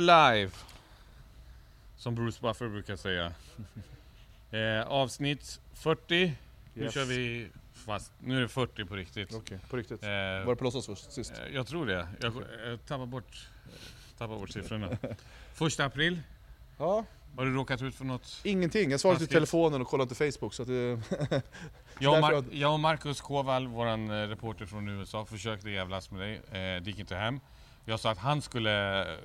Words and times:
live! 0.00 0.50
Som 1.96 2.14
Bruce 2.14 2.38
Buffer 2.42 2.68
brukar 2.68 2.96
säga. 2.96 3.32
Eh, 4.52 4.82
avsnitt 4.88 5.60
40. 5.74 6.34
Nu 6.74 6.84
Yes. 6.84 6.94
kör 6.94 7.04
vi 7.04 7.48
fast. 7.74 8.12
Nu 8.18 8.36
är 8.36 8.40
det 8.40 8.48
40 8.48 8.84
på 8.84 8.96
riktigt. 8.96 9.34
Okej, 9.34 9.58
på 9.70 9.76
riktigt. 9.76 10.02
Eh, 10.02 10.08
Var 10.10 10.46
det 10.46 10.56
på 10.56 10.64
låtsas 10.64 10.86
först, 10.86 11.12
sist? 11.12 11.32
eh, 11.32 11.54
jag 11.54 11.66
tror 11.66 11.86
det. 11.86 12.08
Jag, 12.20 12.32
jag 12.66 12.86
tappar 12.86 13.06
bort, 13.06 13.48
tappar 14.18 14.36
bort 14.38 14.50
siffrorna. 14.50 14.88
Första 15.54 15.84
april. 15.84 16.20
Ja, 16.78 17.04
Har 17.36 17.44
du 17.44 17.54
råkat 17.54 17.82
ut 17.82 17.94
för 17.94 18.04
något? 18.04 18.40
ingenting. 18.44 18.90
Jag 18.90 19.00
svarade 19.00 19.18
till 19.18 19.26
Taskigt. 19.26 19.50
telefonen 19.50 19.80
och 19.80 19.86
kollade 19.88 20.10
inte 20.14 20.32
Facebook 20.32 20.54
så 20.54 20.62
att 20.62 20.68
det... 20.68 21.00
Jag 21.98 22.12
och, 22.12 22.18
Mar- 22.24 22.48
jag 22.52 22.72
och 22.72 22.80
Marcus 22.80 23.20
Kowal, 23.20 23.66
våran 23.68 24.10
eh, 24.10 24.28
reporter 24.28 24.66
från 24.66 24.88
USA, 24.88 25.24
försökte 25.24 25.70
jävlas 25.70 26.10
med 26.10 26.20
dig. 26.20 26.34
Eh, 26.36 26.82
det 26.82 26.82
gick 26.86 26.98
inte 26.98 27.16
hem. 27.16 27.40
Jag 27.84 28.00
sa 28.00 28.10
att 28.10 28.18
han 28.18 28.42
skulle 28.42 29.02
eh, 29.12 29.18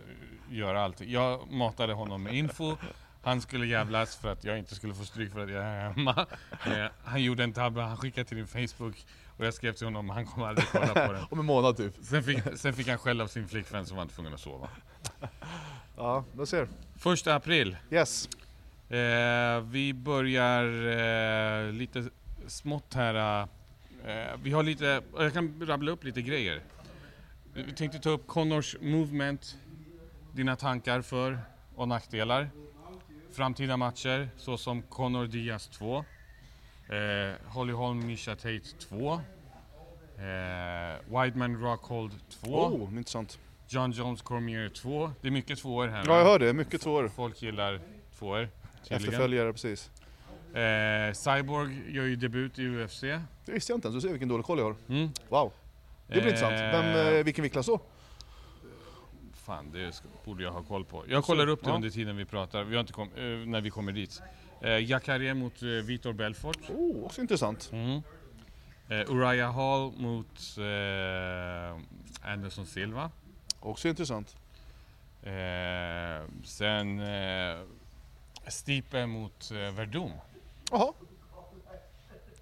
göra 0.49 0.81
allt. 0.81 1.01
Jag 1.01 1.51
matade 1.51 1.93
honom 1.93 2.23
med 2.23 2.33
info. 2.35 2.77
Han 3.23 3.41
skulle 3.41 3.65
jävlas 3.65 4.15
för 4.15 4.31
att 4.31 4.43
jag 4.43 4.57
inte 4.57 4.75
skulle 4.75 4.93
få 4.93 5.05
stryk 5.05 5.31
för 5.31 5.43
att 5.43 5.51
jag 5.51 5.63
är 5.63 5.89
hemma. 5.89 6.25
Eh, 6.65 6.91
han 7.03 7.23
gjorde 7.23 7.43
en 7.43 7.53
tabbe, 7.53 7.81
han 7.81 7.97
skickade 7.97 8.27
till 8.27 8.37
din 8.37 8.47
Facebook 8.47 9.05
och 9.37 9.45
jag 9.45 9.53
skrev 9.53 9.73
till 9.73 9.87
honom, 9.87 10.09
han 10.09 10.25
kommer 10.25 10.47
aldrig 10.47 10.67
kolla 10.71 10.87
på 11.07 11.13
den. 11.13 11.25
Om 11.31 11.39
en 11.39 11.45
månad 11.45 11.77
typ. 11.77 11.93
Sen 12.01 12.23
fick, 12.23 12.39
sen 12.55 12.73
fick 12.73 12.87
han 12.87 12.97
skäll 12.97 13.21
av 13.21 13.27
sin 13.27 13.47
flickvän 13.47 13.85
som 13.85 13.97
var 13.97 14.05
tvungen 14.05 14.33
att 14.33 14.39
sova. 14.39 14.69
Ja, 15.97 16.23
jag 16.37 16.47
ser. 16.47 16.67
Första 16.97 17.35
april. 17.35 17.77
Yes. 17.91 18.29
Eh, 18.89 19.61
vi 19.61 19.93
börjar 19.93 20.63
eh, 21.67 21.71
lite 21.71 22.05
smått 22.47 22.93
här. 22.93 23.47
Eh, 24.05 24.37
vi 24.43 24.51
har 24.51 24.63
lite, 24.63 25.01
jag 25.17 25.33
kan 25.33 25.65
rabbla 25.67 25.91
upp 25.91 26.03
lite 26.03 26.21
grejer. 26.21 26.61
Vi 27.55 27.73
tänkte 27.73 27.99
ta 27.99 28.09
upp 28.09 28.27
Connors 28.27 28.75
movement, 28.81 29.57
dina 30.33 30.55
tankar 30.55 31.01
för 31.01 31.39
och 31.75 31.87
nackdelar. 31.87 32.49
Framtida 33.31 33.77
matcher 33.77 34.29
såsom 34.37 34.81
Connor 34.81 35.27
Diaz 35.27 35.67
2, 35.67 35.97
eh, 35.97 36.03
Holly 37.45 37.73
Holm 37.73 38.07
Misha 38.07 38.35
Tate 38.35 38.59
2, 38.79 39.13
eh, 39.13 39.19
Wideman 41.23 41.61
Rockhold 41.61 42.11
2, 42.29 42.65
Oh, 42.65 42.97
intressant. 42.97 43.39
John 43.67 43.91
Jones 43.91 44.21
Cormier 44.21 44.69
2. 44.69 45.11
Det 45.21 45.27
är 45.27 45.31
mycket 45.31 45.59
tvåor 45.59 45.87
här. 45.87 46.03
Ja, 46.07 46.17
jag 46.17 46.25
hör 46.25 46.39
det. 46.39 46.53
Mycket 46.53 46.81
tvåor. 46.81 47.07
Folk 47.07 47.41
gillar 47.41 47.79
tvåor. 48.19 48.49
tydligen. 48.83 49.03
Efterföljare, 49.03 49.53
precis. 49.53 49.91
Eh, 50.53 51.13
Cyborg 51.13 51.95
gör 51.95 52.03
ju 52.05 52.15
debut 52.15 52.59
i 52.59 52.67
UFC. 52.67 53.01
Det 53.45 53.51
visste 53.51 53.71
jag 53.71 53.77
inte 53.77 53.87
ens. 53.87 53.95
Du 53.95 54.01
ser 54.01 54.09
vilken 54.09 54.29
dålig 54.29 54.45
koll 54.45 54.57
jag 54.59 54.65
har. 54.65 54.75
Mm. 54.89 55.09
Wow. 55.29 55.51
Det 56.07 56.13
blir 56.13 56.25
intressant. 56.25 56.53
Vem, 56.53 57.15
eh, 57.15 57.23
vilken 57.23 57.43
viktklass 57.43 57.65
då? 57.65 57.79
Fan, 59.33 59.71
det 59.71 60.03
borde 60.25 60.43
jag 60.43 60.51
ha 60.51 60.63
koll 60.63 60.85
på. 60.85 61.03
Jag 61.07 61.23
kollar 61.23 61.47
upp 61.47 61.63
det 61.63 61.69
ja. 61.69 61.75
under 61.75 61.89
tiden 61.89 62.17
vi 62.17 62.25
pratar, 62.25 62.63
vi 62.63 62.75
har 62.75 62.81
inte 62.81 62.93
kom, 62.93 63.09
eh, 63.15 63.23
när 63.23 63.61
vi 63.61 63.69
kommer 63.69 63.91
dit. 63.91 64.21
Eh, 64.61 64.89
Jacare 64.89 65.33
mot 65.33 65.61
eh, 65.61 65.67
Vitor 65.67 66.13
Belfort. 66.13 66.69
Oh, 66.69 67.05
också 67.05 67.21
intressant. 67.21 67.69
Mm. 67.73 68.01
Eh, 68.89 69.11
Uriah 69.11 69.53
Hall 69.53 69.91
mot 69.97 70.57
eh, 70.57 72.31
Anderson 72.31 72.65
Silva. 72.65 73.11
Också 73.59 73.87
intressant. 73.87 74.35
Eh, 75.23 76.23
sen 76.43 76.99
eh, 76.99 77.59
Stipe 78.47 79.05
mot 79.05 79.51
eh, 79.51 79.57
Verdum. 79.57 80.11
Jaha. 80.71 80.93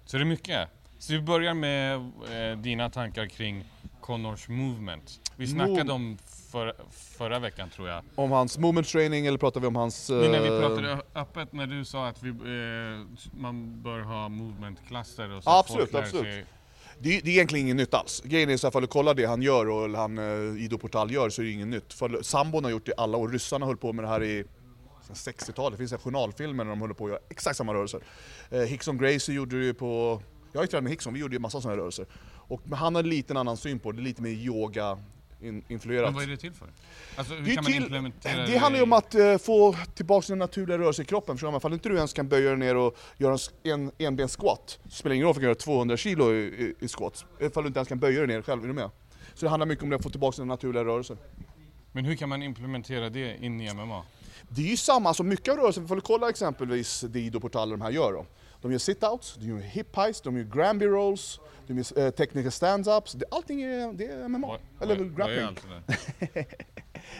Så 0.04 0.16
det 0.16 0.22
är 0.22 0.24
mycket. 0.24 0.68
Så 1.06 1.12
vi 1.12 1.20
börjar 1.20 1.54
med 1.54 1.94
eh, 1.94 2.58
dina 2.58 2.90
tankar 2.90 3.26
kring 3.26 3.64
Connors 4.00 4.48
movement. 4.48 5.20
Vi 5.36 5.46
snackade 5.46 5.92
om 5.92 6.18
för, 6.52 6.74
förra 6.90 7.38
veckan 7.38 7.70
tror 7.70 7.88
jag. 7.88 8.02
Om 8.14 8.30
hans 8.30 8.58
movement 8.58 8.88
training 8.88 9.26
eller 9.26 9.38
pratar 9.38 9.60
vi 9.60 9.66
om 9.66 9.76
hans... 9.76 10.10
Nu 10.10 10.28
när 10.28 10.40
vi 10.40 10.48
eh, 10.48 10.60
pratade 10.60 11.02
öppet 11.14 11.52
när 11.52 11.66
du 11.66 11.84
sa 11.84 12.06
att 12.08 12.22
vi, 12.22 12.28
eh, 12.28 13.40
man 13.40 13.82
bör 13.82 14.00
ha 14.00 14.28
movementklasser 14.28 15.30
och 15.30 15.42
så 15.44 15.50
Ja, 15.50 15.60
att 15.60 15.66
absolut, 15.66 15.94
absolut. 15.94 16.24
sig- 16.24 16.44
Det 16.98 17.16
är, 17.18 17.22
det 17.22 17.30
är 17.30 17.32
egentligen 17.32 17.66
inget 17.66 17.76
nytt 17.76 17.94
alls. 17.94 18.22
Grejen 18.24 18.50
är 18.50 18.56
så 18.56 18.66
här, 18.66 18.70
ifall 18.70 18.82
du 18.82 18.88
kollar 18.88 19.14
det 19.14 19.24
han 19.24 19.42
gör 19.42 19.68
och 19.68 19.84
eller 19.84 19.98
han 19.98 20.18
eh, 20.56 20.62
Ido 20.64 20.78
Portal 20.78 21.10
gör 21.12 21.30
så 21.30 21.42
är 21.42 21.46
det 21.46 21.52
inget 21.52 21.68
nytt. 21.68 21.92
För 21.92 22.22
sambon 22.22 22.64
har 22.64 22.70
gjort 22.70 22.86
det 22.86 22.92
i 22.92 22.94
alla 22.96 23.18
år. 23.18 23.28
Ryssarna 23.28 23.66
höll 23.66 23.76
på 23.76 23.92
med 23.92 24.04
det 24.04 24.08
här 24.08 24.22
i 24.22 24.44
sen 25.12 25.32
60-talet. 25.34 25.78
Det 25.78 25.88
finns 25.88 26.02
journalfilmer 26.02 26.64
när 26.64 26.70
de 26.70 26.80
håller 26.80 26.94
på 26.94 27.04
att 27.04 27.10
göra 27.10 27.20
exakt 27.28 27.56
samma 27.56 27.74
rörelser. 27.74 28.00
Eh, 28.50 28.60
Hickson 28.60 28.98
Gracie 28.98 29.34
gjorde 29.34 29.58
det 29.58 29.64
ju 29.64 29.74
på... 29.74 30.22
Jag 30.54 30.60
har 30.60 30.64
ju 30.64 30.68
tränat 30.68 30.82
med 30.84 30.90
Hickson, 30.90 31.14
vi 31.14 31.20
gjorde 31.20 31.34
ju 31.34 31.38
massa 31.38 31.60
sådana 31.60 31.74
här 31.74 31.80
rörelser. 31.80 32.06
Och, 32.48 32.60
men 32.64 32.78
han 32.78 32.94
har 32.94 33.02
lite 33.02 33.32
en 33.32 33.36
annan 33.36 33.56
syn 33.56 33.78
på 33.78 33.92
det, 33.92 33.98
det 33.98 34.02
lite 34.04 34.22
mer 34.22 34.30
yoga 34.30 34.98
in, 35.40 35.64
influerat. 35.68 36.04
Men 36.06 36.14
vad 36.14 36.22
är 36.22 36.26
det 36.28 36.36
till 36.36 36.52
för? 36.52 36.68
Alltså 37.16 37.34
hur 37.34 37.42
Det, 37.44 37.54
kan 37.54 37.64
man 37.64 37.72
till, 37.72 37.82
implementera 37.82 38.46
det 38.46 38.56
handlar 38.56 38.78
ju 38.78 38.82
om 38.82 38.92
att 38.92 39.14
eh, 39.14 39.38
få 39.38 39.76
tillbaka 39.94 40.22
sina 40.26 40.36
naturliga 40.36 40.78
rörelser 40.78 41.02
i 41.02 41.06
kroppen. 41.06 41.38
För 41.38 41.56
ifall 41.56 41.72
inte 41.72 41.88
du 41.88 41.96
ens 41.96 42.12
kan 42.12 42.28
böja 42.28 42.48
dig 42.50 42.58
ner 42.58 42.76
och 42.76 42.96
göra 43.18 43.32
en, 43.32 43.36
s- 43.36 43.50
en 43.62 43.90
spelar 44.90 45.10
det 45.10 45.14
ingen 45.14 45.26
roll 45.26 45.30
om 45.30 45.34
du 45.34 45.40
kan 45.40 45.42
göra 45.42 45.54
200 45.54 45.96
kilo 45.96 46.32
i, 46.32 46.36
i, 46.38 46.74
i 46.80 46.88
squat. 46.88 47.24
Ifall 47.40 47.62
du 47.62 47.66
inte 47.66 47.78
ens 47.78 47.88
kan 47.88 47.98
böja 47.98 48.18
dig 48.18 48.26
ner 48.28 48.42
själv, 48.42 48.62
är 48.64 48.68
du 48.68 48.74
med? 48.74 48.90
Så 49.34 49.46
det 49.46 49.50
handlar 49.50 49.66
mycket 49.66 49.82
om 49.84 49.90
det, 49.90 49.96
att 49.96 50.02
få 50.02 50.10
tillbaka 50.10 50.34
sina 50.36 50.44
naturliga 50.46 50.84
rörelser. 50.84 51.16
Men 51.92 52.04
hur 52.04 52.16
kan 52.16 52.28
man 52.28 52.42
implementera 52.42 53.10
det 53.10 53.36
in 53.44 53.60
i 53.60 53.74
MMA? 53.74 54.02
Det 54.48 54.62
är 54.62 54.66
ju 54.70 54.76
samma, 54.76 55.08
alltså 55.08 55.22
mycket 55.22 55.48
av 55.52 55.58
rörelsen, 55.58 55.84
ifall 55.84 55.96
du 55.96 56.00
kollar 56.00 56.28
exempelvis 56.28 57.00
det 57.08 57.20
Ido 57.20 57.40
Portal 57.40 57.72
och 57.72 57.78
de 57.78 57.84
här 57.84 57.90
gör 57.90 58.12
då. 58.12 58.26
De 58.64 58.72
gör 58.72 58.78
sit-outs, 58.78 59.36
de 59.38 59.46
gör 59.46 59.58
hip 59.58 59.96
highs, 59.96 60.20
de 60.20 60.36
gör 60.36 60.44
Granby 60.44 60.86
rolls, 60.86 61.40
de 61.66 61.76
gör 61.78 61.98
eh, 62.06 62.10
technical 62.10 62.50
stand-ups. 62.50 63.22
Allting 63.30 63.62
är, 63.62 63.92
det 63.92 64.04
är 64.06 64.28
MMA. 64.28 64.46
Vad- 64.48 64.60
Eller 64.80 64.96
vad- 64.96 65.06
är 65.06 65.10
grappling. 65.10 65.58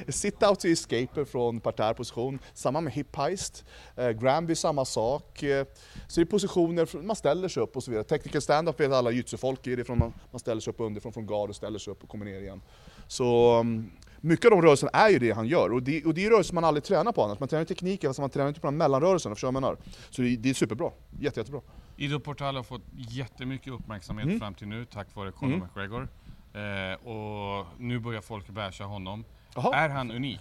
Sit-outs 0.07 0.67
är 0.67 0.73
escaper 0.73 1.25
från 1.25 1.61
parterposition, 1.61 2.39
samma 2.55 2.81
med 2.81 2.93
hip 2.93 3.17
heist. 3.17 3.65
Eh, 3.97 4.11
Granby 4.11 4.55
samma 4.55 4.85
sak. 4.85 5.43
Eh, 5.43 5.67
så 6.09 6.21
det 6.21 6.25
är 6.25 6.31
positioner, 6.31 7.03
man 7.03 7.17
ställer 7.17 7.49
sig 7.49 7.63
upp 7.63 7.77
och 7.77 7.85
så 7.85 7.91
vidare. 7.91 8.05
Technical 8.05 8.43
stand-up 8.43 8.81
vet 8.81 8.93
alla 8.93 9.11
jujutsu-folk 9.11 9.67
är 9.67 9.77
det 9.77 9.85
från 9.85 9.99
man, 9.99 10.13
man 10.31 10.41
ställer 10.41 10.61
sig 10.61 10.71
upp 10.71 10.81
underifrån 10.81 11.13
från 11.13 11.27
guard 11.27 11.49
och 11.51 11.57
ställer 11.57 11.79
sig 11.79 11.91
upp 11.91 12.03
och 12.03 12.09
kommer 12.09 12.25
ner 12.25 12.41
igen. 12.41 12.63
Så 13.09 13.59
um, 13.61 13.91
mycket 14.25 14.45
av 14.45 14.51
de 14.51 14.63
rörelserna 14.63 14.91
är 14.91 15.09
ju 15.11 15.19
det 15.19 15.31
han 15.31 15.47
gör 15.47 15.73
och 15.73 15.83
det, 15.83 16.05
och 16.05 16.15
det 16.15 16.27
är 16.27 16.31
rörelser 16.31 16.55
man 16.55 16.65
aldrig 16.65 16.85
tränar 16.85 17.13
på 17.13 17.23
annars. 17.25 17.41
Man 17.41 17.49
tränar 17.49 17.65
tekniken 17.65 18.11
fast 18.11 18.21
man 18.21 18.31
tränar 18.31 18.49
inte 18.49 18.61
på 18.61 18.67
de 18.67 18.75
här 18.75 18.79
mellanrörelserna, 18.79 19.35
förstår 19.35 19.49
du 19.49 19.53
vad 19.53 19.63
jag 19.63 19.69
menar? 19.71 19.77
Så 20.11 20.23
det, 20.23 20.37
det 20.37 20.51
är 20.51 20.55
superbra, 20.55 20.91
Jätte, 21.21 21.41
jättebra. 21.41 21.61
Ido 21.97 22.21
Portal 22.21 22.57
har 22.57 22.63
fått 22.63 22.83
jättemycket 22.93 23.73
uppmärksamhet 23.73 24.25
Mm. 24.27 24.39
fram 24.41 24.55
till 24.55 24.69
nu 24.69 24.85
tack 24.85 25.15
vare 25.15 25.33
Conor 25.33 25.55
Mm. 25.55 25.67
McGregor. 25.67 26.09
Eh, 26.55 27.09
och 27.09 27.67
nu 27.79 27.99
börjar 27.99 28.21
folk 28.21 28.49
basha 28.49 28.85
honom. 28.85 29.25
Jaha. 29.55 29.75
Är 29.77 29.89
han 29.89 30.11
unik? 30.11 30.41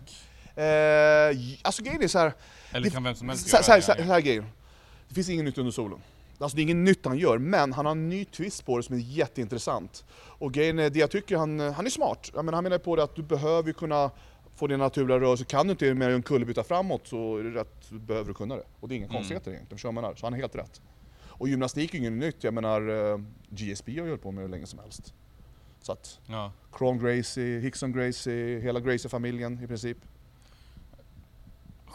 Eh, 0.55 1.57
alltså 1.61 1.83
grejen 1.83 2.03
är 2.03 2.07
så 2.07 2.19
här. 2.19 2.33
Eller 2.71 2.89
kan 2.89 3.03
vem 3.03 3.15
som 3.15 3.29
helst 3.29 3.49
Så, 3.49 3.55
göra 3.55 3.63
så, 3.63 3.71
här, 3.71 3.77
det 3.79 3.83
så, 3.85 3.91
här, 3.91 3.99
gör? 3.99 4.05
så 4.07 4.13
här 4.13 4.21
grejer. 4.21 4.45
Det 5.07 5.15
finns 5.15 5.29
inget 5.29 5.45
nytt 5.45 5.57
under 5.57 5.71
solen. 5.71 5.99
Alltså 6.37 6.55
det 6.55 6.61
är 6.61 6.63
inget 6.63 6.75
nytt 6.75 7.05
han 7.05 7.17
gör, 7.17 7.37
men 7.37 7.73
han 7.73 7.85
har 7.85 7.91
en 7.91 8.09
ny 8.09 8.25
twist 8.25 8.65
på 8.65 8.77
det 8.77 8.83
som 8.83 8.95
är 8.95 8.99
jätteintressant. 8.99 10.05
Och 10.15 10.53
grejen 10.53 10.79
är, 10.79 10.89
det 10.89 10.99
jag 10.99 11.11
tycker, 11.11 11.37
han, 11.37 11.59
han 11.59 11.85
är 11.85 11.89
smart. 11.89 12.31
Jag 12.35 12.45
menar, 12.45 12.55
han 12.55 12.63
menar 12.63 12.77
på 12.77 12.95
det 12.95 13.03
att 13.03 13.15
du 13.15 13.23
behöver 13.23 13.67
ju 13.67 13.73
kunna 13.73 14.11
få 14.55 14.67
din 14.67 14.79
naturliga 14.79 15.19
rörelse. 15.19 15.43
Kan 15.45 15.67
du 15.67 15.71
inte 15.71 15.93
med 15.93 16.11
en 16.13 16.23
kullerbytta 16.23 16.63
framåt 16.63 17.07
så 17.07 17.37
är 17.37 17.43
det 17.43 17.49
rätt, 17.59 17.89
du 17.89 17.99
behöver 17.99 18.27
du 18.27 18.33
kunna 18.33 18.55
det. 18.55 18.63
Och 18.79 18.87
det 18.87 18.93
är 18.95 18.97
inga 18.97 19.05
Mm. 19.05 19.15
konstigheter 19.17 19.51
egentligen, 19.51 19.79
vad 19.83 19.87
jag 19.87 19.93
menar? 19.93 20.15
Så 20.15 20.25
han 20.25 20.33
är 20.33 20.37
helt 20.37 20.55
rätt. 20.55 20.81
Och 21.27 21.47
gymnastik 21.47 21.93
är 21.93 21.97
inget 21.97 22.13
nytt, 22.13 22.43
jag 22.43 22.53
menar 22.53 23.11
eh, 23.11 23.17
GSP 23.49 23.91
har 23.99 24.05
ju 24.05 24.11
hållit 24.11 24.23
på 24.23 24.31
med 24.31 24.41
hur 24.43 24.49
länge 24.49 24.65
som 24.65 24.79
helst. 24.79 25.13
Så 25.81 25.91
att, 25.91 26.19
Ja. 26.27 26.51
Cron 26.71 26.99
Gracie, 26.99 27.59
Hickson 27.59 27.91
Gracie, 27.91 28.59
hela 28.59 28.79
Gracie-familjen 28.79 29.63
i 29.63 29.67
princip. 29.67 29.97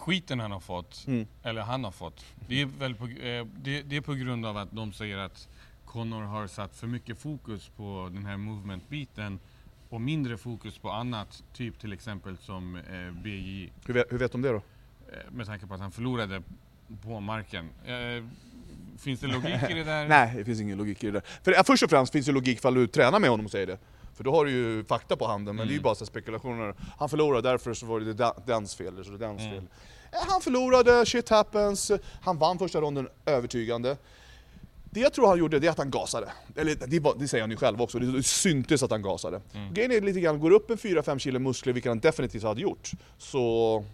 Skiten 0.09 0.41
han 0.41 0.51
har 0.53 0.61
fått, 0.61 1.05
Mm. 1.07 1.27
eller 1.43 1.63
han 1.63 1.85
har 1.85 1.91
fått, 1.91 2.25
det 2.49 2.61
är, 2.61 2.67
väl 2.67 2.95
på, 2.95 3.05
eh, 3.07 3.47
det, 3.63 3.83
det 3.83 3.97
är 3.97 4.01
på 4.01 4.15
grund 4.15 4.47
av 4.47 4.57
att 4.57 4.69
de 4.73 4.93
säger 4.93 5.19
att 5.19 5.49
Conor 5.85 6.23
har 6.23 6.47
satt 6.47 6.77
för 6.77 6.87
mycket 6.87 7.19
fokus 7.19 7.69
på 7.77 8.09
den 8.13 8.27
här 8.27 8.37
movement-biten 8.37 9.39
och 9.89 10.01
mindre 10.01 10.37
fokus 10.37 10.79
på 10.79 10.91
annat, 10.91 11.43
typ 11.55 11.79
till 11.81 11.93
exempel 11.93 12.37
som 12.37 12.77
eh, 12.77 13.23
BJ, 13.23 13.71
Hur 13.87 13.95
vet, 13.95 14.13
hur 14.13 14.19
vet 14.19 14.33
de 14.33 14.43
det 14.43 14.49
då? 14.49 14.57
eh, 14.57 15.31
med 15.31 15.47
tanke 15.47 15.67
på 15.67 15.75
att 15.75 15.81
han 15.81 15.91
förlorade 15.93 16.43
på 17.03 17.21
marken. 17.21 17.69
Eh, 17.85 18.25
finns 18.99 19.21
det 19.21 19.27
logik 19.27 19.71
i 19.71 19.75
det 19.75 19.85
där? 19.85 20.09
Nej, 20.09 20.33
det 20.37 20.45
finns 20.45 20.61
ingen 20.61 20.79
logik 20.79 21.05
i 21.05 21.07
det 21.07 21.13
där. 21.13 21.23
För 21.43 21.53
ja, 21.53 21.63
först 21.67 21.83
och 21.83 21.91
främst 21.91 22.13
finns 22.13 22.27
det 22.27 22.33
logik 22.33 22.59
ifall 22.59 22.75
du 22.75 22.87
tränar 22.87 23.19
med 23.21 23.31
honom 23.31 23.47
och 23.47 23.53
säger 23.53 23.67
det. 23.67 23.79
För 24.15 24.25
då 24.25 24.33
har 24.35 24.45
du 24.45 24.51
ju 24.51 24.85
fakta 24.85 25.17
på 25.17 25.27
handen, 25.27 25.57
men 25.57 25.67
det 25.67 25.71
är 25.71 25.75
ju 25.75 25.79
Mm. 25.79 25.83
bara 25.83 25.95
så 25.95 26.07
spekulationer. 26.07 26.75
Han 26.99 27.09
förlorade, 27.09 27.49
därför 27.49 27.75
så 27.75 27.87
var 27.87 28.01
det 28.01 28.13
da- 28.13 28.37
dens 28.47 28.75
fel, 28.77 28.95
eller 28.95 29.03
så 29.05 29.11
det 29.11 29.25
är 29.25 29.29
dens 29.29 29.43
Mm. 29.43 29.69
Han 30.13 30.41
förlorade, 30.41 31.07
shit 31.07 31.29
happens, 31.29 31.93
han 32.23 32.39
vann 32.39 32.59
första 32.59 32.81
ronden 32.81 33.09
övertygande. 33.27 33.97
Det 34.91 35.01
jag 35.01 35.13
tror 35.13 35.27
han 35.27 35.39
gjorde, 35.39 35.59
det 35.59 35.67
är 35.67 35.71
att 35.71 35.79
han 35.79 35.91
gasade. 35.91 36.33
Eller 36.57 36.75
det, 36.87 37.01
var, 37.01 37.15
det 37.19 37.29
säger 37.29 37.43
han 37.43 37.51
ju 37.51 37.57
själv 37.57 37.83
också, 37.83 37.99
det 37.99 38.23
syntes 38.23 38.83
att 38.83 38.91
han 38.91 39.03
gasade. 39.03 39.41
Mm. 39.55 39.75
Grejen 39.75 39.93
är 39.93 40.01
lite 40.01 40.21
grann, 40.21 40.41
går 40.41 40.51
upp 40.51 40.71
en 40.71 40.77
4-5 40.77 41.19
kilo 41.19 41.39
muskler, 41.39 41.73
vilket 41.73 41.91
han 41.91 42.01
definitivt 42.01 42.43
hade 42.43 42.61
gjort, 42.61 42.91
så 43.19 43.85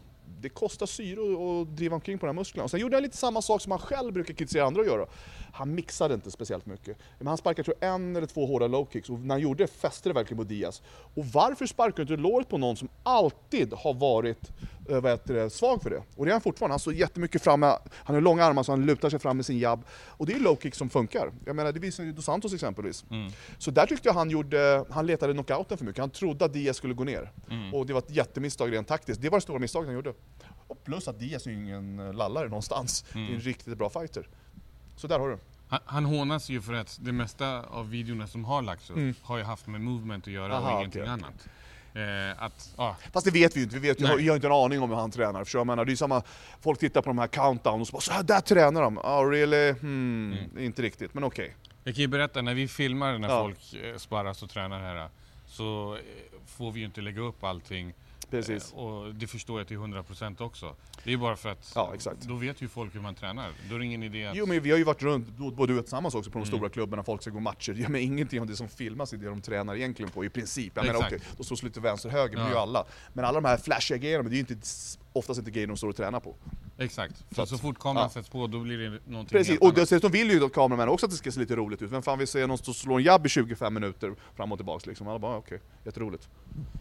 det 0.40 0.48
kostar 0.48 0.86
syre 0.86 1.20
att 1.20 1.76
driva 1.76 1.94
omkring 1.94 2.18
på 2.18 2.26
de 2.26 2.30
här 2.30 2.40
musklerna. 2.40 2.64
Och 2.64 2.70
sen 2.70 2.80
gjorde 2.80 2.96
han 2.96 3.02
lite 3.02 3.16
samma 3.16 3.42
sak 3.42 3.62
som 3.62 3.70
han 3.70 3.80
själv 3.80 4.12
brukar 4.12 4.34
kritisera 4.34 4.64
andra 4.64 4.80
att 4.80 4.86
göra. 4.86 5.06
Han 5.52 5.74
mixade 5.74 6.14
inte 6.14 6.30
speciellt 6.30 6.66
mycket. 6.66 6.98
Men 7.18 7.26
han 7.26 7.36
sparkade 7.36 7.64
tror 7.64 7.76
en 7.80 8.16
eller 8.16 8.26
två 8.26 8.46
hårda 8.46 8.66
low 8.66 8.88
kicks 8.92 9.10
och 9.10 9.18
när 9.18 9.34
han 9.34 9.40
gjorde 9.42 9.64
det 9.64 9.68
fäste 9.68 10.08
det 10.08 10.12
verkligen 10.12 10.38
på 10.38 10.44
Diaz. 10.44 10.82
Och 11.14 11.24
varför 11.26 11.66
sparkar 11.66 11.96
du 11.96 12.14
inte 12.14 12.22
låret 12.22 12.48
på 12.48 12.58
någon 12.58 12.76
som 12.76 12.88
alltid 13.02 13.72
har 13.72 13.94
varit 13.94 14.50
vad 14.88 15.04
heter 15.10 15.34
det, 15.34 15.50
svag 15.50 15.82
för 15.82 15.90
det? 15.90 16.02
Och 16.16 16.24
det 16.24 16.30
är 16.30 16.32
han 16.32 16.40
fortfarande. 16.40 16.72
Han 16.72 16.78
står 16.80 16.94
jättemycket 16.94 17.42
framme, 17.42 17.66
han 17.92 18.14
har 18.14 18.20
långa 18.20 18.44
armar 18.44 18.62
så 18.62 18.72
han 18.72 18.86
lutar 18.86 19.10
sig 19.10 19.18
fram 19.18 19.36
med 19.36 19.46
sin 19.46 19.58
jabb. 19.58 19.84
Och 20.08 20.26
det 20.26 20.32
är 20.32 20.40
low 20.40 20.56
kick 20.62 20.74
som 20.74 20.90
funkar. 20.90 21.32
Jag 21.44 21.56
menar, 21.56 21.72
det 21.72 21.80
visar 21.80 22.04
ju 22.04 22.12
Dos 22.12 22.24
Santos 22.24 22.54
exempelvis. 22.54 23.04
Mm. 23.10 23.32
Så 23.58 23.70
där 23.70 23.86
tyckte 23.86 24.08
jag 24.08 24.14
han 24.14 24.30
gjorde, 24.30 24.84
han 24.90 25.06
letade 25.06 25.32
knockouten 25.32 25.78
för 25.78 25.84
mycket. 25.84 26.00
Han 26.00 26.10
trodde 26.10 26.44
att 26.44 26.52
Diaz 26.52 26.76
skulle 26.76 26.94
gå 26.94 27.04
ner. 27.04 27.32
Mm. 27.50 27.74
Och 27.74 27.86
det 27.86 27.92
var 27.92 28.00
ett 28.00 28.10
jättemisstag 28.10 28.72
rent 28.72 28.88
taktiskt. 28.88 29.20
Det 29.22 29.28
var 29.28 29.38
det 29.38 29.42
stora 29.42 29.58
misstaget 29.58 29.86
han 29.88 29.94
gjorde. 29.94 30.14
Och 30.68 30.84
plus 30.84 31.08
att 31.08 31.18
Diaz 31.18 31.46
är 31.46 31.50
ju 31.50 31.56
ingen 31.56 31.98
eh, 31.98 32.12
lallare 32.14 32.48
någonstans. 32.48 33.04
Mm. 33.14 33.26
Det 33.26 33.32
är 33.32 33.34
en 33.34 33.40
riktigt 33.40 33.78
bra 33.78 33.90
fighter. 33.90 34.28
Så 34.96 35.06
där 35.06 35.18
har 35.18 35.28
du. 35.28 35.38
Han, 35.68 35.80
han 35.84 36.04
hånas 36.04 36.48
ju 36.48 36.60
för 36.62 36.72
att 36.72 36.98
det 37.02 37.12
mesta 37.12 37.62
av 37.62 37.90
videorna 37.90 38.26
som 38.26 38.44
har 38.44 38.62
lagts 38.62 38.90
upp 38.90 38.96
Mm. 38.96 39.14
har 39.22 39.38
ju 39.38 39.44
haft 39.44 39.66
med 39.66 39.80
movement 39.80 40.26
att 40.26 40.32
göra 40.32 40.56
Aha, 40.56 40.72
och 40.74 40.78
ingenting 40.80 41.02
okej. 41.02 41.12
annat. 41.12 41.48
Eh, 41.94 42.42
att, 42.42 42.74
ja, 42.76 42.96
Fast 43.12 43.26
det 43.26 43.32
vet 43.32 43.56
vi 43.56 43.60
ju 43.60 43.64
inte, 43.64 43.78
vi 43.78 43.88
vet 43.88 44.00
ju, 44.00 44.04
Nej. 44.06 44.24
jag 44.24 44.32
har 44.32 44.36
inte 44.36 44.46
en 44.46 44.52
aning 44.52 44.80
om 44.82 44.90
hur 44.90 44.96
han 44.96 45.10
tränar. 45.10 45.44
För 45.44 45.58
jag 45.58 45.66
menar, 45.66 45.84
det 45.84 45.92
är 45.92 45.96
samma, 45.96 46.22
folk 46.60 46.78
tittar 46.80 47.02
på 47.02 47.10
de 47.10 47.18
här 47.18 47.26
countdown 47.26 47.80
och 47.80 47.86
så 47.86 47.92
bara 47.92 48.00
så 48.00 48.12
här 48.12 48.22
där 48.22 48.40
tränar 48.40 48.82
de. 48.82 48.98
Oh 48.98 49.30
really? 49.30 49.72
Hmm, 49.72 50.32
Mm. 50.32 50.58
inte 50.64 50.82
riktigt, 50.82 51.14
men 51.14 51.24
okej. 51.24 51.56
Jag 51.84 51.94
kan 51.94 52.02
ju 52.02 52.08
berätta, 52.08 52.42
när 52.42 52.54
vi 52.54 52.68
filmar 52.68 53.18
när 53.18 53.28
Ja. 53.28 53.42
folk 53.42 53.74
eh, 53.84 53.96
sparras 53.96 54.42
och 54.42 54.50
tränar 54.50 54.80
här 54.80 55.08
så 55.46 55.94
eh, 55.96 56.00
får 56.46 56.72
vi 56.72 56.80
ju 56.80 56.86
inte 56.86 57.00
lägga 57.00 57.20
upp 57.20 57.44
allting. 57.44 57.94
Precis. 58.30 58.72
Eh, 58.72 58.78
Och 58.78 59.14
det 59.14 59.26
förstår 59.26 59.60
jag 59.60 59.68
till 59.68 59.76
100% 59.76 60.40
också. 60.42 60.76
Det 61.04 61.12
är 61.12 61.16
bara 61.16 61.36
för 61.36 61.48
att 61.48 61.72
Ja, 61.74 61.90
exakt. 61.94 62.20
då 62.22 62.34
vet 62.34 62.62
ju 62.62 62.68
folk 62.68 62.94
hur 62.94 63.00
man 63.00 63.14
tränar. 63.14 63.50
Då 63.68 63.74
är 63.74 63.78
det 63.78 63.84
ingen 63.84 64.02
idé 64.02 64.26
att... 64.26 64.36
Jo 64.36 64.46
men 64.46 64.60
vi 64.60 64.70
har 64.70 64.78
ju 64.78 64.84
varit 64.84 65.02
runt, 65.02 65.28
både 65.28 65.66
du 65.72 65.72
och 65.72 65.78
jag 65.78 65.84
tillsammans 65.84 66.14
också, 66.14 66.30
på 66.30 66.38
de 66.38 66.42
Mm. 66.48 66.56
stora 66.58 66.68
klubbarna, 66.70 67.02
folk 67.02 67.22
ska 67.22 67.30
gå 67.30 67.40
matcher. 67.40 67.74
Ja, 67.78 67.88
men 67.88 68.00
ingenting 68.00 68.40
av 68.40 68.46
det 68.46 68.56
som 68.56 68.68
filmas 68.68 69.12
är 69.12 69.16
det 69.16 69.26
de 69.26 69.40
tränar 69.40 69.76
egentligen 69.76 70.10
på 70.10 70.24
i 70.24 70.28
princip. 70.28 70.72
Jag 70.76 70.86
menar 70.86 70.98
okej, 71.00 71.20
då 71.36 71.44
slås 71.44 71.62
lite 71.62 71.80
vänster 71.80 72.08
höger, 72.08 72.36
men 72.36 72.46
Ja. 72.46 72.50
ju 72.52 72.56
alla. 72.58 72.84
Men 73.12 73.24
alla 73.24 73.40
de 73.40 73.48
här 73.48 73.56
flashiga 73.56 73.98
grejerna, 73.98 74.22
men 74.22 74.30
det 74.30 74.34
är 74.34 74.44
ju 74.48 74.54
inte, 74.54 74.66
oftast 75.14 75.38
inte 75.38 75.50
grejer 75.50 75.66
de 75.66 75.76
står 75.76 75.88
och 75.88 75.96
tränar 75.96 76.20
på. 76.20 76.34
Exakt. 76.78 77.16
Så 77.30 77.34
Så, 77.34 77.46
så 77.46 77.58
fort 77.58 77.78
kameran 77.78 78.04
ja. 78.04 78.10
sätts 78.10 78.28
på 78.28 78.46
då 78.46 78.60
blir 78.60 78.78
det 78.78 78.90
någonting 79.06 79.38
Precis, 79.38 79.58
och 79.58 79.74
dessutom 79.74 80.12
vill 80.12 80.30
ju 80.30 80.48
kameramän 80.48 80.88
också 80.88 81.06
att 81.06 81.10
det 81.12 81.18
ska 81.18 81.32
se 81.32 81.40
lite 81.40 81.56
roligt 81.56 81.82
ut. 81.82 81.90
Vem 81.90 82.02
fan 82.02 82.18
vill 82.18 82.28
se 82.28 82.46
någon 82.46 82.58
stå 82.58 82.70
och 82.70 82.76
slå 82.76 82.96
en 82.96 83.02
jabb 83.02 83.26
i 83.26 83.28
25 83.28 83.74
minuter 83.74 84.14
fram 84.36 84.52
och 84.52 84.58
tillbaks 84.58 84.86
liksom? 84.86 85.08
Alla 85.08 85.18
bara 85.18 85.36
okej, 85.36 85.60
jätteroligt. 85.84 86.28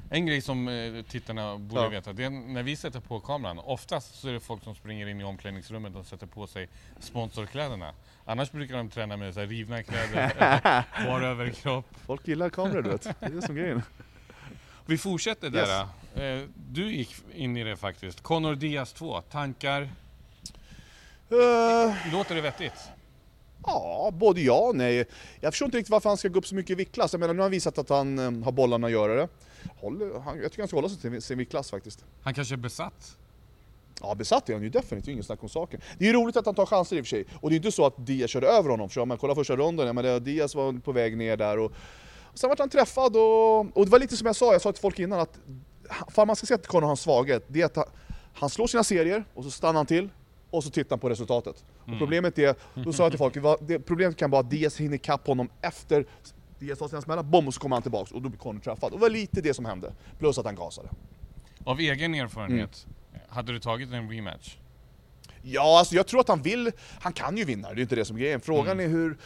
En 0.10 0.26
grej 0.26 0.42
som 0.42 0.68
eh, 0.68 1.04
tittarna 1.10 1.58
borde 1.58 1.82
Ja. 1.82 1.90
veta, 1.90 2.14
det 2.14 2.24
är 2.24 2.30
när 2.30 2.64
vi 2.64 2.76
sätter 2.76 3.00
på 3.00 3.20
kameran, 3.20 3.60
oftast 3.60 4.16
så 4.16 4.28
är 4.28 4.34
det 4.34 4.40
folk 4.40 4.64
som 4.64 4.76
springer 4.76 5.08
in 5.08 5.22
i 5.22 5.24
omklädningsrummet 5.24 5.96
och 5.96 6.06
sätter 6.06 6.28
på 6.28 6.48
sig 6.48 6.70
sponsorkläderna. 7.00 7.94
Annars 8.26 8.52
brukar 8.52 8.78
de 8.78 8.90
träna 8.90 9.18
med 9.18 9.34
så 9.34 9.40
här 9.40 9.48
rivna 9.48 9.84
kläder, 9.84 10.34
bara 11.06 11.28
överkropp. 11.28 11.86
Folk 12.06 12.28
gillar 12.28 12.50
kameror 12.50 12.82
du 12.82 12.90
vet, 12.90 13.04
det 13.04 13.26
är 13.26 13.30
det 13.30 13.42
som 13.42 13.56
grejen. 13.56 13.82
Vi 14.86 14.98
fortsätter 14.98 15.50
där. 15.50 15.82
Eh, 16.16 16.48
Du 16.72 16.92
gick 16.96 17.16
in 17.36 17.58
i 17.58 17.64
det 17.64 17.78
faktiskt. 17.78 18.22
Conor 18.24 18.56
Diaz 18.56 18.94
2, 18.94 19.22
tankar? 19.22 19.82
Eh, 21.30 22.12
Låter 22.14 22.36
det 22.36 22.42
vettigt? 22.42 22.74
Ja, 23.66 24.12
både 24.14 24.42
ja 24.42 24.60
och 24.60 24.76
nej. 24.76 25.06
Jag 25.42 25.54
förstår 25.54 25.66
inte 25.66 25.78
riktigt 25.78 25.92
varför 25.92 26.10
han 26.10 26.18
ska 26.18 26.28
gå 26.28 26.40
upp 26.40 26.48
så 26.48 26.56
mycket 26.56 26.72
i 26.72 26.76
viktklass. 26.76 27.14
Jag 27.14 27.20
menar, 27.20 27.34
nu 27.34 27.40
har 27.40 27.44
han 27.44 27.52
visat 27.52 27.78
att 27.78 27.90
han 27.90 28.20
eh, 28.20 28.44
har 28.44 28.52
bollarna 28.52 28.88
att 28.88 28.94
göra 28.94 29.16
det. 29.16 29.28
Håller, 29.82 30.20
han, 30.20 30.38
jag 30.42 30.52
tycker 30.52 30.62
han 30.62 30.68
ska 30.68 30.78
hålla 30.78 30.90
sig 30.90 30.98
till 30.98 31.22
sin 31.22 31.38
viktklass 31.38 31.72
faktiskt. 31.72 32.06
Han 32.22 32.34
kanske 32.34 32.56
är 32.56 32.58
besatt? 32.58 33.18
Ja, 34.02 34.16
besatt 34.16 34.50
är 34.50 34.54
han 34.54 34.64
ju 34.64 34.70
definitivt, 34.70 35.08
ingen 35.12 35.24
snack 35.24 35.44
om 35.44 35.50
saken. 35.50 35.82
Det 35.98 36.04
är 36.06 36.08
ju 36.08 36.14
roligt 36.14 36.38
att 36.38 36.46
han 36.46 36.56
tar 36.56 36.66
chanser 36.66 36.96
i 36.98 37.02
och 37.02 37.06
för 37.06 37.10
sig. 37.10 37.26
Och 37.42 37.50
det 37.50 37.54
är 37.54 37.58
inte 37.58 37.72
så 37.72 37.86
att 37.86 38.06
Diaz 38.06 38.30
körde 38.32 38.48
över 38.48 38.70
honom, 38.70 38.90
för 38.90 39.02
om 39.02 39.08
man 39.08 39.18
kollar 39.18 39.36
första 39.36 39.56
ronden, 39.56 40.24
Diaz 40.24 40.56
var 40.56 40.74
på 40.80 40.92
väg 40.92 41.18
ner 41.18 41.38
där 41.38 41.60
och, 41.60 41.72
och 42.34 42.40
sen 42.40 42.50
vart 42.50 42.60
han 42.60 42.70
träffad 42.70 43.16
och, 43.16 43.60
och 43.78 43.86
det 43.86 43.92
var 43.92 44.00
lite 44.00 44.18
som 44.18 44.26
jag 44.28 44.36
sa, 44.36 44.52
jag 44.54 44.62
sa 44.62 44.72
till 44.72 44.82
folk 44.82 45.00
innan 45.00 45.20
att 45.20 45.40
fan 46.10 46.28
man 46.28 46.36
ska 46.36 46.46
se 46.46 46.54
att 46.54 46.68
Conor 46.68 46.82
har 46.82 46.90
en 46.92 46.98
svaghet, 46.98 47.46
det 47.48 47.62
är 47.62 47.66
att 47.66 47.76
han, 47.76 47.86
han 48.34 48.50
slår 48.50 48.68
sina 48.68 48.84
serier 48.84 49.26
och 49.34 49.44
så 49.44 49.52
stannar 49.52 49.74
han 49.80 49.86
till 49.86 50.10
och 50.50 50.64
så 50.64 50.70
tittar 50.70 50.90
han 50.90 51.00
på 51.00 51.10
resultatet. 51.10 51.66
Och 51.86 51.98
problemet 52.00 52.40
är, 52.40 52.56
då 52.84 52.94
sa 52.94 53.04
jag 53.04 53.12
till 53.12 53.18
folk, 53.20 53.38
det, 53.62 53.80
problemet 53.80 54.18
kan 54.18 54.32
vara 54.32 54.40
att 54.42 54.50
Diaz 54.50 54.78
hinner 54.80 54.96
ikapp 54.96 55.28
honom 55.28 55.50
efter 55.62 56.06
Diaz 56.60 56.80
har 56.80 56.88
sina 56.88 57.02
smällar, 57.02 57.24
bom, 57.24 57.48
och 57.48 57.54
så 57.54 57.60
kommer 57.60 57.76
han 57.76 57.84
tillbaks 57.84 58.12
och 58.12 58.22
då 58.22 58.30
blir 58.30 58.40
Conor 58.40 58.60
träffad. 58.60 58.84
Och 58.94 59.00
det 59.00 59.02
var 59.02 59.10
lite 59.10 59.42
det 59.42 59.54
som 59.54 59.66
hände, 59.66 59.94
plus 60.20 60.38
att 60.38 60.46
han 60.46 60.56
gasade. 60.56 60.90
Av 61.66 61.80
egen 61.80 62.16
erfarenhet, 62.16 62.86
Mm. 63.12 63.22
hade 63.30 63.52
du 63.54 63.60
tagit 63.60 63.92
en 63.94 64.10
rematch? 64.10 64.58
Ja, 65.42 65.80
alltså 65.80 65.96
jag 65.96 66.08
tror 66.08 66.20
att 66.20 66.28
han 66.28 66.42
vill, 66.42 66.72
han 67.02 67.14
kan 67.14 67.38
ju 67.38 67.44
vinna, 67.46 67.74
det 67.74 67.80
är 67.80 67.82
inte 67.82 67.96
det 67.96 68.06
som 68.06 68.16
är 68.16 68.22
grejen. 68.22 68.42
Frågan 68.42 68.80
Mm. 68.80 68.86
är 68.86 68.90
hur, 68.98 69.18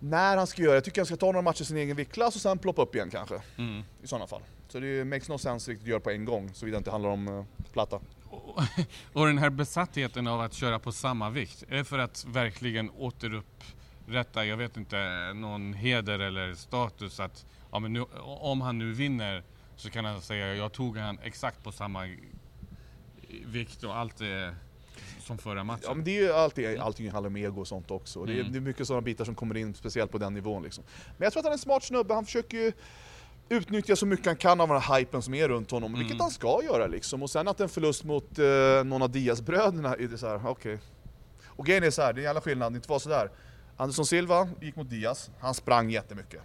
när 0.00 0.36
han 0.36 0.46
ska 0.46 0.62
göra 0.62 0.74
Jag 0.74 0.84
tycker 0.84 1.00
han 1.00 1.06
ska 1.06 1.16
ta 1.16 1.26
några 1.26 1.42
matcher 1.42 1.62
i 1.62 1.64
sin 1.64 1.76
egen 1.76 1.96
viktklass 1.96 2.34
och 2.34 2.42
sen 2.42 2.58
ploppa 2.58 2.82
upp 2.82 2.94
igen 2.94 3.10
kanske. 3.10 3.42
Mm. 3.56 3.82
I 4.02 4.06
sådana 4.06 4.26
fall. 4.26 4.42
Så 4.68 4.80
det 4.80 5.04
makes 5.04 5.28
no 5.28 5.38
sense 5.38 5.70
riktigt 5.70 5.84
att 5.84 5.90
göra 5.90 6.00
på 6.00 6.10
en 6.10 6.24
gång, 6.24 6.54
såvida 6.54 6.76
det 6.76 6.78
inte 6.78 6.90
handlar 6.90 7.10
om 7.10 7.28
uh, 7.28 7.44
platta. 7.72 8.00
Och, 8.30 8.62
och 9.12 9.26
den 9.26 9.38
här 9.38 9.50
besattheten 9.50 10.26
av 10.26 10.40
att 10.40 10.52
köra 10.52 10.78
på 10.78 10.92
samma 10.92 11.30
vikt, 11.30 11.64
är 11.68 11.76
det 11.76 11.84
för 11.84 11.98
att 11.98 12.24
verkligen 12.28 12.90
återupprätta, 12.90 14.44
jag 14.44 14.56
vet 14.56 14.76
inte, 14.76 15.32
någon 15.34 15.72
heder 15.72 16.18
eller 16.18 16.54
status 16.54 17.20
att 17.20 17.46
ja, 17.72 17.78
men 17.78 17.92
nu, 17.92 18.04
om 18.24 18.60
han 18.60 18.78
nu 18.78 18.92
vinner 18.92 19.44
så 19.76 19.90
kan 19.90 20.04
han 20.04 20.22
säga 20.22 20.54
jag 20.54 20.72
tog 20.72 20.96
han 20.96 21.18
exakt 21.22 21.62
på 21.62 21.72
samma 21.72 22.08
vikt 23.44 23.84
och 23.84 23.96
allt 23.96 24.20
är 24.20 24.54
som 25.20 25.38
förra 25.38 25.64
matchen. 25.64 25.82
Ja 25.86 25.94
men 25.94 26.04
det 26.04 26.18
är 26.18 26.22
ju 26.22 26.32
alltid, 26.32 26.78
allting 26.78 27.10
handlar 27.10 27.30
om 27.30 27.36
ego 27.36 27.60
och 27.60 27.68
sånt 27.68 27.90
också. 27.90 28.24
Det, 28.24 28.32
är, 28.32 28.40
Mm. 28.40 28.52
det 28.52 28.58
är 28.58 28.60
mycket 28.60 28.86
sådana 28.86 29.02
bitar 29.02 29.24
som 29.24 29.34
kommer 29.34 29.56
in, 29.56 29.74
speciellt 29.74 30.10
på 30.12 30.18
den 30.18 30.34
nivån 30.34 30.62
liksom. 30.62 30.84
Men 31.18 31.24
jag 31.26 31.32
tror 31.32 31.40
att 31.40 31.44
han 31.44 31.50
är 31.52 31.54
en 31.54 31.58
smart 31.58 31.82
snubbe, 31.84 32.14
han 32.14 32.24
försöker 32.24 32.56
ju 32.56 32.72
utnyttja 33.48 33.96
så 33.96 34.06
mycket 34.06 34.26
han 34.26 34.36
kan 34.36 34.60
av 34.60 34.68
den 34.68 34.80
här 34.80 34.98
hypen 34.98 35.22
som 35.22 35.34
är 35.34 35.48
runt 35.48 35.70
honom, 35.70 35.92
vilket 35.92 36.10
Mm. 36.14 36.20
han 36.20 36.30
ska 36.30 36.60
göra 36.64 36.86
liksom. 36.86 37.22
Och 37.22 37.30
sen 37.30 37.48
att 37.48 37.60
en 37.60 37.68
förlust 37.68 38.04
mot 38.04 38.38
uh, 38.38 38.84
någon 38.84 39.02
av 39.02 39.10
Diaz-bröderna, 39.10 39.94
är 39.94 40.08
det 40.08 40.18
så 40.18 40.26
här, 40.28 40.40
okej. 40.48 40.78
Och 41.46 41.66
grejen 41.66 41.84
är 41.84 41.90
så 41.90 42.02
här, 42.02 42.12
det 42.12 42.18
är 42.18 42.22
en 42.22 42.24
jävla 42.24 42.40
skillnad, 42.40 42.72
det 42.72 42.76
inte 42.76 42.90
var 42.90 42.98
sådär. 42.98 43.30
Anderson 43.76 44.06
Silva 44.06 44.48
gick 44.60 44.76
mot 44.76 44.90
Diaz, 44.90 45.30
han 45.40 45.54
sprang 45.54 45.90
jättemycket. 45.90 46.40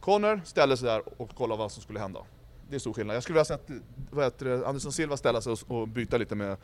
Conor 0.00 0.40
ställde 0.44 0.76
sig 0.76 0.86
där 0.88 1.02
och 1.22 1.34
kollade 1.34 1.58
vad 1.58 1.72
som 1.72 1.82
skulle 1.82 1.98
hända. 2.00 2.20
Det 2.68 2.74
är 2.74 2.80
stor 2.80 2.92
skillnad. 2.92 3.16
Jag 3.16 3.22
skulle 3.22 3.34
vilja 3.34 3.44
sett 3.44 3.68
vad 4.10 4.24
heter 4.24 4.46
det, 4.46 4.66
Anderson 4.66 4.92
Silva 4.92 5.16
ställa 5.16 5.40
sig 5.40 5.52
och, 5.52 5.58
och 5.80 5.88
byta 5.88 6.16
lite 6.16 6.34
med 6.34 6.56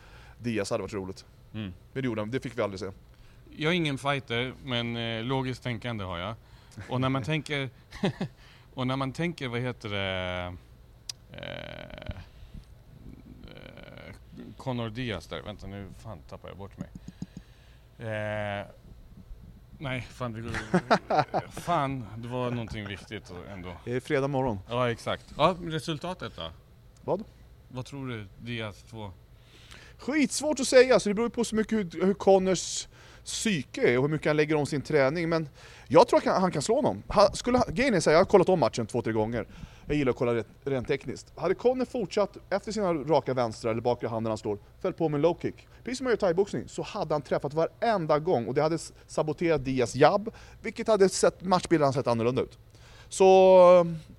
Diaz, 0.42 0.70
hade 0.70 0.82
varit 0.82 0.92
roligt. 0.92 1.24
Mm. 1.54 1.72
Men 1.92 2.02
det 2.02 2.06
gjorde 2.06 2.20
han, 2.20 2.30
det 2.30 2.40
fick 2.40 2.58
vi 2.58 2.62
aldrig 2.62 2.80
se. 2.80 2.90
Jag 3.56 3.72
är 3.72 3.76
ingen 3.76 3.98
fighter, 3.98 4.54
men 4.64 4.96
eh, 4.96 5.24
logiskt 5.24 5.62
tänkande 5.62 6.04
har 6.04 6.18
jag. 6.18 6.34
Och 6.88 7.00
när 7.00 7.08
man 7.08 7.22
tänker, 7.22 7.70
och 8.74 8.86
när 8.86 8.96
man 8.96 9.12
tänker, 9.12 9.48
vad 9.48 9.60
heter 9.60 9.88
det, 9.88 10.56
eh, 11.32 11.40
eh, 11.40 12.14
Conor 14.56 14.90
Diaz 14.90 15.26
där, 15.26 15.42
vänta 15.42 15.66
nu 15.66 15.88
fan 15.98 16.18
tappar 16.28 16.48
jag 16.48 16.58
bort 16.58 16.72
mig. 16.78 16.88
Eh, 18.10 18.66
nej, 19.78 20.00
fan 20.10 20.32
det, 20.32 20.40
går- 20.40 21.50
fan 21.60 22.06
det 22.16 22.28
var 22.28 22.50
någonting 22.50 22.86
viktigt 22.88 23.32
ändå. 23.50 23.72
Det 23.84 23.92
är 23.92 24.00
fredag 24.00 24.28
morgon. 24.28 24.58
Ja 24.68 24.90
exakt. 24.90 25.34
Ja, 25.36 25.56
resultatet 25.62 26.36
då? 26.36 26.50
Vad? 27.04 27.24
Vad 27.68 27.86
tror 27.86 28.08
du? 28.08 28.26
Diaz 28.38 28.82
2? 28.82 29.12
Skitsvårt 30.00 30.60
att 30.60 30.66
säga, 30.66 31.00
så 31.00 31.08
det 31.08 31.14
beror 31.14 31.26
ju 31.26 31.30
på 31.30 31.44
så 31.44 31.56
mycket 31.56 31.78
hur, 31.78 32.06
hur 32.06 32.14
Connors 32.14 32.88
psyke 33.24 33.88
är 33.92 33.96
och 33.98 34.04
hur 34.04 34.08
mycket 34.08 34.26
han 34.26 34.36
lägger 34.36 34.54
om 34.54 34.66
sin 34.66 34.82
träning. 34.82 35.28
Men 35.28 35.48
jag 35.88 36.08
tror 36.08 36.18
att 36.18 36.24
han, 36.24 36.40
han 36.40 36.52
kan 36.52 36.62
slå 36.62 36.74
honom. 36.74 37.02
Han, 37.08 37.34
skulle, 37.34 37.62
grejen 37.68 37.94
är 37.94 38.00
så 38.00 38.10
här, 38.10 38.14
jag 38.14 38.20
har 38.20 38.24
kollat 38.24 38.48
om 38.48 38.60
matchen 38.60 38.86
två, 38.86 39.02
tre 39.02 39.12
gånger. 39.12 39.46
Jag 39.86 39.96
gillar 39.96 40.10
att 40.10 40.16
kolla 40.16 40.34
rent, 40.34 40.46
rent 40.64 40.88
tekniskt. 40.88 41.32
Hade 41.36 41.54
Connor 41.54 41.84
fortsatt 41.84 42.36
efter 42.50 42.72
sina 42.72 42.92
raka 42.92 43.34
vänstra 43.34 43.70
eller 43.70 43.80
bakre 43.80 44.08
handen 44.08 44.30
han 44.30 44.38
slår, 44.38 44.58
föll 44.80 44.92
på 44.92 45.08
med 45.08 45.18
en 45.18 45.22
low 45.22 45.38
kick, 45.42 45.68
precis 45.84 45.98
som 45.98 46.04
man 46.04 46.10
gör 46.10 46.16
i 46.16 46.20
thaiboxning, 46.20 46.68
så 46.68 46.82
hade 46.82 47.14
han 47.14 47.22
träffat 47.22 47.54
varenda 47.54 48.18
gång 48.18 48.46
och 48.46 48.54
det 48.54 48.62
hade 48.62 48.78
saboterat 49.06 49.64
Diaz 49.64 49.94
jabb, 49.94 50.34
vilket 50.62 50.88
hade 50.88 51.08
sett 51.08 51.42
matchbilden 51.42 51.92
sett 51.92 52.06
annorlunda 52.06 52.42
ut. 52.42 52.58
Så, 53.08 53.24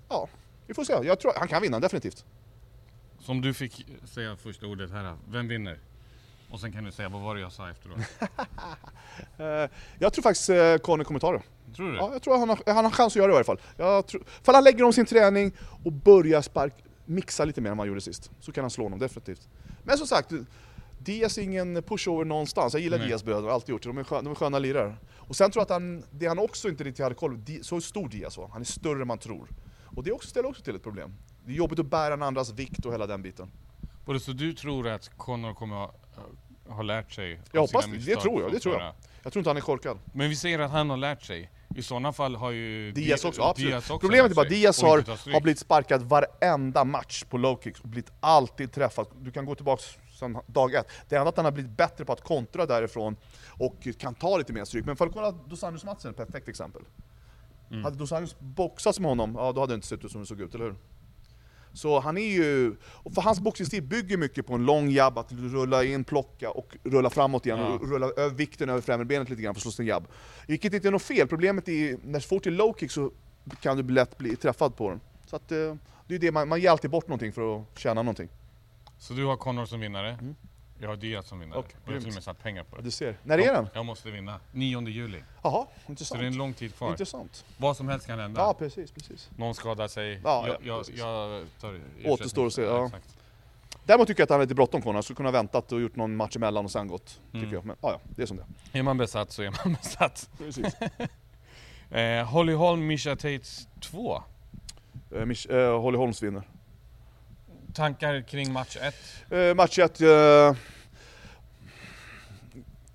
ja, 0.10 0.28
vi 0.68 0.74
får 0.74 0.84
se. 0.84 0.94
Jag 1.04 1.20
tror 1.20 1.32
han 1.36 1.48
kan 1.48 1.62
vinna, 1.62 1.80
definitivt. 1.80 2.26
Som 3.22 3.42
du 3.42 3.54
fick 3.54 3.88
säga 4.04 4.36
första 4.36 4.68
ordet 4.68 4.92
här, 4.92 5.18
vem 5.30 5.48
vinner? 5.48 5.80
Och 6.50 6.60
sen 6.60 6.72
kan 6.72 6.84
du 6.84 6.92
säga, 6.92 7.10
vad 7.10 7.22
var 7.22 7.36
det 7.36 7.42
jag 7.42 7.52
sa 7.52 7.70
efteråt? 7.70 7.98
Eh, 9.38 9.70
jag 10.00 10.14
tror 10.14 10.22
faktiskt 10.24 10.50
eh, 10.50 10.76
Connor 10.78 11.04
kommer 11.04 11.20
ta 11.20 11.32
det. 11.32 11.42
Tror 11.76 11.92
du? 11.92 11.98
Ja, 11.98 12.10
jag 12.14 12.22
tror 12.22 12.38
han 12.38 12.50
har, 12.50 12.74
han 12.74 12.86
har 12.86 12.92
chans 12.92 13.14
att 13.14 13.16
göra 13.16 13.28
det 13.28 13.34
i 13.34 13.36
alla 13.36 13.44
fall. 13.44 13.60
Jag 13.78 14.08
tror, 14.08 14.24
för 14.44 14.54
han 14.54 14.64
lägger 14.64 14.84
om 14.84 14.94
sin 14.94 15.06
träning 15.06 15.52
och 15.84 15.92
börjar 15.92 16.42
spark, 16.42 16.74
mixa 17.06 17.46
lite 17.46 17.62
mer 17.62 17.72
än 17.72 17.78
man 17.78 17.88
gjorde 17.88 18.02
sist, 18.02 18.32
så 18.40 18.52
kan 18.52 18.64
han 18.64 18.72
slå 18.72 18.86
honom 18.86 19.00
definitivt. 19.00 19.48
Men 19.84 19.98
som 19.98 20.08
sagt, 20.08 20.32
Diaz 21.00 21.38
är 21.38 21.42
ingen 21.42 21.84
pushover 21.84 22.26
någonstans. 22.26 22.74
Jag 22.74 22.82
gillar 22.82 22.98
Nej. 22.98 23.08
Diaz 23.08 23.24
bröder, 23.24 23.42
har 23.42 23.50
alltid 23.50 23.70
gjort 23.70 23.84
det. 23.84 23.90
De 23.90 23.98
är, 23.98 24.04
skö, 24.04 24.22
de 24.22 24.32
är 24.32 24.36
sköna 24.36 24.60
lirare. 24.60 24.96
Och 25.16 25.36
sen 25.36 25.52
tror 25.52 25.62
jag 25.62 25.66
att 25.66 25.82
han, 25.82 26.04
det 26.12 26.28
han 26.28 26.40
också 26.40 26.70
inte 26.70 26.84
riktigt 26.84 27.04
hade 27.04 27.16
koll 27.16 27.38
på, 27.38 27.64
så 27.64 27.82
stor 27.82 28.10
Diaz 28.10 28.38
var, 28.38 28.48
han 28.48 28.62
är 28.62 28.66
större 28.66 29.02
än 29.02 29.08
man 29.08 29.18
tror. 29.18 29.48
Och 29.96 30.04
det 30.04 30.12
också 30.12 30.30
ställer 30.30 30.50
också 30.50 30.64
till 30.64 30.76
ett 30.76 30.84
problem. 30.84 31.14
Det 31.46 31.52
är 31.52 31.56
jobbigt 31.56 31.80
att 31.80 31.86
bära 31.86 32.14
en 32.14 32.24
andras 32.24 32.52
vikt 32.52 32.86
och 32.86 32.94
hela 32.94 33.08
den 33.08 33.22
biten. 33.22 33.52
Både 34.06 34.20
så 34.20 34.32
du 34.32 34.54
tror 34.54 34.88
att 34.88 35.18
Connor 35.18 35.54
kommer 35.54 35.76
ha, 35.76 35.94
ha 36.68 36.82
lärt 36.82 37.12
sig 37.12 37.42
Jag 37.52 37.64
av 37.64 37.68
sina 37.68 37.82
hoppas 37.82 37.92
det. 38.06 38.16
Det 38.16 38.22
tror 38.22 38.42
jag, 38.42 38.52
det 38.52 38.60
tror 38.60 38.76
jag. 38.76 38.94
Jag 39.24 39.34
tror 39.34 39.40
inte 39.42 39.50
han 39.50 39.58
är 39.58 39.62
korkad. 39.62 40.00
Men 40.14 40.30
vi 40.30 40.36
säger 40.36 40.60
att 40.60 40.72
han 40.72 40.90
har 40.90 40.98
lärt 40.98 41.24
sig. 41.24 41.50
I 41.76 41.82
sådana 41.82 42.14
fall 42.14 42.36
har 42.36 42.52
ju 42.52 42.92
Diaz 42.92 43.22
Di- 43.22 43.28
också, 43.28 43.42
absolut. 43.42 43.72
Diaz 43.72 43.90
också 43.90 44.00
Problemet 44.00 44.32
är 44.32 44.36
bara 44.36 44.42
att 44.42 44.50
Diaz 44.50 44.82
har, 44.82 45.32
har 45.34 45.42
blivit 45.42 45.60
sparkad 45.60 46.02
varenda 46.02 46.84
match 46.84 47.24
på 47.24 47.38
low 47.38 47.60
kicks 47.64 47.80
och 47.80 47.88
blivit 47.88 48.12
alltid 48.20 48.72
träffad. 48.72 49.08
Du 49.20 49.32
kan 49.32 49.46
gå 49.46 49.56
tillbaka 49.56 49.84
sedan 50.20 50.38
dag 50.48 50.74
ett. 50.74 50.88
Det 51.10 51.16
enda 51.16 51.30
att 51.30 51.36
han 51.38 51.46
har 51.46 51.52
blivit 51.52 51.72
bättre 51.72 52.06
på 52.06 52.14
att 52.14 52.22
kontra 52.22 52.66
därifrån 52.66 53.16
och 53.48 53.88
kan 53.98 54.16
ta 54.16 54.38
lite 54.38 54.54
mer 54.54 54.66
stryk. 54.66 54.86
Men 54.86 54.96
för 54.96 55.08
att 55.08 55.14
kolla 55.14 55.32
Dos 55.32 55.84
matchen, 55.84 56.12
ett 56.12 56.18
perfekt 56.18 56.48
exempel. 56.48 56.82
Mm. 57.70 57.84
Hade 57.84 57.96
Dos 57.96 58.12
Anjos 58.12 58.36
boxats 58.40 59.00
med 59.00 59.10
honom, 59.10 59.36
ja 59.38 59.52
då 59.52 59.62
hade 59.62 59.74
det 59.74 59.76
inte 59.76 59.88
sett 59.88 60.06
ut 60.06 60.12
som 60.12 60.22
det 60.22 60.28
såg 60.28 60.42
ut, 60.42 60.56
eller 60.56 60.66
hur? 60.66 60.76
Så 61.74 62.00
han 62.00 62.18
är 62.18 62.32
ju, 62.32 62.76
för 63.16 63.22
hans 63.22 63.40
boxningsstil 63.40 63.84
bygger 63.84 64.18
mycket 64.18 64.48
på 64.48 64.54
en 64.54 64.66
lång 64.66 64.90
jabb, 64.90 65.18
att 65.18 65.32
rulla 65.32 65.84
in, 65.84 66.04
plocka 66.04 66.52
och 66.52 66.78
rulla 66.84 67.10
framåt 67.10 67.46
igen, 67.46 67.60
Ja. 67.60 67.68
och 67.68 67.90
rulla 67.90 68.06
över 68.18 68.36
vikten 68.36 68.70
över 68.70 68.82
främre 68.82 69.06
benet 69.06 69.30
lite 69.30 69.42
grann 69.42 69.54
för 69.54 69.60
att 69.60 69.64
slå 69.64 69.72
sin 69.72 69.86
jabb. 69.86 70.08
Vilket 70.48 70.74
inte 70.74 70.88
är 70.88 70.92
något 70.92 71.02
fel, 71.02 71.28
problemet 71.28 71.68
är 71.70 71.98
när 72.04 72.20
så 72.20 72.28
fort 72.28 72.44
det 72.44 72.50
är 72.50 72.52
low 72.52 72.76
kick 72.80 72.92
så 72.92 73.12
kan 73.62 73.78
du 73.78 73.94
lätt 73.94 74.18
bli 74.18 74.36
träffad 74.36 74.76
på 74.76 74.90
den. 74.90 75.00
Så 75.26 75.36
att, 75.36 75.52
eh, 75.52 75.76
det 76.08 76.16
är 76.16 76.20
det, 76.20 76.32
man, 76.32 76.48
man 76.50 76.60
ger 76.62 76.70
alltid 76.70 76.92
bort 76.92 77.08
någonting 77.08 77.34
för 77.34 77.56
att 77.58 77.80
tjäna 77.80 78.02
någonting. 78.02 78.30
Så 78.98 79.14
du 79.14 79.26
har 79.26 79.38
Connor 79.38 79.66
som 79.66 79.80
vinnare, 79.80 80.12
Mm. 80.22 80.36
Jag 80.82 80.90
har 80.90 80.96
Diaz 80.96 81.28
som 81.28 81.40
vinnare. 81.40 81.60
Okej, 81.60 81.76
och 81.86 81.90
jag 81.90 81.94
har 81.94 82.00
till 82.00 82.08
och 82.10 82.14
med 82.14 82.24
satt 82.24 82.44
pengar 82.44 82.64
på 82.64 82.76
det. 82.76 82.82
du 82.82 82.92
ser. 82.92 83.18
När 83.24 83.38
är 83.38 83.54
den? 83.54 83.68
Jag 83.74 83.86
måste 83.86 84.12
vinna. 84.12 84.40
9 84.52 84.82
juli. 84.88 85.24
Jaha, 85.44 85.66
Så 85.86 85.92
intressant. 85.92 86.20
det 86.22 86.26
är 86.26 86.28
en 86.28 86.38
lång 86.38 86.54
tid 86.54 86.76
kvar. 86.76 86.90
Intressant. 86.90 87.46
Vad 87.58 87.78
som 87.78 87.88
helst 87.90 88.08
kan 88.08 88.20
hända. 88.20 88.42
Ja, 88.42 88.54
precis, 88.54 88.92
precis. 88.92 89.30
Någon 89.38 89.56
skadar 89.56 89.88
sig. 89.88 90.20
Ja, 90.24 90.48
jag, 90.48 90.56
ja, 90.56 90.58
jag, 90.64 90.80
precis. 90.80 91.00
jag 91.00 91.46
tar 91.62 91.80
Återstår 92.06 92.48
att 92.48 92.54
se, 92.54 92.62
ja. 92.62 92.86
Exakt. 92.86 93.18
Däremot 93.86 94.08
tycker 94.08 94.22
jag 94.22 94.26
att 94.26 94.30
han 94.30 94.40
har 94.40 94.46
lite 94.46 94.56
bråttom 94.56 94.82
Conor, 94.82 94.94
han 94.94 95.04
skulle 95.04 95.18
kunna 95.18 95.32
väntat 95.32 95.72
och 95.72 95.82
gjort 95.82 95.96
någon 95.96 96.16
match 96.16 96.36
emellan 96.36 96.66
och 96.66 96.72
sen 96.72 96.88
gått. 96.88 97.20
Mm. 97.34 97.44
Tycker 97.46 97.56
jag. 97.56 97.66
Men 97.66 97.76
ja, 97.82 97.92
ja, 97.92 98.00
det 98.16 98.22
är 98.22 98.26
som 98.26 98.38
det 98.38 98.80
Är 98.80 98.84
man 98.84 98.98
besatt 98.98 99.32
så 99.32 99.42
är 99.44 99.66
man 99.66 99.74
besatt. 99.82 100.30
Precis. 100.38 100.76
Eh, 101.92 102.26
Holly 102.26 102.54
Holm, 102.54 102.88
Misha 102.88 103.16
Tates 103.16 103.68
2. 103.80 104.16
eh, 104.16 104.22
Mich- 105.18 105.52
eh, 105.56 105.82
Holly 105.82 105.98
Holmes 105.98 106.24
vinner. 106.24 106.44
Tankar 107.74 108.22
kring 108.22 108.54
match 108.54 108.78
1? 108.82 108.96
Eh, 109.32 109.56
match 109.56 109.80
1, 109.80 110.02
eh, 110.02 110.56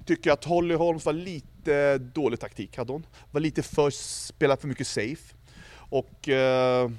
tycker 0.05 0.33
att 0.33 0.45
Holly 0.45 0.75
Holmes 0.75 1.05
var 1.05 1.13
lite 1.13 1.99
dålig 1.99 2.41
taktik, 2.41 2.77
hade 2.77 2.93
hon. 2.93 3.07
Var 3.31 3.41
lite 3.41 3.63
för, 3.63 3.91
spelat 3.91 4.61
för 4.61 4.69
mycket 4.69 4.87
safe. 4.87 5.35
Och 5.75 6.29
eh, 6.29 6.91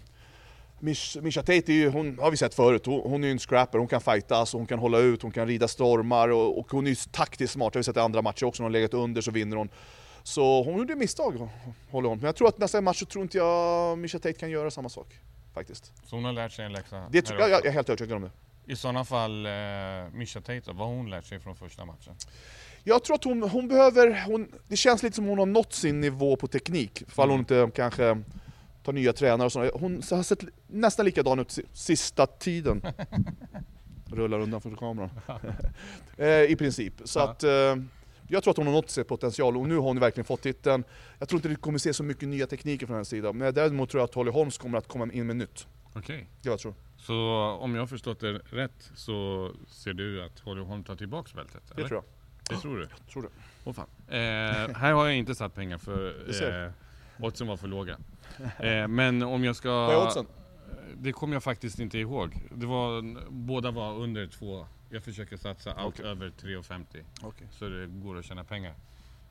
Mish, 0.79 1.17
Misha 1.21 1.41
Tate 1.41 1.71
är 1.71 1.73
ju, 1.73 1.89
hon 1.89 2.19
har 2.19 2.31
vi 2.31 2.37
sett 2.37 2.53
förut, 2.53 2.85
hon, 2.85 3.01
hon 3.11 3.23
är 3.23 3.27
ju 3.27 3.31
en 3.31 3.39
scrapper, 3.39 3.77
hon 3.79 3.87
kan 3.87 4.01
fightas, 4.01 4.53
hon 4.53 4.65
kan 4.65 4.79
hålla 4.79 4.99
ut, 4.99 5.21
hon 5.21 5.31
kan 5.31 5.47
rida 5.47 5.67
stormar 5.67 6.29
och, 6.29 6.59
och 6.59 6.71
hon 6.71 6.85
är 6.85 6.89
ju 6.89 6.95
taktiskt 6.95 7.53
smart, 7.53 7.73
det 7.73 7.77
har 7.77 7.79
vi 7.79 7.83
sett 7.83 7.97
i 7.97 7.99
andra 7.99 8.21
matcher 8.21 8.45
också, 8.45 8.63
när 8.63 8.65
hon 8.65 8.73
har 8.73 8.79
legat 8.79 8.93
under 8.93 9.21
så 9.21 9.31
vinner 9.31 9.57
hon. 9.57 9.69
Så 10.23 10.63
hon 10.63 10.77
gjorde 10.77 10.95
misstag, 10.95 11.49
håller 11.91 12.09
hon. 12.09 12.17
Men 12.17 12.25
jag 12.25 12.35
tror 12.35 12.47
att 12.47 12.57
nästa 12.57 12.81
match 12.81 12.99
så 12.99 13.05
tror 13.05 13.23
inte 13.23 13.37
jag 13.37 13.97
Misha 13.97 14.19
Tate 14.19 14.33
kan 14.33 14.49
göra 14.49 14.71
samma 14.71 14.89
sak. 14.89 15.07
Faktiskt. 15.57 15.91
Så 16.05 16.15
hon 16.15 16.25
har 16.25 16.33
lärt 16.33 16.51
sig 16.51 16.65
en 16.65 16.73
läxa 16.73 17.07
Det, 17.11 17.21
tror- 17.21 17.39
jag, 17.39 17.49
jag 17.49 17.57
också. 17.57 17.67
är 17.67 17.71
helt 17.71 17.89
övertygad 17.89 18.15
om 18.15 18.21
det. 18.23 18.31
I 18.73 18.75
sådana 18.75 19.05
fall, 19.05 19.45
eh, 19.45 19.51
Misha 20.13 20.39
Tate 20.41 20.61
vad 20.65 20.77
har 20.87 20.95
hon 20.95 21.09
lärt 21.09 21.25
sig 21.25 21.39
från 21.39 21.55
första 21.55 21.85
matchen? 21.85 22.13
Jag 22.83 23.03
tror 23.03 23.15
att 23.15 23.23
hon, 23.23 23.41
hon 23.41 23.67
behöver, 23.67 24.23
hon, 24.27 24.51
det 24.67 24.77
känns 24.77 25.03
lite 25.03 25.15
som 25.15 25.25
hon 25.25 25.39
har 25.39 25.45
nått 25.45 25.73
sin 25.73 26.01
nivå 26.01 26.35
på 26.35 26.47
teknik, 26.47 27.03
fall 27.07 27.29
hon 27.29 27.39
inte 27.39 27.69
kanske 27.75 28.21
tar 28.83 28.93
nya 28.93 29.13
tränare 29.13 29.45
och 29.45 29.51
sånt. 29.51 29.71
Hon 29.73 30.01
har 30.11 30.23
sett 30.23 30.43
nästan 30.67 31.05
likadan 31.05 31.39
ut 31.39 31.51
si- 31.51 31.65
sista 31.73 32.25
tiden. 32.25 32.81
Rullar 34.11 34.39
undan 34.39 34.61
från 34.61 34.75
kameran. 34.75 35.09
eh, 36.17 36.27
I 36.27 36.55
princip. 36.55 36.93
Så 37.05 37.19
Ja. 37.19 37.29
att 37.29 37.43
eh, 37.43 37.75
jag 38.27 38.43
tror 38.43 38.51
att 38.51 38.57
hon 38.57 38.67
har 38.67 38.73
nått 38.73 38.89
sin 38.89 39.05
potential 39.05 39.57
och 39.57 39.67
nu 39.67 39.75
har 39.75 39.81
hon 39.81 39.99
verkligen 39.99 40.25
fått 40.25 40.41
titeln. 40.41 40.83
Jag 41.19 41.29
tror 41.29 41.37
inte 41.37 41.49
vi 41.49 41.55
kommer 41.55 41.79
se 41.79 41.93
så 41.93 42.03
mycket 42.03 42.29
nya 42.29 42.47
tekniker 42.47 42.85
från 42.85 42.93
hennes 42.93 43.09
sida, 43.09 43.33
men 43.33 43.53
däremot 43.53 43.89
tror 43.89 44.01
jag 44.01 44.05
att 44.05 44.13
Holly 44.13 44.31
Holmes 44.31 44.57
kommer 44.57 44.77
att 44.77 44.87
komma 44.87 45.13
in 45.13 45.27
med 45.27 45.35
nytt. 45.35 45.67
Okej. 45.93 46.29
Det 46.41 46.49
jag 46.49 46.59
tror. 46.59 46.73
Så 46.97 47.15
om 47.61 47.75
jag 47.75 47.81
har 47.81 47.87
förstått 47.87 48.19
det 48.19 48.33
rätt 48.33 48.91
så 48.95 49.51
ser 49.67 49.93
du 49.93 50.23
att 50.23 50.39
Holly 50.39 50.61
Holm 50.61 50.83
tar 50.83 50.95
tillbaks 50.95 51.33
bältet? 51.33 51.61
Det 51.67 51.73
eller? 51.73 51.87
tror 51.87 52.03
jag. 52.03 52.57
Det 52.57 52.61
tror 52.61 52.77
du? 52.77 52.87
Tror 53.11 53.23
det. 53.23 53.29
Åh 53.63 53.73
fan. 53.73 53.87
Eh, 54.07 54.75
här 54.75 54.93
har 54.93 55.05
jag 55.05 55.15
inte 55.15 55.35
satt 55.35 55.55
pengar 55.55 55.77
för 55.77 56.65
eh, 56.65 56.71
oddsen 57.25 57.47
var 57.47 57.57
för 57.57 57.67
låga. 57.67 57.97
Eh, 58.59 58.87
men 58.87 59.23
om 59.23 59.43
jag 59.43 59.55
ska... 59.55 59.69
Vad 59.69 59.95
är 59.95 60.05
oddsen? 60.05 60.27
Det 60.97 61.11
kommer 61.11 61.35
jag 61.35 61.43
faktiskt 61.43 61.79
inte 61.79 61.97
ihåg. 61.97 62.41
Det 62.55 62.65
var, 62.65 63.15
båda 63.29 63.71
var 63.71 63.93
under 63.93 64.27
två. 64.27 64.67
Jag 64.89 65.03
försöker 65.03 65.37
satsa 65.37 65.71
allt 65.73 65.95
Okej. 65.99 66.05
över 66.11 66.29
3,50 66.41 67.03
Okej. 67.21 67.47
så 67.51 67.69
det 67.69 67.87
går 67.87 68.17
att 68.19 68.25
tjäna 68.25 68.43
pengar. 68.43 68.73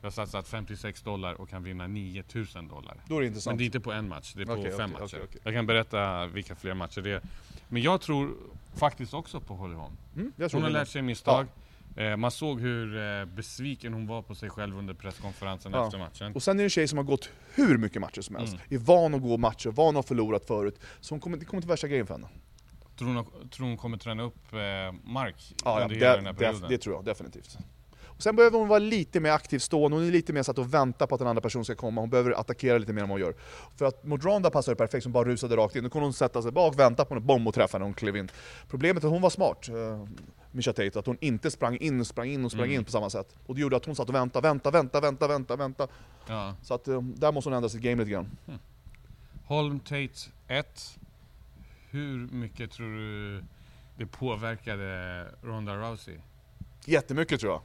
Jag 0.01 0.05
har 0.05 0.11
satsat 0.11 0.47
56 0.47 1.01
dollar 1.01 1.33
och 1.41 1.49
kan 1.49 1.63
vinna 1.63 1.87
9000 1.87 2.67
dollar. 2.67 2.97
Då 3.07 3.15
är 3.17 3.21
det 3.21 3.27
intressant. 3.27 3.51
Men 3.51 3.57
det 3.57 3.63
är 3.63 3.65
inte 3.65 3.79
på 3.79 3.91
en 3.91 4.07
match, 4.07 4.33
det 4.35 4.41
är 4.41 4.45
på 4.45 4.51
Okej, 4.53 4.71
fem 4.77 4.89
okej, 4.93 5.01
matcher. 5.03 5.21
okej. 5.23 5.41
Jag 5.43 5.53
kan 5.53 5.65
berätta 5.65 6.25
vilka 6.27 6.55
fler 6.55 6.73
matcher 6.73 7.01
det 7.01 7.11
är. 7.11 7.21
Men 7.69 7.81
jag 7.81 8.01
tror 8.01 8.33
faktiskt 8.75 9.13
också 9.13 9.39
på 9.39 9.53
Holly 9.55 9.75
Holm. 9.75 9.93
Mm, 10.15 10.31
Hon 10.51 10.63
har 10.63 10.69
lärt 10.69 10.87
sig 10.87 11.01
misstag. 11.01 11.47
Eh, 11.95 12.17
man 12.17 12.31
såg 12.31 12.61
hur 12.61 12.97
eh, 12.97 13.25
besviken 13.25 13.93
hon 13.93 14.07
var 14.07 14.21
på 14.21 14.35
sig 14.35 14.49
själv 14.49 14.77
under 14.77 14.93
presskonferensen 14.93 15.71
Ja. 15.73 15.85
efter 15.85 15.97
matchen. 15.99 16.33
Och 16.35 16.43
sen 16.43 16.57
är 16.59 16.63
det 16.63 16.65
en 16.65 16.69
tjej 16.69 16.87
som 16.87 16.97
har 16.97 17.03
gått 17.05 17.29
hur 17.55 17.77
mycket 17.77 18.01
matcher 18.01 18.21
som 18.21 18.35
helst. 18.35 18.53
Mm. 18.53 18.65
Är 18.69 18.77
van 18.85 19.13
att 19.13 19.21
gå 19.21 19.37
matcher, 19.37 19.69
van 19.69 19.89
att 19.89 19.95
ha 19.95 20.03
förlorat 20.03 20.45
förut. 20.45 20.79
Så 21.01 21.13
hon 21.13 21.19
kommer, 21.19 21.37
det 21.37 21.45
kommer 21.45 21.57
inte 21.57 21.67
värsta 21.67 21.87
grejen 21.87 22.07
för 22.07 22.13
henne. 22.13 22.27
Tror 22.97 23.13
hon, 23.13 23.49
tror 23.49 23.67
hon 23.67 23.77
kommer 23.77 23.97
träna 23.97 24.23
upp 24.23 24.53
eh, 24.53 24.59
Mark 25.03 25.35
Ja, 25.65 25.79
ja 25.79 25.83
under 25.83 25.95
hela 25.95 26.09
det, 26.09 26.15
den 26.15 26.25
här 26.25 26.33
det, 26.33 26.39
perioden? 26.39 26.69
det 26.69 26.77
tror 26.77 26.95
jag 26.95 27.05
definitivt. 27.05 27.57
Och 28.05 28.23
sen 28.23 28.35
behöver 28.35 28.59
hon 28.59 28.67
vara 28.67 28.79
lite 28.79 29.19
mer 29.19 29.31
aktiv 29.31 29.59
stående, 29.59 29.97
hon 29.97 30.07
är 30.07 30.11
lite 30.11 30.33
mer 30.33 30.43
satt 30.43 30.57
och 30.57 30.73
väntar 30.73 31.07
på 31.07 31.15
att 31.15 31.21
en 31.21 31.27
annan 31.27 31.41
person 31.41 31.65
ska 31.65 31.75
komma. 31.75 32.01
Hon 32.01 32.09
behöver 32.09 32.31
attackera 32.31 32.77
lite 32.77 32.93
mer 32.93 33.01
än 33.01 33.09
vad 33.09 33.19
hon 33.19 33.27
gör. 33.27 33.35
För 33.75 33.85
att 33.85 34.03
mot 34.03 34.25
Ronda 34.25 34.49
passade 34.49 34.75
det 34.75 34.77
perfekt, 34.77 35.03
som 35.03 35.11
bara 35.11 35.27
rusade 35.27 35.55
rakt 35.55 35.75
in. 35.75 35.83
Då 35.83 35.89
kunde 35.89 36.05
hon 36.05 36.13
sätta 36.13 36.41
sig 36.41 36.51
bak, 36.51 36.79
vänta 36.79 37.05
på 37.05 37.15
en 37.15 37.25
bomb 37.25 37.47
och 37.47 37.53
träffa 37.53 37.77
när 37.77 37.85
hon 37.85 37.93
klev 37.93 38.15
in. 38.17 38.29
Problemet 38.69 39.03
är 39.03 39.07
att 39.07 39.11
hon 39.13 39.21
var 39.21 39.29
smart, 39.29 39.69
uh, 39.69 40.05
Misha 40.51 40.73
Tate, 40.73 40.99
att 40.99 41.05
hon 41.05 41.17
inte 41.21 41.51
sprang 41.51 41.77
in, 41.77 42.05
sprang 42.05 42.27
in 42.27 42.45
och 42.45 42.51
sprang 42.51 42.65
Mm. 42.65 42.75
in 42.79 42.85
på 42.85 42.91
samma 42.91 43.09
sätt. 43.09 43.35
Och 43.45 43.55
det 43.55 43.61
gjorde 43.61 43.77
att 43.77 43.85
hon 43.85 43.95
satt 43.95 44.09
och 44.09 44.15
väntade, 44.15 44.47
vänta, 44.47 44.71
vänta, 44.71 44.99
vänta, 45.01 45.27
vänta, 45.27 45.55
vänta. 45.55 45.87
Ja. 46.27 46.55
Så 46.63 46.73
att 46.73 46.87
eh, 46.87 47.01
där 47.01 47.31
måste 47.31 47.49
hon 47.49 47.55
ändra 47.55 47.69
sitt 47.69 47.81
game 47.81 47.95
lite 47.95 48.11
grann. 48.11 48.37
Holm 49.45 49.79
Tate 49.79 50.09
1. 50.47 50.97
Hur 51.97 52.27
mycket 52.31 52.71
tror 52.71 52.87
du 52.97 53.43
det 53.97 54.05
påverkade 54.05 55.25
Ronda 55.43 55.75
Rousey? 55.75 56.15
Jättemycket 56.85 57.39
tror 57.39 57.51
jag. 57.51 57.61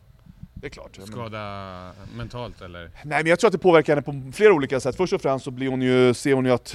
Det 0.55 0.67
är 0.67 0.71
klart. 0.71 0.99
Men- 0.99 1.07
Skada 1.07 1.93
mentalt 2.17 2.61
eller? 2.61 2.91
Nej 3.05 3.23
men 3.23 3.27
jag 3.27 3.39
tror 3.41 3.49
att 3.49 3.53
det 3.53 3.59
påverkar 3.59 3.93
henne 3.97 4.03
på 4.03 4.33
flera 4.33 4.53
olika 4.53 4.81
sätt. 4.81 4.97
Först 4.97 5.13
och 5.13 5.23
främst 5.23 5.45
så 5.45 5.51
blir 5.51 5.69
hon 5.69 5.83
ju, 5.83 6.15
ser 6.15 6.35
hon 6.35 6.45
ju 6.45 6.51
att 6.51 6.75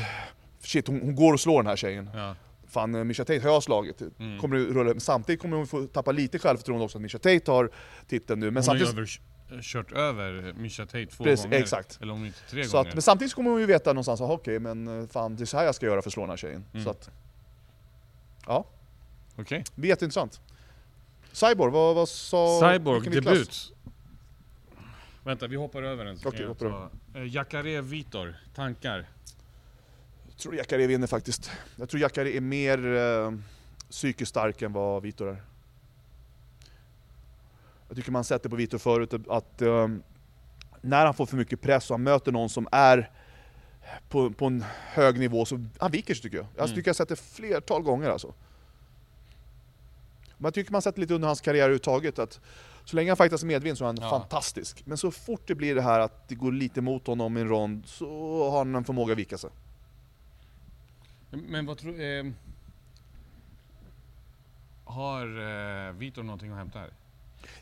shit, 0.60 0.88
hon, 0.88 1.02
hon 1.02 1.16
går 1.16 1.34
och 1.34 1.40
slår 1.40 1.64
den 1.64 1.68
här 1.68 1.76
tjejen. 1.76 2.10
Ja. 2.14 2.36
Fan, 2.68 2.96
eh, 2.96 3.04
Misha 3.04 3.24
Tate 3.26 3.40
har 3.40 3.50
jag 3.50 3.64
slagit. 3.64 4.02
Mm. 4.20 4.40
Kommer 4.40 4.58
rulla. 4.58 5.00
Samtidigt 5.00 5.42
kommer 5.42 5.58
hon 5.58 5.68
få 5.68 5.88
tappa 5.88 6.12
lite 6.12 6.40
självförtroende 6.40 6.86
också 6.86 6.98
att 6.98 7.02
Misha 7.02 7.18
Tate 7.20 7.52
har 7.52 7.70
titeln 8.08 8.40
nu. 8.40 8.52
Men 8.52 8.64
hon 8.64 8.68
har 8.70 8.76
ju 8.76 8.86
samtidigt, 8.86 9.22
kört 9.66 9.92
över 9.92 10.54
Misha 10.58 10.86
Tate 10.86 11.06
två 11.06 11.24
Precis, 11.24 11.46
gånger. 11.46 11.58
exakt. 11.60 12.00
Eller 12.02 12.14
om 12.14 12.26
inte 12.26 12.40
tre 12.50 12.64
så 12.66 12.78
gånger. 12.78 12.90
att, 12.90 12.96
men 12.96 13.02
samtidigt 13.02 13.34
kommer 13.34 13.52
hon 13.52 13.60
ju 13.60 13.66
veta 13.66 13.94
någonstans 13.94 14.22
att 14.22 14.30
okej, 14.30 14.60
men 14.60 15.02
eh, 15.02 15.08
fan 15.08 15.36
det 15.36 15.44
är 15.44 15.46
så 15.46 15.58
här 15.58 15.66
jag 15.66 15.76
ska 15.76 15.86
göra 15.86 16.02
för 16.02 16.10
att 16.10 16.14
slå 16.14 16.24
den 16.24 16.30
här 16.30 16.38
tjejen. 16.38 16.66
Mm. 16.74 16.84
Så 16.84 16.90
att, 16.90 17.10
ja, 18.48 18.66
Okej. 19.36 19.63
det 19.75 19.82
blir 19.82 19.89
jätteintressant. 19.89 20.42
Cyborg, 21.32 21.72
vad, 21.72 21.96
vad 21.96 22.10
sa... 22.10 22.60
Cyborg, 22.74 23.10
debut. 23.10 23.74
Vänta, 25.24 25.48
vi 25.48 25.56
hoppar 25.56 25.84
över 25.84 26.06
en. 26.06 26.18
så 26.18 26.30
Okej, 26.30 26.42
jag 26.42 26.48
hoppar 26.48 26.70
ta- 26.70 26.89
Eh, 27.20 27.36
Jacare 27.36 27.82
Vitor, 27.82 28.36
tankar? 28.56 29.10
Jag 30.27 30.38
tror 30.38 30.56
Jacare 30.56 30.88
vinner 30.88 31.08
faktiskt. 31.08 31.51
Jag 31.75 31.89
tror 31.89 32.01
Jacare 32.01 32.36
är 32.38 32.42
mer 32.42 32.96
eh, 32.96 33.32
psykiskt 33.89 34.30
stark 34.30 34.62
än 34.62 34.74
vad 34.74 35.01
Vitor 35.04 35.30
är. 35.30 35.42
Jag 37.88 37.98
tycker 37.98 38.12
man 38.12 38.24
sett 38.24 38.44
det 38.44 38.50
på 38.50 38.56
Vitor 38.56 38.77
förut, 38.77 39.13
att 39.30 39.62
eh, 39.62 39.88
när 40.82 41.06
han 41.06 41.13
får 41.13 41.25
för 41.25 41.38
mycket 41.38 41.62
press 41.62 41.89
och 41.89 41.94
han 41.94 42.04
möter 42.04 42.32
någon 42.32 42.50
som 42.50 42.68
är 42.72 43.12
på, 44.10 44.29
på 44.32 44.46
en 44.46 44.63
hög 44.94 45.20
nivå 45.20 45.46
så 45.46 45.65
han 45.79 45.91
viker 45.91 46.13
sig 46.13 46.22
tycker 46.24 46.38
jag. 46.38 46.46
Jag 46.56 46.63
Mm. 46.65 46.75
tycker 46.75 46.88
jag 46.89 46.94
har 46.94 46.96
sett 46.98 47.10
det 47.10 47.15
flertal 47.15 47.82
gånger 47.82 48.10
alltså. 48.10 48.34
Man 50.38 50.51
tycker 50.51 50.72
man 50.72 50.82
sett 50.82 50.98
lite 50.98 51.13
under 51.13 51.27
hans 51.27 51.41
karriär 51.41 51.62
överhuvudtaget 51.63 52.20
att 52.20 52.39
så 52.86 52.96
länge 52.96 53.10
han 53.10 53.17
fightas 53.17 53.44
medvind 53.44 53.77
så 53.77 53.84
är 53.84 53.88
han 53.88 53.98
Ja. 54.01 54.10
fantastisk. 54.10 54.84
Men 54.86 54.98
så 54.98 55.12
fort 55.12 55.41
det 55.48 55.56
blir 55.56 55.75
det 55.75 55.82
här 55.82 56.00
att 56.00 56.27
det 56.27 56.36
går 56.36 56.51
lite 56.51 56.82
mot 56.82 57.08
honom 57.08 57.38
i 57.38 57.41
en 57.41 57.48
rond 57.48 57.86
så 57.86 58.50
har 58.51 58.58
han 58.58 58.75
en 58.75 58.84
förmåga 58.84 59.12
att 59.13 59.20
vika 59.20 59.38
sig. 59.38 59.50
Men 61.29 61.65
vad 61.65 61.77
tror... 61.77 62.01
Eh, 62.01 62.24
har 64.86 65.25
eh, 65.88 65.94
Vitor 65.94 66.24
någonting 66.24 66.51
att 66.51 66.58
hämta 66.58 66.79
här? 66.79 66.89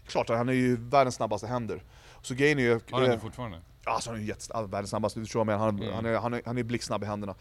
Klart, 0.07 0.29
han 0.29 0.49
är 0.49 0.53
ju 0.53 0.75
världens 0.77 1.15
snabbaste 1.15 1.47
händer. 1.47 1.83
Så 2.21 2.35
grejen 2.35 2.59
är 2.59 2.63
ju... 2.63 2.73
Har 2.91 3.01
han 3.01 3.09
det 3.09 3.19
fortfarande? 3.19 3.61
Alltså 3.85 4.09
han 4.09 4.17
är 4.17 4.21
ju 4.21 4.27
jättesnabb, 4.27 4.71
världens 4.71 4.89
snabbaste, 4.89 5.19
du 5.19 5.25
tror 5.25 5.39
jag 5.39 5.45
med. 5.47 5.59
Han, 5.59 5.79
Mm. 5.79 5.93
han, 5.93 6.05
är, 6.05 6.15
han, 6.19 6.33
är, 6.33 6.41
han 6.45 6.57
är 6.57 6.63
blixtsnabb 6.63 7.03
i 7.03 7.05
händerna. 7.05 7.35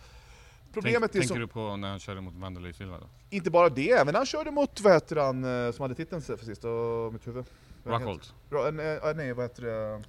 Problemet 0.73 1.01
Tänk, 1.01 1.05
är 1.11 1.13
tänker 1.13 1.29
som, 1.29 1.39
du 1.41 1.47
på 1.47 1.77
när 1.77 1.89
han 1.91 1.99
körde 2.01 2.21
mot 2.21 2.35
Wanderlei 2.35 2.73
Silva 2.73 2.99
då? 2.99 3.07
inte 3.31 3.51
bara 3.51 3.69
det, 3.69 3.91
även 3.91 4.07
när 4.13 4.19
han 4.21 4.27
körde 4.27 4.51
mot, 4.51 4.81
vad 4.81 4.93
heter 4.93 5.17
han, 5.17 5.67
eh, 5.67 5.73
som 5.73 5.83
hade 5.83 5.95
titeln 5.95 6.23
för 6.23 6.37
sist, 6.37 6.65
och 6.65 7.13
mitt 7.13 7.27
huvud? 7.27 7.45
Vad 7.85 7.95
Rockhold? 8.01 8.21
Ra- 8.51 9.09
eh, 9.11 9.17
nej, 9.17 9.33
vad 9.33 9.45
heter 9.45 9.63
det? 9.63 10.03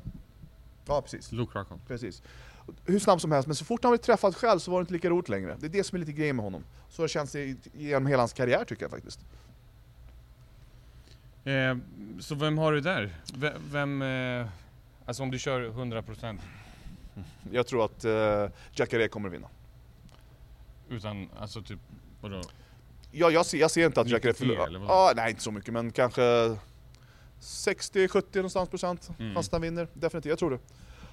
Ja, 0.87 1.01
precis. 1.01 1.31
Luke 1.31 1.59
Rockhold? 1.59 1.81
Precis. 1.87 2.21
Hur 2.85 2.99
snabb 2.99 3.21
som 3.21 3.31
helst, 3.31 3.47
men 3.47 3.55
så 3.55 3.65
fort 3.65 3.83
han 3.83 3.91
blev 3.91 3.97
träffad 3.97 4.35
själv 4.35 4.59
så 4.59 4.71
var 4.71 4.79
det 4.79 4.81
inte 4.81 4.93
lika 4.93 5.09
roligt 5.09 5.29
längre. 5.29 5.55
Det 5.59 5.65
är 5.65 5.69
det 5.69 5.83
som 5.83 5.95
är 5.95 5.99
lite 5.99 6.11
grejen 6.11 6.35
med 6.35 6.45
honom. 6.45 6.63
Så 6.89 7.01
har 7.01 7.07
det 7.07 7.11
känts 7.11 7.35
genom 7.73 8.05
hela 8.07 8.21
hans 8.21 8.33
karriär 8.33 8.65
tycker 8.65 8.83
jag 8.83 8.91
faktiskt. 8.91 9.19
Eh, 11.43 11.77
så 12.19 12.35
vem 12.35 12.57
har 12.57 12.71
du 12.73 12.81
där? 12.81 13.15
V- 13.35 13.51
Vem, 13.71 14.01
eh, 14.01 14.47
alltså 15.05 15.23
om 15.23 15.31
du 15.31 15.39
kör 15.39 15.61
100% 15.69 16.39
Jag 17.51 17.67
tror 17.67 17.85
att 17.85 18.05
uh, 18.05 18.11
Jacare 18.71 19.07
kommer 19.07 19.29
vinna. 19.29 19.47
utan, 20.89 21.29
alltså 21.39 21.61
typ, 21.61 21.79
vadå? 22.21 22.41
Ja, 23.11 23.29
jag, 23.31 23.45
ser, 23.45 23.57
jag 23.57 23.71
ser 23.71 23.85
inte 23.85 24.01
att 24.01 24.07
Jacare 24.09 24.31
93 24.31 24.53
eller 24.55 24.65
förlorar. 24.65 24.85
Ja, 24.87 25.13
nej, 25.15 25.29
inte 25.29 25.43
så 25.43 25.51
mycket, 25.51 25.73
men 25.73 25.91
kanske 25.91 26.21
60-70 27.41 28.35
någonstans 28.35 28.69
procent. 28.69 29.09
Mm. 29.19 29.33
Fast 29.35 29.51
han 29.51 29.61
vinner, 29.61 29.87
definitivt. 29.93 30.29
Jag 30.29 30.39
tror 30.39 30.51
det. 30.51 30.59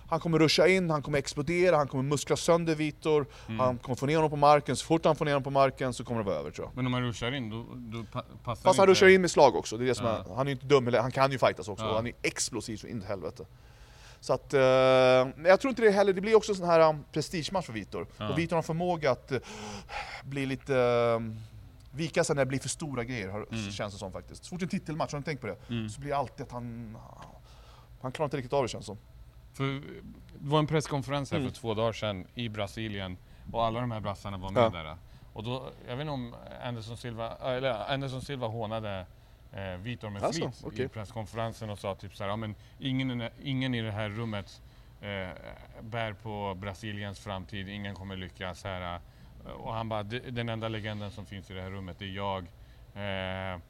Han 0.09 0.21
kommer 0.21 0.39
ruscha 0.39 0.67
in, 0.69 0.91
han 0.91 1.03
kommer 1.03 1.19
explodera, 1.19 1.77
han 1.77 1.89
kommer 1.89 2.03
muskla 2.05 2.37
sönder 2.37 2.75
Vitor, 2.75 3.27
Mm. 3.47 3.61
han 3.61 3.79
kommer 3.79 3.97
få 3.97 4.07
ner 4.07 4.15
honom 4.17 4.31
på 4.31 4.37
marken. 4.37 4.77
Så 4.77 4.87
fort 4.87 5.05
han 5.05 5.17
får 5.17 5.25
ner 5.25 5.33
honom 5.33 5.43
på 5.45 5.51
marken 5.51 5.95
så 5.95 6.05
kommer 6.05 6.21
det 6.21 6.27
vara 6.27 6.37
över 6.37 6.51
tror 6.51 6.67
jag. 6.67 6.77
Men 6.77 6.87
om 6.87 6.93
man 6.93 7.03
ruschar 7.03 7.33
in, 7.33 7.51
då, 7.51 7.67
då 7.75 8.05
pa- 8.13 8.25
passar 8.45 8.63
Fast 8.63 8.79
han 8.79 8.87
ruschar 8.89 9.07
in 9.09 9.21
med 9.21 9.31
slag 9.31 9.57
också, 9.57 9.77
det 9.77 9.85
är 9.85 9.87
det 9.87 9.95
som 9.95 10.07
Ja. 10.07 10.13
är, 10.19 10.35
han 10.35 10.47
är 10.47 10.51
ju 10.51 10.53
inte 10.53 10.67
dum, 10.67 10.95
han 10.95 11.11
kan 11.13 11.33
ju 11.33 11.39
fightas 11.39 11.69
också, 11.69 11.85
Ja. 11.85 11.95
han 11.97 12.07
är 12.07 12.13
explosiv 12.23 12.77
så 12.77 12.87
in 12.87 13.03
i 13.03 13.07
helvete. 13.07 13.45
Så 14.23 14.33
att, 14.33 14.55
eh, 14.55 14.61
jag 14.61 15.61
tror 15.61 15.69
inte 15.69 15.83
det 15.83 15.91
heller, 15.91 16.13
det 16.13 16.21
blir 16.21 16.35
också 16.37 16.53
en 16.53 16.57
sån 16.57 16.67
här 16.69 16.89
um, 16.91 17.05
prestigematch 17.13 17.67
för 17.67 17.73
Vitor. 17.73 18.07
Ja. 18.19 18.29
Och 18.33 18.39
Vitor 18.39 18.57
har 18.57 18.63
förmåga 18.63 19.11
att 19.11 19.33
eh, 19.33 19.39
bli 20.25 20.47
lite, 20.47 20.75
um, 21.17 21.37
vika 21.95 22.25
sig 22.25 22.37
när 22.37 22.45
det 22.45 22.49
blir 22.49 22.59
för 22.59 22.69
stora 22.69 23.05
grejer, 23.05 23.29
Mm. 23.29 23.71
känns 23.71 23.93
det 23.93 23.99
som 23.99 24.13
faktiskt. 24.13 24.45
Så 24.45 24.49
fort 24.51 24.63
en 24.63 24.69
titelmatch, 24.69 25.13
har 25.13 25.19
ni 25.19 25.25
tänkt 25.25 25.41
på 25.41 25.47
det? 25.47 25.57
Mm. 25.69 25.89
Så 25.89 26.01
blir 26.01 26.11
det 26.11 26.17
alltid 26.17 26.47
att 26.47 26.53
han, 26.53 26.97
han 28.03 28.13
klarar 28.13 28.27
inte 28.27 28.37
riktigt 28.37 28.53
av 28.53 28.63
det 28.63 28.69
känns 28.69 28.87
som. 28.87 28.99
För 29.53 29.65
det 29.65 29.81
var 30.39 30.59
en 30.59 30.67
presskonferens 30.67 31.31
här 31.31 31.39
Mm. 31.39 31.51
för 31.53 31.61
två 31.61 31.75
dagar 31.75 31.93
sedan 31.93 32.27
i 32.35 32.49
Brasilien 32.49 33.17
och 33.53 33.65
alla 33.65 33.81
de 33.81 33.91
här 33.91 34.01
brassarna 34.01 34.37
var 34.37 34.51
med 34.51 34.63
Ja. 34.63 34.69
där. 34.71 34.97
Och 35.33 35.43
då, 35.45 35.69
jag 35.89 35.97
vet 35.97 36.01
inte 36.01 36.13
om 36.13 36.35
Anderson 36.65 36.97
Silva, 36.97 37.37
eller 37.37 37.93
Anderson 37.93 38.23
Silva 38.23 38.47
hånade 38.47 39.07
eh, 39.53 39.77
Vitor 39.77 40.11
med 40.11 40.23
Alltså, 40.23 40.41
flit 40.51 40.63
okej. 40.65 40.85
i 40.85 40.89
presskonferensen 40.89 41.71
och 41.71 41.79
sa 41.79 41.95
typ 41.95 42.17
så 42.17 42.23
här, 42.25 42.31
ja, 42.31 42.37
men 42.37 42.55
ingen, 42.79 43.29
ingen 43.43 43.75
i 43.75 43.83
det 43.83 43.91
här 43.93 44.09
rummet 44.09 44.63
eh, 45.01 45.29
bär 45.83 46.13
på 46.13 46.55
Brasiliens 46.55 47.21
framtid, 47.21 47.69
ingen 47.69 47.95
kommer 47.95 48.17
lyckas 48.17 48.65
här. 48.65 48.95
eh, 48.95 49.51
Och 49.53 49.75
han 49.75 49.89
bara, 49.89 50.03
"Det- 50.03 50.31
den 50.31 50.49
enda 50.49 50.69
legenden 50.69 51.11
som 51.11 51.27
finns 51.27 51.51
i 51.51 51.55
det 51.55 51.63
här 51.63 51.71
rummet 51.71 52.03
är 52.03 52.07
jag. 52.07 52.43
Eh, 52.95 53.61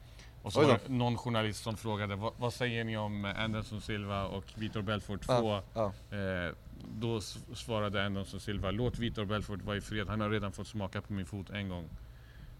och 0.43 0.53
så 0.53 0.61
var 0.61 0.67
det 0.67 0.79
någon 0.93 1.17
journalist 1.17 1.63
som 1.63 1.77
frågade, 1.77 2.15
vad, 2.15 2.33
vad 2.37 2.53
säger 2.53 2.83
ni 2.83 2.97
om 2.97 3.25
Anderson 3.25 3.81
Silva 3.81 4.23
och 4.25 4.43
Vitor 4.55 4.81
Belfort 4.81 5.21
2? 5.21 5.33
Ja, 5.33 5.63
ja. 5.73 6.17
Eh, 6.17 6.51
då 6.99 7.21
svarade 7.53 8.05
Anderson 8.05 8.39
Silva, 8.39 8.71
låt 8.71 8.99
Vitor 8.99 9.25
Belfort 9.25 9.61
vara 9.61 9.77
i 9.77 9.81
fred, 9.81 10.07
han 10.07 10.21
har 10.21 10.29
redan 10.29 10.51
fått 10.51 10.67
smaka 10.67 11.01
på 11.01 11.13
min 11.13 11.25
fot 11.25 11.49
en 11.49 11.69
gång. 11.69 11.89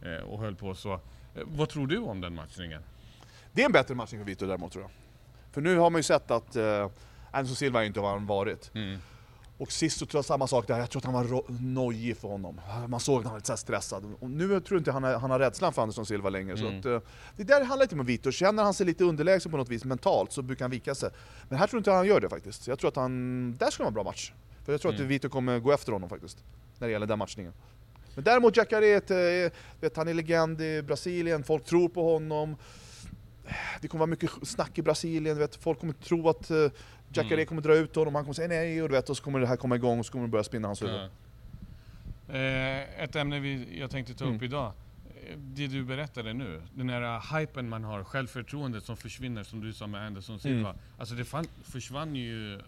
Eh, 0.02 0.24
och 0.24 0.40
höll 0.40 0.56
på 0.56 0.76
så. 0.76 0.94
Eh, 0.94 1.00
vad 1.46 1.70
tror 1.70 1.88
du 1.88 1.98
om 1.98 2.22
den 2.22 2.36
matchningen? 2.36 2.84
Det 3.54 3.62
är 3.62 3.66
en 3.66 3.72
bättre 3.72 3.96
matchning 3.96 4.22
för 4.22 4.26
Vitor 4.26 4.48
däremot 4.48 4.72
tror 4.72 4.84
jag. 4.84 4.92
För 5.52 5.62
nu 5.62 5.78
har 5.78 5.90
man 5.90 6.00
ju 6.00 6.04
sett 6.04 6.32
att 6.32 6.56
uh, 6.56 6.90
Anderson 7.32 7.56
Silva 7.56 7.82
är 7.82 7.86
inte 7.88 8.00
vad 8.00 8.12
han 8.12 8.26
varit. 8.26 8.72
Och 9.58 9.72
sist 9.72 9.98
så 10.00 10.06
tror 10.06 10.18
jag 10.18 10.26
samma 10.26 10.48
sak 10.48 10.68
där, 10.68 10.80
jag 10.80 10.90
tror 10.90 11.00
att 11.00 11.06
han 11.06 11.14
var 11.14 11.44
nojig 11.62 12.18
för 12.18 12.28
honom. 12.28 12.62
Man 12.88 13.00
såg 13.00 13.18
att 13.20 13.24
han 13.24 13.32
var 13.34 13.38
lite 13.40 13.48
så 13.48 13.58
stressad. 13.58 14.14
Och 14.20 14.30
nu 14.30 14.48
tror 14.48 14.64
jag 14.70 14.80
inte 14.80 14.92
han 14.92 15.04
har, 15.04 15.14
han 15.14 15.32
har 15.32 15.40
rädslan 15.40 15.74
för 15.74 15.82
Anderson 15.82 16.06
Silva 16.06 16.30
längre. 16.30 16.58
Så 16.58 16.66
Mm. 16.68 16.80
att, 16.80 16.86
eh, 16.86 17.00
det 17.38 17.44
där 17.44 17.64
handlar 17.64 17.86
lite 17.86 17.96
om 17.96 18.06
Vitor, 18.06 18.32
känner 18.32 18.64
han 18.64 18.74
sig 18.74 18.86
lite 18.86 19.04
underlägsen 19.04 19.52
på 19.52 19.58
något 19.58 19.70
vis 19.70 19.86
mentalt 19.86 20.32
så 20.32 20.42
brukar 20.42 20.66
han 20.66 20.72
vika 20.72 20.96
sig. 20.96 21.10
Men 21.50 21.60
här 21.60 21.68
tror 21.68 21.78
inte 21.78 21.90
jag 21.90 21.98
han 21.98 22.08
gör 22.08 22.20
det 22.20 22.30
faktiskt. 22.30 22.64
Så 22.64 22.72
Jag 22.72 22.80
tror 22.80 22.88
att 22.88 22.96
han, 22.96 23.56
där 23.60 23.70
skulle 23.70 23.84
vara 23.84 23.88
en 23.90 23.94
bra 23.94 24.04
match. 24.04 24.32
För 24.66 24.72
jag 24.72 24.82
tror 24.82 24.92
Mm. 24.92 25.04
att 25.06 25.10
Vitor 25.12 25.30
kommer 25.30 25.60
gå 25.60 25.72
efter 25.72 25.92
honom 25.92 26.10
faktiskt. 26.10 26.38
När 26.80 26.88
det 26.88 26.92
gäller 26.92 27.08
den 27.08 27.20
matchningen. 27.20 27.54
Men 28.16 28.24
däremot 28.24 28.58
Jacare, 28.58 28.86
är 28.88 29.46
eh, 29.82 29.92
han 29.96 30.08
är 30.08 30.14
legend 30.14 30.62
i 30.62 30.82
Brasilien, 30.82 31.44
folk 31.44 31.66
tror 31.66 31.90
på 31.90 32.14
honom. 32.14 32.56
Det 33.82 33.88
kommer 33.88 34.00
vara 34.00 34.10
mycket 34.10 34.30
snack 34.44 34.78
i 34.78 34.82
Brasilien, 34.82 35.38
vet, 35.38 35.56
folk 35.56 35.80
kommer 35.80 35.94
tro 35.94 36.30
att 36.30 36.52
uh, 36.52 36.70
Jacare 37.14 37.34
Mm. 37.34 37.46
kommer 37.46 37.62
dra 37.62 37.76
ut 37.76 37.96
honom, 37.96 38.16
han 38.16 38.24
kommer 38.24 38.34
säga 38.34 38.48
nej 38.48 38.82
och, 38.84 38.90
du 38.90 38.96
vet, 38.96 39.10
och 39.10 39.18
så 39.18 39.24
kommer 39.24 39.40
det 39.40 39.48
här 39.48 39.56
komma 39.56 39.76
igång 39.76 40.00
och 40.00 40.06
så 40.06 40.12
kommer 40.12 40.26
det 40.26 40.32
börja 40.32 40.44
spinna 40.44 40.68
hans 40.68 40.82
huvud. 40.82 40.96
Ja. 42.28 42.34
Eh, 42.34 43.04
ett 43.04 43.16
ämne 43.16 43.40
vi, 43.40 43.80
jag 43.80 43.92
tänkte 43.92 44.14
ta 44.14 44.24
upp 44.26 44.30
Mm. 44.30 44.44
idag. 44.44 44.72
Eh, 45.30 45.38
Det 45.38 45.68
du 45.68 45.84
berättade 45.84 46.34
nu, 46.34 46.62
den 46.74 46.90
här 46.90 47.40
hypen 47.40 47.70
man 47.70 47.84
har, 47.84 48.04
självförtroendet 48.04 48.84
som 48.84 48.98
försvinner 48.98 49.44
som 49.44 49.62
du 49.62 49.74
sa 49.74 49.88
med 49.88 50.06
Anderson 50.06 50.40
Silva. 50.40 50.70
Mm. 50.70 50.82
Alltså 50.98 51.16
det 51.16 51.26
fan, 51.26 51.46
försvann 51.64 52.16
ju 52.16 52.54
eh, 52.54 52.60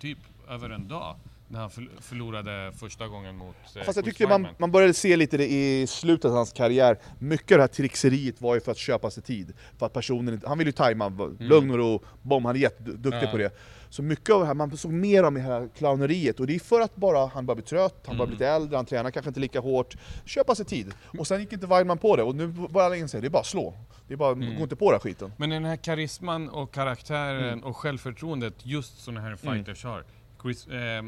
typ 0.00 0.18
över 0.48 0.70
en 0.70 0.88
dag 0.88 1.16
när 1.48 1.60
han 1.60 1.70
förl- 1.70 2.00
förlorade 2.00 2.72
första 2.76 3.08
gången 3.08 3.36
mot 3.36 3.56
eh, 3.76 3.82
Fast 3.82 3.96
jag 3.96 4.04
tyckte 4.04 4.26
man, 4.26 4.46
man 4.58 4.70
började 4.70 4.94
se 4.94 5.16
lite 5.16 5.36
det 5.36 5.46
i 5.52 5.86
slutet 5.86 6.24
av 6.24 6.36
hans 6.36 6.52
karriär. 6.52 6.98
Mycket 7.18 7.52
av 7.52 7.58
det 7.58 7.62
här 7.62 7.68
trixeriet 7.68 8.40
var 8.40 8.54
ju 8.54 8.60
för 8.60 8.72
att 8.72 8.78
köpa 8.78 9.10
sig 9.10 9.22
tid. 9.22 9.52
För 9.78 9.86
att 9.86 9.92
personen 9.92 10.42
han 10.46 10.58
ville 10.58 10.68
ju 10.68 10.72
tajma, 10.72 11.08
lugn 11.38 11.70
och 11.70 11.78
ro, 11.78 12.02
bom, 12.22 12.44
han 12.44 12.56
är 12.56 12.60
jätteduktig 12.60 13.06
Mm. 13.12 13.24
Ja. 13.24 13.30
på 13.30 13.36
det. 13.38 13.50
Så 13.90 14.02
mycket 14.02 14.34
av 14.34 14.40
det 14.40 14.46
här, 14.46 14.54
man 14.54 14.76
såg 14.76 14.92
mer 14.92 15.22
av 15.22 15.32
det 15.34 15.40
här 15.40 15.68
clowneriet, 15.76 16.40
och 16.40 16.46
det 16.46 16.54
är 16.54 16.58
för 16.58 16.80
att 16.80 16.96
bara 16.96 17.26
han 17.26 17.46
bara 17.46 17.54
blir 17.54 17.64
trött, 17.64 18.04
han 18.06 18.16
bara 18.16 18.24
Mm. 18.24 18.26
blir 18.26 18.34
lite 18.46 18.48
äldre, 18.48 18.76
han 18.76 18.86
tränar 18.86 19.10
kanske 19.10 19.28
inte 19.30 19.40
lika 19.40 19.60
hårt. 19.60 19.96
Köpa 20.24 20.54
sig 20.54 20.66
tid. 20.66 20.94
Och 21.18 21.26
sen 21.26 21.40
gick 21.40 21.52
inte 21.52 21.66
Weidman 21.66 21.98
på 21.98 22.16
det, 22.16 22.22
och 22.22 22.34
nu 22.34 22.46
börjar 22.46 22.86
alla 22.86 22.96
inse 22.96 23.20
det 23.20 23.26
är 23.26 23.30
bara 23.30 23.44
slå. 23.44 23.74
Det 24.08 24.14
är 24.14 24.18
bara, 24.18 24.32
Mm. 24.32 24.56
gå 24.56 24.62
inte 24.62 24.76
på 24.76 24.84
den 24.84 24.94
här 24.94 25.00
skiten. 25.00 25.32
Men 25.36 25.50
den 25.50 25.64
här 25.64 25.76
karisman 25.76 26.48
och 26.48 26.74
karaktären 26.74 27.44
Mm. 27.44 27.64
och 27.64 27.76
självförtroendet 27.76 28.54
just 28.66 28.98
sådana 29.04 29.20
här 29.20 29.36
fighters 29.36 29.84
har. 29.84 30.04
Chris, 30.42 30.66
eh, 30.68 31.02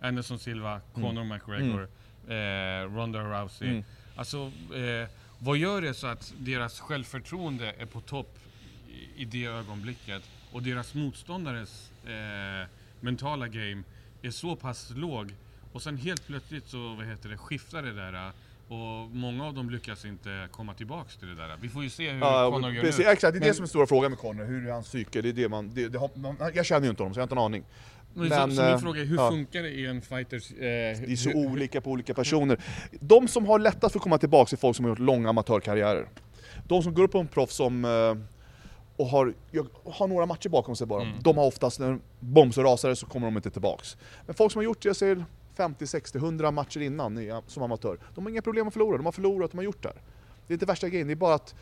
Anderson 0.00 0.38
Silva, 0.38 0.80
Conor 0.94 1.24
McGregor, 1.24 1.88
eh, 2.28 2.94
Ronda 2.96 3.18
Rousey. 3.20 3.68
Mm. 3.68 3.84
Alltså, 4.16 4.52
eh, 4.74 5.08
vad 5.38 5.56
gör 5.56 5.80
det 5.82 5.94
så 5.94 6.06
att 6.06 6.32
deras 6.38 6.80
självförtroende 6.80 7.74
är 7.78 7.86
på 7.86 8.00
topp 8.00 8.38
i, 8.88 9.22
i 9.22 9.24
det 9.24 9.44
ögonblicket 9.44 10.22
och 10.52 10.62
deras 10.62 10.94
motståndares 10.94 11.90
eh, 12.06 12.68
mentala 13.00 13.48
game 13.48 13.82
är 14.22 14.30
så 14.30 14.56
pass 14.56 14.90
låg 14.96 15.34
och 15.72 15.82
sen 15.82 15.96
helt 15.96 16.26
plötsligt 16.26 16.68
så 16.68 16.94
vad 16.94 17.06
heter 17.06 17.28
det, 17.28 17.36
skiftar 17.36 17.82
det 17.82 17.92
där 17.92 18.12
eh, 18.26 18.32
och 18.68 19.10
många 19.10 19.44
av 19.46 19.54
dem 19.54 19.70
lyckas 19.70 20.04
inte 20.04 20.48
komma 20.50 20.74
tillbaks 20.74 21.16
till 21.16 21.28
det 21.28 21.34
där. 21.34 21.56
Vi 21.60 21.68
får 21.68 21.82
ju 21.82 21.90
se 21.90 22.10
hur 22.10 22.18
Ja, 22.20 22.50
Conor 22.50 22.70
gör 22.70 22.82
precis, 22.82 22.98
nu. 23.06 23.12
exakt, 23.12 23.32
det 23.32 23.38
är 23.38 23.40
Men- 23.40 23.48
det 23.48 23.54
som 23.54 23.62
är 23.64 23.68
stora 23.68 23.86
frågan 23.86 24.10
med 24.10 24.18
Conor, 24.18 24.44
hur 24.44 24.66
är 24.68 24.72
hans 24.72 24.86
psyke? 24.86 25.22
Det 25.22 25.28
är 25.28 25.32
det 25.32 25.48
man, 25.48 25.70
det, 25.74 25.88
det 25.88 26.10
man, 26.16 26.36
jag 26.54 26.66
känner 26.66 26.84
ju 26.86 26.90
inte 26.90 27.02
honom 27.02 27.14
så 27.14 27.20
jag 27.20 27.22
har 27.22 27.26
inte 27.26 27.34
en 27.34 27.38
aning. 27.38 27.64
Men, 28.18 28.50
så, 28.56 28.62
min 28.62 28.72
eh, 28.72 28.78
fråga 28.78 29.00
är, 29.00 29.04
hur 29.04 29.16
ja. 29.16 29.30
funkar 29.30 29.62
det 29.62 29.68
i 29.70 29.86
en 29.86 30.02
fighters... 30.02 30.50
Eh, 30.50 30.56
Det 30.58 31.12
är 31.12 31.16
så 31.16 31.28
hur- 31.30 31.46
olika 31.46 31.80
på 31.80 31.90
olika 31.90 32.14
personer. 32.14 32.60
De 33.00 33.28
som 33.28 33.46
har 33.46 33.58
lättast 33.58 33.92
för 33.92 33.98
att 33.98 34.02
komma 34.02 34.18
tillbaka 34.18 34.54
är 34.54 34.58
folk 34.58 34.76
som 34.76 34.84
har 34.84 34.90
gjort 34.90 34.98
långa 34.98 35.28
amatörkarriärer. 35.28 36.08
De 36.68 36.82
som 36.82 36.94
går 36.94 37.02
upp 37.04 37.12
på 37.12 37.18
en 37.18 37.28
proffs 37.28 37.54
som 37.56 37.84
eh, 37.84 38.16
och 38.96 39.06
har, 39.06 39.34
har 39.84 40.08
några 40.08 40.26
matcher 40.26 40.48
bakom 40.48 40.76
sig 40.76 40.86
bara, 40.86 41.02
Mm. 41.02 41.14
de 41.22 41.36
har 41.36 41.44
oftast, 41.46 41.80
när 41.80 41.98
bom 42.20 42.52
så 42.52 42.62
rasar 42.62 42.94
så 42.94 43.06
kommer 43.06 43.26
de 43.26 43.36
inte 43.36 43.50
tillbaks. 43.50 43.96
Men 44.26 44.34
folk 44.34 44.52
som 44.52 44.58
har 44.58 44.64
gjort, 44.64 44.84
jag 44.84 44.96
säger 44.96 45.24
50, 45.56 45.86
60, 45.86 46.18
100 46.18 46.50
matcher 46.50 46.80
innan 46.80 47.42
som 47.46 47.62
amatör, 47.62 47.98
de 48.14 48.24
har 48.24 48.30
inga 48.30 48.42
problem 48.42 48.66
att 48.68 48.72
förlora, 48.72 48.96
de 48.96 49.04
har 49.06 49.12
förlorat, 49.12 49.50
de 49.50 49.56
har 49.56 49.64
gjort 49.64 49.82
det 49.82 49.88
här. 49.88 49.96
Det 50.46 50.52
är 50.52 50.54
inte 50.54 50.66
värsta 50.66 50.88
grejen, 50.88 51.06
det 51.06 51.12
är 51.12 51.16
bara 51.16 51.34
att 51.34 51.54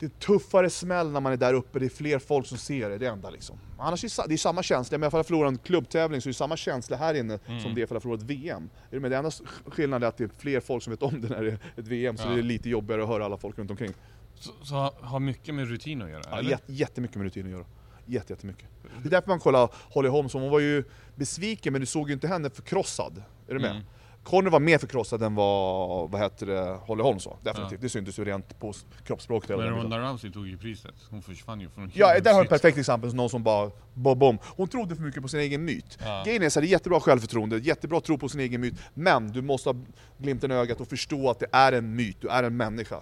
det 0.00 0.06
är 0.06 0.10
tuffare 0.10 0.70
smäll 0.70 1.10
när 1.10 1.20
man 1.20 1.32
är 1.32 1.36
där 1.36 1.54
uppe, 1.54 1.78
det 1.78 1.86
är 1.86 1.90
fler 1.90 2.18
folk 2.18 2.46
som 2.46 2.58
ser 2.58 2.90
det, 2.90 2.98
det 2.98 3.06
enda 3.08 3.30
liksom. 3.30 3.58
Annars 3.78 4.04
är 4.04 4.28
det, 4.28 4.34
är 4.34 4.38
samma 4.38 4.62
känsla, 4.62 4.98
men 4.98 5.06
ifall 5.08 5.18
jag 5.18 5.26
förlorar 5.26 5.48
en 5.48 5.58
klubbtävling 5.58 6.20
så 6.20 6.28
är 6.28 6.30
det 6.30 6.34
samma 6.34 6.56
känsla 6.56 6.96
här 6.96 7.14
inne 7.14 7.38
Mm. 7.46 7.60
som 7.60 7.74
det 7.74 7.80
är 7.80 7.82
ifall 7.84 7.94
jag 7.94 8.02
förlorar 8.02 8.18
ett 8.18 8.24
VM. 8.24 8.70
Med? 8.90 9.10
Det 9.10 9.16
enda 9.16 9.30
skillnaden 9.66 10.02
är 10.02 10.08
att 10.08 10.16
det 10.16 10.24
är 10.24 10.30
fler 10.38 10.60
folk 10.60 10.82
som 10.82 10.90
vet 10.90 11.02
om 11.02 11.20
det 11.20 11.28
när 11.28 11.42
det 11.42 11.50
är 11.50 11.58
ett 11.76 11.86
VM, 11.88 12.16
så 12.16 12.28
Ja. 12.28 12.32
det 12.32 12.38
är 12.38 12.42
lite 12.42 12.68
jobbigare 12.70 13.02
att 13.02 13.08
höra 13.08 13.24
alla 13.24 13.36
folk 13.36 13.58
runt 13.58 13.70
omkring. 13.70 13.92
Så, 14.34 14.52
så 14.62 14.74
har- 15.00 15.20
mycket 15.20 15.54
med 15.54 15.68
rutin 15.68 16.02
att 16.02 16.10
göra? 16.10 16.22
Ja, 16.30 16.38
eller? 16.38 16.50
jät- 16.50 16.62
jättemycket 16.66 17.16
med 17.16 17.24
rutin 17.24 17.46
att 17.46 17.52
göra. 17.52 17.64
Jätte, 18.06 18.32
jättemycket. 18.32 18.64
Det 19.02 19.08
är 19.08 19.10
därför 19.10 19.28
man 19.28 19.40
kollar 19.40 19.70
Holly 19.94 20.08
Holmes, 20.08 20.32
hon 20.32 20.50
var 20.50 20.60
ju 20.60 20.84
besviken 21.14 21.72
men 21.72 21.80
du 21.80 21.86
såg 21.86 22.08
ju 22.08 22.14
inte 22.14 22.28
henne 22.28 22.50
förkrossad. 22.50 23.22
Är 23.48 23.54
du 23.54 23.60
med? 23.60 23.70
Mm. 23.70 23.82
Conor 24.22 24.50
var 24.50 24.60
mer 24.60 24.78
förkrossad 24.78 25.22
än 25.22 25.34
vad, 25.34 26.10
vad 26.10 26.20
heter 26.20 26.46
det, 26.46 26.78
Holly 26.82 27.02
Holmes 27.02 27.26
var. 27.26 27.36
Definitivt. 27.42 27.72
Ja. 27.72 27.82
Det 27.82 27.88
syntes 27.88 28.18
ju 28.18 28.24
rent 28.24 28.58
på 28.60 28.72
kroppsspråket. 29.04 29.58
Men. 29.58 29.68
Ronda 29.68 29.98
Rousey 29.98 30.30
tog 30.32 30.46
ju 30.48 30.58
priset. 30.58 30.94
Hon 31.10 31.22
försvann 31.22 31.60
ju 31.60 31.68
från 31.68 31.90
Ja, 31.94 32.20
där 32.20 32.32
har 32.32 32.40
du 32.40 32.44
ett 32.44 32.50
perfekt 32.50 32.78
exempel, 32.78 33.14
någon 33.14 33.30
som 33.30 33.42
bara 33.42 33.70
bom, 33.94 34.18
bom. 34.18 34.38
Hon 34.56 34.68
trodde 34.68 34.96
för 34.96 35.02
mycket 35.02 35.22
på 35.22 35.28
sin 35.28 35.40
egen 35.40 35.64
myt. 35.64 35.98
Ja. 36.04 36.22
Grejen 36.26 36.42
är 36.42 36.48
så 36.48 36.60
här, 36.60 36.62
det 36.62 36.68
är 36.68 36.72
jättebra 36.72 37.00
självförtroende, 37.00 37.58
jättebra 37.58 38.00
tro 38.00 38.18
på 38.18 38.28
sin 38.28 38.40
egen 38.40 38.60
myt, 38.60 38.74
men 38.94 39.32
du 39.32 39.42
måste 39.42 39.68
ha 39.68 39.76
glimten 40.18 40.50
i 40.50 40.54
ögat 40.54 40.80
och 40.80 40.88
förstå 40.88 41.30
att 41.30 41.38
det 41.38 41.46
är 41.52 41.72
en 41.72 41.96
myt, 41.96 42.16
du 42.20 42.28
är 42.28 42.42
en 42.42 42.56
människa. 42.56 43.00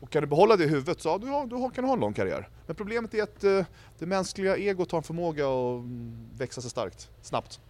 Och 0.00 0.10
kan 0.10 0.22
du 0.22 0.26
behålla 0.28 0.56
det 0.56 0.64
i 0.64 0.68
huvudet 0.68 1.00
så 1.00 1.08
ja, 1.08 1.18
du, 1.18 1.26
har, 1.26 1.46
du 1.46 1.56
har- 1.56 1.70
kan 1.70 1.84
du 1.84 1.88
ha 1.88 1.94
en 1.94 2.00
lång 2.00 2.12
karriär. 2.12 2.48
Men 2.66 2.76
problemet 2.76 3.14
är 3.14 3.22
att 3.22 3.44
eh, 3.44 3.64
det 3.98 4.06
mänskliga 4.06 4.56
egot 4.56 4.90
har 4.92 4.98
en 4.98 5.02
förmåga 5.02 5.44
att 5.48 5.80
mm, 5.84 6.28
växa 6.36 6.60
sig 6.60 6.70
starkt, 6.70 7.10
snabbt. 7.22 7.60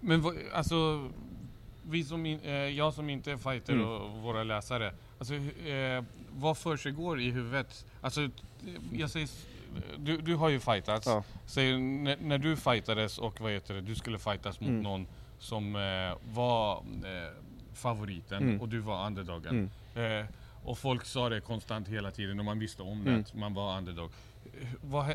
Men 0.00 0.24
alltså, 0.54 1.08
vi 1.88 2.04
som 2.04 2.26
in, 2.26 2.40
eh, 2.40 2.52
jag 2.52 2.94
som 2.94 3.10
inte 3.10 3.32
är 3.32 3.36
fighter 3.36 3.72
Mm. 3.72 3.86
och 3.86 4.10
våra 4.22 4.44
läsare, 4.44 4.92
alltså, 5.18 5.34
eh, 5.34 6.04
vad 6.38 6.58
för 6.58 6.76
sig 6.76 6.92
går 6.92 7.20
i 7.20 7.30
huvudet? 7.30 7.86
Alltså, 8.00 8.28
jag 8.92 9.10
säger, 9.10 9.28
du, 9.98 10.16
du 10.18 10.34
har 10.34 10.48
ju 10.48 10.60
fightats. 10.60 11.06
Ja. 11.06 11.24
Säg, 11.46 11.78
när, 11.78 12.16
när 12.20 12.38
du 12.38 12.56
fightades 12.56 13.18
och 13.18 13.40
vad 13.40 13.52
heter 13.52 13.74
det, 13.74 13.80
du 13.80 13.94
skulle 13.94 14.18
fightas 14.18 14.60
mot 14.60 14.68
Mm. 14.68 14.82
någon 14.82 15.06
som 15.38 15.76
eh, 15.76 16.34
var 16.34 16.76
eh, 16.76 17.32
favoriten 17.74 18.42
Mm. 18.42 18.60
och 18.60 18.68
du 18.68 18.78
var 18.78 19.06
underdogen. 19.06 19.70
Eh, 19.94 20.26
och 20.64 20.78
folk 20.78 21.04
sa 21.04 21.28
det 21.28 21.40
konstant 21.40 21.88
hela 21.88 22.10
tiden 22.10 22.38
och 22.38 22.44
man 22.44 22.58
visste 22.58 22.82
om 22.82 23.04
det, 23.04 23.10
Mm. 23.10 23.20
att 23.20 23.34
man 23.34 23.54
var 23.54 23.78
underdog. 23.78 24.10
Vad, 24.82 25.06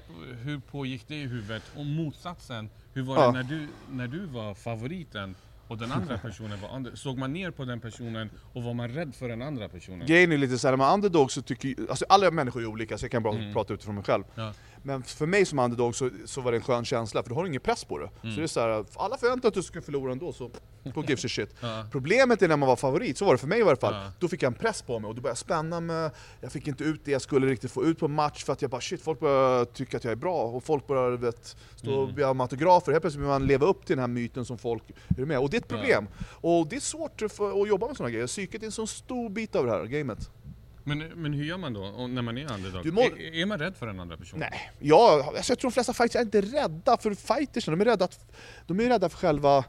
hur 0.44 0.60
pågick 0.60 1.08
det 1.08 1.16
i 1.16 1.26
huvudet? 1.28 1.64
Och 1.78 1.86
motsatsen, 1.86 2.70
hur 2.94 3.02
var 3.04 3.16
Ja. 3.16 3.26
det 3.26 3.32
när 3.32 3.44
du, 3.44 3.68
när 3.92 4.08
du 4.08 4.26
var 4.26 4.54
favoriten 4.54 5.36
och 5.72 5.78
den 5.78 5.92
andra 5.92 6.18
personen 6.18 6.62
var 6.62 6.76
under, 6.76 6.96
Såg 6.96 7.18
man 7.18 7.34
ner 7.34 7.52
på 7.52 7.66
den 7.66 7.80
personen 7.80 8.30
och 8.54 8.64
var 8.64 8.74
man 8.74 8.90
rädd 8.90 9.16
för 9.16 9.30
den 9.30 9.42
andra 9.42 9.70
personen? 9.70 10.08
Grejen 10.08 10.32
är 10.32 10.38
lite 10.38 10.58
såhär, 10.58 10.78
med 10.78 10.94
underdog 10.94 11.32
så 11.32 11.42
tycker 11.42 11.76
alltså 11.90 12.06
alla 12.10 12.32
människor 12.32 12.62
är 12.62 12.66
olika 12.66 12.98
så 12.98 13.06
jag 13.06 13.12
kan 13.12 13.24
bara 13.24 13.36
Mm. 13.36 13.54
prata 13.54 13.74
utifrån 13.74 13.96
mig 13.96 14.04
själv. 14.04 14.24
Ja. 14.36 14.54
Men 14.84 15.04
för 15.04 15.26
mig 15.26 15.46
som 15.46 15.60
underdog 15.60 15.96
så, 15.96 16.10
så 16.26 16.42
var 16.42 16.52
det 16.52 16.58
en 16.58 16.64
skön 16.64 16.86
känsla, 16.86 17.24
för 17.24 17.30
du 17.30 17.36
har 17.36 17.46
ingen 17.46 17.62
press 17.62 17.84
på 17.84 17.98
det. 17.98 18.10
Mm. 18.24 18.36
Så 18.36 18.40
det 18.42 18.46
är 18.46 18.48
så 18.48 18.60
här, 18.60 18.86
alla 18.96 19.18
förväntar 19.18 19.48
att 19.48 19.54
du 19.54 19.64
ska 19.64 19.82
förlora 19.82 20.12
ändå, 20.12 20.34
så 20.34 20.52
who 20.96 21.04
gives 21.08 21.26
a 21.26 21.28
shit. 21.28 21.56
Ja. 21.62 21.86
Problemet 21.92 22.42
är 22.42 22.48
när 22.48 22.58
man 22.58 22.68
var 22.70 22.76
favorit, 22.76 23.18
så 23.18 23.26
var 23.26 23.32
det 23.34 23.38
för 23.38 23.48
mig 23.48 23.60
i 23.60 23.64
varje 23.64 23.76
fall. 23.78 23.94
Ja. 23.94 24.12
Då 24.20 24.28
fick 24.28 24.44
jag 24.44 24.48
en 24.48 24.60
press 24.60 24.82
på 24.82 25.00
mig 25.00 25.08
och 25.10 25.16
det 25.16 25.22
började 25.22 25.40
spänna 25.40 25.80
mig, 25.80 26.10
jag 26.42 26.52
fick 26.52 26.68
inte 26.68 26.84
ut 26.84 27.02
det 27.06 27.12
jag 27.12 27.22
skulle 27.22 27.48
riktigt 27.48 27.72
få 27.72 27.86
ut 27.86 28.00
på 28.00 28.08
match 28.08 28.44
för 28.44 28.54
att 28.54 28.62
jag 28.62 28.72
bara 28.72 28.82
shit, 28.82 29.02
folk 29.02 29.20
börjar 29.20 29.66
tycka 29.66 29.98
att 29.98 30.04
jag 30.04 30.12
är 30.12 30.16
bra 30.16 30.44
och 30.44 30.64
folk 30.64 30.88
börjar 30.88 31.12
vet, 31.12 31.56
stå 31.76 31.92
och 31.96 32.04
Mm. 32.04 32.16
be 32.16 32.26
om 32.26 32.42
autografer, 32.42 32.92
helt 32.92 33.02
plötsligt 33.04 33.22
vill 33.22 33.28
man 33.30 33.48
leva 33.48 33.66
upp 33.66 33.86
till 33.86 33.96
den 33.96 34.00
här 34.02 34.08
myten 34.08 34.46
som 34.46 34.58
folk 34.58 34.84
är 35.18 35.26
med 35.26 35.40
Och 35.40 35.50
det 35.50 35.58
är 35.58 35.62
ett 35.62 35.66
Ja. 35.70 35.78
problem. 35.78 36.08
Och 36.32 36.68
det 36.68 36.76
är 36.76 36.80
svårt 36.80 37.22
för, 37.32 37.62
att 37.62 37.68
jobba 37.68 37.88
med 37.88 37.98
sådana 37.98 38.12
grejer, 38.12 38.28
psyket 38.28 38.62
är 38.62 38.66
en 38.66 38.72
så 38.72 38.88
stor 38.88 39.30
bit 39.30 39.56
av 39.56 39.66
det 39.66 39.72
här 39.72 39.86
gamet. 39.86 40.30
Men, 40.84 40.98
men 41.00 41.34
hur 41.34 41.44
gör 41.46 41.58
man 41.58 41.74
då 41.74 42.08
när 42.08 42.22
man 42.22 42.38
är 42.38 42.54
underdog? 42.54 42.94
Må- 42.94 43.02
är, 43.02 43.36
är 43.36 43.46
man 43.46 43.60
rädd 43.60 43.76
för 43.78 43.88
den 43.88 44.00
andra 44.00 44.18
personen? 44.18 44.48
Nej, 44.52 44.72
ja, 44.80 45.24
alltså 45.36 45.52
jag 45.52 45.60
tror 45.60 45.70
de 45.70 45.74
flesta 45.74 45.94
fighters 45.94 46.16
är 46.16 46.22
inte 46.22 46.42
rädda 46.42 46.98
för 46.98 47.14
fightersen, 47.14 47.72
de 47.80 47.82
är 47.82 47.86
rädda, 47.86 48.06
att, 48.06 48.32
de 48.68 48.80
är 48.80 48.90
rädda 48.90 49.10
för 49.10 49.18
själva 49.18 49.64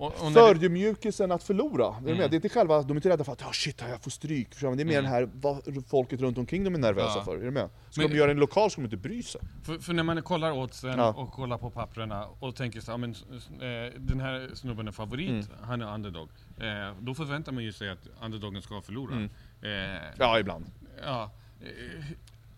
när 0.00 0.10
det, 0.28 0.32
förödmjukelsen 0.34 1.32
att 1.32 1.42
förlora. 1.42 1.94
Mm. 1.96 2.16
Det 2.16 2.24
är 2.24 2.34
inte 2.34 2.48
själva, 2.48 2.82
de 2.82 2.90
är 2.90 2.94
inte 2.94 3.08
rädda 3.08 3.24
för 3.24 3.32
att 3.32 3.42
oh, 3.42 3.50
shit, 3.52 3.82
jag 3.90 4.02
får 4.02 4.10
stryk. 4.10 4.60
Det 4.60 4.66
är 4.66 4.70
mer 4.70 4.80
Mm. 4.82 4.86
den 4.94 5.04
här 5.06 5.28
vad 5.34 5.84
folket 5.88 6.20
runt 6.20 6.38
omkring 6.38 6.64
dem 6.64 6.74
är 6.74 6.78
nervösa 6.78 7.12
Ja. 7.16 7.24
för. 7.24 7.36
Är 7.36 7.44
du 7.44 7.50
med? 7.50 7.68
Ska 7.90 8.00
Men- 8.02 8.10
de 8.10 8.16
göra 8.16 8.30
en 8.30 8.36
lokal 8.36 8.70
så 8.70 8.70
ska 8.70 8.80
de 8.80 8.84
inte 8.84 8.96
bry 8.96 9.22
sig. 9.22 9.40
för, 9.64 9.78
för 9.78 9.92
när 9.92 10.02
man 10.02 10.22
kollar 10.22 10.52
oddsen 10.52 10.98
Ja. 10.98 11.12
och 11.12 11.32
kollar 11.32 11.58
på 11.58 11.70
papperna 11.70 12.26
och 12.26 12.56
tänker 12.56 12.80
så, 12.80 12.90
ja, 12.90 12.96
men, 12.96 13.10
eh, 13.10 13.92
den 13.98 14.20
här 14.20 14.50
snubben 14.54 14.88
är 14.88 14.92
favorit, 14.92 15.30
Mm. 15.30 15.44
han 15.62 15.82
är 15.82 15.94
underdog. 15.94 16.28
Eh, 16.60 16.94
då 17.00 17.14
förväntar 17.14 17.52
man 17.52 17.64
ju 17.64 17.72
sig 17.72 17.90
att 17.90 18.08
underdogen 18.22 18.62
ska 18.62 18.80
förlora. 18.80 19.14
Mm. 19.16 19.30
Eh, 19.62 19.70
Ja, 20.18 20.38
ibland. 20.38 20.66
ja. 21.02 21.30
Eh, 21.60 21.68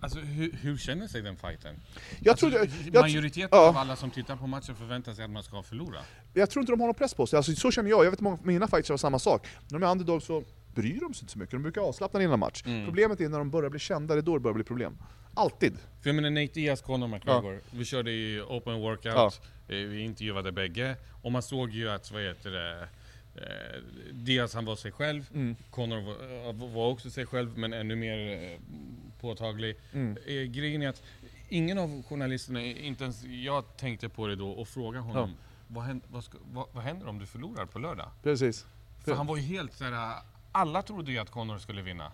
Alltså 0.03 0.19
hur, 0.19 0.53
hur 0.53 0.77
känner 0.77 1.07
sig 1.07 1.23
den 1.23 1.37
fighten? 1.37 1.77
Jag, 2.21 2.33
alltså, 2.33 2.51
tror, 2.51 2.69
jag, 2.93 3.01
majoriteten 3.03 3.49
ja. 3.53 3.69
av 3.69 3.77
alla 3.77 3.97
som 3.97 4.11
tittar 4.11 4.37
på 4.37 4.47
matchen 4.47 4.75
förväntar 4.75 5.13
sig 5.13 5.25
att 5.25 5.31
man 5.31 5.43
ska 5.43 5.63
förlora. 5.63 5.99
jag 6.35 6.51
tror 6.51 6.61
inte 6.61 6.73
de 6.73 6.81
har 6.81 6.87
någon 6.87 6.95
press 6.95 7.15
på 7.15 7.27
sig. 7.27 7.37
Alltså, 7.37 7.53
så 7.55 7.71
känner 7.71 7.91
jag. 7.91 8.05
Jag 8.05 8.11
vet 8.11 8.21
många 8.21 8.39
mina 8.43 8.67
fighters 8.69 8.91
har 8.91 8.97
samma 8.97 9.19
sak. 9.19 9.47
När 9.69 9.79
de 9.79 9.87
är 9.87 9.91
underdog 9.91 10.23
så 10.23 10.45
bryr 10.75 11.01
de 11.01 11.15
sig 11.15 11.23
inte 11.25 11.33
så 11.33 11.39
mycket. 11.39 11.51
De 11.53 11.63
brukar 11.63 11.81
avslappna 11.81 12.23
innan 12.23 12.39
match. 12.39 12.63
Mm. 12.67 12.85
Problemet 12.85 13.21
är 13.21 13.29
när 13.29 13.39
de 13.39 13.51
börjar 13.51 13.71
bli 13.71 13.79
kända, 13.81 14.15
det 14.15 14.21
är 14.21 14.23
då 14.23 14.35
det 14.35 14.41
börjar 14.41 14.55
bli 14.55 14.65
problem. 14.65 14.99
Alltid. 15.35 15.79
För 16.03 16.09
jag 16.09 16.15
menar 16.15 16.31
Nate 16.31 16.53
Diaz, 16.53 16.81
Conor 16.81 17.09
McGregor, 17.09 17.61
vi 17.71 17.85
körde 17.85 18.11
i 18.11 18.41
open 18.41 18.81
workout, 18.81 19.41
eh, 19.69 19.77
vi 19.77 20.01
intervjuade 20.01 20.53
bägge, 20.53 20.97
och 21.23 21.33
man 21.33 21.43
såg 21.43 21.71
ju 21.71 21.91
att, 21.91 22.11
vad 22.11 22.23
heter 22.23 22.51
det, 22.51 22.89
eh, 23.35 23.43
Diaz 24.13 24.55
han 24.55 24.65
var 24.65 24.77
sig 24.77 24.93
själv, 24.93 25.31
Mm. 25.35 25.57
Conor 25.71 26.01
var, 26.01 26.49
eh, 26.49 26.73
var 26.75 26.89
också 26.89 27.11
sig 27.11 27.27
själv, 27.27 27.59
men 27.59 27.73
ännu 27.73 27.97
mer 27.97 28.43
eh, 28.53 28.59
påtaglig. 29.21 29.77
Mm. 29.93 30.17
Eh, 30.27 30.43
grejen 30.43 30.83
är 30.83 30.89
att 30.89 31.03
ingen 31.49 31.79
av 31.79 32.03
journalisterna, 32.03 32.63
inte 32.63 33.05
ens 33.05 33.25
jag 33.25 33.77
tänkte 33.77 34.09
på 34.09 34.27
det 34.27 34.37
då, 34.37 34.51
och 34.51 34.69
frågade 34.69 35.05
honom, 35.05 35.35
vad, 35.69 35.85
händer, 35.85 36.09
vad, 36.13 36.25
ska, 36.25 36.39
vad, 36.53 36.67
vad 36.73 36.85
händer 36.85 37.09
om 37.09 37.19
du 37.19 37.27
förlorar 37.27 37.67
på 37.67 37.79
lördag? 37.79 38.09
Precis. 38.23 38.67
För 39.05 39.11
Ja. 39.11 39.17
han 39.17 39.27
var 39.27 39.37
ju 39.37 39.43
helt 39.43 39.73
såhär, 39.75 40.17
alla 40.53 40.83
trodde 40.83 41.13
ju 41.13 41.19
att 41.19 41.31
Conor 41.31 41.59
skulle 41.59 41.83
vinna. 41.83 42.13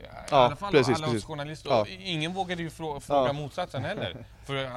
I 0.00 0.06
Ja, 0.30 0.36
alla 0.36 0.56
fall 0.56 0.72
precis, 0.72 0.96
alla 0.96 1.06
precis. 1.06 1.24
journalister. 1.24 1.70
Ja. 1.70 1.86
Ingen 1.88 2.32
vågade 2.32 2.62
ju 2.62 2.70
frå 2.70 3.00
fråga 3.00 3.26
Ja. 3.26 3.32
motsatsen 3.32 3.84
heller. 3.84 4.24
För 4.44 4.54
uh, 4.54 4.70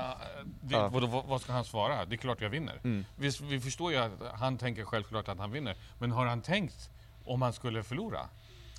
det, 0.62 0.76
Ja. 0.76 0.88
vad, 0.90 1.26
vad 1.26 1.42
ska 1.42 1.52
han 1.54 1.66
svara? 1.66 2.06
Det 2.06 2.16
är 2.16 2.18
klart 2.18 2.42
jag 2.42 2.50
vinner. 2.50 2.80
Mm. 2.84 3.06
Vi, 3.16 3.32
vi 3.44 3.60
förstår 3.60 3.92
ju 3.92 3.98
att 3.98 4.12
han 4.40 4.58
tänker 4.58 4.86
självklart 4.86 5.28
att 5.28 5.38
han 5.38 5.52
vinner. 5.52 5.76
Men 6.00 6.12
har 6.12 6.26
han 6.26 6.42
tänkt 6.42 6.90
om 7.26 7.42
han 7.42 7.54
skulle 7.54 7.84
förlora? 7.84 8.20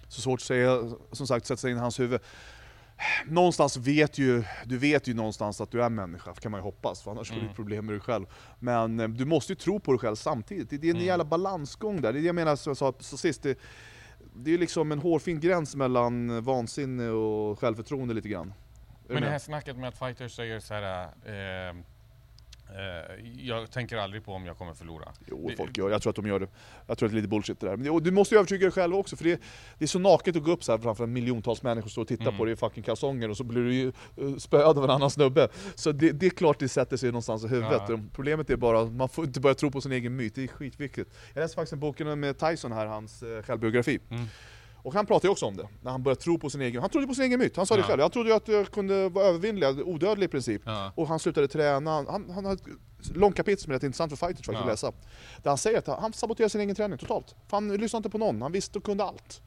Så 0.09 0.21
svårt 0.21 0.41
att 0.41 0.45
säga, 0.47 0.79
som 1.13 1.27
sagt, 1.27 1.47
sätta 1.47 1.57
sig 1.57 1.71
in 1.71 1.77
i 1.77 1.81
hans 1.81 2.01
huvud. 2.01 2.21
Någonstans 3.27 3.77
vet 3.77 4.19
ju, 4.19 4.45
du 4.65 4.79
vet 4.79 5.09
ju 5.09 5.15
någonstans 5.15 5.61
att 5.61 5.71
du 5.71 5.83
är 5.83 5.89
människa, 5.89 6.35
kan 6.35 6.51
man 6.53 6.59
ju 6.61 6.63
hoppas, 6.63 7.03
för 7.03 7.11
annars 7.11 7.29
får 7.29 7.37
Mm. 7.37 7.49
du 7.49 7.55
problem 7.55 7.87
med 7.87 7.95
dig 7.95 8.01
själv. 8.01 8.27
Men 8.59 9.01
eh, 9.01 9.09
du 9.09 9.25
måste 9.25 9.53
ju 9.53 9.57
tro 9.57 9.81
på 9.81 9.93
dig 9.93 9.99
själv 9.99 10.17
samtidigt, 10.17 10.71
det 10.71 10.79
det 10.79 10.87
är 10.87 10.91
en 10.91 10.97
Mm. 10.97 11.07
jävla 11.07 11.25
balansgång 11.25 12.01
där. 12.01 12.13
Det 12.13 12.19
är 12.19 12.21
det 12.21 12.27
jag 12.27 12.35
menar, 12.35 12.57
som 12.57 12.71
jag 12.71 12.77
sa 12.77 12.93
så 13.01 13.17
sist, 13.17 13.43
det, 13.43 13.59
det 14.35 14.55
är 14.55 14.59
liksom 14.59 14.93
en 14.93 14.99
hårfin 14.99 15.41
gräns 15.41 15.77
mellan 15.77 16.45
vansinne 16.45 17.09
och 17.09 17.59
självförtroende 17.59 18.15
lite 18.15 18.29
grann. 18.29 18.55
Men 19.09 19.23
det 19.23 19.31
här 19.31 19.39
snacket 19.39 19.77
med 19.77 19.89
att 19.89 19.99
fighters 19.99 20.37
säger 20.37 20.61
så 20.61 20.75
här. 20.75 21.05
Eh, 21.05 21.75
jag 23.37 23.71
tänker 23.71 23.97
aldrig 23.97 24.25
på 24.25 24.33
om 24.33 24.47
jag 24.47 24.59
kommer 24.59 24.75
förlora. 24.75 25.09
Jo, 25.27 25.51
folk 25.57 25.79
gör 25.79 25.91
jag 25.91 26.03
tror 26.03 26.11
att 26.11 26.17
de 26.17 26.27
gör 26.27 26.41
det. 26.41 26.49
Jag 26.87 26.99
tror 26.99 27.07
att 27.07 27.13
det 27.13 27.15
är 27.15 27.21
lite 27.21 27.29
bullshit 27.29 27.61
det 27.61 27.67
där. 27.67 27.77
Men 27.77 28.03
du 28.03 28.11
måste 28.11 28.35
ju 28.35 28.39
övertyga 28.39 28.61
dig 28.67 28.71
själv 28.71 28.95
också, 28.95 29.17
för 29.17 29.25
det, 29.25 29.41
det 29.79 29.85
är 29.85 29.87
så 29.87 29.99
naket 29.99 30.37
att 30.37 30.43
gå 30.43 30.53
upp 30.53 30.65
så 30.65 30.73
här 30.73 30.79
framför 30.79 31.05
en 31.05 31.13
miljontals 31.13 31.63
människor 31.63 31.85
och 31.85 31.91
stå 31.91 32.01
och 32.01 32.09
titta 32.09 32.23
Mm. 32.23 32.37
på 32.39 32.45
dig 32.45 32.53
i 32.55 32.57
fucking 32.57 32.83
kalsonger 32.83 33.31
och 33.31 33.37
så 33.37 33.45
blir 33.45 33.63
du 33.63 33.75
ju 33.75 33.89
eh, 34.17 34.37
spöad 34.39 34.79
av 34.79 34.85
en 34.85 34.91
annan 34.91 35.11
snubbe. 35.11 35.49
Så 35.75 35.93
det, 35.93 36.13
det 36.13 36.27
är 36.27 36.31
klart 36.31 36.59
det 36.59 36.69
sätter 36.69 36.97
sig 36.97 37.09
någonstans 37.09 37.45
i 37.45 37.49
huvudet. 37.49 37.83
Ja. 37.89 37.99
Problemet 38.13 38.51
är 38.51 38.57
bara 38.57 38.81
att 38.81 38.93
man 38.93 39.09
får 39.09 39.25
inte 39.25 39.41
börja 39.41 39.55
tro 39.55 39.71
på 39.71 39.81
sin 39.81 39.93
egen 39.93 40.17
myt, 40.17 40.35
det 40.35 40.43
är 40.43 40.47
skitviktigt. 40.49 41.11
Jag 41.35 41.41
läste 41.43 41.55
faktiskt 41.55 41.73
en 41.73 41.81
boken 41.81 42.21
med 42.21 42.39
Tyson 42.39 42.73
här, 42.73 42.87
hans 42.87 43.23
eh, 43.23 43.43
självbiografi. 43.43 43.99
Mm. 44.11 44.25
Och 44.85 44.95
han 44.95 45.07
pratar 45.07 45.29
ju 45.29 45.33
också 45.33 45.47
om 45.47 45.57
det, 45.57 45.69
när 45.83 45.91
han 45.91 46.03
började 46.03 46.21
tro 46.21 46.39
på 46.39 46.51
sin 46.51 46.61
egen, 46.61 46.81
han 46.81 46.91
trodde 46.91 47.07
på 47.07 47.15
sin 47.15 47.25
egen 47.25 47.39
myt, 47.39 47.57
han 47.57 47.67
sa 47.67 47.75
det 47.75 47.81
Ja. 47.81 47.87
själv. 47.87 48.01
Han 48.03 48.11
trodde 48.11 48.29
ju 48.31 48.37
att 48.37 48.49
jag 48.49 48.71
kunde 48.71 49.09
vara 49.09 49.25
övervinnlig, 49.27 49.69
odödlig 49.89 50.25
i 50.25 50.29
princip. 50.29 50.63
Ja. 50.65 50.93
Och 50.95 51.09
han 51.09 51.19
slutade 51.19 51.49
träna, 51.49 51.91
han, 51.91 52.31
han 52.31 52.45
har 52.45 52.53
ett 52.55 52.63
långt 53.17 53.37
kapitel 53.37 53.63
som 53.63 53.71
är 53.71 53.75
rätt 53.75 53.83
intressant 53.83 54.13
för 54.19 54.27
fighters 54.27 54.47
faktiskt 54.47 54.53
Ja. 54.55 54.61
att 54.61 54.67
läsa. 54.67 54.93
Där 55.43 55.51
han 55.51 55.59
säger 55.59 55.79
att 55.79 55.87
han 55.87 56.13
saboterar 56.13 56.49
sin 56.49 56.61
egen 56.61 56.75
träning 56.75 56.99
totalt. 56.99 57.35
För 57.49 57.57
han 57.57 57.69
lyssnar 57.77 57.99
inte 57.99 58.11
på 58.11 58.19
någon, 58.19 58.43
han 58.43 58.53
visste 58.53 58.79
och 58.79 58.85
kunde 58.85 59.05
allt. 59.05 59.43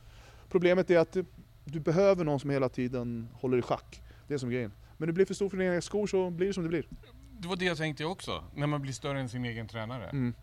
Problemet 0.49 0.89
är 0.91 0.99
att 0.99 1.11
du, 1.11 1.25
du 1.65 1.79
behöver 1.79 2.23
någon 2.25 2.39
som 2.39 2.49
hela 2.49 2.69
tiden 2.69 3.29
håller 3.33 3.57
i 3.57 3.61
schack. 3.61 4.01
Det 4.27 4.33
är 4.33 4.37
som 4.37 4.49
grejen. 4.49 4.71
Men 4.97 5.07
du 5.07 5.13
blir 5.13 5.25
för 5.25 5.33
stor 5.33 5.49
för 5.49 5.57
dina 5.57 5.69
egna 5.69 5.81
skor 5.81 6.07
så 6.07 6.29
blir 6.29 6.47
det 6.47 6.53
som 6.53 6.63
det 6.63 6.69
blir. 6.69 6.87
Det 7.39 7.47
var 7.47 7.55
det 7.55 7.65
jag 7.65 7.77
tänkte 7.77 8.05
också. 8.05 8.43
När 8.55 8.67
man 8.67 8.81
blir 8.81 8.93
större 8.93 9.19
än 9.19 9.29
sin 9.29 9.45
egen 9.45 9.67
tränare. 9.67 10.09
Mm. 10.09 10.33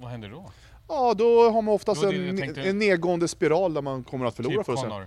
Vad 0.00 0.10
händer 0.10 0.30
då? 0.30 0.50
Ja, 0.88 1.14
då 1.14 1.50
har 1.50 1.62
man 1.62 1.74
oftast 1.74 2.00
Det 2.00 2.28
en, 2.28 2.36
tänkte. 2.36 2.62
en 2.62 2.78
nedgående 2.78 3.28
spiral 3.28 3.74
där 3.74 3.82
man 3.82 4.04
kommer 4.04 4.26
att 4.26 4.36
förlora 4.36 4.56
typ 4.56 4.66
för 4.66 4.76
sig. 4.76 4.88
Conor. 4.88 5.06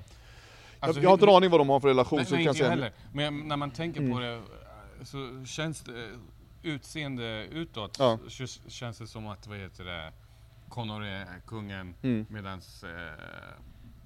jag, 0.81 0.97
jag 0.97 1.09
har 1.09 1.13
inte 1.13 1.25
en 1.25 1.35
aning 1.35 1.49
vad 1.49 1.59
de 1.59 1.69
har 1.69 1.79
för 1.79 1.87
relation. 1.87 2.17
Nej, 2.17 2.25
så 2.25 2.35
nej 2.35 2.43
kan 2.43 2.49
inte 2.51 2.57
säga. 2.59 2.69
heller. 2.69 2.91
Men 3.13 3.47
när 3.47 3.57
man 3.57 3.71
tänker 3.71 3.99
Mm. 4.01 4.13
på 4.13 4.19
det 4.19 4.33
eh, 4.33 4.41
så 5.03 5.45
känns 5.45 5.81
det, 5.81 5.91
eh, 6.03 6.09
utseende 6.63 7.45
utåt, 7.51 7.95
Ja. 7.99 8.19
så 8.27 8.45
känns 8.69 8.97
det 8.97 9.07
som 9.07 9.27
att, 9.27 9.47
vad 9.47 9.57
heter 9.57 9.83
det, 9.83 10.11
Conor 10.69 11.03
är 11.03 11.25
kungen 11.47 11.93
Mm. 12.03 12.25
medan 12.29 12.61
eh, 12.83 13.23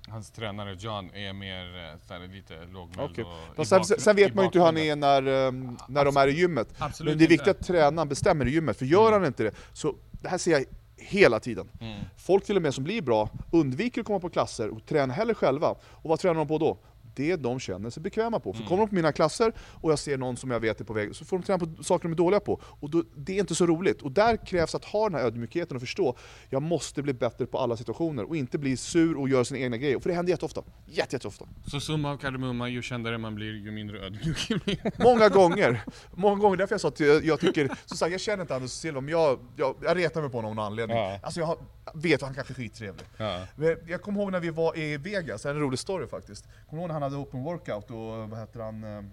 hans 0.07 0.31
tränare 0.31 0.73
John 0.79 1.09
är 1.13 1.33
mer 1.33 1.65
eh, 1.91 1.99
så 2.07 2.13
här, 2.13 2.27
lite 2.27 2.65
lågmäld 2.73 3.11
Okej. 3.11 3.25
och 3.55 3.67
sen, 3.67 3.83
sen 3.83 4.15
vet 4.15 4.35
man 4.35 4.43
ju 4.43 4.45
inte 4.45 4.57
hur 4.59 4.65
han 4.65 4.77
är 4.77 4.95
när, 4.95 5.27
um, 5.27 5.77
när 5.87 6.05
de 6.05 6.17
är 6.17 6.27
i 6.27 6.31
gymmet. 6.31 6.67
Absolut 6.77 7.11
Men 7.11 7.17
det 7.17 7.25
är 7.25 7.29
viktigt 7.29 7.47
inte. 7.47 7.59
att 7.59 7.67
tränaren 7.67 8.09
bestämmer 8.09 8.45
i 8.47 8.51
gymmet, 8.51 8.77
för 8.77 8.85
gör 8.85 9.07
Mm. 9.07 9.13
han 9.13 9.25
inte 9.27 9.43
det, 9.43 9.51
så 9.73 9.95
det 10.11 10.29
här 10.29 10.37
ser 10.37 10.51
jag 10.51 10.65
hela 11.03 11.39
tiden. 11.39 11.69
Mm. 11.81 11.99
Folk 12.17 12.45
till 12.45 12.55
och 12.55 12.61
med 12.61 12.73
som 12.73 12.83
blir 12.83 13.01
bra 13.01 13.29
undviker 13.51 14.01
att 14.01 14.07
komma 14.07 14.19
på 14.19 14.29
klasser 14.29 14.69
och 14.69 14.85
tränar 14.85 15.15
hellre 15.15 15.33
själva. 15.33 15.69
Och 15.71 16.09
vad 16.09 16.19
tränar 16.19 16.35
de 16.35 16.47
på 16.47 16.57
då? 16.57 16.77
Det 17.15 17.35
de 17.35 17.59
känner 17.59 17.89
sig 17.89 18.03
bekväma 18.03 18.39
på. 18.39 18.53
För 18.53 18.59
Mm. 18.59 18.69
kommer 18.69 18.83
de 18.83 18.89
på 18.89 18.95
mina 18.95 19.11
klasser 19.11 19.53
och 19.59 19.91
jag 19.91 19.99
ser 19.99 20.17
någon 20.17 20.37
som 20.37 20.51
jag 20.51 20.59
vet 20.59 20.81
är 20.81 20.85
på 20.85 20.93
väg, 20.93 21.15
så 21.15 21.25
får 21.25 21.37
de 21.37 21.43
träna 21.43 21.59
på 21.59 21.83
saker 21.83 22.03
de 22.09 22.11
är 22.11 22.15
dåliga 22.17 22.39
på. 22.39 22.61
Och 22.63 22.89
då, 22.89 23.03
det 23.15 23.35
är 23.35 23.39
inte 23.39 23.55
så 23.55 23.65
roligt. 23.65 24.01
Och 24.01 24.11
där 24.11 24.45
krävs 24.45 24.75
att 24.75 24.85
ha 24.85 25.09
den 25.09 25.19
här 25.19 25.25
ödmjukheten 25.25 25.77
och 25.77 25.81
förstå, 25.81 26.17
jag 26.49 26.61
måste 26.61 27.01
bli 27.03 27.13
bättre 27.13 27.45
på 27.45 27.59
alla 27.59 27.77
situationer 27.77 28.23
och 28.29 28.35
inte 28.35 28.57
bli 28.57 28.77
sur 28.77 29.17
och 29.17 29.29
göra 29.29 29.45
sina 29.45 29.59
egna 29.59 29.77
grejer. 29.77 29.99
För 29.99 30.09
det 30.09 30.15
händer 30.15 30.31
jätteofta. 30.31 30.61
Jätte, 30.85 31.15
jätteofta. 31.15 31.45
Så 31.67 31.79
summa 31.79 32.11
av 32.11 32.17
kardemumma, 32.17 32.69
ju 32.69 32.81
kändare 32.81 33.17
man 33.17 33.35
blir, 33.35 33.53
ju 33.65 33.71
mindre 33.71 33.99
ödmjuk 34.05 34.47
blir. 34.65 35.03
Många 35.03 35.29
gånger. 35.29 35.81
Många 36.15 36.35
gånger, 36.41 36.57
därför 36.57 36.73
jag 36.73 36.81
sa 36.81 36.87
att 36.87 36.99
jag, 36.99 37.25
jag 37.25 37.39
tycker, 37.39 37.69
som 37.85 37.97
sagt 37.97 38.11
jag 38.11 38.21
känner 38.21 38.41
inte 38.41 38.55
Anders 38.55 38.71
Silva, 38.71 39.01
men 39.01 39.11
jag, 39.11 39.39
jag, 39.55 39.75
jag 39.81 39.97
retar 39.97 40.21
mig 40.21 40.29
på 40.29 40.37
honom 40.37 40.49
av 40.49 40.55
någon 40.55 40.65
anledning. 40.65 40.97
Ja. 40.97 41.19
Alltså 41.23 41.39
jag 41.39 41.47
har, 41.47 41.57
vet 41.93 42.15
att 42.15 42.21
han 42.27 42.35
kanske 42.35 42.53
är 42.53 42.55
skittrevlig. 42.55 43.05
Ja. 43.17 43.39
Men 43.55 43.77
Jag 43.87 44.01
kommer 44.01 44.21
ihåg 44.21 44.31
när 44.31 44.39
vi 44.39 44.49
var 44.49 44.77
i 44.77 44.97
Vegas, 44.97 45.41
det 45.41 45.49
är 45.49 45.53
en 45.53 45.59
rolig 45.61 45.79
story 45.79 46.07
faktiskt. 46.07 46.45
Kommer 46.69 46.81
ihåg 46.81 46.87
när 46.87 46.93
han 46.93 47.02
hade 47.03 47.15
open 47.15 47.43
workout 47.43 47.91
och 47.91 48.29
vad 48.29 48.39
heter 48.39 48.59
han, 48.59 48.83
eh, 48.83 49.03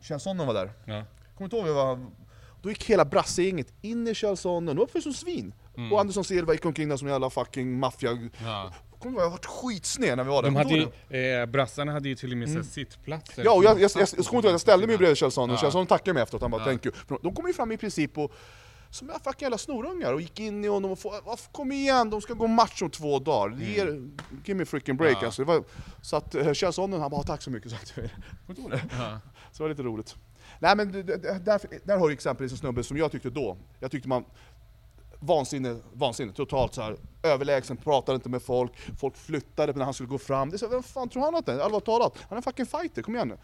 Kjell 0.00 0.20
Sonner 0.20 0.46
var 0.46 0.54
där. 0.54 0.72
Ja. 0.84 1.04
Kommer 1.36 1.50
du 1.50 1.56
inte 1.56 1.56
ihåg? 1.56 1.76
Var, 1.76 2.06
då 2.62 2.68
gick 2.68 2.84
hela 2.84 3.04
brassegänget 3.04 3.72
in 3.80 4.08
i 4.08 4.14
Kjell 4.14 4.36
Sonner, 4.36 4.74
de 4.74 4.82
uppförde 4.82 5.02
sig 5.02 5.14
som 5.14 5.26
svin. 5.26 5.54
Mm. 5.76 5.92
Och 5.92 6.00
Anderson 6.00 6.24
Silva 6.24 6.52
gick 6.52 6.64
omkring 6.64 6.88
där 6.88 6.96
som 6.96 7.08
en 7.08 7.14
jävla 7.14 7.30
fucking 7.30 7.78
maffia... 7.78 8.30
Ja. 8.44 8.72
Kommer 8.98 9.16
du 9.16 9.22
ihåg, 9.22 9.26
jag 9.26 9.30
varit 9.30 9.46
skitsned 9.46 10.16
när 10.16 10.24
vi 10.24 10.30
var 10.30 10.42
där. 10.42 10.50
De 10.50 10.56
hade 10.56 10.74
ju, 11.10 11.40
eh, 11.40 11.46
brassarna 11.46 11.92
hade 11.92 12.08
ju 12.08 12.14
till 12.14 12.32
och 12.32 12.38
med 12.38 12.48
mm. 12.48 12.64
sittplatser. 12.64 13.44
Ja, 13.44 13.52
och 13.52 13.64
jag, 13.64 13.80
jag, 13.80 13.90
jag, 13.94 14.08
jag, 14.16 14.42
jag 14.44 14.52
jag 14.52 14.60
ställde 14.60 14.86
mig 14.86 14.98
bredvid 14.98 15.16
Kjell 15.16 15.30
Sonne, 15.30 15.52
Ja. 15.52 15.54
och 15.54 15.60
Kjell 15.60 15.72
Sonne 15.72 15.86
tackade 15.86 16.14
mig 16.14 16.22
efteråt, 16.22 16.42
han 16.42 16.50
bara 16.50 16.60
Ja. 16.60 16.64
thank 16.64 16.86
you. 16.86 16.94
För 16.94 17.18
De 17.22 17.34
kom 17.34 17.46
ju 17.46 17.52
fram 17.52 17.72
i 17.72 17.76
princip 17.76 18.18
och 18.18 18.32
som 18.90 19.08
jag 19.08 19.22
fucking 19.22 19.44
jävla 19.46 19.58
snorungar 19.58 20.12
och 20.12 20.20
gick 20.20 20.40
in 20.40 20.64
i 20.64 20.68
honom 20.68 20.90
och 20.90 20.98
få, 20.98 21.20
"Vad- 21.24 21.38
kom 21.52 21.72
igen, 21.72 22.10
de 22.10 22.20
ska 22.20 22.34
gå 22.34 22.46
match 22.46 22.82
om 22.82 22.90
två 22.90 23.18
dagar. 23.18 23.56
Ge, 23.60 23.74
give 24.44 24.54
me 24.54 24.62
a 24.62 24.66
freaking 24.66 24.96
break 24.96 25.10
Mm. 25.12 25.20
Ja. 25.22 25.26
alltså. 25.26 25.44
Var, 25.44 25.64
så 26.02 26.16
att 26.16 26.34
eh, 26.34 26.52
Kjell 26.52 26.72
Sonne, 26.72 26.96
han 26.98 27.10
bara 27.10 27.22
tack 27.22 27.42
så 27.42 27.50
mycket. 27.50 27.70
Så, 27.70 27.76
att, 27.76 27.92
Ja. 27.96 29.20
så 29.52 29.58
det 29.58 29.62
var 29.62 29.68
lite 29.68 29.82
roligt. 29.82 30.16
Nej 30.60 30.76
men 30.76 30.92
där, 30.92 31.86
där 31.86 31.98
har 31.98 32.08
du 32.08 32.14
exempelvis 32.14 32.52
en 32.52 32.58
snubbe 32.58 32.84
som 32.84 32.96
jag 32.96 33.12
tyckte 33.12 33.30
då, 33.30 33.56
jag 33.80 33.90
tyckte 33.90 34.08
man 34.08 34.24
vansinne, 35.20 35.76
vansinne, 35.92 36.32
totalt 36.32 36.74
så 36.74 36.82
här 36.82 36.96
överlägsen, 37.22 37.76
pratade 37.76 38.16
inte 38.16 38.28
med 38.28 38.42
folk, 38.42 38.72
folk 38.98 39.16
flyttade 39.16 39.72
när 39.72 39.84
han 39.84 39.94
skulle 39.94 40.08
gå 40.08 40.18
fram. 40.18 40.50
Det 40.50 40.56
är 40.56 40.58
så, 40.58 40.68
vem 40.68 40.82
fan 40.82 41.08
tror 41.08 41.22
han 41.22 41.34
att 41.34 41.46
det 41.46 41.52
är? 41.52 41.58
Allvarligt 41.58 41.84
talat, 41.86 42.12
han 42.28 42.32
är 42.32 42.36
en 42.36 42.42
fucking 42.42 42.66
fighter, 42.66 43.02
kom 43.02 43.14
igen 43.14 43.28
nu. 43.28 43.38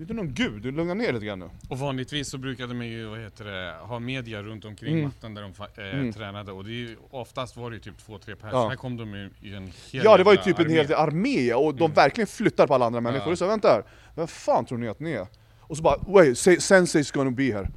Du 0.00 0.04
är 0.04 0.10
inte 0.10 0.14
någon 0.14 0.34
gud, 0.34 0.62
du 0.62 0.70
lugnar 0.72 0.94
ner 0.94 1.12
lite 1.12 1.26
grann 1.26 1.38
nu. 1.38 1.50
Och 1.68 1.78
vanligtvis 1.78 2.28
så 2.30 2.38
brukade 2.38 2.74
man 2.74 2.86
ju, 2.86 3.04
vad 3.06 3.18
heter 3.20 3.44
det, 3.44 3.74
ha 3.80 3.98
media 3.98 4.42
runt 4.42 4.64
omkring 4.64 4.92
Mm. 4.92 5.04
mattan 5.04 5.34
där 5.34 5.42
de 5.42 5.82
eh, 5.82 5.94
Mm. 5.94 6.12
tränade 6.12 6.52
och 6.52 6.64
det 6.64 6.70
är 6.70 6.74
ju, 6.74 6.96
oftast 7.10 7.56
var 7.56 7.70
det 7.70 7.74
ju 7.76 7.80
typ 7.82 7.98
två, 7.98 8.18
tre 8.18 8.36
pers. 8.36 8.50
Ja. 8.52 8.68
Här 8.68 8.76
kom 8.76 8.96
de 8.96 9.14
ju 9.14 9.30
i 9.40 9.54
en 9.54 9.62
hel 9.90 10.04
Ja 10.04 10.16
det 10.16 10.24
var 10.24 10.32
ju 10.32 10.38
typ 10.38 10.58
en 10.58 10.64
armé. 10.66 10.74
hel 10.74 10.92
armé 10.94 11.54
och 11.54 11.74
de 11.74 11.84
Mm. 11.84 11.94
verkligen 11.94 12.26
flyttar 12.28 12.66
på 12.66 12.74
alla 12.74 12.86
andra 12.86 13.00
människor. 13.00 13.26
Ja. 13.28 13.32
Och 13.32 13.38
så 13.38 13.46
vänta 13.46 13.68
här, 13.68 13.82
vem 14.14 14.26
fan 14.28 14.64
tror 14.64 14.78
ni 14.78 14.88
att 14.88 15.00
ni 15.00 15.12
är? 15.12 15.26
Och 15.60 15.76
så 15.76 15.82
bara, 15.82 15.96
wait, 16.06 16.36
Sensei's 16.36 17.14
gonna 17.14 17.30
be 17.30 17.42
here. 17.44 17.68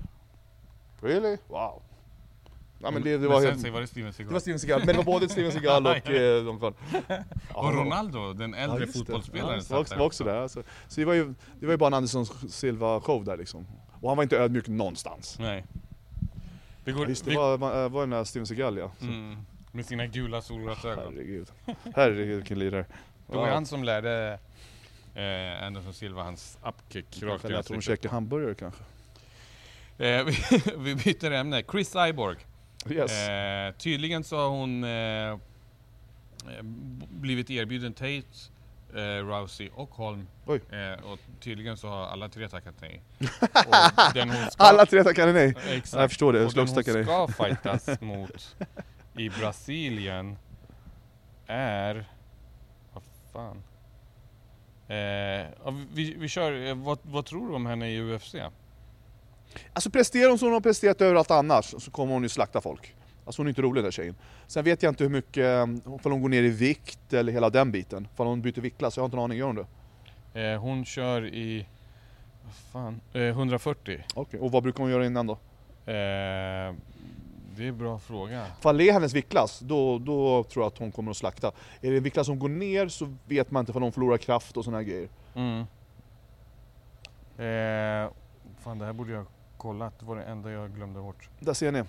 Really? 1.01 1.37
Wow. 1.47 1.81
Ja, 2.83 2.91
men 2.91 3.03
det, 3.03 3.17
det 3.17 3.27
var 3.27 3.35
men 3.39 3.49
helt... 3.49 3.61
sen 3.61 3.73
var 3.73 3.81
det 3.81 3.87
Steven 3.87 4.13
Seagal. 4.13 4.27
Det 4.29 4.33
var 4.33 4.39
Steven 4.39 4.59
Seagal, 4.59 4.79
men 4.79 4.87
det 4.87 4.93
var 4.93 5.03
både 5.03 5.29
Steven 5.29 5.51
Seagal 5.51 5.87
och 5.87 6.09
eh, 6.09 6.45
de 6.45 6.59
kvar. 6.59 6.73
och 7.53 7.73
Ronaldo, 7.73 8.33
den 8.33 8.53
äldre 8.53 8.85
det. 8.85 8.91
fotbollsspelaren, 8.91 9.55
Ja, 9.55 9.61
satt 9.61 9.89
där 9.89 9.97
var 9.97 10.05
också 10.05 10.23
där. 10.23 10.35
Alltså. 10.35 10.63
Så 10.87 10.99
det 10.99 11.05
var, 11.05 11.13
ju, 11.13 11.33
det 11.59 11.65
var 11.65 11.73
ju 11.73 11.77
bara 11.77 11.87
en 11.87 11.93
Anderson 11.93 12.25
Silva 12.49 13.01
show 13.01 13.25
där 13.25 13.37
liksom. 13.37 13.67
Och 14.01 14.09
han 14.09 14.17
var 14.17 14.23
inte 14.23 14.37
ödmjuk 14.37 14.67
någonstans. 14.67 15.39
Nej. 15.39 15.65
Vi 16.83 16.91
går, 16.91 17.03
Ja, 17.03 17.09
just 17.09 17.25
det, 17.25 17.31
vi, 17.31 17.37
var, 17.37 17.57
var, 17.57 17.89
var 17.89 18.01
den 18.01 18.09
där 18.09 18.23
Steven 18.23 18.47
Seagal 18.47 18.77
ja. 18.77 18.91
Mm, 19.01 19.37
med 19.71 19.85
sina 19.85 20.07
gula 20.07 20.41
solglasögon. 20.41 21.13
Herregud. 21.13 21.51
Herregud 21.95 22.35
vilken 22.35 22.59
lirare. 22.59 22.85
Det 23.27 23.37
var 23.37 23.47
ju 23.47 23.53
han 23.53 23.65
som 23.65 23.83
lärde 23.83 24.39
eh, 25.15 25.67
Anderson 25.67 25.93
Silva 25.93 26.23
hans 26.23 26.57
upkick 26.65 27.05
rakt 27.05 27.15
i 27.15 27.19
Kanske 27.21 27.47
lät 27.47 27.67
honom 27.67 27.77
ansiktet. 27.77 27.83
käka 27.83 28.09
hamburgare 28.09 28.55
kanske. 28.55 28.83
Eh, 29.97 30.25
vi, 30.25 30.35
vi 30.77 30.95
byter 30.95 31.31
ämne. 31.31 31.63
Chris 31.71 31.89
Cyborg. 31.91 32.37
Yes. 32.89 33.27
Eh, 33.27 33.73
tydligen 33.73 34.23
så 34.23 34.37
har 34.37 34.49
hon 34.49 34.83
eh, 34.83 35.37
blivit 37.09 37.49
erbjuden 37.49 37.93
Tate, 37.93 38.23
eh, 38.95 39.25
Rousey 39.25 39.69
och 39.75 39.89
Holm. 39.89 40.27
Oj. 40.45 40.61
Eh, 40.71 41.11
och 41.11 41.19
tydligen 41.39 41.77
så 41.77 41.87
har 41.87 42.05
alla 42.07 42.29
tre 42.29 42.49
tackat 42.49 42.75
nej. 42.81 43.01
Och 43.67 44.13
den 44.13 44.29
hon 44.29 44.51
ska, 44.51 44.63
Alla 44.63 44.85
tre 44.85 45.03
tackade 45.03 45.33
nej. 45.33 45.55
Exakt. 45.69 46.01
Jag 46.01 46.09
förstår 46.09 46.33
det, 46.33 46.45
Och 46.45 46.53
den 46.53 46.67
hon 46.67 46.83
nej. 46.85 47.03
ska 47.03 47.27
fightas 47.43 48.01
mot 48.01 48.55
i 49.17 49.29
Brasilien 49.29 50.37
är... 51.47 52.05
Vad 52.93 53.03
fan? 53.33 53.63
Eh, 54.87 54.97
ja, 55.65 55.73
vi, 55.93 56.15
vi 56.17 56.27
kör, 56.27 56.67
eh, 56.67 56.75
vad, 56.75 56.99
vad 57.01 57.25
tror 57.25 57.47
du 57.47 57.55
om 57.55 57.65
henne 57.65 57.89
i 57.89 58.01
UFC? 58.01 58.35
Alltså 59.73 59.89
presterar 59.89 60.29
hon 60.29 60.39
som 60.39 60.45
hon 60.45 60.53
har 60.53 60.61
presterat 60.61 61.01
överallt 61.01 61.31
annars 61.31 61.75
så 61.79 61.91
kommer 61.91 62.13
hon 62.13 62.23
ju 62.23 62.29
slakta 62.29 62.61
folk. 62.61 62.95
Alltså 63.25 63.39
hon 63.39 63.47
är 63.47 63.49
inte 63.49 63.61
rolig 63.61 63.83
den 63.83 63.91
tjejen. 63.91 64.15
Sen 64.47 64.63
vet 64.63 64.83
jag 64.83 64.91
inte 64.91 65.03
hur 65.03 65.11
mycket, 65.11 65.37
eh, 65.37 65.95
ifall 65.95 66.11
hon 66.11 66.21
går 66.21 66.29
ner 66.29 66.43
i 66.43 66.49
vikt 66.49 67.13
eller 67.13 67.33
hela 67.33 67.49
den 67.49 67.71
biten. 67.71 68.07
Ifall 68.13 68.27
hon 68.27 68.41
byter 68.41 68.61
viktklass, 68.61 68.97
jag 68.97 69.01
har 69.01 69.05
inte 69.05 69.17
en 69.17 69.23
aning, 69.23 69.37
gör 69.37 69.47
hon 69.47 69.55
det? 69.55 69.65
Eh, 70.41 70.61
hon 70.61 70.85
kör 70.85 71.25
i... 71.25 71.67
Vad 72.43 72.53
fan? 72.53 73.01
Eh, 73.13 73.21
140. 73.21 74.03
Okej, 74.13 74.39
och 74.39 74.51
vad 74.51 74.63
brukar 74.63 74.83
hon 74.83 74.91
göra 74.91 75.05
innan 75.05 75.27
då? 75.27 75.33
Eh, 75.85 76.73
det 77.55 77.63
är 77.63 77.67
en 77.67 77.77
bra 77.77 77.99
fråga. 77.99 78.45
Ifall 78.59 78.77
det 78.77 78.89
är 78.89 78.93
hennes 78.93 79.13
viktklass, 79.13 79.59
då, 79.59 79.99
då 79.99 80.43
tror 80.43 80.63
jag 80.63 80.67
att 80.67 80.77
hon 80.77 80.91
kommer 80.91 81.11
att 81.11 81.17
slakta. 81.17 81.47
Är 81.81 81.91
det 81.91 81.97
en 81.97 82.03
viktklass 82.03 82.27
som 82.27 82.39
går 82.39 82.49
ner 82.49 82.87
så 82.87 83.15
vet 83.27 83.51
man 83.51 83.61
inte 83.61 83.71
ifall 83.71 83.81
hon 83.81 83.91
förlorar 83.91 84.17
kraft 84.17 84.57
och 84.57 84.65
här 84.65 84.81
grejer. 84.81 85.09
Mm. 85.35 85.59
Eh, 87.37 88.11
fan, 88.59 88.79
det 88.79 88.85
här 88.85 88.93
borde 88.93 89.11
jag 89.11 89.25
kollat. 89.63 89.99
Det 89.99 90.05
var 90.05 90.15
det 90.15 90.23
enda 90.23 90.51
jag 90.51 90.75
glömde 90.75 90.99
bort. 91.01 91.29
Där 91.39 91.53
ser 91.53 91.71
ni. 91.71 91.79
Eh, 91.79 91.85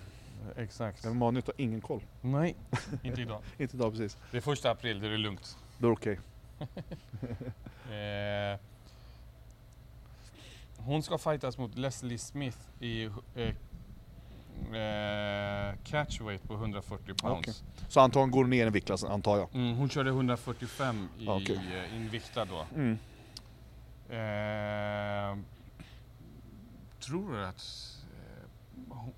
exakt. 0.55 1.03
Men 1.03 1.17
Manuet 1.17 1.47
har 1.47 1.53
ingen 1.57 1.81
koll. 1.81 2.01
Nej, 2.21 2.55
inte 3.03 3.21
idag. 3.21 3.41
Inte 3.57 3.75
idag 3.75 3.91
precis. 3.91 4.17
Det 4.31 4.37
är 4.37 4.41
första 4.41 4.71
april, 4.71 4.99
det 4.99 5.07
är 5.07 5.17
lugnt. 5.17 5.57
Då 5.77 5.87
är 5.87 5.91
det 5.91 5.93
okej. 5.93 6.19
Eh, 7.85 8.59
hon 10.77 11.03
ska 11.03 11.17
fightas 11.17 11.57
mot 11.57 11.77
Leslie 11.77 12.17
Smith 12.17 12.57
i 12.79 13.03
eh, 13.35 13.55
eh, 14.81 15.75
catchweight 15.83 16.43
på 16.43 16.53
140 16.53 17.13
pounds. 17.13 17.39
Okej. 17.39 17.53
Så 17.89 17.99
antagligen 17.99 18.31
går 18.31 18.41
hon 18.43 18.49
ner 18.49 18.67
en 18.67 18.73
viktklass, 18.73 19.03
antar 19.03 19.37
jag. 19.37 19.55
Mm, 19.55 19.75
hon 19.77 19.89
körde 19.89 20.09
145 20.09 21.09
i 21.19 21.27
okej. 21.27 21.59
eh, 21.91 21.95
inviktad 21.95 22.45
då. 22.45 22.65
Mm. 22.75 22.97
Eh, 24.09 25.37
tror 27.07 27.37
att... 27.39 27.61
Eh, 28.13 28.95
hon, 28.95 29.13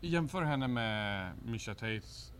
jämför 0.00 0.42
henne 0.42 0.68
med 0.68 1.32
Misha 1.44 1.74
Tates. 1.74 2.32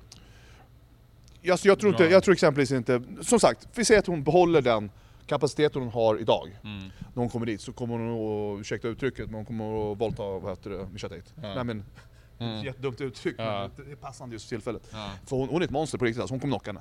Alltså 1.51 1.68
jag, 1.68 1.79
tror 1.79 1.92
inte, 1.92 2.05
jag 2.05 2.25
tror 2.25 2.33
exempelvis 2.33 2.71
inte, 2.73 3.03
som 3.23 3.40
sagt, 3.40 3.68
vi 3.75 3.85
säger 3.85 3.99
att 4.01 4.07
hon 4.07 4.23
behåller 4.25 4.62
den 4.62 4.90
kapaciteten 5.27 5.83
hon 5.83 5.90
har 5.90 6.18
idag. 6.18 6.59
Mm. 6.64 6.79
När 6.99 7.14
hon 7.14 7.29
kommer 7.29 7.47
dit 7.47 7.61
så 7.61 7.73
kommer 7.73 7.99
hon 7.99 8.11
att, 8.55 8.61
ursäkta 8.61 8.88
uttrycket, 8.88 9.27
men 9.27 9.35
hon 9.35 9.45
kommer 9.45 9.92
att 9.92 9.99
våldta, 9.99 10.23
vad 10.23 10.51
heter 10.51 10.71
det, 10.71 10.88
Mischa 10.92 11.09
Tate. 11.09 11.23
Ja. 11.42 11.55
Nej 11.55 11.64
men, 11.64 11.85
Mm. 12.38 12.64
jättedumt 12.64 13.01
uttryck, 13.01 13.35
Ja. 13.38 13.71
men 13.77 13.87
det 13.87 13.92
är 13.92 13.97
passande 13.97 14.35
just 14.35 14.45
för 14.49 14.57
tillfället. 14.57 14.88
Ja. 14.92 15.11
För 15.27 15.37
hon, 15.37 15.49
hon 15.49 15.62
är 15.62 15.66
ett 15.66 15.71
monster 15.71 15.99
på 15.99 16.05
riktigt 16.05 16.21
alltså, 16.21 16.33
hon 16.35 16.40
kommer 16.40 16.53
knocka 16.57 16.71
henne. 16.71 16.81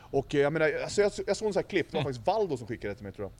Och 0.00 0.34
eh, 0.34 0.40
jag 0.40 0.52
menar, 0.52 0.72
alltså 0.84 1.00
jag, 1.02 1.12
jag 1.26 1.36
såg 1.36 1.46
en 1.48 1.52
sån 1.54 1.62
här 1.62 1.68
klipp, 1.68 1.90
det 1.90 1.96
var 1.96 2.02
faktiskt 2.04 2.26
Valdo 2.26 2.56
som 2.56 2.66
skickade 2.66 2.92
det 2.92 2.96
till 2.96 3.04
mig 3.04 3.12
tror 3.12 3.24
jag. 3.30 3.32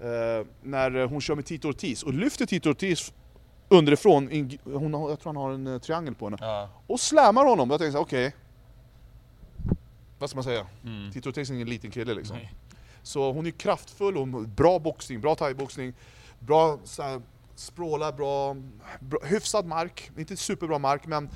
Eh, 0.00 0.46
när 0.62 1.06
hon 1.06 1.20
kör 1.20 1.34
med 1.34 1.46
Tito 1.46 1.68
Ortiz, 1.68 2.02
och 2.02 2.14
lyfter 2.14 2.46
Tito 2.46 2.70
Ortiz 2.70 3.12
underifrån, 3.68 4.30
in, 4.30 4.58
hon, 4.64 4.92
jag 4.92 5.20
tror 5.20 5.32
han 5.32 5.36
har 5.36 5.50
en 5.50 5.66
eh, 5.66 5.78
triangel 5.78 6.14
på 6.14 6.26
henne, 6.26 6.36
Ja. 6.40 6.68
och 6.86 7.00
slammar 7.00 7.44
honom. 7.44 7.70
Jag 7.70 7.80
tänkte 7.80 7.98
okej. 7.98 8.34
Vad 10.18 10.30
ska 10.30 10.36
man 10.36 10.44
säga? 10.44 10.66
Mm. 10.84 11.12
Tito 11.12 11.28
Ortiz 11.28 11.50
är 11.50 11.54
ingen 11.54 11.68
liten 11.68 11.90
kille 11.90 12.14
liksom. 12.14 12.36
Nej. 12.36 12.54
Så 13.02 13.32
hon 13.32 13.46
är 13.46 13.50
kraftfull, 13.50 14.16
hon 14.16 14.54
bra 14.54 14.78
boxning, 14.78 15.20
bra 15.20 15.34
thaiboxning, 15.34 15.92
bra 16.38 16.78
så 16.84 17.22
språlar, 17.54 18.12
bra, 18.12 18.56
bra, 19.00 19.20
hyfsad 19.24 19.66
mark, 19.66 20.10
inte 20.18 20.36
superbra 20.36 20.78
mark 20.78 21.06
men 21.06 21.28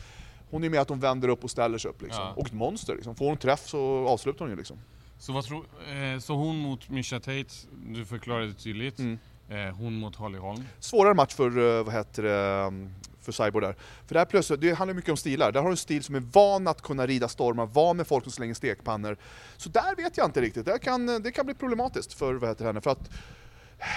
hon 0.51 0.64
är 0.64 0.71
med 0.71 0.81
att 0.81 0.88
hon 0.88 1.01
vänder 1.01 1.29
upp 1.29 1.44
och 1.44 1.51
ställer 1.51 1.79
sig 1.79 1.90
upp 1.90 2.03
liksom. 2.03 2.25
Ja. 2.25 2.33
Och 2.37 2.47
ett 2.47 2.53
monster 2.53 2.94
liksom. 2.94 3.14
Får 3.14 3.27
hon 3.29 3.37
träff 3.37 3.68
så 3.68 4.09
avslutar 4.09 4.38
hon 4.40 4.51
ju 4.51 4.57
liksom. 4.57 4.79
Så, 5.19 5.33
vad 5.33 5.45
tror, 5.45 5.65
eh, 5.93 6.19
så 6.19 6.35
hon 6.35 6.57
mot 6.57 6.89
Misha 6.89 7.21
Tate, 7.21 7.47
du 7.87 8.05
förklarade 8.05 8.53
tydligt. 8.53 8.99
Mm. 8.99 9.19
Eh, 9.49 9.75
hon 9.75 9.95
mot 9.95 10.17
Holly 10.17 10.39
Holm. 10.39 10.65
Svårare 10.81 11.15
match 11.15 11.35
för, 11.35 11.79
eh, 11.79 11.85
vad 11.85 11.95
heter 11.95 12.23
det, 12.23 12.67
um, 12.67 12.95
för 13.21 13.33
Cyborg 13.33 13.67
där. 13.67 13.75
För 14.07 14.15
där 14.15 14.25
plötsligt, 14.25 14.61
det 14.61 14.73
handlar 14.73 14.95
mycket 14.95 15.11
om 15.11 15.17
stilar. 15.17 15.53
Där 15.53 15.61
har 15.61 15.69
du 15.69 15.73
en 15.73 15.77
stil 15.77 16.03
som 16.03 16.15
är 16.15 16.21
van 16.21 16.69
att 16.69 16.83
kunna 16.83 17.07
rida 17.07 17.29
stormar, 17.29 17.67
van 17.67 17.97
med 17.97 18.07
folk 18.07 18.25
som 18.25 18.33
slänger 18.33 18.55
stekpannor. 18.55 19.17
Så 19.57 19.69
där 19.69 19.97
vet 19.97 20.17
jag 20.17 20.27
inte 20.27 20.41
riktigt, 20.41 20.67
där 20.67 20.79
kan, 20.79 21.07
det 21.07 21.33
kan 21.33 21.47
bli 21.47 21.55
problematiskt 21.55 22.13
för 22.13 22.35
vad 22.35 22.51
heter 22.51 22.65
henne. 22.65 22.81
För 22.81 22.91
att 22.91 23.11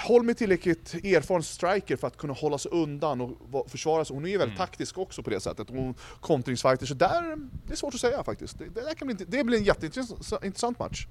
Holm 0.08 0.30
är 0.30 0.34
tillräckligt 0.34 0.94
erfaren 0.94 1.44
striker 1.44 1.96
för 1.98 2.08
att 2.08 2.18
kunna 2.18 2.34
hålla 2.34 2.58
sig 2.58 2.72
undan 2.72 3.22
och 3.22 3.32
va- 3.50 3.64
försvara 3.68 4.06
sig. 4.06 4.16
Hon 4.16 4.26
är 4.26 4.30
ju 4.30 4.38
väldigt 4.38 4.58
Mm. 4.58 4.68
taktisk 4.68 4.98
också 4.98 5.24
på 5.24 5.30
det 5.30 5.40
sättet. 5.40 5.70
Hon 5.70 5.94
kontringsfighter, 6.20 6.86
så 6.86 6.94
där, 6.94 7.36
det 7.68 7.74
är 7.74 7.78
svårt 7.78 7.94
att 7.94 8.00
säga 8.00 8.24
faktiskt. 8.24 8.60
Det, 8.60 8.66
det, 8.70 8.96
kan 8.96 9.08
bli, 9.08 9.26
det 9.28 9.44
blir 9.44 9.58
en 9.58 9.64
jätteintressant 9.64 10.44
intressant 10.46 10.80
match. 10.80 11.08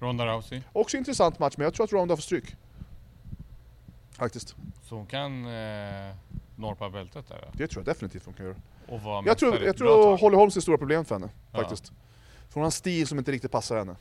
Ronda 0.00 0.26
Rousey. 0.26 0.62
Också 0.72 0.96
intressant 0.96 1.38
match, 1.38 1.54
men 1.56 1.64
jag 1.64 1.74
tror 1.74 1.84
att 1.84 1.92
Ronda 1.92 2.16
får 2.16 2.22
stryk. 2.22 2.56
Faktiskt. 4.10 4.54
Så 4.88 4.94
hon 4.96 5.06
kan 5.06 5.44
eh, 5.46 6.14
norpa 6.56 6.90
bältet 6.90 7.28
där. 7.28 7.48
Det 7.52 7.66
tror 7.68 7.80
jag 7.86 7.94
definitivt 7.94 8.24
hon 8.24 8.34
kan 8.34 8.46
göra. 8.46 8.56
Och 8.88 9.00
vara 9.00 9.24
Jag 9.26 9.38
tror, 9.38 9.62
jag 9.62 9.76
tror. 9.76 10.18
Holly 10.18 10.36
Holmes 10.36 10.56
är 10.56 10.60
stora 10.60 10.78
problem 10.78 11.04
för 11.04 11.14
henne, 11.14 11.28
Ja. 11.52 11.58
faktiskt. 11.58 11.86
För 12.48 12.54
hon 12.54 12.60
har 12.62 12.66
en 12.66 12.72
stil 12.72 13.06
som 13.06 13.18
inte 13.18 13.32
riktigt 13.32 13.50
passar 13.50 13.76
henne. 13.78 13.96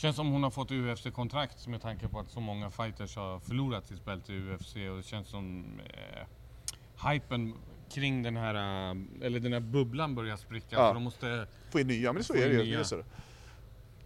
Känns 0.00 0.16
som 0.16 0.30
hon 0.32 0.42
har 0.42 0.50
fått 0.50 0.70
UFC-kontrakt 0.70 1.66
med 1.66 1.82
tanke 1.82 2.08
på 2.08 2.20
att 2.20 2.30
så 2.30 2.40
många 2.40 2.70
fighters 2.70 3.16
har 3.16 3.40
förlorat 3.40 3.86
sitt 3.86 4.04
bälte 4.04 4.32
i 4.32 4.36
UFC 4.36 4.76
och 4.76 4.96
det 4.96 5.02
känns 5.02 5.28
som 5.28 5.64
eh, 5.84 6.26
hypen 7.10 7.54
kring 7.90 8.22
den 8.22 8.36
här, 8.36 8.54
eh, 8.54 8.96
eller 9.20 9.40
den 9.40 9.52
här 9.52 9.60
bubblan 9.60 10.14
börjar 10.14 10.36
spricka. 10.36 10.76
Ja. 10.76 10.88
Så 10.88 10.94
de 10.94 11.02
måste, 11.02 11.46
Få 11.70 11.80
in 11.80 11.86
nya, 11.86 12.12
men 12.12 12.24
så 12.24 12.34
är 12.34 12.48
det 12.48 12.62
ju. 12.62 12.84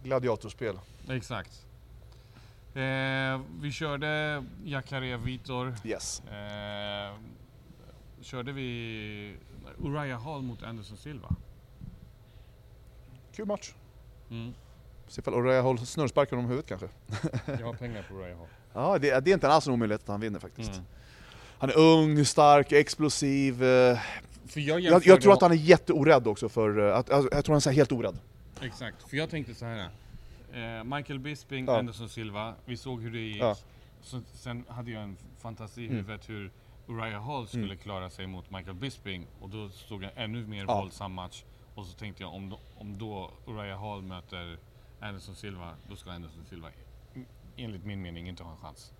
Gladiatorspel. 0.03 0.79
exakt. 1.09 1.65
Eh, 2.73 3.41
vi 3.61 3.71
körde 3.71 4.43
Jacare 4.63 5.17
Vitor. 5.17 5.75
Yes. 5.83 6.19
Eh, 6.19 7.15
körde 8.21 8.51
vi 8.51 9.37
Uriah 9.77 10.21
Hall 10.23 10.41
mot 10.41 10.63
Anderson 10.63 10.97
Silva. 10.97 11.35
Kul 13.31 13.45
match. 13.45 13.73
Mm. 14.29 14.53
Se 15.07 15.21
ifall 15.21 15.33
Uriah 15.33 15.63
Hall 15.65 15.77
snurrsparkar 15.85 16.35
honom 16.35 16.51
i 16.51 16.53
huvudet 16.55 16.69
kanske. 16.69 16.87
Jag 17.59 17.65
har 17.67 17.73
pengar 17.83 18.03
på 18.09 18.13
Uriah 18.15 18.37
Hall. 18.37 18.47
Ja, 18.73 18.97
det, 18.99 19.19
det 19.25 19.31
är 19.31 19.33
inte 19.33 19.47
alls 19.47 19.67
en 19.67 19.73
omöjlighet 19.73 20.01
att 20.01 20.07
han 20.07 20.19
vinner 20.19 20.39
faktiskt. 20.39 20.71
Mm. 20.71 20.85
Han 21.57 21.69
är 21.69 21.77
ung, 21.77 22.25
stark, 22.25 22.71
explosiv. 22.71 23.63
eh, 23.63 23.99
För 24.47 24.59
jag, 24.59 24.79
Jag, 24.79 25.05
jag 25.05 25.21
tror 25.21 25.33
att 25.33 25.41
han 25.41 25.51
är 25.51 25.55
jätteorädd 25.55 26.27
också 26.27 26.49
för... 26.49 26.87
eh, 26.89 26.97
Att, 26.97 27.09
jag, 27.09 27.27
jag 27.31 27.45
tror 27.45 27.53
han 27.55 27.71
är 27.71 27.75
helt 27.75 27.91
orädd. 27.91 28.17
Exakt, 28.61 29.09
för 29.09 29.17
jag 29.17 29.29
tänkte 29.29 29.55
så 29.55 29.65
här. 29.65 29.89
Eh, 30.53 30.83
Michael 30.83 31.19
Bisping, 31.19 31.65
Ja. 31.65 31.79
Anderson 31.79 32.09
Silva, 32.09 32.53
vi 32.65 32.77
såg 32.77 33.01
hur 33.01 33.11
det 33.11 33.19
gick. 33.19 33.41
Ja. 33.41 33.55
Så, 34.01 34.21
sen 34.33 34.65
hade 34.67 34.91
jag 34.91 35.03
en 35.03 35.17
fantasi 35.41 35.81
i 35.81 35.85
Mm. 35.85 35.97
huvudet 35.97 36.29
hur 36.29 36.51
Uriah 36.87 37.23
Hall 37.25 37.47
skulle 37.47 37.65
Mm. 37.65 37.77
klara 37.77 38.09
sig 38.09 38.27
mot 38.27 38.51
Michael 38.51 38.75
Bisping 38.75 39.27
och 39.41 39.49
då 39.49 39.69
stod 39.69 40.03
en 40.03 40.09
ännu 40.15 40.47
mer 40.47 40.65
Ja. 40.67 40.79
våldsam 40.79 41.13
match. 41.13 41.43
Och 41.75 41.85
så 41.85 41.93
tänkte 41.97 42.23
jag 42.23 42.33
om 42.33 42.55
om 42.77 42.97
då 42.97 43.31
Uriah 43.47 43.79
Hall 43.79 44.01
möter 44.01 44.57
Anderson 44.99 45.35
Silva, 45.35 45.75
då 45.89 45.95
ska 45.95 46.11
Anderson 46.11 46.45
Silva 46.49 46.67
mm, 47.15 47.27
enligt 47.57 47.85
min 47.85 48.01
mening 48.01 48.29
inte 48.29 48.43
ha 48.43 48.51
en 48.51 48.57
chans. 48.57 48.91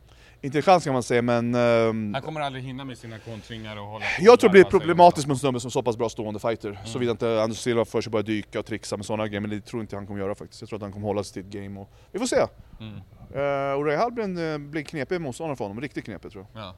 Inte 0.41 0.57
en 0.57 0.61
chans 0.61 0.83
kan 0.83 0.93
man 0.93 1.03
säga, 1.03 1.21
men... 1.21 1.55
ehm, 1.55 2.13
Han 2.13 2.21
kommer 2.23 2.41
aldrig 2.41 2.63
hinna 2.63 2.85
med 2.85 2.97
sina 2.97 3.19
kontringar 3.19 3.77
och 3.77 3.85
hålla 3.85 4.05
jag 4.19 4.39
tror 4.39 4.49
det 4.49 4.51
blir 4.51 4.63
problematiskt 4.63 5.25
och- 5.25 5.27
med 5.27 5.35
en 5.35 5.39
snubbe 5.39 5.59
som 5.59 5.71
så 5.71 5.83
pass 5.83 5.97
bra 5.97 6.09
stående 6.09 6.39
fighter. 6.39 6.69
Mm. 6.69 6.85
Såvida 6.85 7.11
inte 7.11 7.41
Anders 7.43 7.57
Silva 7.57 7.85
för 7.85 8.01
sig 8.01 8.11
börja 8.11 8.23
dyka 8.23 8.59
och 8.59 8.65
trixa 8.65 8.97
med 8.97 9.05
sådana 9.05 9.27
grejer, 9.27 9.41
men 9.41 9.49
det 9.49 9.61
tror 9.61 9.81
inte 9.81 9.95
han 9.95 10.07
kommer 10.07 10.19
göra 10.19 10.35
faktiskt. 10.35 10.61
Jag 10.61 10.69
tror 10.69 10.77
att 10.77 10.83
han 10.83 10.91
kommer 10.91 11.07
hålla 11.07 11.23
sig 11.23 11.33
till 11.33 11.41
ett 11.59 11.63
game 11.63 11.79
och... 11.79 11.89
Vi 12.11 12.19
får 12.19 12.25
se! 12.25 12.45
Mm. 12.79 12.95
Uh, 12.95 13.79
Uriah 13.81 13.99
Hall 14.01 14.11
blir 14.11 14.23
en, 14.23 14.51
eh, 14.53 14.57
blir 14.69 14.83
knepig 14.83 15.21
motståndare 15.21 15.55
för 15.57 15.65
honom, 15.65 15.81
riktigt 15.81 16.05
knepig 16.05 16.31
tror 16.31 16.45
jag. 16.53 16.63
Ja. 16.63 16.75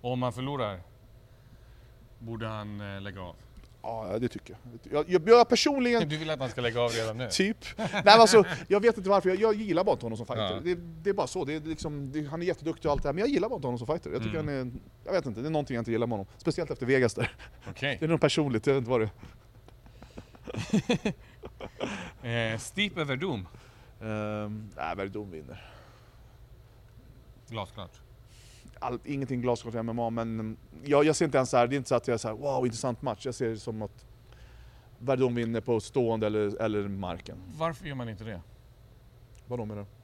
Och 0.00 0.12
om 0.12 0.22
han 0.22 0.32
förlorar, 0.32 0.80
borde 2.18 2.46
han 2.48 2.80
eh, 2.94 3.00
lägga 3.00 3.20
av? 3.20 3.36
Ja, 3.86 4.18
det 4.18 4.28
tycker 4.28 4.56
jag. 4.82 4.92
Jag, 4.92 5.10
jag, 5.10 5.28
jag 5.28 5.48
personligen... 5.48 6.08
Du 6.08 6.16
vill 6.16 6.30
att 6.30 6.38
han 6.40 6.48
ska 6.50 6.60
lägga 6.60 6.80
av 6.80 6.90
redan 6.90 7.16
nu? 7.18 7.28
Typ. 7.30 7.56
Nej 7.76 7.88
men 8.04 8.08
alltså, 8.20 8.44
jag 8.68 8.80
vet 8.80 8.96
inte 8.98 9.10
varför, 9.10 9.28
jag, 9.28 9.38
jag 9.40 9.54
gillar 9.54 9.84
bara 9.84 9.92
inte 9.92 10.04
honom 10.06 10.16
som 10.16 10.26
fighter. 10.26 10.54
Ja. 10.54 10.60
Det, 10.64 10.74
det 10.74 11.10
är 11.10 11.14
bara 11.14 11.26
så, 11.26 11.44
det 11.44 11.54
är 11.54 11.60
liksom, 11.60 12.12
det, 12.12 12.24
han 12.26 12.42
är 12.42 12.46
jätteduktig 12.46 12.86
och 12.86 12.92
allt 12.92 13.02
det 13.02 13.08
här, 13.08 13.12
men 13.14 13.20
jag 13.20 13.28
gillar 13.28 13.48
bara 13.48 13.56
inte 13.56 13.66
honom 13.66 13.78
som 13.78 13.86
fighter. 13.86 14.10
Jag 14.10 14.22
tycker 14.22 14.38
Mm. 14.38 14.58
han 14.58 14.66
är, 14.68 14.72
jag 15.04 15.12
vet 15.12 15.26
inte, 15.26 15.40
det 15.40 15.48
är 15.48 15.50
någonting 15.50 15.74
jag 15.74 15.80
inte 15.80 15.90
gillar 15.90 16.06
med 16.06 16.18
honom. 16.18 16.26
Speciellt 16.38 16.70
efter 16.70 16.86
Vegas 16.86 17.14
där. 17.14 17.32
Okej. 17.70 17.96
Det 18.00 18.04
är 18.06 18.08
nog 18.08 18.20
personligt, 18.20 18.66
jag 18.66 18.74
vet 18.74 18.78
inte 18.78 18.90
vad 18.90 19.00
det 19.00 19.10
Eh, 22.52 22.58
Stipe 22.58 23.04
Verdum, 23.04 23.46
är. 24.00 24.06
Um, 24.44 24.70
nej, 24.76 24.96
Verdun 24.96 25.30
vinner. 25.30 25.70
glasklart. 27.48 28.00
All, 28.84 28.98
ingenting 29.04 29.40
glasklart 29.40 29.74
i 29.74 29.82
MMA, 29.82 30.10
men 30.10 30.40
mm, 30.40 30.56
jag, 30.84 31.04
jag 31.04 31.16
ser 31.16 31.24
inte 31.24 31.38
ens 31.38 31.50
så 31.50 31.56
här, 31.56 31.66
det 31.66 31.74
är 31.74 31.76
inte 31.76 31.88
så 31.88 31.94
att 31.94 32.08
jag 32.08 32.14
är 32.14 32.18
så 32.18 32.28
här, 32.28 32.34
wow 32.34 32.66
intressant 32.66 33.02
match. 33.02 33.26
Jag 33.26 33.34
ser 33.34 33.48
det 33.48 33.56
som 33.56 33.82
att 33.82 34.06
Verdun 34.98 35.34
vinner 35.34 35.60
på 35.60 35.80
stående 35.80 36.26
eller, 36.26 36.62
eller 36.62 36.88
marken. 36.88 37.36
Varför 37.58 37.86
gör 37.86 37.94
man 37.94 38.08
inte 38.08 38.24
det? 38.24 38.40
Vad 39.46 39.58
menar 39.58 39.76
du? 39.76 40.03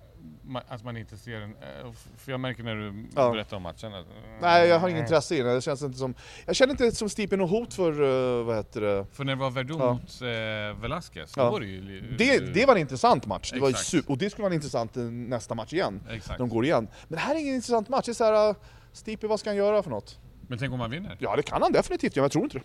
Att 0.68 0.84
man 0.84 0.96
inte 0.96 1.16
ser 1.16 1.40
en... 1.40 1.50
eh, 1.50 1.92
För 2.16 2.30
jag 2.32 2.40
märker 2.40 2.62
när 2.62 2.74
du 2.76 3.04
Ja. 3.16 3.30
berättar 3.30 3.56
om 3.56 3.62
matchen 3.62 3.94
att... 3.94 4.06
Nej, 4.40 4.68
jag 4.68 4.78
har 4.78 4.88
ingen 4.88 5.02
intresse 5.02 5.34
i 5.36 5.42
det. 5.42 5.54
det 5.54 5.60
känns 5.60 5.82
inte 5.82 5.98
som, 5.98 6.14
jag 6.46 6.56
känner 6.56 6.70
inte 6.72 6.92
som 6.92 7.08
Stipe 7.08 7.36
något 7.36 7.50
hot 7.50 7.74
för, 7.74 7.92
eh, 8.38 8.44
vad 8.44 8.56
heter 8.56 8.80
det? 8.80 9.06
För 9.12 9.24
när 9.24 9.36
det 9.36 9.40
var 9.40 9.50
Verdum 9.50 9.78
Ja. 9.80 9.92
mot 9.92 10.22
eh, 10.22 10.82
Velasquez, 10.82 11.32
Ja. 11.36 11.44
då 11.44 11.50
var 11.50 11.60
det 11.60 11.66
ju... 11.66 12.00
Det, 12.18 12.54
det 12.54 12.66
var 12.66 12.74
en 12.74 12.80
intressant 12.80 13.26
match, 13.26 13.50
det 13.54 13.60
var 13.60 13.72
super, 13.72 14.12
och 14.12 14.18
det 14.18 14.30
skulle 14.30 14.42
vara 14.42 14.50
en 14.52 14.54
intressant 14.56 14.96
eh, 14.96 15.02
nästa 15.02 15.54
match 15.54 15.72
igen. 15.72 16.00
Exakt. 16.10 16.38
De 16.38 16.48
går 16.48 16.64
igen. 16.64 16.88
Men 17.08 17.16
det 17.16 17.22
här 17.22 17.34
är 17.34 17.38
ingen 17.40 17.54
intressant 17.54 17.88
match, 17.88 18.06
det 18.06 18.12
är 18.12 18.14
såhär, 18.14 18.48
uh, 18.50 18.56
Stipe 18.92 19.26
vad 19.26 19.40
ska 19.40 19.50
han 19.50 19.56
göra 19.56 19.82
för 19.82 19.90
något? 19.90 20.18
Men 20.48 20.58
tänk 20.58 20.72
om 20.72 20.80
han 20.80 20.90
vinner? 20.90 21.16
Ja 21.18 21.36
det 21.36 21.42
kan 21.42 21.62
han 21.62 21.72
definitivt 21.72 22.16
men 22.16 22.22
jag 22.22 22.32
tror 22.32 22.44
inte 22.44 22.58
det. 22.58 22.64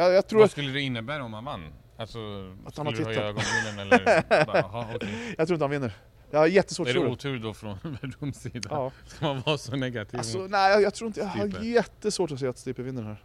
Jag, 0.00 0.12
jag 0.12 0.26
tror, 0.26 0.40
Vad 0.40 0.50
skulle 0.50 0.72
det 0.72 0.80
innebära 0.80 1.24
om 1.24 1.32
han 1.34 1.44
vann? 1.44 1.64
Alltså, 1.96 2.18
Att 2.66 2.76
han 2.76 2.86
har 2.86 2.92
skulle 2.92 3.08
du 3.08 3.14
höja 3.14 3.28
ögonbrynen 3.28 3.78
eller... 3.78 4.44
bara, 4.46 4.58
Jaha, 4.58 4.86
okej. 4.94 5.34
jag 5.38 5.46
tror 5.46 5.54
inte 5.54 5.64
han 5.64 5.70
vinner. 5.70 5.92
Jag 6.30 6.38
har 6.38 6.46
jättesvårt 6.46 6.86
Är 6.86 6.90
att 6.90 6.94
det 6.94 7.00
tro 7.00 7.06
det. 7.08 7.12
otur 7.12 7.38
då 7.38 7.54
från 7.54 7.78
Verdums 8.02 8.36
sida? 8.40 8.68
Ja. 8.72 8.92
Ska 9.06 9.26
man 9.26 9.42
vara 9.46 9.58
så 9.58 9.76
negativ? 9.76 10.18
Alltså, 10.18 10.38
nej 10.50 10.72
jag, 10.72 10.82
jag 10.82 10.94
tror 10.94 11.06
inte, 11.08 11.20
jag 11.20 11.26
har 11.26 11.64
jättesvårt 11.64 12.30
att 12.32 12.40
se 12.40 12.46
att 12.46 12.58
Stipe 12.58 12.82
vinner 12.82 13.02
här. 13.02 13.22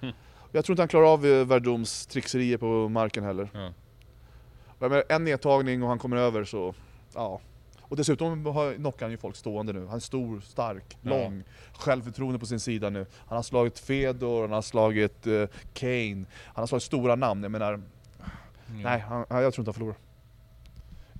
Hm. 0.00 0.12
Jag 0.52 0.64
tror 0.64 0.74
inte 0.74 0.82
han 0.82 0.88
klarar 0.88 1.12
av 1.12 1.26
eh, 1.26 1.46
Verdums 1.46 2.06
trixerier 2.06 2.58
på 2.58 2.88
marken 2.88 3.24
heller. 3.24 3.48
Ja. 3.54 3.72
Menar, 4.78 5.04
en 5.08 5.24
nedtagning 5.24 5.82
och 5.82 5.88
han 5.88 5.98
kommer 5.98 6.16
över 6.16 6.44
så, 6.44 6.74
ja. 7.14 7.40
Och 7.80 7.96
dessutom 7.96 8.44
knockar 8.76 9.06
han 9.06 9.10
ju 9.10 9.16
folk 9.16 9.36
stående 9.36 9.72
nu. 9.72 9.86
Han 9.86 9.96
är 9.96 10.00
stor, 10.00 10.40
stark, 10.40 10.96
Ja. 11.02 11.10
lång, 11.10 11.44
självförtroende 11.72 12.38
på 12.38 12.46
sin 12.46 12.60
sida 12.60 12.90
nu. 12.90 13.06
Han 13.26 13.36
har 13.36 13.42
slagit 13.42 13.78
Fedor, 13.78 14.40
han 14.42 14.52
har 14.52 14.62
slagit 14.62 15.26
eh, 15.26 15.44
Kane, 15.74 16.24
han 16.44 16.62
har 16.62 16.66
slagit 16.66 16.82
stora 16.82 17.14
namn. 17.16 17.42
Jag 17.42 17.52
menar, 17.52 17.72
Mm. 17.74 18.82
nej, 18.82 18.98
han- 19.00 19.26
jag 19.30 19.54
tror 19.54 19.62
inte 19.62 19.68
han 19.68 19.74
förlorar. 19.74 19.96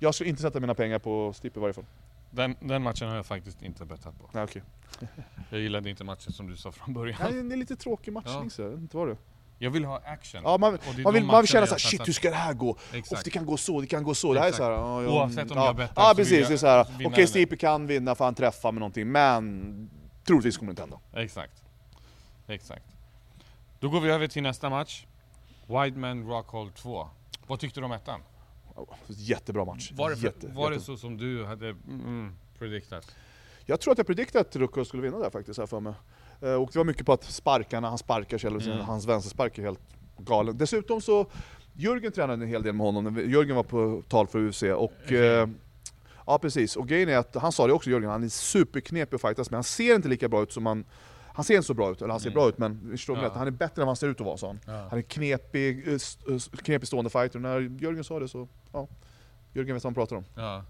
Jag 0.03 0.15
skulle 0.15 0.29
inte 0.29 0.41
sätta 0.41 0.59
mina 0.59 0.73
pengar 0.73 0.99
på 0.99 1.33
Stipe 1.33 1.59
i 1.59 1.61
varje 1.61 1.73
fall. 1.73 1.85
Den, 2.31 2.55
den 2.59 2.81
matchen 2.83 3.07
har 3.09 3.15
jag 3.15 3.25
faktiskt 3.25 3.61
inte 3.61 3.85
bettat 3.85 4.19
på. 4.19 4.29
Nej, 4.31 4.43
okej. 4.43 4.61
Jag 5.49 5.59
gillade 5.59 5.89
inte 5.89 6.03
matchen 6.03 6.33
som 6.33 6.47
du 6.47 6.57
sa 6.57 6.71
från 6.71 6.93
början. 6.93 7.17
Nej, 7.21 7.31
det 7.31 7.37
är 7.37 7.53
en 7.53 7.59
lite 7.59 7.75
tråkig 7.75 8.13
matchning 8.13 8.43
Ja. 8.43 8.49
så 8.49 8.61
jag 8.61 8.73
inte 8.73 8.97
vad 8.97 9.07
det. 9.07 9.17
Jag 9.57 9.71
vill 9.71 9.85
ha 9.85 10.01
action. 10.05 10.41
Ja, 10.43 10.57
man, 10.57 10.79
man, 11.03 11.13
vill, 11.13 11.25
man 11.25 11.41
vill 11.41 11.47
känna 11.47 11.65
såhär, 11.65 11.75
jag 11.75 11.81
shit 11.81 12.07
hur 12.07 12.13
ska 12.13 12.29
det 12.29 12.35
här 12.35 12.53
gå? 12.53 12.69
Och 12.69 12.77
det 13.23 13.29
kan 13.29 13.45
gå 13.45 13.57
så, 13.57 13.81
det 13.81 13.87
kan 13.87 14.03
gå 14.03 14.13
så. 14.13 14.33
Det 14.33 14.39
här 14.39 14.47
är 14.47 14.51
såhär, 14.51 14.71
ja, 14.71 15.03
ja, 15.03 15.09
Oavsett 15.09 15.51
om 15.51 15.57
ja, 15.57 15.65
jag 15.65 15.75
bettar 15.75 16.01
Ja 16.01 16.09
så 16.09 16.15
precis, 16.15 16.39
jag 16.39 16.49
det 16.49 16.53
är 16.53 16.57
såhär, 16.57 16.81
okej 16.81 17.05
eller- 17.13 17.25
Stipe 17.25 17.57
kan 17.57 17.87
vinna 17.87 18.15
för 18.15 18.25
han 18.25 18.35
träffar 18.35 18.71
med 18.71 18.79
någonting, 18.79 19.11
men 19.11 19.89
troligtvis 20.23 20.57
kommer 20.57 20.73
det 20.73 20.83
inte 20.83 20.95
hända. 20.95 21.21
Exakt. 21.23 21.63
Exakt. 22.47 22.85
Då 23.79 23.89
går 23.89 24.01
vi 24.01 24.09
över 24.09 24.27
till 24.27 24.43
nästa 24.43 24.69
match. 24.69 25.05
Wideman 25.67 26.27
Rockhold 26.27 26.75
2. 26.75 27.07
Vad 27.47 27.59
tyckte 27.59 27.79
du 27.79 27.85
om 27.85 27.91
ettan? 27.91 28.19
Jättebra 29.07 29.65
match. 29.65 29.91
Var 29.95 30.09
det, 30.09 30.15
för, 30.15 30.23
Jätte, 30.25 30.47
var 30.47 30.71
det 30.71 30.79
så 30.79 30.97
som 30.97 31.17
du 31.17 31.45
hade 31.45 31.69
mm, 31.69 32.31
prediktat? 32.59 33.15
Jag 33.65 33.79
tror 33.79 33.91
att 33.91 33.97
jag 33.97 34.07
prediktade 34.07 34.41
att 34.49 34.55
Rucko 34.55 34.85
skulle 34.85 35.03
vinna 35.03 35.17
där 35.19 35.29
faktiskt, 35.29 35.59
här 35.59 35.65
för 35.65 35.79
mig. 35.79 35.93
Eh, 36.41 36.53
Och 36.53 36.69
det 36.73 36.79
var 36.79 36.85
mycket 36.85 37.05
på 37.05 37.13
att 37.13 37.23
sparkarna, 37.23 37.89
han 37.89 37.97
sparkar 37.97 38.37
själv, 38.37 38.61
Mm. 38.61 38.79
hans 38.79 39.05
vänsterspark 39.05 39.57
är 39.57 39.63
helt 39.63 39.79
galen. 40.17 40.57
Dessutom 40.57 41.01
så, 41.01 41.25
Jörgen 41.73 42.11
tränade 42.11 42.43
en 42.43 42.49
hel 42.49 42.63
del 42.63 42.73
med 42.73 42.85
honom, 42.85 43.29
Jörgen 43.31 43.55
var 43.55 43.63
på 43.63 44.03
tal 44.07 44.27
för 44.27 44.39
UC 44.39 44.63
och 44.63 45.11
eh, 45.11 45.49
Ja 46.25 46.39
precis, 46.39 46.75
och 46.75 46.87
grejen 46.87 47.09
är 47.09 47.17
att 47.17 47.35
han 47.35 47.51
sa 47.51 47.67
det 47.67 47.73
också 47.73 47.89
Jörgen, 47.89 48.09
han 48.09 48.23
är 48.23 48.29
superknepig 48.29 49.15
att 49.15 49.21
fightas 49.21 49.51
med, 49.51 49.57
han 49.57 49.63
ser 49.63 49.95
inte 49.95 50.07
lika 50.07 50.29
bra 50.29 50.43
ut 50.43 50.51
som 50.51 50.65
han 50.65 50.85
han 51.33 51.45
ser 51.45 51.53
inte 51.53 51.67
så 51.67 51.73
bra 51.73 51.91
ut, 51.91 52.01
eller 52.01 52.11
han 52.11 52.19
ser 52.19 52.31
bra 52.31 52.49
ut 52.49 52.57
men 52.57 52.89
förstår 52.91 53.17
Ja. 53.17 53.23
rätt, 53.23 53.33
han 53.33 53.47
är 53.47 53.51
bättre 53.51 53.81
än 53.81 53.85
vad 53.85 53.87
han 53.87 53.95
ser 53.95 54.07
ut 54.07 54.21
att 54.21 54.25
vara 54.25 54.37
han. 54.41 54.59
Ja. 54.65 54.87
Han 54.89 54.99
är 54.99 55.03
knepig, 55.03 55.85
knepig 56.63 56.87
stående 56.87 57.09
fighter, 57.09 57.39
när 57.39 57.59
Jörgen 57.59 58.03
sa 58.03 58.19
det 58.19 58.27
så, 58.27 58.47
ja. 58.71 58.87
Jörgen 59.53 59.73
vet 59.75 59.83
vad 59.83 59.89
han 59.89 59.93
pratar 59.93 60.15
om. 60.15 60.25
Ja. 60.35 60.63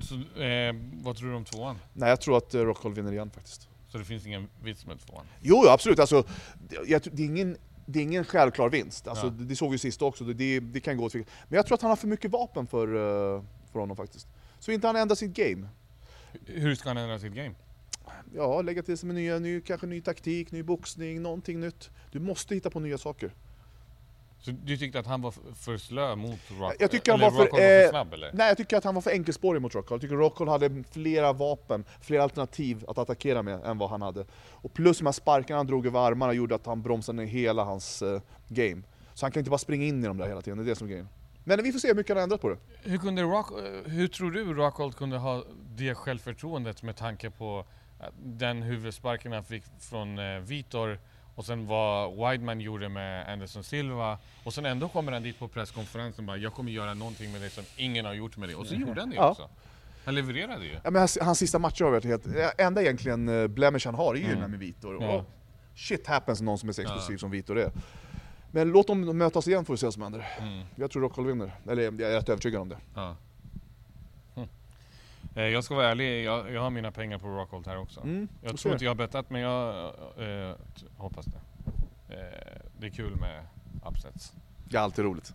Så, 0.00 0.14
eh, 0.40 0.74
vad 1.02 1.16
tror 1.16 1.28
du 1.28 1.34
om 1.34 1.44
tvåan? 1.44 1.78
Nej 1.92 2.08
jag 2.08 2.20
tror 2.20 2.36
att 2.36 2.54
eh, 2.54 2.60
Rockhold 2.60 2.94
vinner 2.94 3.12
igen 3.12 3.30
faktiskt. 3.30 3.68
Så 3.88 3.98
det 3.98 4.04
finns 4.04 4.26
ingen 4.26 4.48
vits 4.62 4.86
med 4.86 5.00
tvåan? 5.00 5.26
Jo, 5.40 5.62
jo 5.64 5.70
absolut, 5.70 5.98
alltså, 5.98 6.24
det, 6.68 7.04
det, 7.12 7.22
är 7.22 7.26
ingen, 7.26 7.56
det 7.86 7.98
är 7.98 8.02
ingen 8.02 8.24
självklar 8.24 8.68
vinst. 8.70 9.08
Alltså, 9.08 9.26
Ja. 9.26 9.30
det, 9.30 9.44
det 9.44 9.56
såg 9.56 9.70
vi 9.72 9.78
sist 9.78 10.02
också, 10.02 10.24
det, 10.24 10.60
det, 10.60 10.80
kan 10.80 10.96
gå 10.96 11.04
åt 11.04 11.14
Men 11.14 11.24
jag 11.48 11.66
tror 11.66 11.74
att 11.74 11.82
han 11.82 11.90
har 11.90 11.96
för 11.96 12.08
mycket 12.08 12.30
vapen 12.30 12.66
för, 12.66 12.88
eh, 12.88 13.42
för 13.72 13.80
honom 13.80 13.96
faktiskt. 13.96 14.28
Så 14.58 14.72
inte 14.72 14.86
han 14.86 14.96
ändrar 14.96 15.16
sitt 15.16 15.32
game. 15.32 15.68
Hur 16.46 16.74
ska 16.74 16.88
han 16.90 16.96
ändra 16.96 17.18
sitt 17.18 17.32
game? 17.32 17.54
Ja, 18.34 18.62
lägga 18.62 18.82
till 18.82 18.98
sig 18.98 19.06
med 19.06 19.16
nya, 19.16 19.38
ny, 19.38 19.60
kanske 19.60 19.86
ny 19.86 20.00
taktik, 20.00 20.52
ny 20.52 20.62
boxning, 20.62 21.22
någonting 21.22 21.60
nytt. 21.60 21.90
Du 22.12 22.20
måste 22.20 22.54
hitta 22.54 22.70
på 22.70 22.80
nya 22.80 22.98
saker. 22.98 23.30
Så 24.38 24.50
du 24.50 24.76
tyckte 24.76 24.98
att 24.98 25.06
han 25.06 25.22
var 25.22 25.34
för 25.54 25.76
slö 25.76 26.16
mot 26.16 26.40
Rock? 26.60 26.74
Jag 26.78 26.90
tycker 26.90 27.12
han 27.12 27.20
var 27.20 27.30
för, 27.30 27.38
Rockhold 27.38 27.62
var 27.62 27.70
eh, 27.70 27.82
för 27.82 27.90
snabb 27.90 28.12
eller? 28.12 28.30
Nej, 28.32 28.48
jag 28.48 28.56
tycker 28.56 28.76
att 28.76 28.84
han 28.84 28.94
var 28.94 29.02
för 29.02 29.10
enkelspårig 29.10 29.62
mot 29.62 29.74
Rockhold. 29.74 30.02
Jag 30.02 30.10
tycker 30.10 30.16
Rockhold 30.16 30.50
hade 30.50 30.84
flera 30.90 31.32
vapen, 31.32 31.84
flera 32.00 32.22
alternativ 32.22 32.84
att 32.88 32.98
attackera 32.98 33.42
med 33.42 33.64
än 33.64 33.78
vad 33.78 33.90
han 33.90 34.02
hade. 34.02 34.24
Och 34.50 34.74
plus 34.74 34.98
de 34.98 35.06
här 35.06 35.12
sparkarna 35.12 35.58
han 35.58 35.66
drog 35.66 35.86
över 35.86 36.00
armarna 36.00 36.32
gjorde 36.32 36.54
att 36.54 36.66
han 36.66 36.82
bromsade 36.82 37.16
ner 37.16 37.26
hela 37.26 37.64
hans 37.64 38.02
eh, 38.02 38.20
game. 38.48 38.82
Så 39.14 39.24
han 39.26 39.32
kan 39.32 39.40
inte 39.40 39.50
bara 39.50 39.58
springa 39.58 39.84
in 39.84 40.04
i 40.04 40.06
dem 40.06 40.16
där 40.16 40.28
hela 40.28 40.42
tiden, 40.42 40.58
det 40.58 40.64
är 40.64 40.66
det 40.66 40.76
som 40.76 40.86
är 40.86 40.90
grejen. 40.90 41.08
Men 41.44 41.62
vi 41.62 41.72
får 41.72 41.78
se 41.78 41.88
hur 41.88 41.94
mycket 41.94 42.10
han 42.10 42.16
har 42.16 42.22
ändrat 42.22 42.40
på 42.40 42.48
det. 42.48 42.58
Hur, 42.82 42.98
kunde 42.98 43.22
Rock, 43.22 43.50
eh, 43.50 43.90
hur 43.92 44.08
tror 44.08 44.30
du 44.30 44.54
Rockhold 44.54 44.96
kunde 44.96 45.18
ha 45.18 45.44
det 45.76 45.94
självförtroendet 45.94 46.82
med 46.82 46.96
tanke 46.96 47.30
på 47.30 47.58
eh, 47.58 47.64
den 48.22 48.62
huvudsparken 48.62 49.32
han 49.32 49.44
fick 49.44 49.62
från 49.80 50.18
eh, 50.18 50.38
Vitor 50.38 50.98
och 51.34 51.44
sen 51.44 51.66
vad 51.66 52.12
Wideman 52.30 52.60
gjorde 52.60 52.88
med 52.88 53.28
Anderson 53.32 53.64
Silva 53.64 54.18
och 54.44 54.54
sen 54.54 54.66
ändå 54.66 54.88
kommer 54.88 55.12
han 55.12 55.22
dit 55.22 55.38
på 55.38 55.48
presskonferensen 55.48 56.24
och 56.24 56.26
bara 56.26 56.36
jag 56.36 56.52
kommer 56.52 56.72
göra 56.72 56.94
någonting 56.94 57.32
med 57.32 57.40
det 57.40 57.50
som 57.50 57.64
ingen 57.76 58.04
har 58.04 58.12
gjort 58.14 58.36
med 58.36 58.48
det 58.48 58.54
och 58.54 58.66
så 58.66 58.74
gjorde 58.74 59.00
han 59.00 59.10
det 59.10 59.16
Ja. 59.16 59.30
också. 59.30 59.48
Han 60.04 60.14
levererade 60.14 60.64
ju. 60.64 60.72
Ja, 60.72 60.90
men 60.90 60.94
hans, 60.96 61.18
hans 61.22 61.38
sista 61.38 61.58
matcher 61.58 61.84
har 61.84 61.90
varit 61.90 62.04
helt... 62.04 62.26
Enda 62.58 62.82
egentligen 62.82 63.28
uh, 63.28 63.46
blemish 63.48 63.82
han 63.86 63.94
har 63.94 64.14
är 64.14 64.18
ju 64.18 64.24
Mm. 64.24 64.32
den 64.34 64.40
här 64.42 64.48
med 64.48 64.58
Vitor. 64.58 65.02
Ja. 65.02 65.24
Shit 65.74 66.06
happens 66.06 66.40
någon 66.40 66.58
som 66.58 66.68
är 66.68 66.72
så 66.72 66.82
explosiv 66.82 67.14
Ja. 67.14 67.18
som 67.18 67.30
Vitor 67.30 67.58
är. 67.58 67.70
Men 68.50 68.68
låt 68.72 68.86
dem 68.86 69.18
mötas 69.18 69.48
igen 69.48 69.64
får 69.64 69.74
vi 69.74 69.78
se 69.78 69.86
vad 69.86 69.92
som 69.94 70.02
händer. 70.02 70.26
Mm. 70.40 70.62
Jag 70.76 70.90
tror 70.90 71.02
Rockhold 71.02 71.26
vinner. 71.28 71.52
Eller 71.68 71.82
jag 71.82 72.00
är 72.00 72.10
rätt 72.14 72.28
övertygad 72.28 72.60
om 72.60 72.68
det. 72.68 72.76
Ja. 72.94 73.16
Eh, 75.34 75.42
jag 75.44 75.64
ska 75.64 75.74
vara 75.74 75.88
ärlig, 75.88 76.24
jag, 76.24 76.52
jag 76.52 76.60
har 76.60 76.70
mina 76.70 76.90
pengar 76.92 77.18
på 77.18 77.26
Rockhold 77.28 77.66
här 77.66 77.78
också. 77.78 78.00
Mm, 78.00 78.28
Jag 78.42 78.56
tror 78.56 78.72
inte 78.74 78.84
jag 78.84 78.90
har 78.90 78.94
bettat 78.96 79.30
men 79.30 79.40
jag 79.40 79.84
eh, 80.18 80.56
hoppas 80.96 81.26
det. 81.26 81.38
Eh, 82.14 82.60
det 82.78 82.86
är 82.86 82.90
kul 82.90 83.16
med 83.16 83.46
upsets. 83.86 84.32
Det 84.64 84.76
är 84.76 84.80
alltid 84.80 85.04
roligt. 85.04 85.32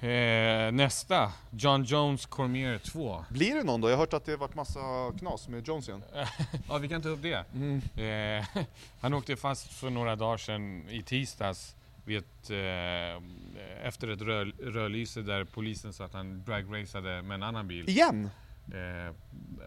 Eh, 0.00 0.72
nästa, 0.72 1.32
John 1.50 1.84
Jones 1.84 2.26
Cormier 2.26 2.78
2. 2.78 3.24
Blir 3.30 3.54
det 3.54 3.62
någon 3.62 3.80
då? 3.80 3.88
Jag 3.88 3.96
har 3.96 4.00
hört 4.00 4.12
att 4.12 4.24
det 4.24 4.32
har 4.32 4.38
varit 4.38 4.54
massa 4.54 4.80
knas 5.18 5.48
med 5.48 5.68
Jones 5.68 5.88
igen. 5.88 6.02
Ja, 6.68 6.78
vi 6.78 6.88
kan 6.88 7.02
ta 7.02 7.08
upp 7.08 7.22
det. 7.22 7.44
Mm. 7.54 7.80
Eh, 7.96 8.64
han 9.00 9.14
åkte 9.14 9.36
fast 9.36 9.72
för 9.72 9.90
några 9.90 10.16
dagar 10.16 10.36
sedan 10.36 10.88
i 10.88 11.02
tisdags 11.02 11.76
vid 12.04 12.18
ett, 12.18 12.50
eh, 12.50 13.86
efter 13.86 14.08
ett 14.08 14.20
rör, 14.22 14.44
rödlyse 14.72 15.22
där 15.22 15.44
polisen 15.44 15.92
sa 15.92 16.04
att 16.04 16.12
han 16.12 16.44
dragraceade 16.44 17.22
med 17.22 17.34
en 17.34 17.42
annan 17.42 17.68
bil. 17.68 17.88
Igen? 17.88 18.30
Eh, 18.74 19.14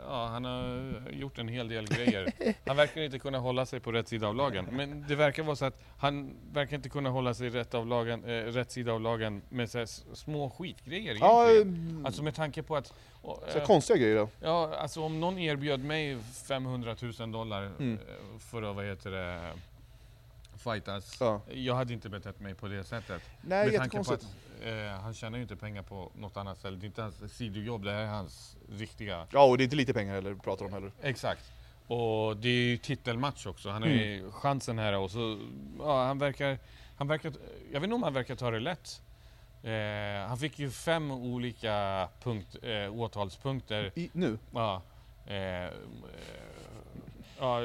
ja, 0.08 0.28
han 0.28 0.46
har 0.46 0.92
gjort 1.12 1.38
en 1.38 1.48
hel 1.48 1.68
del 1.68 1.88
grejer. 1.88 2.34
Han 2.66 2.78
verkar 2.78 3.02
inte 3.02 3.20
kunna 3.20 3.38
hålla 3.38 3.66
sig 3.66 3.80
på 3.80 3.92
rätt 3.92 4.08
sida 4.08 4.28
av 4.28 4.36
lagen. 4.36 4.66
Men 4.72 5.06
det 5.08 5.16
verkar 5.16 5.44
vara 5.44 5.56
så 5.56 5.66
att 5.66 5.80
han 5.98 6.34
verkar 6.54 6.76
inte 6.76 6.90
kunna 6.90 7.10
hålla 7.10 7.34
sig 7.34 7.50
rätt, 7.50 7.74
av 7.74 7.88
lagen, 7.88 8.24
eh, 8.24 8.30
rätt 8.44 8.72
sida 8.72 8.92
av 8.94 9.02
lagen 9.02 9.42
med 9.50 9.70
så 9.70 9.86
små 10.14 10.50
skitgrejer 10.50 11.18
Ja, 11.20 11.50
egentligen. 11.52 12.00
eh, 12.00 12.06
Alltså 12.06 12.24
med 12.24 12.36
tanke 12.36 12.64
på 12.64 12.76
att... 12.76 12.94
och, 13.22 13.44
så 13.52 13.58
eh, 13.58 13.66
konstiga 13.66 13.98
grejer 13.98 14.16
då. 14.16 14.30
Ja, 14.42 14.76
alltså 14.76 15.02
om 15.04 15.20
någon 15.20 15.38
erbjöd 15.38 15.84
mig 15.84 16.18
500 16.48 16.96
000 17.20 17.32
dollar 17.32 17.64
Mm. 17.66 17.94
eh, 17.94 18.40
för 18.40 18.62
att, 18.64 18.76
vad 18.76 18.86
heter 18.86 19.12
det, 19.12 19.40
fightas. 20.58 21.18
Ja. 21.20 21.42
Jag 21.54 21.76
hade 21.76 21.94
inte 21.94 22.10
betett 22.10 22.40
mig 22.40 22.56
på 22.56 22.68
det 22.68 22.84
sättet. 22.84 23.22
Nej, 23.42 23.66
Med 23.72 23.80
tanke 23.80 23.98
på 23.98 23.98
jättekonstigt. 23.98 24.24
att 24.24 24.51
eh, 24.62 25.02
han 25.02 25.14
tjänar 25.14 25.38
ju 25.38 25.42
inte 25.42 25.56
pengar 25.56 25.82
på 25.82 26.12
något 26.16 26.38
annat 26.38 26.58
ställe. 26.58 26.78
Det 26.78 26.86
är 26.86 26.88
inte 26.88 27.02
hans 27.02 27.34
sidojobb, 27.34 27.84
det 27.84 27.92
här 27.92 28.02
är 28.02 28.08
hans 28.08 28.58
riktiga... 28.72 29.28
Ja, 29.32 29.44
och 29.44 29.58
det 29.58 29.62
är 29.62 29.66
inte 29.66 29.76
lite 29.76 29.94
pengar 29.94 30.14
heller 30.16 30.36
pratar 30.36 30.66
om 30.66 30.74
heller. 30.74 30.92
Exakt. 31.02 31.52
Och 31.88 32.38
det 32.38 32.50
är 32.50 32.54
ju 32.70 32.78
titelmatch 32.78 33.46
också. 33.48 33.70
Han 33.70 33.82
har 33.82 33.90
ju 33.90 34.20
Mm. 34.20 34.32
chansen 34.32 34.80
här 34.80 34.98
och 34.98 35.12
så... 35.12 35.40
Ja, 35.80 36.06
han 36.06 36.20
verkar... 36.20 36.58
Han 36.98 37.08
verkar 37.08 37.34
jag 37.72 37.80
vet 37.80 37.84
inte 37.84 37.96
om 37.96 38.04
han 38.04 38.14
verkar 38.14 38.36
ta 38.36 38.52
det 38.52 38.60
lätt. 38.60 39.02
Eh, 39.64 40.28
han 40.28 40.38
fick 40.38 40.60
ju 40.60 40.70
fem 40.70 41.12
olika 41.12 42.08
punkt, 42.24 42.56
eh, 42.62 42.94
åtalspunkter 42.96 43.92
I, 43.96 44.10
nu? 44.14 44.38
Ja. 44.54 44.82
Eh, 45.28 45.70
ja, 47.40 47.60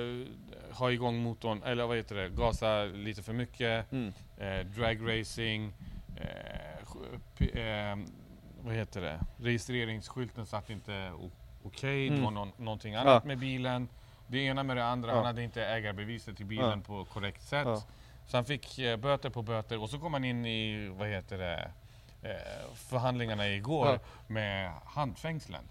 ha 0.70 0.92
igång 0.92 1.16
motorn, 1.18 1.62
eller 1.62 1.86
vad 1.86 1.96
heter 1.96 2.14
det, 2.16 2.28
gasa 2.28 2.84
lite 2.84 3.22
för 3.22 3.32
mycket, 3.32 3.92
Mm. 3.92 4.12
eh, 4.38 4.66
dragracing, 4.66 5.72
eh, 6.16 6.75
eh, 7.38 7.96
vad 8.60 8.74
heter 8.74 9.00
det, 9.00 9.20
registreringsskylten 9.38 10.46
satt 10.46 10.70
inte 10.70 11.12
okej, 11.62 12.08
det 12.08 12.14
Mm. 12.14 12.24
var 12.24 12.30
någon, 12.30 12.52
någonting 12.56 12.94
annat 12.94 13.22
Ja. 13.24 13.28
med 13.28 13.38
bilen. 13.38 13.88
Det 14.26 14.38
ena 14.38 14.62
med 14.62 14.76
det 14.76 14.84
andra, 14.84 15.08
Ja. 15.10 15.16
han 15.16 15.24
hade 15.26 15.42
inte 15.42 15.66
ägarbeviset 15.66 16.36
till 16.36 16.46
bilen 16.46 16.82
på 16.82 17.04
korrekt 17.04 17.42
sätt. 17.42 17.66
Ja. 17.66 17.82
Så 18.26 18.36
han 18.36 18.44
fick 18.44 18.78
eh, 18.78 18.96
böter 18.96 19.30
på 19.30 19.42
böter 19.42 19.82
och 19.82 19.90
så 19.90 19.98
kom 19.98 20.12
han 20.12 20.24
in 20.24 20.46
i, 20.46 20.88
vad 20.88 21.08
heter 21.08 21.38
det, 21.38 21.70
eh, 22.22 22.74
förhandlingarna 22.74 23.48
igår 23.48 23.86
Ja. 23.92 23.98
med 24.26 24.72
handfängslen. 24.84 25.64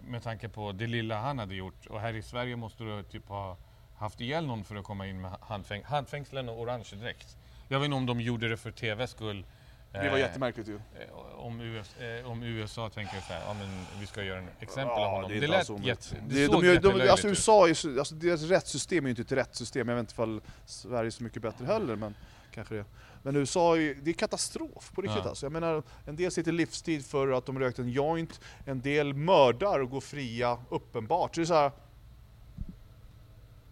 Med 0.00 0.22
tanke 0.22 0.48
på 0.48 0.72
det 0.72 0.86
lilla 0.86 1.18
han 1.20 1.38
hade 1.38 1.54
gjort. 1.54 1.86
Och 1.86 2.00
här 2.00 2.14
i 2.14 2.22
Sverige 2.22 2.56
måste 2.56 2.84
du 2.84 3.02
typ 3.02 3.28
ha 3.28 3.56
haft 3.96 4.20
ihjäl 4.20 4.46
någon 4.46 4.64
för 4.64 4.76
att 4.76 4.84
komma 4.84 5.06
in 5.06 5.20
med 5.20 5.32
handfäng 5.40 5.82
handfängslen 5.84 6.48
och 6.48 6.60
orange 6.60 6.90
dräkt. 6.96 7.36
Jag 7.68 7.78
vet 7.80 7.84
inte 7.86 7.96
om 7.96 8.06
de 8.06 8.20
gjorde 8.20 8.48
det 8.48 8.56
för 8.56 8.70
TVs 8.70 9.10
skull. 9.10 9.44
Det 9.92 9.98
var 9.98 10.16
eh, 10.16 10.18
jättemärkligt 10.18 10.68
ju. 10.68 10.74
eh, 10.74 11.38
Om, 11.38 11.60
US, 11.60 11.96
eh, 11.96 12.30
om 12.30 12.42
USA 12.42 12.88
tänker 12.90 13.20
så 13.20 13.32
här, 13.32 13.40
ja 13.46 13.54
men 13.54 13.68
vi 14.00 14.06
ska 14.06 14.22
göra 14.22 14.38
en 14.38 14.48
exempel 14.60 14.86
av 14.94 15.00
Ja, 15.00 15.08
honom. 15.10 15.30
det 15.30 15.36
är 15.36 15.40
Det, 15.40 15.46
lät 15.46 15.68
jätte, 15.86 16.16
det, 16.28 16.34
Det, 16.34 16.46
såg 16.46 16.62
de, 16.62 16.66
de, 16.68 16.74
jättelöjligt 16.74 17.10
alltså. 17.10 17.28
USA, 17.28 17.68
är, 17.68 17.74
så- 17.74 17.98
alltså 17.98 18.14
deras 18.14 18.42
rättssystem 18.42 19.04
är 19.04 19.08
ju 19.08 19.10
inte 19.10 19.22
ett 19.22 19.32
rättssystem, 19.32 19.88
jag 19.88 19.96
vet 19.96 20.00
inte 20.02 20.12
ifall 20.12 20.40
Sverige 20.66 21.08
är 21.08 21.10
så 21.10 21.22
mycket 21.22 21.42
bättre 21.42 21.66
heller, 21.66 21.96
men 21.96 22.14
kanske 22.54 22.74
det. 22.74 22.84
Men 23.22 23.36
USA 23.36 23.76
är, 23.76 23.94
det 24.02 24.10
är 24.10 24.14
katastrof 24.14 24.92
på 24.94 25.02
riktigt 25.02 25.20
Ja. 25.24 25.28
alltså. 25.28 25.46
Jag 25.46 25.52
menar, 25.52 25.82
en 26.06 26.16
del 26.16 26.30
sitter 26.30 26.52
livstid 26.52 27.06
för 27.06 27.28
att 27.32 27.46
de 27.46 27.58
rökt 27.58 27.78
en 27.78 27.88
joint, 27.88 28.40
en 28.66 28.80
del 28.80 29.14
mördar 29.14 29.78
och 29.80 29.90
går 29.90 30.00
fria 30.00 30.58
uppenbart. 30.68 31.34
Så 31.34 31.40
det 31.40 31.44
är 31.44 31.46
så 31.46 31.54
här, 31.54 31.70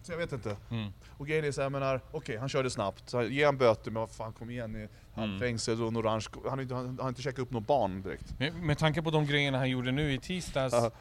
så 0.07 0.13
jag 0.13 0.17
vet 0.17 0.31
inte. 0.31 0.55
Mm. 0.71 0.93
Och 1.17 1.27
grejen 1.27 1.45
är 1.45 1.51
så 1.51 1.61
här, 1.61 1.69
menar, 1.69 2.01
okej 2.11 2.37
han 2.37 2.49
körde 2.49 2.69
snabbt, 2.69 3.09
så 3.09 3.23
ge 3.23 3.45
han 3.45 3.57
böter, 3.57 3.91
men 3.91 3.99
vad 3.99 4.09
fan 4.11 4.33
kom 4.33 4.49
igen, 4.49 4.75
i 4.75 4.77
Mm. 4.79 4.89
handfängsel 5.29 5.81
och 5.81 5.87
en 5.87 5.97
orange, 5.97 6.25
han 6.43 6.51
har 6.51 6.61
inte, 6.61 6.75
han 6.75 7.07
inte 7.09 7.21
checkat 7.21 7.39
upp 7.39 7.51
något 7.51 7.67
barn 7.67 8.01
direkt. 8.01 8.39
Med, 8.39 8.77
tanke 8.77 9.01
på 9.01 9.11
de 9.11 9.25
grejerna 9.25 9.57
han 9.57 9.69
gjorde 9.69 9.91
nu 9.91 10.13
i 10.13 10.19
tisdags, 10.19 10.73
Ja. 10.73 10.91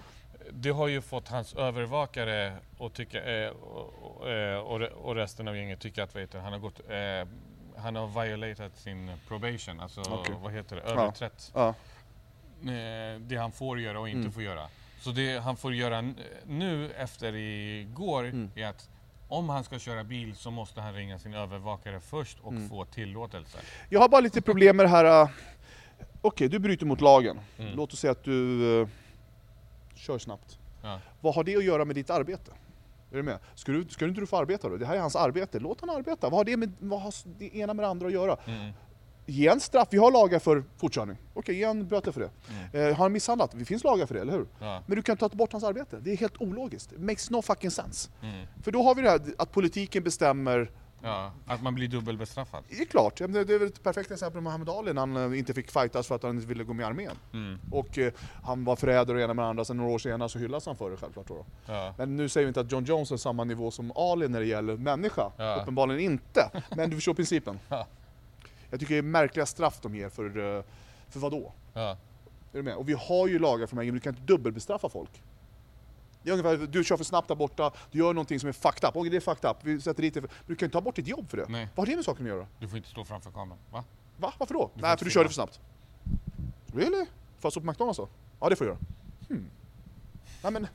det 0.53 0.71
har 0.71 0.89
ju 0.89 1.01
fått 1.01 1.29
hans 1.29 1.55
övervakare 1.55 2.57
och, 2.79 2.93
tycka, 2.93 3.25
eh, 3.25 3.51
och, 3.51 3.95
och, 4.03 4.31
eh, 4.31 4.59
och, 4.59 4.81
re- 4.81 4.91
och 4.93 5.15
resten 5.15 5.49
av 5.49 5.57
gänget 5.57 5.81
tycker 5.81 6.03
att 6.03 6.17
heter, 6.17 6.39
det, 6.39 6.45
han 6.45 6.53
har 6.53 6.61
gått 6.61 6.81
eh, 6.91 7.29
han 7.83 7.97
har 7.97 8.25
violatat 8.25 8.77
sin 8.77 9.11
probation, 9.29 9.81
alltså 9.81 10.01
Okej. 10.01 10.35
vad 10.43 10.53
heter 10.53 10.77
det, 10.77 10.83
överträtt 10.83 11.51
Ja. 11.55 11.69
eh, 11.69 13.21
det 13.21 13.37
han 13.37 13.53
får 13.53 13.81
göra 13.81 14.01
och 14.01 14.09
inte 14.09 14.21
Mm. 14.21 14.33
får 14.33 14.43
göra. 14.43 14.69
Så 15.01 15.11
det 15.11 15.39
han 15.39 15.57
får 15.57 15.75
göra 15.75 16.15
nu 16.47 16.91
efter 16.91 17.35
igår 17.35 18.25
Mm. 18.25 18.51
är 18.55 18.67
att 18.67 18.89
om 19.29 19.49
han 19.49 19.65
ska 19.65 19.79
köra 19.79 20.05
bil 20.05 20.35
så 20.37 20.51
måste 20.51 20.81
han 20.81 20.95
ringa 20.95 21.19
sin 21.19 21.35
övervakare 21.35 22.01
först 22.01 22.39
och 22.43 22.53
Mm. 22.53 22.69
få 22.69 22.85
tillåtelse. 22.85 23.59
Jag 23.89 24.01
har 24.01 24.09
bara 24.09 24.21
lite 24.21 24.43
problem 24.43 24.77
med 24.77 24.85
det 24.87 24.91
här. 24.91 25.23
äh, 25.23 25.29
Okej, 26.21 26.49
du 26.49 26.59
bryter 26.59 26.87
mot 26.87 27.01
lagen. 27.01 27.41
Mm. 27.59 27.73
Låt 27.77 27.93
oss 27.93 27.99
säga 28.01 28.11
att 28.11 28.25
du 28.25 28.81
äh, 28.83 28.89
kör 29.95 30.19
snabbt. 30.19 30.59
Ja. 30.83 31.01
Vad 31.21 31.35
har 31.35 31.45
det 31.45 31.57
att 31.57 31.65
göra 31.65 31.85
med 31.85 31.95
ditt 31.97 32.11
arbete? 32.11 32.53
Är 33.13 33.17
du 33.17 33.23
med? 33.23 33.39
Ska, 33.55 33.73
du, 33.73 33.89
ska 33.89 34.05
inte 34.05 34.21
du 34.21 34.27
få 34.27 34.37
arbeta 34.37 34.69
då? 34.69 34.77
Det 34.77 34.87
här 34.87 34.97
är 34.97 35.01
hans 35.01 35.17
arbete. 35.17 35.59
Låt 35.59 35.81
han 35.81 35.91
arbeta. 35.91 36.29
Vad 36.29 36.39
har 36.39 36.45
det 36.45 36.57
med 36.57 36.73
vad 36.79 37.03
har 37.03 37.15
det 37.39 37.57
ena 37.57 37.75
med 37.75 37.85
det 37.85 37.89
andra 37.89 38.07
att 38.07 38.13
göra? 38.13 38.37
Mm. 38.47 38.73
Ge 39.27 39.49
en 39.49 39.61
straff. 39.61 39.89
Vi 39.91 39.99
har 39.99 40.11
lagar 40.11 40.39
för 40.39 40.65
fortkörning. 40.77 41.17
Okej, 41.35 41.57
ge 41.57 41.65
en 41.65 41.89
böter 41.89 42.13
för 42.13 42.21
det. 42.21 42.31
Mm. 42.49 42.89
Eh, 42.89 42.97
har 42.97 43.05
han 43.05 43.13
misshandlat? 43.13 43.51
Det 43.55 43.65
finns 43.65 43.85
lagar 43.85 44.07
för 44.07 44.15
det, 44.15 44.21
eller 44.21 44.33
hur? 44.33 44.47
Ja. 44.59 44.83
Men 44.87 44.97
du 44.97 45.03
kan 45.03 45.17
ta 45.17 45.29
bort 45.29 45.53
hans 45.53 45.65
arbete. 45.65 45.99
Det 46.01 46.13
är 46.13 46.17
helt 46.17 46.41
ologiskt. 46.41 46.93
It 46.93 47.01
makes 47.01 47.31
no 47.31 47.43
fucking 47.43 47.71
sense. 47.71 48.11
Mm. 48.23 48.47
För 48.63 48.73
då 48.73 48.83
har 48.83 48.95
vi 48.95 49.03
det 49.03 49.11
här 49.11 49.21
att 49.39 49.53
politiken 49.53 50.05
bestämmer 50.05 50.71
Ja. 51.03 51.33
Att 51.47 51.63
man 51.63 51.75
blir 51.75 51.89
dubbelbestraffad. 51.89 52.65
Det 52.69 52.81
är 52.81 52.85
klart, 52.85 53.17
det 53.17 53.25
är 53.25 53.59
väl 53.59 53.69
ett 53.69 53.83
perfekt 53.83 54.11
exempel 54.11 54.35
med 54.35 54.43
Muhammad 54.43 54.69
Ali 54.71 54.93
när 54.93 55.01
han 55.01 55.33
eh, 55.33 55.39
inte 55.39 55.55
fick 55.55 55.71
fightas 55.71 56.07
för 56.07 56.15
att 56.15 56.23
han 56.23 56.35
inte 56.37 56.47
ville 56.47 56.65
gå 56.65 56.73
med 56.73 56.85
i 56.85 56.87
armén. 56.87 57.13
Mm. 57.33 57.59
Och 57.73 57.99
eh, 57.99 58.13
han 58.43 58.65
var 58.65 58.77
förrädare 58.77 59.17
och 59.17 59.23
ena 59.23 59.35
med 59.35 59.45
andra, 59.45 59.65
sen 59.65 59.77
några 59.77 59.91
år 59.91 59.99
senare 59.99 60.29
så 60.29 60.39
hyllas 60.39 60.67
han 60.67 60.77
för 60.77 60.91
det 60.91 60.97
självklart. 60.97 61.29
Då. 61.29 61.47
Ja. 61.67 61.95
Men 61.99 62.17
nu 62.17 62.29
säger 62.29 62.45
vi 62.45 62.49
inte 62.49 62.61
att 62.61 62.73
John 62.73 62.85
Jones 62.85 63.13
är 63.13 63.17
samma 63.17 63.45
nivå 63.45 63.71
som 63.71 63.93
Ali 63.97 64.29
när 64.29 64.41
det 64.41 64.47
gäller 64.47 64.77
människa. 64.77 65.33
Ja. 65.37 65.57
Uppenbarligen 65.63 66.01
inte. 66.01 66.51
Men 66.77 66.91
du 66.91 66.97
förstår 66.97 67.15
principen. 67.15 67.59
Ja. 67.69 67.87
Jag 68.77 68.81
tycker 68.81 68.95
det 68.95 68.99
är 68.99 69.03
märkliga 69.03 69.47
straff 69.47 69.79
de 69.83 69.95
ger 69.95 70.09
för, 70.09 70.57
eh, 70.59 70.63
för 71.09 71.21
vad 71.21 71.33
då? 71.33 71.53
Ja. 71.75 71.91
Är 71.91 71.97
du 72.53 72.63
med? 72.63 72.77
Och 72.77 72.89
vi 72.89 72.93
har 72.93 73.29
ju 73.29 73.39
lagar 73.39 73.67
för 73.67 73.77
de 73.77 73.85
här, 73.87 73.93
du 73.93 74.01
kan 74.01 74.13
inte 74.15 74.27
dubbelbestraffa 74.33 74.89
folk. 74.89 75.23
Det 76.23 76.31
är 76.31 76.33
ungefär, 76.33 76.67
du 76.67 76.85
kör 76.85 76.97
för 76.97 77.05
snabbt 77.05 77.29
där 77.29 77.35
borta, 77.35 77.73
du 77.91 77.99
gör 77.99 78.13
någonting 78.13 78.41
som 78.41 78.49
är 78.49 78.53
fucked 78.53 78.89
up. 78.89 78.97
Okej, 78.97 79.11
det 79.11 79.17
är 79.17 79.21
fucked 79.21 79.51
up, 79.51 79.57
vi 79.63 79.81
sätter 79.81 80.03
dit 80.03 80.15
det. 80.15 80.21
för- 80.21 80.29
Men 80.29 80.37
du 80.47 80.57
kan 80.57 80.67
inte 80.67 80.73
ta 80.73 80.81
bort 80.81 80.97
ditt 80.97 81.07
jobb 81.09 81.29
för 81.31 81.37
det. 81.37 81.47
Nej. 81.49 81.69
Vad 81.75 81.87
har 81.89 81.93
det 81.93 81.97
med 81.97 82.05
saken 82.05 82.27
att 82.27 82.29
göra? 82.33 82.47
Du 82.61 82.69
får 82.69 82.77
inte 82.77 82.89
stå 82.89 83.05
framför 83.05 83.31
kameran. 83.31 83.59
Va? 83.73 83.85
Va? 84.17 84.33
Varför 84.39 84.55
då? 84.55 84.71
Du 84.75 84.83
Nej, 84.83 84.99
för 84.99 85.05
du 85.05 85.11
körde 85.11 85.29
för 85.29 85.35
snabbt. 85.35 85.61
Really? 86.75 87.05
Får 87.07 87.07
jag 87.43 87.53
stå 87.53 87.61
på 87.61 87.67
McDonalds 87.67 87.97
då? 87.99 88.09
Ja, 88.41 88.49
det 88.49 88.57
får 88.57 88.67
jag 88.67 88.75
göra. 88.77 88.85
Hmm. 89.29 89.51
Nej, 90.43 90.53
men, 90.53 90.67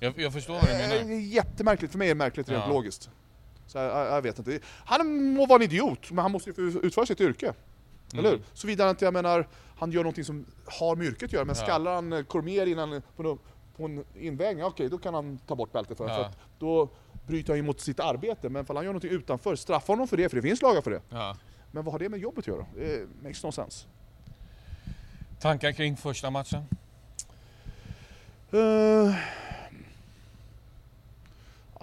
Jag, 0.00 0.18
jag 0.18 0.32
förstår 0.32 0.54
vad 0.54 0.64
du 0.64 0.70
eh, 0.72 0.78
menar. 0.78 1.04
det 1.08 1.14
är 1.14 1.20
jättemärkligt, 1.20 1.90
för 1.92 1.98
mig 1.98 2.08
är 2.08 2.14
det 2.14 2.18
märkligt 2.18 2.48
rent 2.48 2.64
Ja. 2.66 2.72
logiskt. 2.72 3.10
Så 3.66 3.78
jag, 3.78 4.06
jag, 4.06 4.22
vet 4.22 4.38
inte. 4.38 4.60
Han 4.84 5.32
må 5.32 5.46
vara 5.46 5.56
en 5.56 5.62
idiot, 5.62 6.10
men 6.10 6.18
han 6.22 6.32
måste 6.32 6.50
ju 6.50 6.80
utföra 6.82 7.06
sitt 7.06 7.20
yrke. 7.20 7.52
Eller 8.12 8.22
hur? 8.22 8.34
Mm. 8.34 8.42
Såvida 8.52 8.90
inte, 8.90 9.04
jag 9.04 9.14
menar, 9.14 9.48
han 9.78 9.92
gör 9.92 10.02
någonting 10.02 10.24
som 10.24 10.46
har 10.80 10.96
med 10.96 11.06
yrket 11.06 11.22
att 11.22 11.32
göra, 11.32 11.44
men 11.44 11.56
Ja. 11.58 11.64
skallar 11.64 11.94
han 11.94 12.12
eh, 12.12 12.22
Cormier 12.22 12.66
innan 12.66 13.02
på, 13.16 13.38
på 13.76 13.84
en 13.84 14.04
invägning, 14.14 14.64
okej 14.64 14.88
då 14.88 14.98
kan 14.98 15.14
han 15.14 15.38
ta 15.38 15.54
bort 15.56 15.72
bältet 15.72 15.96
för, 15.96 16.08
Ja. 16.08 16.14
för 16.16 16.30
då 16.58 16.88
bryter 17.26 17.48
han 17.52 17.56
ju 17.56 17.62
mot 17.62 17.80
sitt 17.80 18.00
arbete. 18.00 18.48
Men 18.48 18.62
ifall 18.62 18.76
han 18.76 18.84
gör 18.84 18.92
någonting 18.92 19.10
utanför, 19.10 19.56
straffa 19.56 19.92
honom 19.92 20.08
för 20.08 20.16
det, 20.16 20.28
för 20.28 20.36
det 20.36 20.42
finns 20.42 20.62
lagar 20.62 20.80
för 20.82 20.90
det. 20.90 21.00
Ja. 21.08 21.36
Men 21.70 21.84
vad 21.84 21.92
har 21.94 21.98
det 21.98 22.08
med 22.08 22.20
jobbet 22.20 22.38
att 22.38 22.46
göra? 22.46 22.66
Det 22.74 23.08
makes 23.22 23.44
no 23.44 23.52
sense. 23.52 23.86
Tankar 25.40 25.72
kring 25.72 25.96
första 25.96 26.30
matchen? 26.30 26.62
Ja, 28.50 29.14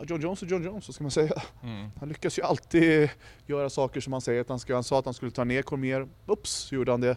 John 0.07 0.21
Jones 0.21 0.41
är 0.43 0.47
John 0.47 0.63
Jones, 0.63 0.87
vad 0.87 0.95
ska 0.95 1.03
man 1.03 1.11
säga? 1.11 1.41
Mm. 1.63 1.89
Han 1.99 2.09
lyckas 2.09 2.39
ju 2.39 2.43
alltid 2.43 3.09
göra 3.47 3.69
saker 3.69 4.01
som 4.01 4.13
han 4.13 4.21
säger 4.21 4.41
att 4.41 4.49
han 4.49 4.59
ska. 4.59 4.73
Han 4.73 4.83
sa 4.83 4.99
att 4.99 5.05
han 5.05 5.13
skulle 5.13 5.31
ta 5.31 5.43
ner 5.43 5.61
Cormier, 5.61 6.07
ups, 6.27 6.71
gjorde 6.71 6.91
han 6.91 7.01
det. 7.01 7.15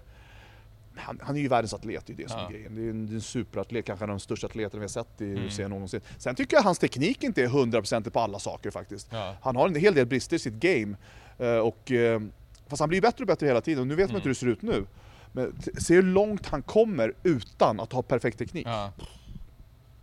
Han, 0.96 1.20
han 1.22 1.36
är 1.36 1.40
ju 1.40 1.48
världens 1.48 1.74
atlet, 1.74 2.06
det 2.06 2.12
är 2.12 2.16
det 2.16 2.28
som 2.30 2.38
Ja. 2.40 2.46
är 2.46 2.50
grejen. 2.52 2.74
Det 2.74 2.82
är 2.86 2.90
en, 2.90 3.06
det 3.06 3.12
är 3.12 3.14
en 3.14 3.20
superatlet, 3.20 3.84
kanske 3.84 4.04
en 4.04 4.10
av 4.10 4.16
de 4.16 4.20
största 4.20 4.46
atleterna 4.46 4.78
vi 4.80 4.84
har 4.84 4.88
sett 4.88 5.20
i 5.20 5.24
Mm. 5.24 5.46
UFC 5.46 5.58
någonsin. 5.58 6.00
Sen 6.18 6.34
tycker 6.34 6.56
jag 6.56 6.62
hans 6.62 6.78
teknik 6.78 7.22
inte 7.24 7.42
är 7.42 7.48
100% 7.48 8.10
på 8.10 8.20
alla 8.20 8.38
saker 8.38 8.70
faktiskt. 8.70 9.08
Ja. 9.12 9.36
Han 9.42 9.56
har 9.56 9.68
en 9.68 9.74
hel 9.74 9.94
del 9.94 10.06
brister 10.06 10.36
i 10.36 10.38
sitt 10.38 10.54
game. 10.54 10.96
Eh, 11.38 11.56
och, 11.58 11.92
eh, 11.92 12.20
fast 12.68 12.80
han 12.80 12.88
blir 12.88 13.00
bättre 13.00 13.22
och 13.22 13.26
bättre 13.28 13.46
hela 13.46 13.60
tiden, 13.60 13.80
och 13.80 13.86
nu 13.86 13.94
vet 13.94 14.08
man 14.10 14.16
inte 14.16 14.28
hur 14.28 14.34
det 14.34 14.38
ser 14.38 14.46
ut 14.46 14.62
nu. 14.62 14.86
Men 15.32 15.52
se 15.78 15.94
hur 15.94 16.02
långt 16.02 16.46
han 16.46 16.62
kommer 16.62 17.12
utan 17.22 17.80
att 17.80 17.92
ha 17.92 18.02
perfekt 18.02 18.38
teknik. 18.38 18.66
Ja. 18.66 18.92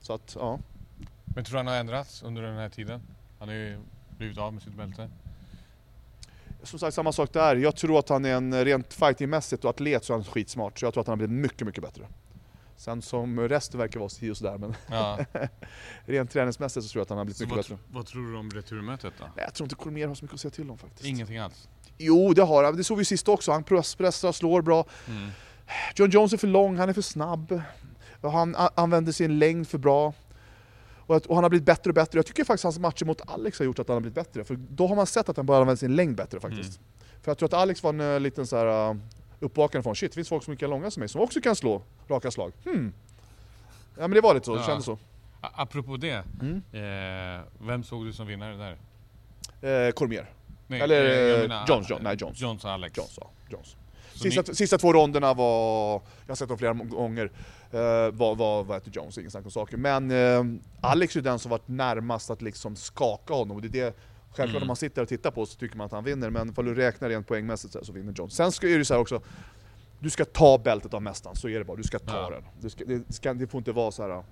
Så 0.01 0.13
att, 0.13 0.35
ja. 0.39 0.59
Men 1.35 1.43
tror 1.43 1.53
du 1.53 1.57
han 1.57 1.67
har 1.67 1.75
ändrats 1.75 2.23
under 2.23 2.41
den 2.41 2.55
här 2.57 2.69
tiden? 2.69 3.01
Han 3.39 3.47
har 3.47 3.55
ju 3.55 3.79
blivit 4.17 4.37
av 4.37 4.53
med 4.53 4.63
sitt 4.63 4.73
bälte. 4.75 5.09
Som 6.63 6.79
sagt, 6.79 6.93
samma 6.95 7.11
sak 7.11 7.33
där. 7.33 7.55
Jag 7.55 7.75
tror 7.75 7.99
att 7.99 8.09
han 8.09 8.25
är 8.25 8.35
en 8.35 8.65
rent 8.65 8.93
fightingmässigt 8.93 9.63
och 9.63 9.69
atlet 9.69 10.03
så 10.05 10.13
är 10.13 10.17
han 10.17 10.23
skitsmart. 10.25 10.79
Så 10.79 10.85
jag 10.85 10.93
tror 10.93 11.01
att 11.01 11.07
han 11.07 11.11
har 11.19 11.27
blivit 11.27 11.41
mycket, 11.41 11.67
mycket 11.67 11.83
bättre. 11.83 12.07
Sen 12.77 13.01
som 13.01 13.39
resten 13.39 13.79
verkar 13.79 13.99
vara 13.99 14.09
si 14.09 14.29
och 14.31 14.37
sådär, 14.37 14.57
men 14.57 14.75
Ja. 14.89 15.19
rent 16.05 16.31
träningsmässigt 16.31 16.85
så 16.85 16.91
tror 16.91 16.99
jag 16.99 17.03
att 17.03 17.09
han 17.09 17.17
har 17.17 17.25
blivit 17.25 17.37
Så 17.37 17.43
mycket 17.43 17.69
vad, 17.69 17.77
bättre. 17.79 17.93
vad 17.95 18.05
tror 18.05 18.31
du 18.31 18.37
om 18.37 18.49
returmötet 18.49 19.13
då? 19.19 19.23
Nej, 19.35 19.45
jag 19.45 19.53
tror 19.53 19.65
inte 19.65 19.75
Cormier 19.75 20.07
har 20.07 20.15
så 20.15 20.25
mycket 20.25 20.33
att 20.35 20.41
säga 20.41 20.51
till 20.51 20.69
om 20.71 20.77
faktiskt. 20.77 21.05
Ingenting 21.05 21.37
alls? 21.37 21.69
Jo, 21.97 22.33
det 22.33 22.43
har 22.43 22.63
han. 22.63 22.77
Det 22.77 22.83
såg 22.83 22.97
vi 22.97 23.05
sist 23.05 23.27
också. 23.27 23.51
Han 23.51 23.63
press- 23.63 23.95
pressar, 23.95 24.31
slår 24.31 24.61
bra. 24.61 24.85
Mm. 25.07 25.29
John 25.95 26.09
Jones 26.09 26.33
är 26.33 26.37
för 26.37 26.47
lång, 26.47 26.77
han 26.77 26.89
är 26.89 26.93
för 26.93 27.01
snabb. 27.01 27.61
Och 28.21 28.31
Han 28.31 28.55
använder 28.75 29.11
sin 29.11 29.39
längd 29.39 29.67
för 29.67 29.77
bra. 29.77 30.13
Och, 31.11 31.17
att, 31.17 31.25
och 31.25 31.35
han 31.35 31.43
har 31.43 31.49
blivit 31.49 31.65
bättre 31.65 31.89
och 31.89 31.93
bättre. 31.95 32.17
Jag 32.17 32.25
tycker 32.25 32.43
faktiskt 32.43 32.63
hans 32.63 32.79
matcher 32.79 33.05
mot 33.05 33.21
Alex 33.29 33.59
har 33.59 33.65
gjort 33.65 33.79
att 33.79 33.87
han 33.87 33.95
har 33.95 34.01
blivit 34.01 34.15
bättre. 34.15 34.43
För 34.43 34.55
då 34.55 34.87
har 34.87 34.95
man 34.95 35.05
sett 35.07 35.29
att 35.29 35.37
han 35.37 35.45
börjar 35.45 35.61
använda 35.61 35.77
sin 35.77 35.95
längd 35.95 36.15
bättre 36.15 36.39
faktiskt. 36.39 36.79
För 37.21 37.31
jag 37.31 37.37
tror 37.37 37.47
att 37.47 37.53
Alex 37.53 37.83
var 37.83 37.89
en 37.89 37.99
eh, 38.01 38.19
liten 38.19 38.47
så 38.47 38.57
här 38.57 38.89
uh, 38.91 38.97
uppvaknande 39.39 39.83
från 39.83 39.95
shit, 39.95 40.11
det 40.11 40.15
finns 40.15 40.29
folk 40.29 40.43
som 40.43 40.51
är 40.51 40.55
lika 40.55 40.67
långa 40.67 40.91
som 40.91 40.99
mig 41.01 41.09
som 41.09 41.21
också 41.21 41.41
kan 41.41 41.55
slå 41.55 41.81
raka 42.09 42.31
slag. 42.31 42.51
Hmm. 42.65 42.93
Ja 43.95 44.01
men 44.01 44.11
det 44.11 44.21
var 44.21 44.33
lite 44.33 44.45
så, 44.45 44.53
det 44.55 44.61
Ja. 44.61 44.65
kändes 44.67 44.85
så. 44.85 44.93
A- 45.41 45.49
Apropå 45.55 45.97
det, 45.97 46.23
Mm. 46.41 46.61
eh, 46.71 47.41
vem 47.67 47.83
såg 47.83 48.05
du 48.05 48.13
som 48.13 48.27
vinnare 48.27 48.75
där? 49.61 49.87
Eh, 49.87 49.91
Cormier. 49.91 50.29
Nej, 50.67 50.81
Eller, 50.81 51.33
eh, 51.35 51.41
menar, 51.41 51.65
Jones, 51.67 51.89
Jones, 51.89 52.03
nej, 52.03 52.15
Jones. 52.19 52.41
Jones 52.41 52.63
och 52.65 52.71
Alex. 52.71 52.97
Jones, 52.97 53.17
ja. 53.21 53.29
Jones. 53.49 53.75
Sista, 54.15 54.43
ni- 54.47 54.55
sista 54.55 54.77
två 54.77 54.93
ronderna 54.93 55.33
var, 55.33 55.91
jag 55.93 56.01
har 56.27 56.35
sett 56.35 56.49
dem 56.49 56.57
flera 56.57 56.73
gånger, 56.73 57.31
var, 58.11 58.35
var, 58.35 58.63
var 58.63 58.77
efter 58.77 58.91
Jones, 58.91 59.17
ingen 59.17 59.31
snack 59.31 59.45
om 59.45 59.51
saker. 59.51 59.77
Men 59.77 60.11
eh, 60.11 60.43
Alex 60.81 61.15
är 61.15 61.21
den 61.21 61.39
som 61.39 61.49
varit 61.51 61.67
närmast 61.67 62.29
att 62.29 62.41
liksom 62.41 62.75
skaka 62.75 63.33
honom. 63.33 63.55
Och 63.57 63.61
det 63.61 63.67
är 63.79 63.85
det, 63.85 63.93
självklart 64.29 64.49
Mm. 64.49 64.59
när 64.59 64.67
man 64.67 64.75
sitter 64.75 65.01
och 65.01 65.07
tittar 65.07 65.31
på 65.31 65.45
så 65.45 65.57
tycker 65.59 65.77
man 65.77 65.85
att 65.85 65.91
han 65.91 66.03
vinner, 66.03 66.29
men 66.29 66.49
ifall 66.49 66.65
du 66.65 66.75
räknar 66.75 67.09
rent 67.09 67.27
poängmässigt 67.27 67.73
så, 67.73 67.79
här 67.79 67.85
så 67.85 67.91
vinner 67.93 68.13
Jones. 68.13 68.33
Sen 68.35 68.51
ska, 68.51 68.67
är 68.69 68.77
det 68.77 68.85
så 68.85 68.95
också, 68.97 69.21
du 69.99 70.09
ska 70.09 70.25
ta 70.25 70.57
bältet 70.57 70.93
av 70.93 71.01
mästaren, 71.01 71.35
så 71.35 71.49
är 71.49 71.59
det 71.59 71.65
bara. 71.65 71.77
Du 71.77 71.83
ska 71.83 71.99
ta 71.99 72.13
Ja. 72.17 72.29
den. 72.29 72.43
Du 72.61 72.69
ska, 72.69 72.85
det, 72.85 73.13
ska, 73.13 73.33
det 73.33 73.47
får 73.47 73.57
inte 73.57 73.71
vara 73.71 73.91
så 73.91 74.03
här. 74.03 74.09
är 74.09 74.23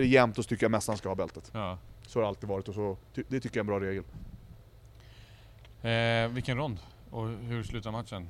det 0.00 0.06
jämnt 0.06 0.36
så 0.36 0.42
tycker 0.42 0.64
jag 0.64 0.70
mästaren 0.70 0.98
ska 0.98 1.08
ha 1.08 1.14
bältet. 1.16 1.50
Ja. 1.54 1.78
Så 2.06 2.18
har 2.18 2.22
det 2.22 2.28
alltid 2.28 2.48
varit 2.48 2.68
och 2.68 2.74
så, 2.74 2.96
det 3.14 3.40
tycker 3.40 3.48
jag 3.48 3.56
är 3.56 3.60
en 3.60 3.66
bra 3.66 3.80
regel. 3.80 4.04
Eh, 5.82 6.34
vilken 6.34 6.56
rond? 6.56 6.78
Och 7.10 7.28
hur 7.28 7.62
slutar 7.62 7.90
matchen? 7.90 8.28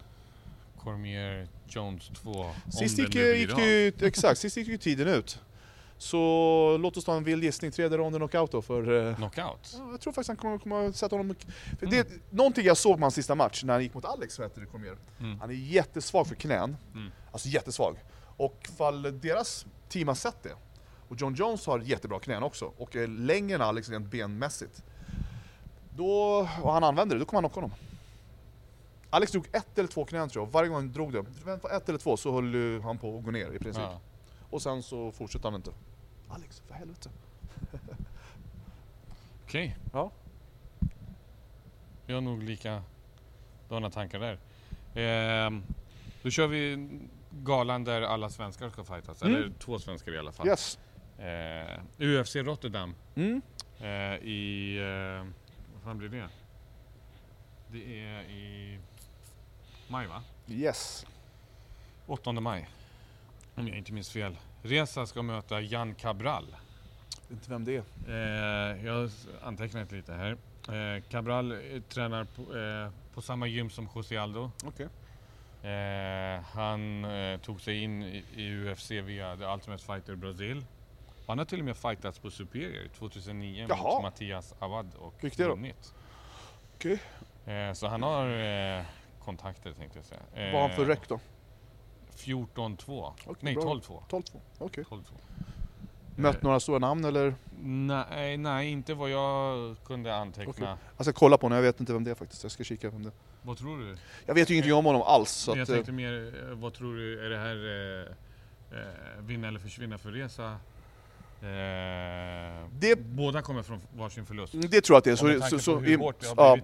Cormier, 0.88 1.48
Jones 1.66 2.08
2. 2.08 2.30
Om 2.30 2.72
Sist 2.72 2.98
gick, 2.98 3.14
gick 3.14 3.58
ju, 3.58 3.92
exakt, 4.00 4.40
sist 4.40 4.56
gick 4.56 4.68
ju 4.68 4.78
tiden 4.78 5.08
ut. 5.08 5.40
Så 5.98 6.76
låt 6.80 6.96
oss 6.96 7.04
ta 7.04 7.16
en 7.16 7.24
vild 7.24 7.44
gissning, 7.44 7.70
tredje 7.70 7.98
ronden 7.98 8.20
knockout 8.20 8.52
då 8.52 8.62
för... 8.62 9.08
eh, 9.08 9.16
Knockout? 9.16 9.74
Ja, 9.78 9.90
jag 9.90 10.00
tror 10.00 10.12
faktiskt 10.12 10.28
han 10.28 10.36
kommer, 10.36 10.58
kommer 10.58 10.92
sätta 10.92 11.16
honom... 11.16 11.36
För 11.78 11.86
det, 11.86 12.08
någonting 12.30 12.64
jag 12.64 12.76
såg 12.76 12.96
på 12.96 13.04
hans 13.04 13.14
sista 13.14 13.34
match 13.34 13.64
när 13.64 13.72
han 13.72 13.82
gick 13.82 13.94
mot 13.94 14.04
Alex, 14.04 14.34
så 14.34 14.42
heter 14.42 14.60
det 14.60 14.66
Cormier. 14.66 14.96
Mm. 15.20 15.40
Han 15.40 15.50
är 15.50 15.54
jättesvag 15.54 16.26
för 16.26 16.34
knän. 16.34 16.76
Mm. 16.94 17.10
Alltså 17.32 17.48
jättesvag. 17.48 17.96
Och 18.36 18.68
fall 18.78 19.20
deras 19.20 19.66
team 19.88 20.08
har 20.08 20.14
sett 20.14 20.42
det, 20.42 20.52
och 21.08 21.16
John 21.20 21.34
Jones 21.34 21.66
har 21.66 21.78
jättebra 21.78 22.20
knän 22.20 22.42
också, 22.42 22.72
och 22.76 22.96
är 22.96 23.06
längre 23.06 23.54
än 23.54 23.62
Alex 23.62 23.88
rent 23.88 24.10
benmässigt. 24.10 24.82
Då, 25.96 26.12
och 26.62 26.72
han 26.72 26.84
använder 26.84 27.16
det, 27.16 27.20
då 27.20 27.26
kommer 27.26 27.42
han 27.42 27.50
knocka 27.50 27.60
honom. 27.66 27.78
Alex 29.10 29.32
drog 29.32 29.46
ett 29.52 29.78
eller 29.78 29.88
två 29.88 30.04
knän 30.04 30.28
tror 30.28 30.44
jag, 30.46 30.52
varje 30.52 30.68
gång 30.68 30.76
han 30.76 30.92
drog 30.92 31.12
det, 31.12 31.24
var 31.44 31.70
ett 31.76 31.88
eller 31.88 31.98
två, 31.98 32.16
så 32.16 32.32
höll 32.32 32.80
han 32.82 32.98
på 32.98 33.18
att 33.18 33.24
gå 33.24 33.30
ner 33.30 33.52
i 33.52 33.58
princip. 33.58 33.82
Ja. 33.82 34.00
Och 34.50 34.62
sen 34.62 34.82
så 34.82 35.12
fortsatte 35.12 35.46
han 35.46 35.54
inte. 35.54 35.70
Alex, 36.28 36.60
för 36.66 36.74
helvete. 36.74 37.10
Okej. 39.44 39.76
Ja. 39.92 40.10
Jag 42.06 42.14
har 42.16 42.20
nog 42.20 42.42
likadana 42.42 43.90
tankar 43.92 44.18
där. 44.20 44.38
Ehm, 44.94 45.62
då 46.22 46.30
kör 46.30 46.46
vi 46.46 46.88
galan 47.30 47.84
där 47.84 48.02
alla 48.02 48.30
svenskar 48.30 48.70
ska 48.70 48.84
fightas. 48.84 49.22
Mm. 49.22 49.34
Eller 49.36 49.52
två 49.58 49.78
svenskar 49.78 50.12
i 50.12 50.18
alla 50.18 50.32
fall. 50.32 50.46
Yes. 50.46 50.78
Eh, 51.18 51.80
UFC 51.98 52.36
Rotterdam 52.36 52.94
Mm. 53.14 53.42
eh, 53.80 53.88
i... 54.28 54.76
Eh, 54.78 55.26
vad 55.74 55.82
fan 55.82 55.98
blir 55.98 56.08
det? 56.08 56.28
Det 57.72 58.00
är 58.04 58.22
i 58.22 58.78
maj 59.90 60.06
va? 60.06 60.22
Yes. 60.48 61.06
8 62.06 62.32
maj. 62.32 62.68
Om 63.54 63.68
jag 63.68 63.78
inte 63.78 63.92
minns 63.92 64.10
fel. 64.10 64.36
Reza 64.62 65.06
ska 65.06 65.22
möta 65.22 65.60
Jan 65.60 65.94
Cabral. 65.94 66.56
Inte 67.30 67.50
vem 67.50 67.64
det 67.64 67.76
är. 67.76 67.82
Eh, 68.08 68.86
jag 68.86 68.92
har 68.94 69.10
antecknat 69.42 69.92
lite 69.92 70.12
här. 70.12 70.36
Eh, 70.96 71.02
Cabral 71.02 71.52
eh, 71.52 71.80
tränar 71.88 72.24
på, 72.24 72.56
eh, 72.58 72.90
på 73.14 73.22
samma 73.22 73.46
gym 73.46 73.70
som 73.70 73.88
José 73.94 74.16
Aldo. 74.16 74.50
Okej. 74.64 74.88
Eh, 75.70 76.40
han 76.42 77.04
eh, 77.04 77.40
tog 77.40 77.60
sig 77.60 77.82
in 77.82 78.02
i, 78.02 78.24
i 78.34 78.54
UFC 78.72 78.90
via 78.90 79.36
The 79.36 79.44
Ultimate 79.44 79.84
Fighter 79.84 80.14
Brasil. 80.14 80.64
Han 81.26 81.38
har 81.38 81.44
till 81.44 81.58
och 81.58 81.64
med 81.64 81.76
fightats 81.76 82.18
på 82.18 82.30
Superior 82.30 82.88
2009 82.88 83.66
Jaha. 83.68 83.94
mot 83.94 84.02
Mattias 84.02 84.54
Awad 84.58 84.90
och 84.98 85.24
vunnit. 85.38 85.94
Okej. 86.76 87.00
Eh, 87.46 87.72
så 87.72 87.86
han 87.86 88.02
har 88.02 88.26
kontakter 89.24 89.72
tänkte 89.72 89.98
jag 89.98 90.06
säga. 90.06 90.20
Eh, 90.34 90.52
Vad 90.52 90.62
har 90.62 90.68
han 90.68 90.76
för 90.76 90.84
räck 90.84 91.08
då? 91.08 91.20
14-2. 92.16 93.12
Okej, 93.24 93.36
Nej, 93.40 93.54
bra. 93.54 93.62
12-2. 93.64 94.02
12-2. 94.08 94.22
Okej. 94.58 94.84
12-2. 94.84 95.02
Mött 96.16 96.36
Eh, 96.36 96.42
några 96.42 96.60
stora 96.60 96.78
namn 96.78 97.04
eller? 97.04 97.34
Nej, 97.62 98.36
nej, 98.36 98.70
inte 98.70 98.94
vad 98.94 99.10
jag 99.10 99.76
kunde 99.84 100.16
anteckna. 100.16 100.50
Okej. 100.50 100.66
Jag 100.96 101.06
ska 101.06 101.12
kolla 101.12 101.38
på 101.38 101.46
honom, 101.46 101.56
jag 101.56 101.62
vet 101.62 101.80
inte 101.80 101.92
vem 101.92 102.04
det 102.04 102.10
är 102.10 102.14
faktiskt. 102.14 102.42
Jag 102.42 102.52
ska 102.52 102.64
kika 102.64 102.90
vem 102.90 103.02
det 103.02 103.08
är. 103.08 103.12
Vad 103.42 103.58
tror 103.58 103.78
du? 103.78 103.96
Jag 104.26 104.34
vet 104.34 104.50
ju 104.50 104.54
ingenting 104.54 104.74
om 104.74 104.84
honom 104.84 105.02
alls. 105.02 105.30
Så 105.30 105.50
jag 105.50 105.58
att, 105.60 105.68
eh, 105.68 105.74
tänkte 105.74 105.92
mer, 105.92 106.34
eh, 106.50 106.54
vad 106.56 106.74
tror 106.74 106.96
du, 106.96 107.26
är 107.26 107.30
det 107.30 107.38
här 107.38 107.56
eh, 108.72 108.78
eh, 108.80 109.20
vinna 109.20 109.48
eller 109.48 109.60
försvinna 109.60 109.98
för 109.98 110.10
Resa? 110.10 110.56
Eh, 111.42 112.68
Det- 112.80 112.96
Båda 112.96 113.42
kommer 113.42 113.62
från 113.62 113.80
varsin 113.96 114.26
förlust. 114.26 114.52
det 114.70 114.80
tror 114.80 114.94
jag 114.94 114.98
att 114.98 115.04
det 115.04 115.10
är. 115.10 115.16
Så, 115.16 115.48
så, 115.50 115.58
så, 115.58 115.84
i- 115.84 115.98
ja, 116.36 116.58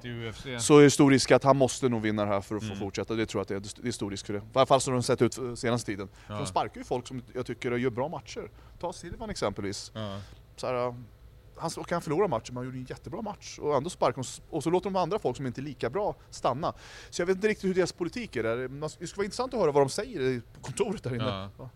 så 0.61 0.79
är 0.79 0.83
det 0.83 0.91
stor 0.91 1.11
risk 1.11 1.31
att 1.31 1.45
han 1.45 1.57
måste 1.57 1.89
nog 1.89 2.03
vinna 2.03 2.25
det 2.25 2.29
här 2.29 2.41
för 2.41 2.57
att 2.57 2.62
få 2.62 2.66
Mm. 2.66 2.79
fortsätta. 2.79 3.14
Det 3.14 3.27
tror 3.27 3.39
jag 3.39 3.43
att 3.43 3.64
det 3.64 3.79
är. 3.79 3.83
Det 3.83 3.89
är 3.89 3.93
stor 3.93 4.11
risk 4.11 4.27
för 4.27 4.33
det. 4.33 4.39
I 4.39 4.43
alla 4.53 4.66
fall 4.66 4.81
har 4.87 4.93
de 4.93 5.03
sett 5.03 5.22
ut 5.22 5.35
för 5.35 5.55
senaste 5.55 5.87
tiden. 5.93 6.09
ja. 6.29 6.35
De 6.39 6.47
sparkar 6.47 6.81
ju 6.81 6.85
folk 6.85 7.07
som 7.07 7.22
jag 7.35 7.47
tycker 7.47 7.72
gör 7.72 7.91
bra 7.91 8.09
matcher. 8.09 8.51
Ta 8.81 8.93
Silvan 8.93 9.31
exempelvis. 9.31 9.93
Ja. 9.95 10.20
Så 10.57 10.66
här, 10.66 10.87
uh, 10.89 10.95
han 11.57 11.70
och 11.77 11.89
kan 11.89 12.03
förlora 12.03 12.29
matchen, 12.29 12.47
men 12.55 12.57
han 12.57 12.64
gjorde 12.64 12.79
en 12.79 12.85
jättebra 12.85 13.22
match. 13.22 13.59
Och 13.59 13.77
ändå 13.77 13.91
sparkar 13.91 14.22
de, 14.22 14.29
och 14.57 14.62
så 14.62 14.70
låter 14.70 14.91
de 14.91 14.97
andra 14.97 15.18
folk 15.18 15.37
som 15.37 15.47
inte 15.47 15.61
är 15.61 15.62
lika 15.62 15.91
bra 15.91 16.14
stanna. 16.31 16.72
Så 17.11 17.22
jag 17.22 17.27
vet 17.27 17.37
inte 17.37 17.49
riktigt 17.49 17.68
hur 17.70 17.75
deras 17.75 17.93
politik 17.93 18.37
är 18.37 18.43
där. 18.43 18.57
Det 18.68 18.89
skulle 19.07 19.16
vara 19.16 19.25
intressant 19.25 19.55
att 19.55 19.61
höra 19.61 19.72
vad 19.72 19.83
de 19.83 19.89
säger 19.89 20.41
på 20.55 20.61
kontoret 20.61 21.03
där 21.03 21.14
inne. 21.14 21.51
Ja. 21.59 21.68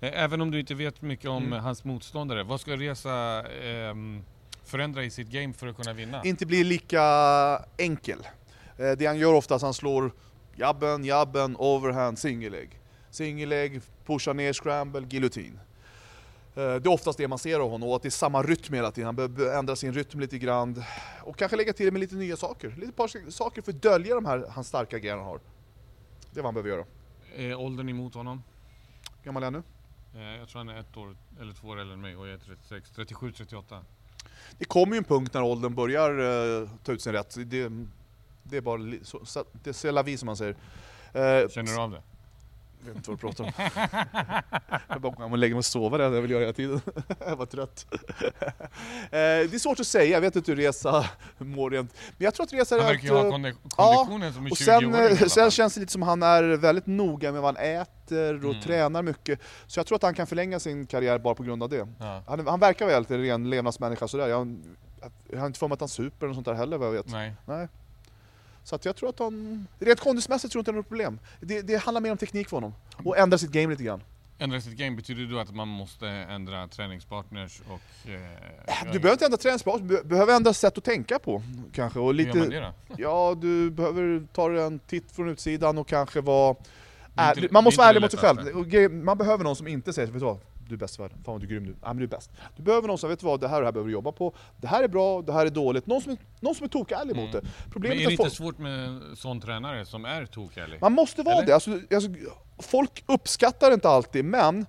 Eh, 0.00 0.22
Även 0.22 0.40
om 0.40 0.50
du 0.50 0.60
inte 0.60 0.74
vet 0.74 1.02
mycket 1.02 1.30
om 1.30 1.44
Mm. 1.46 1.64
hans 1.64 1.84
motståndare, 1.84 2.42
vad 2.42 2.60
ska 2.60 2.76
Resa 2.76 3.42
ehm, 3.46 4.24
förändra 4.64 5.04
i 5.04 5.10
sitt 5.10 5.28
game 5.28 5.52
för 5.52 5.66
att 5.66 5.76
kunna 5.76 5.92
vinna? 5.92 6.22
Inte 6.24 6.46
blir 6.46 6.64
lika 6.64 7.02
enkel. 7.76 8.18
Eh, 8.78 8.92
Det 8.92 9.06
han 9.06 9.18
gör 9.18 9.32
oftast, 9.34 9.62
han 9.62 9.74
slår 9.74 10.10
jabben, 10.54 11.04
jabben, 11.04 11.56
overhand, 11.58 12.18
single 12.18 12.50
leg. 12.50 12.80
Single 13.10 13.46
leg, 13.46 13.80
pushar 14.06 14.34
ner, 14.34 14.52
scramble, 14.52 15.06
giljotin. 15.10 15.60
Eh, 16.54 16.62
Det 16.74 16.86
är 16.86 16.88
oftast 16.88 17.18
det 17.18 17.28
man 17.28 17.38
ser 17.38 17.60
av 17.60 17.70
honom 17.70 17.88
och 17.88 17.96
att 17.96 18.02
det 18.02 18.08
är 18.08 18.10
samma 18.10 18.42
rytm 18.42 18.74
hela 18.74 18.90
tiden. 18.90 19.06
Han 19.06 19.16
behöver 19.16 19.58
ändra 19.58 19.76
sin 19.76 19.92
rytm 19.94 20.20
lite 20.20 20.38
grann. 20.38 20.82
Och 21.22 21.36
kanske 21.36 21.56
lägga 21.56 21.72
till 21.72 21.92
med 21.92 22.00
lite 22.00 22.14
nya 22.14 22.36
saker. 22.36 22.74
Lite 22.78 22.92
par 22.92 23.30
saker 23.30 23.62
för 23.62 23.72
att 23.72 23.82
dölja 23.82 24.14
de 24.14 24.24
här 24.26 24.44
hans 24.50 24.68
starka 24.68 24.98
grejer 24.98 25.16
han 25.16 25.24
har. 25.26 25.40
Det 26.30 26.40
är 26.40 26.42
vad 26.42 26.54
han 26.54 26.54
behöver 26.54 26.70
göra. 26.70 26.86
Är 27.36 27.54
åldern 27.54 27.88
emot 27.88 28.14
honom? 28.14 28.42
Gammal 29.24 29.42
är 29.42 29.46
han 29.46 29.52
nu? 29.52 29.62
Eh, 30.16 30.38
Jag 30.38 30.48
tror 30.48 30.58
han 30.58 30.68
är 30.68 30.80
ett 30.80 30.96
år 30.96 31.16
eller 31.40 31.52
två 31.52 31.68
år 31.68 31.80
äldre 31.80 31.94
än 31.94 32.00
mig 32.00 32.16
och 32.16 32.26
jag 32.28 32.34
är 32.34 32.38
36, 32.38 32.90
37, 32.90 33.32
38. 33.32 33.84
Det 34.58 34.64
kommer 34.64 34.92
ju 34.94 34.98
en 34.98 35.04
punkt 35.04 35.34
när 35.34 35.42
åldern 35.42 35.74
börjar 35.74 36.10
eh, 36.62 36.68
ta 36.84 36.92
ut 36.92 37.02
sin 37.02 37.12
rätt. 37.12 37.34
Det, 37.46 37.72
det 38.42 38.56
är 38.56 38.60
bara 38.60 38.80
så, 39.02 39.44
det 39.52 39.84
är 39.84 39.92
la 39.92 40.02
vie 40.02 40.18
som 40.18 40.26
man 40.26 40.36
säger. 40.36 40.56
Eh, 41.12 41.48
Känner 41.48 41.74
du 41.74 41.80
av 41.80 41.90
det? 41.90 42.02
Jag 42.86 42.94
vet 42.94 42.96
inte 42.96 43.10
vad 43.10 43.18
du 43.18 43.20
pratar 43.20 43.44
om. 43.44 43.50
jag 44.88 45.00
bara 45.00 45.24
och 45.26 45.38
lägga 45.38 45.54
mig 45.54 45.58
och 45.58 45.64
sova, 45.64 45.98
det 45.98 46.04
är 46.04 46.12
jag 46.12 46.22
vill 46.22 46.30
göra 46.30 46.40
hela 46.40 46.52
tiden. 46.52 46.80
jag 47.26 47.36
var 47.36 47.46
trött. 47.46 47.86
Eh, 47.92 49.08
det 49.10 49.54
är 49.54 49.58
svårt 49.58 49.80
att 49.80 49.86
säga, 49.86 50.04
jag 50.14 50.20
vet 50.20 50.36
inte 50.36 50.50
hur 50.52 50.56
Resa 50.56 51.04
mår 51.38 51.70
rent. 51.70 51.94
Men 52.18 52.24
jag 52.24 52.34
tror 52.34 52.46
att 52.46 52.52
Resa 52.52 52.74
Han 52.74 52.84
är 52.84 52.88
verkar 52.88 53.04
ju 53.04 53.10
ha 53.14 53.24
eh, 53.26 53.30
kondi- 53.32 53.54
konditionen 53.68 54.32
som 54.32 54.46
en 54.46 54.52
och 54.52 54.56
20 54.58 54.64
sen, 54.64 54.82
i 54.82 54.86
alla 54.86 55.08
eh, 55.10 55.16
sen 55.16 55.50
känns 55.50 55.74
det 55.74 55.80
lite 55.80 55.92
som 55.92 56.02
han 56.02 56.22
är 56.22 56.42
väldigt 56.42 56.86
noga 56.86 57.32
med 57.32 57.42
vad 57.42 57.56
han 57.56 57.64
äter 57.64 58.34
och 58.44 58.50
Mm. 58.50 58.62
tränar 58.62 59.02
mycket. 59.02 59.40
Så 59.66 59.78
jag 59.80 59.86
tror 59.86 59.96
att 59.96 60.02
han 60.02 60.14
kan 60.14 60.26
förlänga 60.26 60.60
sin 60.60 60.86
karriär 60.86 61.18
bara 61.18 61.34
på 61.34 61.42
grund 61.42 61.62
av 61.62 61.68
det. 61.68 61.88
Ja. 61.98 62.22
Han, 62.26 62.46
han 62.46 62.60
verkar 62.60 62.86
väl 62.86 63.06
en 63.08 63.22
ren 63.22 63.50
levnadsmänniska 63.50 64.08
sådär. 64.08 64.28
Jag, 64.28 64.56
jag 65.30 65.38
har 65.40 65.46
inte 65.46 65.58
för 65.58 65.68
mig 65.68 65.74
att 65.74 65.80
han 65.80 65.88
super 65.88 66.26
eller 66.26 66.34
sånt 66.34 66.46
där 66.46 66.54
heller 66.54 66.78
vad 66.78 66.88
jag 66.88 66.92
vet. 66.92 67.08
Nej. 67.08 67.34
Nej. 67.46 67.68
Så 68.66 68.74
att 68.74 68.84
jag 68.84 68.96
tror 68.96 69.08
att 69.08 69.18
han... 69.18 69.66
Rent 69.78 70.00
kondismässigt 70.00 70.52
tror 70.52 70.58
jag 70.58 70.62
inte 70.62 70.70
det 70.70 70.74
är 70.74 70.76
något 70.76 70.88
problem. 70.88 71.18
Det, 71.40 71.62
det 71.62 71.76
handlar 71.76 72.00
mer 72.00 72.10
om 72.10 72.16
teknik 72.18 72.48
för 72.48 72.56
honom. 72.56 72.74
Och 73.04 73.18
ändra 73.18 73.38
sitt 73.38 73.50
game 73.50 73.70
lite 73.70 73.82
grann. 73.82 74.00
ändra 74.38 74.60
sitt 74.60 74.76
game, 74.76 74.96
betyder 74.96 75.22
det 75.22 75.30
då 75.32 75.38
att 75.38 75.54
man 75.54 75.68
måste 75.68 76.08
ändra 76.08 76.68
träningspartners 76.68 77.60
och... 77.68 78.10
Eh, 78.10 78.92
Du 78.92 78.98
behöver 78.98 79.12
inte 79.12 79.24
ändra 79.24 79.36
träningspass, 79.38 79.80
du 79.80 80.02
behöver 80.04 80.34
ändra 80.36 80.52
sätt 80.52 80.78
att 80.78 80.84
tänka 80.84 81.18
på 81.18 81.42
kanske. 81.72 81.98
Och 81.98 82.14
Hur 82.14 82.20
gör 82.24 82.34
man 82.34 82.42
lite, 82.48 82.54
det 82.60 82.60
då? 82.88 82.94
ja, 82.98 83.34
du 83.40 83.70
behöver 83.70 84.26
ta 84.32 84.50
en 84.66 84.78
titt 84.78 85.12
från 85.12 85.28
utsidan 85.28 85.78
och 85.78 85.88
kanske 85.88 86.20
vara... 86.20 86.56
Är 87.16 87.38
inte- 87.38 87.52
man 87.52 87.64
måste 87.64 87.78
vara 87.78 87.88
ärlig 87.88 88.00
mot 88.02 88.10
sig 88.10 88.20
själv. 88.20 88.92
Man 88.92 89.18
behöver 89.18 89.44
någon 89.44 89.56
som 89.56 89.66
inte 89.68 89.92
säger 89.92 90.06
vet 90.12 90.20
du 90.20 90.24
vad, 90.26 90.38
du 90.68 90.74
är 90.74 90.78
bäst 90.78 90.98
i 90.98 91.02
världen, 91.02 91.18
fan 91.24 91.32
vad 91.34 91.40
du 91.40 91.46
är 91.46 91.50
grym 91.50 91.64
du, 91.66 91.76
ja, 91.82 91.88
men 91.88 91.96
du 91.96 92.02
är 92.04 92.08
bäst. 92.08 92.30
Du 92.56 92.62
behöver 92.62 92.88
någon 92.88 92.98
som 92.98 93.10
vet 93.10 93.20
du 93.20 93.26
vad, 93.26 93.40
det 93.40 93.48
här 93.48 93.56
och 93.56 93.60
det 93.62 93.66
här 93.66 93.72
behöver 93.72 93.88
du 93.88 93.92
jobba 93.92 94.12
på, 94.12 94.34
det 94.56 94.66
här 94.66 94.82
är 94.82 94.88
bra, 94.88 95.22
det 95.22 95.32
här 95.32 95.46
är 95.46 95.50
dåligt. 95.50 95.86
Någon 95.86 96.00
som 96.02 96.12
är, 96.12 96.18
någon 96.40 96.54
som 96.54 96.64
är 96.64 96.68
tokärlig 96.68 97.16
mot 97.16 97.32
det. 97.32 97.38
Mm. 97.38 97.50
Men 97.64 97.72
Problemet 97.72 97.98
är 98.00 98.04
det 98.06 98.10
inte 98.10 98.22
folk, 98.22 98.34
svårt 98.34 98.58
med 98.58 98.84
en 98.88 99.16
sån 99.16 99.40
tränare 99.40 99.84
som 99.86 100.04
är 100.04 100.26
tokärlig? 100.26 100.80
man 100.80 100.92
måste 100.92 101.22
vara 101.22 101.34
Eller? 101.34 101.46
det. 101.46 101.52
Alltså, 101.54 101.70
alltså, 101.94 102.10
folk 102.58 103.04
uppskattar 103.06 103.68
det 103.70 103.74
inte 103.74 103.88
alltid, 103.88 104.24
men 104.24 104.66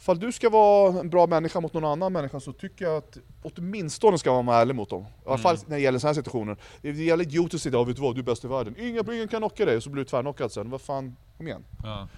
Ifall 0.00 0.18
du 0.18 0.32
ska 0.32 0.50
vara 0.50 1.00
en 1.00 1.10
bra 1.10 1.26
människa 1.26 1.60
mot 1.60 1.72
någon 1.72 1.84
annan 1.84 2.12
människa 2.12 2.40
så 2.40 2.52
tycker 2.52 2.84
jag 2.84 2.96
att 2.96 3.18
åtminstone 3.42 4.18
ska 4.18 4.32
man 4.32 4.46
vara 4.46 4.56
ärlig 4.58 4.74
mot 4.74 4.90
dem. 4.90 5.02
I 5.02 5.28
alla 5.28 5.38
fall 5.38 5.54
Mm. 5.56 5.64
när 5.68 5.76
det 5.76 5.82
gäller 5.82 5.98
sådana 5.98 6.10
här 6.10 6.14
situationer. 6.14 6.56
Det 6.82 6.88
är 6.88 6.92
jävligt 6.92 7.28
idiotiskt 7.28 7.54
att 7.54 7.60
sitta 7.62 7.78
och 7.78 7.88
vet 7.88 7.96
du 7.96 8.02
vad, 8.02 8.14
du 8.14 8.20
är 8.20 8.24
bäst 8.24 8.44
i 8.44 8.48
världen. 8.48 8.74
Ingen, 8.78 9.12
ingen 9.12 9.28
kan 9.28 9.40
knocka 9.40 9.64
dig, 9.64 9.76
och 9.76 9.82
så 9.82 9.90
blir 9.90 10.04
du 10.04 10.08
tvärknockad 10.10 10.52
sen. 10.52 10.70
Vad 10.70 10.80
fan, 10.80 11.16
kom 11.36 11.46
igen. 11.46 11.64
Ja. 11.82 12.08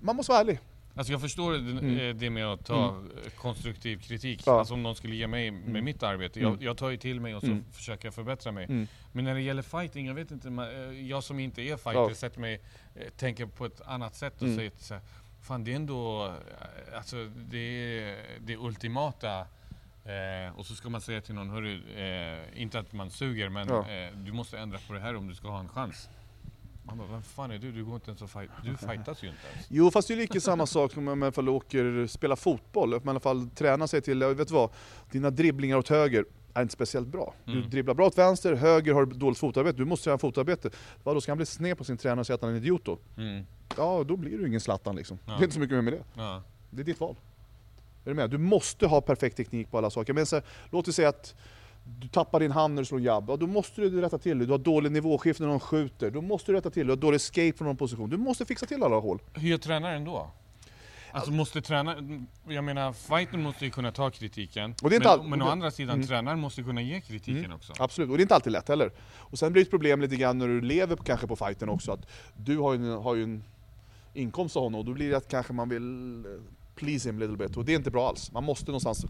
Man 0.00 0.16
måste 0.16 0.32
vara 0.32 0.40
ärlig. 0.40 0.60
Alltså 0.94 1.12
jag 1.12 1.20
förstår 1.20 1.52
det, 1.52 1.58
Mm. 1.58 1.98
eh, 1.98 2.14
det 2.14 2.30
med 2.30 2.46
att 2.46 2.64
ta 2.66 2.88
eh, 3.24 3.30
konstruktiv 3.36 3.96
kritik. 4.00 4.42
Ja. 4.46 4.58
Alltså 4.58 4.74
om 4.74 4.82
någon 4.82 4.96
skulle 4.96 5.16
ge 5.16 5.26
mig 5.26 5.50
med 5.50 5.68
Mm. 5.68 5.84
mitt 5.84 6.02
arbete. 6.02 6.40
Mm. 6.40 6.52
Jag, 6.52 6.62
jag 6.62 6.76
tar 6.76 6.90
ju 6.90 6.96
till 6.96 7.20
mig 7.20 7.34
och 7.34 7.40
så 7.40 7.46
Mm. 7.46 7.64
försöker 7.72 8.06
jag 8.06 8.14
förbättra 8.14 8.52
mig. 8.52 8.64
Mm. 8.64 8.86
Men 9.12 9.24
när 9.24 9.34
det 9.34 9.40
gäller 9.40 9.62
fighting, 9.62 10.06
jag 10.06 10.14
vet 10.14 10.30
inte, 10.30 10.48
eh, 10.48 11.06
jag 11.08 11.24
som 11.24 11.38
inte 11.38 11.62
är 11.62 11.76
fighter 11.76 11.92
Ja. 12.08 12.14
sätter 12.14 12.40
mig, 12.40 12.60
eh, 12.94 13.08
tänker 13.16 13.46
på 13.46 13.66
ett 13.66 13.80
annat 13.80 14.14
sätt 14.14 14.36
och 14.36 14.42
Mm. 14.42 14.56
säger 14.56 14.72
så 14.78 14.94
här, 14.94 15.02
Fan 15.42 15.64
det 15.64 15.72
är 15.72 15.76
ändå, 15.76 16.26
eh, 16.26 16.96
alltså 16.98 17.24
det 17.36 17.58
är 17.58 18.16
det 18.40 18.56
ultimata 18.56 19.40
eh, 20.04 20.58
och 20.58 20.66
så 20.66 20.74
ska 20.74 20.88
man 20.90 21.00
säga 21.00 21.20
till 21.20 21.34
någon, 21.34 21.50
hörru, 21.50 21.82
eh, 21.96 22.62
inte 22.62 22.78
att 22.78 22.92
man 22.92 23.10
suger 23.10 23.48
men 23.48 23.68
Ja. 23.68 23.88
eh, 23.90 24.12
du 24.16 24.32
måste 24.32 24.58
ändra 24.58 24.78
på 24.86 24.92
det 24.92 25.00
här 25.00 25.16
om 25.16 25.28
du 25.28 25.34
ska 25.34 25.48
ha 25.48 25.60
en 25.60 25.68
chans. 25.68 26.08
Man 26.84 26.98
bara, 26.98 27.08
vem 27.08 27.22
fan 27.22 27.50
är 27.50 27.58
du? 27.58 27.72
Du 27.72 27.84
går 27.84 27.94
inte 27.94 28.10
ens 28.10 28.22
och 28.22 28.30
fight, 28.30 28.50
du 28.64 28.76
fightas 28.76 29.22
ju 29.24 29.28
inte 29.28 29.40
ens. 29.52 29.66
Jo 29.68 29.90
fast 29.90 30.08
det 30.08 30.14
är 30.14 30.18
lika 30.18 30.40
samma 30.40 30.66
sak 30.66 30.92
som 30.92 30.98
om 31.08 31.18
man 31.18 31.18
i 31.18 31.22
alla 31.26 31.32
fall 31.32 31.48
åker 31.48 32.06
spela 32.06 32.36
fotboll, 32.36 32.94
att 32.94 33.04
man 33.04 33.12
i 33.12 33.14
alla 33.14 33.20
fall 33.20 33.48
tränar 33.50 33.86
sig 33.86 34.00
till, 34.02 34.24
vet 34.24 34.48
du 34.48 34.54
vad, 34.54 34.70
dina 35.10 35.30
dribblingar 35.30 35.76
åt 35.76 35.88
höger 35.88 36.24
är 36.54 36.62
inte 36.62 36.72
speciellt 36.74 37.08
bra. 37.08 37.34
Du 37.44 37.52
Mm. 37.52 37.70
dribblar 37.70 37.94
bra 37.94 38.06
åt 38.06 38.18
vänster, 38.18 38.54
höger 38.54 38.94
har 38.94 39.06
dåligt 39.06 39.38
fotarbete, 39.38 39.78
du 39.78 39.84
måste 39.84 40.04
träna 40.04 40.18
fotarbete. 40.18 40.70
Vadå, 41.02 41.20
ska 41.20 41.32
han 41.32 41.36
bli 41.36 41.46
sned 41.46 41.78
på 41.78 41.84
sin 41.84 41.96
tränare 41.96 42.20
och 42.20 42.26
säga 42.26 42.34
att 42.34 42.40
han 42.42 42.50
är 42.50 42.54
en 42.56 42.62
idiot 42.62 42.84
då? 42.84 42.98
Mm. 43.16 43.44
Ja, 43.76 44.04
då 44.06 44.16
blir 44.16 44.38
du 44.38 44.48
ingen 44.48 44.60
Zlatan 44.60 44.96
liksom. 44.96 45.18
Ja. 45.26 45.32
Det 45.32 45.38
är 45.38 45.42
inte 45.44 45.54
så 45.54 45.60
mycket 45.60 45.74
mer 45.74 45.82
med 45.82 45.92
det. 45.92 46.02
Ja. 46.14 46.42
Det 46.70 46.80
är 46.82 46.84
ditt 46.84 47.00
val. 47.00 47.16
Är 48.04 48.08
du 48.10 48.14
med? 48.14 48.30
Du 48.30 48.38
måste 48.38 48.86
ha 48.86 49.00
perfekt 49.00 49.36
teknik 49.36 49.70
på 49.70 49.78
alla 49.78 49.90
saker. 49.90 50.12
Men 50.12 50.26
så 50.26 50.36
här, 50.36 50.44
låt 50.70 50.88
oss 50.88 50.94
säga 50.96 51.08
att 51.08 51.34
du 51.84 52.08
tappar 52.08 52.40
din 52.40 52.50
hand 52.50 52.74
när 52.74 52.82
du 52.82 52.86
slår 52.86 53.00
jabb. 53.00 53.24
Ja, 53.28 53.36
då 53.36 53.46
måste 53.46 53.80
du 53.80 54.00
rätta 54.00 54.18
till 54.18 54.38
det. 54.38 54.46
Du 54.46 54.50
har 54.52 54.58
dålig 54.58 54.92
nivåskift 54.92 55.40
när 55.40 55.46
någon 55.46 55.60
skjuter. 55.60 56.10
Då 56.10 56.20
måste 56.20 56.52
du 56.52 56.56
rätta 56.58 56.70
till 56.70 56.80
det. 56.86 56.86
Du 56.86 56.90
har 56.92 56.96
dålig 57.02 57.16
escape 57.16 57.52
från 57.52 57.66
någon 57.66 57.76
position. 57.76 58.10
Du 58.10 58.16
måste 58.16 58.44
fixa 58.46 58.66
till 58.66 58.82
alla 58.82 58.96
hål. 58.96 59.18
Hur 59.34 59.48
gör 59.48 59.58
tränaren 59.58 60.04
då? 60.04 60.30
Alltså 61.14 61.30
måste 61.32 61.62
tränaren, 61.62 62.26
jag 62.48 62.64
menar 62.64 62.92
fighten 62.92 63.42
måste 63.42 63.64
ju 63.64 63.70
kunna 63.70 63.92
ta 63.92 64.10
kritiken. 64.10 64.74
Och 64.82 64.90
det 64.90 64.94
är 64.94 64.96
inte 64.96 65.08
men, 65.08 65.20
all- 65.20 65.28
men 65.28 65.42
å 65.42 65.44
det- 65.44 65.50
andra 65.52 65.70
sidan, 65.70 65.94
Mm. 65.94 66.06
tränaren 66.06 66.40
måste 66.40 66.62
kunna 66.62 66.82
ge 66.82 67.00
kritiken 67.00 67.52
också. 67.52 67.72
Absolut, 67.78 68.10
och 68.10 68.16
det 68.16 68.20
är 68.20 68.22
inte 68.24 68.34
alltid 68.34 68.52
lätt 68.52 68.68
heller. 68.68 68.90
Och 69.16 69.38
sen 69.38 69.52
blir 69.52 69.62
det 69.62 69.66
ett 69.66 69.70
problem 69.70 70.00
lite 70.00 70.16
grann 70.16 70.38
när 70.38 70.48
du 70.48 70.60
lever 70.60 70.96
kanske 70.96 71.26
på 71.26 71.36
fighten 71.36 71.68
också. 71.68 71.92
Att 71.92 72.06
du 72.36 72.58
har 72.58 72.74
ju, 72.74 72.92
en- 72.92 73.02
har 73.02 73.14
ju 73.14 73.22
en 73.22 73.44
inkomst 74.14 74.56
av 74.56 74.62
honom 74.62 74.78
och 74.80 74.84
då 74.86 74.92
blir 74.92 75.10
det 75.10 75.16
att 75.16 75.28
kanske 75.28 75.52
man 75.52 75.68
vill 75.68 76.16
eh, 76.24 76.30
please 76.74 77.08
him 77.08 77.16
a 77.16 77.20
little 77.20 77.36
bit. 77.36 77.56
Och 77.56 77.64
det 77.64 77.72
är 77.72 77.76
inte 77.76 77.90
bra 77.90 78.08
alls. 78.08 78.32
Man 78.32 78.44
måste 78.44 78.66
någonstans 78.66 79.06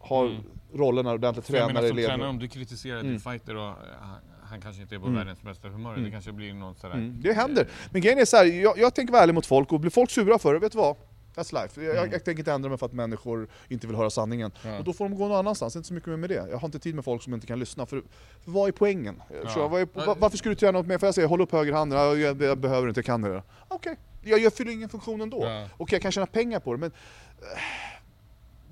ha 0.00 0.26
Mm. 0.26 0.42
rollerna 0.74 1.12
ordentligt, 1.12 1.46
För 1.46 1.52
tränare, 1.52 1.86
elever. 1.88 2.08
tränare, 2.08 2.28
om 2.28 2.38
du 2.38 2.48
kritiserar 2.48 3.00
Mm. 3.00 3.10
din 3.10 3.20
fighter 3.20 3.56
och 3.56 3.68
eh, 3.68 3.74
han, 4.00 4.16
han 4.42 4.60
kanske 4.60 4.82
inte 4.82 4.94
är 4.94 4.98
på 4.98 5.06
Mm. 5.06 5.18
världens 5.18 5.42
bästa 5.42 5.68
humör, 5.68 5.92
Mm. 5.92 6.04
det 6.04 6.10
kanske 6.10 6.32
blir 6.32 6.54
någon 6.54 6.74
sådär... 6.74 6.94
Mm, 6.94 7.20
det 7.22 7.32
händer. 7.32 7.68
Men 7.90 8.00
grejen 8.02 8.18
är 8.18 8.24
så 8.24 8.36
här, 8.36 8.44
jag, 8.44 8.78
jag 8.78 8.94
tänker 8.94 9.12
vara 9.12 9.22
ärlig 9.22 9.34
mot 9.34 9.46
folk 9.46 9.72
och 9.72 9.80
blir 9.80 9.90
folk 9.90 10.10
sura 10.10 10.38
för 10.38 10.54
det, 10.54 10.60
vet 10.60 10.72
du 10.72 10.78
vad? 10.78 10.96
That's 11.34 11.62
life. 11.62 11.80
Jag, 11.80 11.90
Mm. 11.90 11.96
jag, 11.96 12.14
jag 12.14 12.24
tänker 12.24 12.38
inte 12.40 12.52
ändra 12.52 12.68
mig 12.68 12.78
för 12.78 12.86
att 12.86 12.92
människor 12.92 13.48
inte 13.68 13.86
vill 13.86 13.96
höra 13.96 14.10
sanningen. 14.10 14.52
Ja. 14.64 14.78
Och 14.78 14.84
då 14.84 14.92
får 14.92 15.08
de 15.08 15.14
gå 15.18 15.28
någon 15.28 15.36
annanstans, 15.38 15.76
inte 15.76 15.88
så 15.88 15.94
mycket 15.94 16.08
mer 16.08 16.16
med 16.16 16.30
det. 16.30 16.46
Jag 16.50 16.58
har 16.58 16.68
inte 16.68 16.78
tid 16.78 16.94
med 16.94 17.04
folk 17.04 17.22
som 17.22 17.34
inte 17.34 17.46
kan 17.46 17.58
lyssna. 17.58 17.86
För, 17.86 18.02
för 18.44 18.50
vad 18.50 18.68
är 18.68 18.72
poängen? 18.72 19.22
Ja. 19.56 19.68
Vad 19.68 19.80
är, 19.80 20.06
va- 20.06 20.16
varför 20.18 20.36
ska 20.38 20.48
du 20.48 20.54
träna 20.54 20.78
åt 20.78 20.86
mig? 20.86 20.98
Får 20.98 21.06
jag 21.06 21.14
säga 21.14 21.26
håll 21.26 21.40
upp 21.40 21.52
höger 21.52 21.72
hand? 21.72 21.92
Ja, 21.92 22.14
jag, 22.16 22.42
jag 22.42 22.58
behöver 22.58 22.88
inte, 22.88 22.98
jag 22.98 23.04
kan 23.06 23.22
det. 23.22 23.42
Okej, 23.68 23.96
jag, 24.22 24.40
jag 24.40 24.52
fyller 24.52 24.72
ingen 24.72 24.88
funktion 24.88 25.20
ändå. 25.20 25.44
Ja. 25.44 25.68
Okej, 25.76 25.94
jag 25.96 26.02
kan 26.02 26.12
tjäna 26.12 26.26
pengar 26.26 26.60
på 26.60 26.72
det, 26.72 26.78
men 26.78 26.90
eh, 27.38 27.58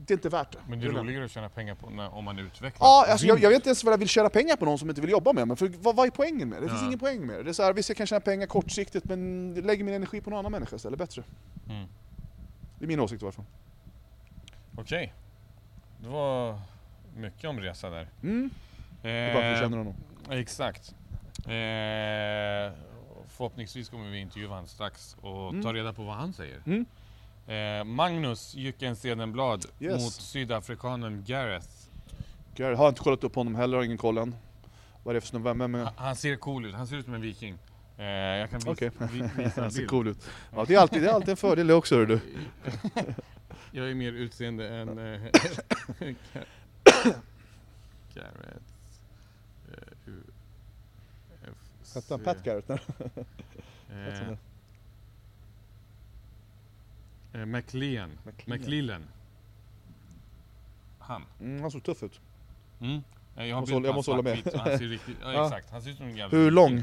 det 0.08 0.14
är 0.14 0.16
inte 0.16 0.28
värt 0.28 0.52
det. 0.52 0.58
Men 0.68 0.80
det 0.80 0.86
är 0.86 0.90
roligare 0.90 1.24
att 1.24 1.30
tjäna 1.30 1.48
pengar 1.48 1.74
på 1.74 1.90
när, 1.90 2.14
om 2.14 2.24
man 2.24 2.38
utvecklar. 2.38 2.86
Ja, 2.86 3.06
alltså 3.10 3.26
jag, 3.26 3.38
jag 3.40 3.48
vet 3.48 3.56
inte 3.56 3.68
ens 3.68 3.84
vad 3.84 3.92
jag 3.92 3.98
vill 3.98 4.08
tjäna 4.08 4.28
pengar 4.28 4.56
på 4.56 4.64
någon 4.64 4.78
som 4.78 4.88
inte 4.88 5.00
vill 5.00 5.10
jobba 5.10 5.32
med 5.32 5.48
mig. 5.48 5.56
För 5.56 5.68
vad, 5.68 5.96
vad 5.96 6.06
är 6.06 6.10
poängen 6.10 6.48
med 6.48 6.58
det? 6.58 6.64
Det 6.66 6.68
finns 6.68 6.80
Ja. 6.82 6.86
ingen 6.86 6.98
poäng 6.98 7.26
med 7.26 7.36
det. 7.36 7.42
Det 7.42 7.50
är 7.50 7.52
så 7.52 7.62
här, 7.62 7.72
visst 7.72 7.88
jag 7.88 7.96
kan 7.96 8.06
tjäna 8.06 8.20
pengar 8.20 8.46
kortsiktigt 8.46 9.04
men 9.04 9.54
lägger 9.54 9.84
min 9.84 9.94
energi 9.94 10.20
på 10.20 10.30
någon 10.30 10.38
annan 10.38 10.52
människa 10.52 10.76
istället, 10.76 10.98
bättre. 10.98 11.22
Mm. 11.68 11.86
Det 12.78 12.84
är 12.84 12.88
min 12.88 13.00
åsikt 13.00 13.22
i 13.22 13.24
alla 13.24 13.32
fall. 13.32 13.44
Okej. 14.76 15.14
Det 16.00 16.08
var 16.08 16.60
mycket 17.16 17.50
om 17.50 17.60
resa 17.60 17.90
där. 17.90 18.08
Mm. 18.22 18.50
Det 19.02 19.10
är 19.10 19.34
bara 19.34 19.42
för 19.42 19.50
att 19.50 19.56
du 19.56 19.60
känner 19.62 19.78
honom. 19.78 19.94
Exakt. 20.30 20.94
Eh, 21.38 22.72
förhoppningsvis 23.28 23.88
kommer 23.88 24.10
vi 24.10 24.18
intervjua 24.18 24.48
honom 24.50 24.66
strax 24.66 25.16
och 25.20 25.48
Mm. 25.48 25.62
ta 25.62 25.72
reda 25.72 25.92
på 25.92 26.02
vad 26.02 26.16
han 26.16 26.32
säger. 26.32 26.62
Mm. 26.66 26.84
Eh, 27.48 27.84
Magnus 27.84 28.54
Jycken 28.54 28.96
Cedenblad 28.96 29.66
Yes. 29.80 30.02
mot 30.04 30.12
sydafrikanen 30.12 31.24
Gareth. 31.26 31.68
Gary, 32.54 32.74
har 32.74 32.88
inte 32.88 33.00
kollat 33.00 33.24
upp 33.24 33.34
honom 33.34 33.54
heller, 33.54 33.76
har 33.76 33.84
ingen 33.84 33.98
koll 33.98 34.18
än. 34.18 34.34
Vad 35.02 35.12
är 35.12 35.14
det 35.14 35.20
för 35.20 35.28
snubbe? 35.28 35.50
Är 35.50 35.54
Han, 35.54 35.88
han 35.96 36.16
ser 36.16 36.36
cool 36.36 36.66
ut, 36.66 36.74
han 36.74 36.86
ser 36.86 36.96
ut 36.96 37.04
som 37.04 37.14
en 37.14 37.20
viking. 37.20 37.58
Eh, 37.98 38.04
jag 38.06 38.50
kan 38.50 38.60
visa, 38.60 38.90
vi, 39.12 39.30
visa 39.44 39.60
Han 39.60 39.70
ser 39.72 39.86
cool 39.86 40.08
ut. 40.08 40.30
Ja, 40.54 40.64
det, 40.68 40.74
är 40.74 40.78
alltid, 40.78 41.02
det 41.02 41.08
är 41.08 41.12
alltid 41.12 41.28
en 41.28 41.36
fördel 41.36 41.70
också 41.70 41.94
hör 41.96 42.06
du. 42.06 42.20
Jag 43.72 43.90
är 43.90 43.94
mer 43.94 44.12
utseende 44.12 44.68
än 44.68 44.88
eh, 44.98 45.20
Gareth. 48.14 48.56
Eh, 49.68 49.82
Hette 51.94 52.14
han 52.14 52.18
C- 52.18 52.24
Pat 52.24 52.42
Garrett? 52.44 52.70
Eh, 57.40 57.46
McLean. 57.46 58.18
McLean. 58.44 59.04
Han. 60.98 61.24
Mm, 61.40 61.60
han 61.62 61.70
såg 61.70 61.82
tuff 61.82 62.02
ut. 62.02 62.20
Mm. 62.80 63.02
Eh, 63.36 63.46
Jag 63.46 63.60
Måste 63.60 63.74
hålla- 63.74 63.86
jag 63.88 63.94
måste 63.94 64.10
hålla 64.10 64.22
med. 64.22 64.50
Han 64.54 64.78
ser 64.78 64.88
riktigt, 64.88 65.16
ja, 65.22 65.44
exakt, 65.46 65.70
han 65.70 65.82
ser 65.82 65.90
ut 65.90 65.96
som 65.96 66.06
en 66.06 66.16
jävla 66.16 66.38
Hur 66.38 66.50
lång? 66.50 66.82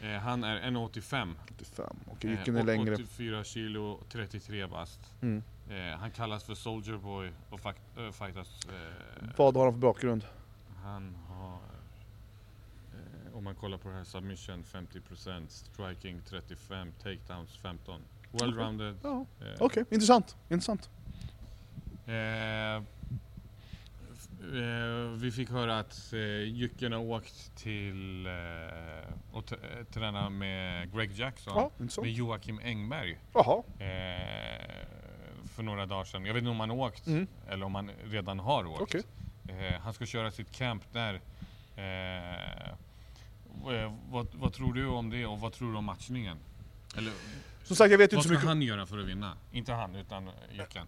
Eh, 0.00 0.10
han 0.18 0.44
är 0.44 0.60
1,85. 0.70 1.34
85. 1.54 1.96
Okej, 2.12 2.30
Eh, 2.30 2.36
vilken 2.36 2.56
är 2.56 2.62
längre? 2.62 2.94
84 2.94 3.44
kilo, 3.44 3.98
33 4.08 4.66
bast. 4.66 5.00
Mm. 5.20 5.42
Eh, 5.70 5.98
han 5.98 6.10
kallas 6.10 6.44
för 6.44 6.54
Soldier 6.54 6.96
Boy 6.96 7.30
och 7.50 7.60
fak- 7.60 8.06
äh, 8.06 8.12
fightas... 8.12 8.60
Vad 9.36 9.56
har 9.56 9.64
han 9.64 9.72
för 9.74 9.80
bakgrund? 9.80 10.24
han 10.82 11.16
har... 11.28 11.58
Om 13.34 13.44
man 13.44 13.54
kollar 13.54 13.78
på 13.78 13.88
det 13.88 13.94
här 13.94 14.04
submission 14.04 14.64
50%, 14.64 15.46
striking 15.48 16.20
35, 16.28 16.92
takedowns 17.02 17.56
15. 17.56 18.00
Well-rounded. 18.32 18.96
Ja, 19.02 19.26
eh, 19.40 19.46
okej. 19.60 19.84
Intressant. 19.90 20.36
Intressant. 20.48 20.90
Eh, 22.06 22.14
eh, 22.76 22.82
vi 25.16 25.30
fick 25.34 25.50
höra 25.50 25.78
att 25.78 26.12
eh, 26.12 26.18
Jycken 26.42 26.92
har 26.92 27.00
åkt 27.00 27.56
till 27.56 28.26
eh, 28.26 28.32
och 29.32 29.52
eh, 29.52 29.84
träna 29.92 30.30
med 30.30 30.92
Greg 30.94 31.12
Jackson, 31.12 31.52
Ja, 31.56 31.70
med 32.02 32.12
Joakim 32.12 32.58
Engberg 32.64 33.18
Jaha. 33.34 33.62
eh, 33.78 34.86
för 35.54 35.62
några 35.62 35.86
dagar 35.86 36.04
sedan. 36.04 36.24
Jag 36.26 36.34
vet 36.34 36.40
inte 36.40 36.50
om 36.50 36.60
han 36.60 36.70
har 36.70 36.76
åkt 36.76 37.06
Mm. 37.06 37.26
eller 37.48 37.66
om 37.66 37.74
han 37.74 37.90
redan 38.04 38.38
har 38.38 38.66
åkt. 38.66 38.82
Okej. 38.82 39.02
Eh, 39.48 39.80
han 39.80 39.94
ska 39.94 40.06
köra 40.06 40.30
sitt 40.30 40.50
camp 40.52 40.82
där. 40.92 41.20
Vad, 44.10 44.26
vad 44.34 44.52
tror 44.52 44.72
du 44.72 44.86
om 44.86 45.10
det 45.10 45.26
och 45.26 45.40
vad 45.40 45.52
tror 45.52 45.72
du 45.72 45.78
om 45.78 45.84
matchningen? 45.84 46.36
Eller 46.96 47.12
Som 47.70 47.76
sagt, 47.76 47.90
jag 47.90 47.98
vet 47.98 48.12
vad 48.12 48.18
inte 48.18 48.22
så 48.22 48.28
ska 48.28 48.32
mycket. 48.32 48.48
han 48.48 48.62
göra 48.62 48.86
för 48.86 48.98
att 48.98 49.06
vinna? 49.06 49.36
Inte 49.52 49.72
han, 49.72 49.96
utan 49.96 50.30
Jycken. 50.52 50.86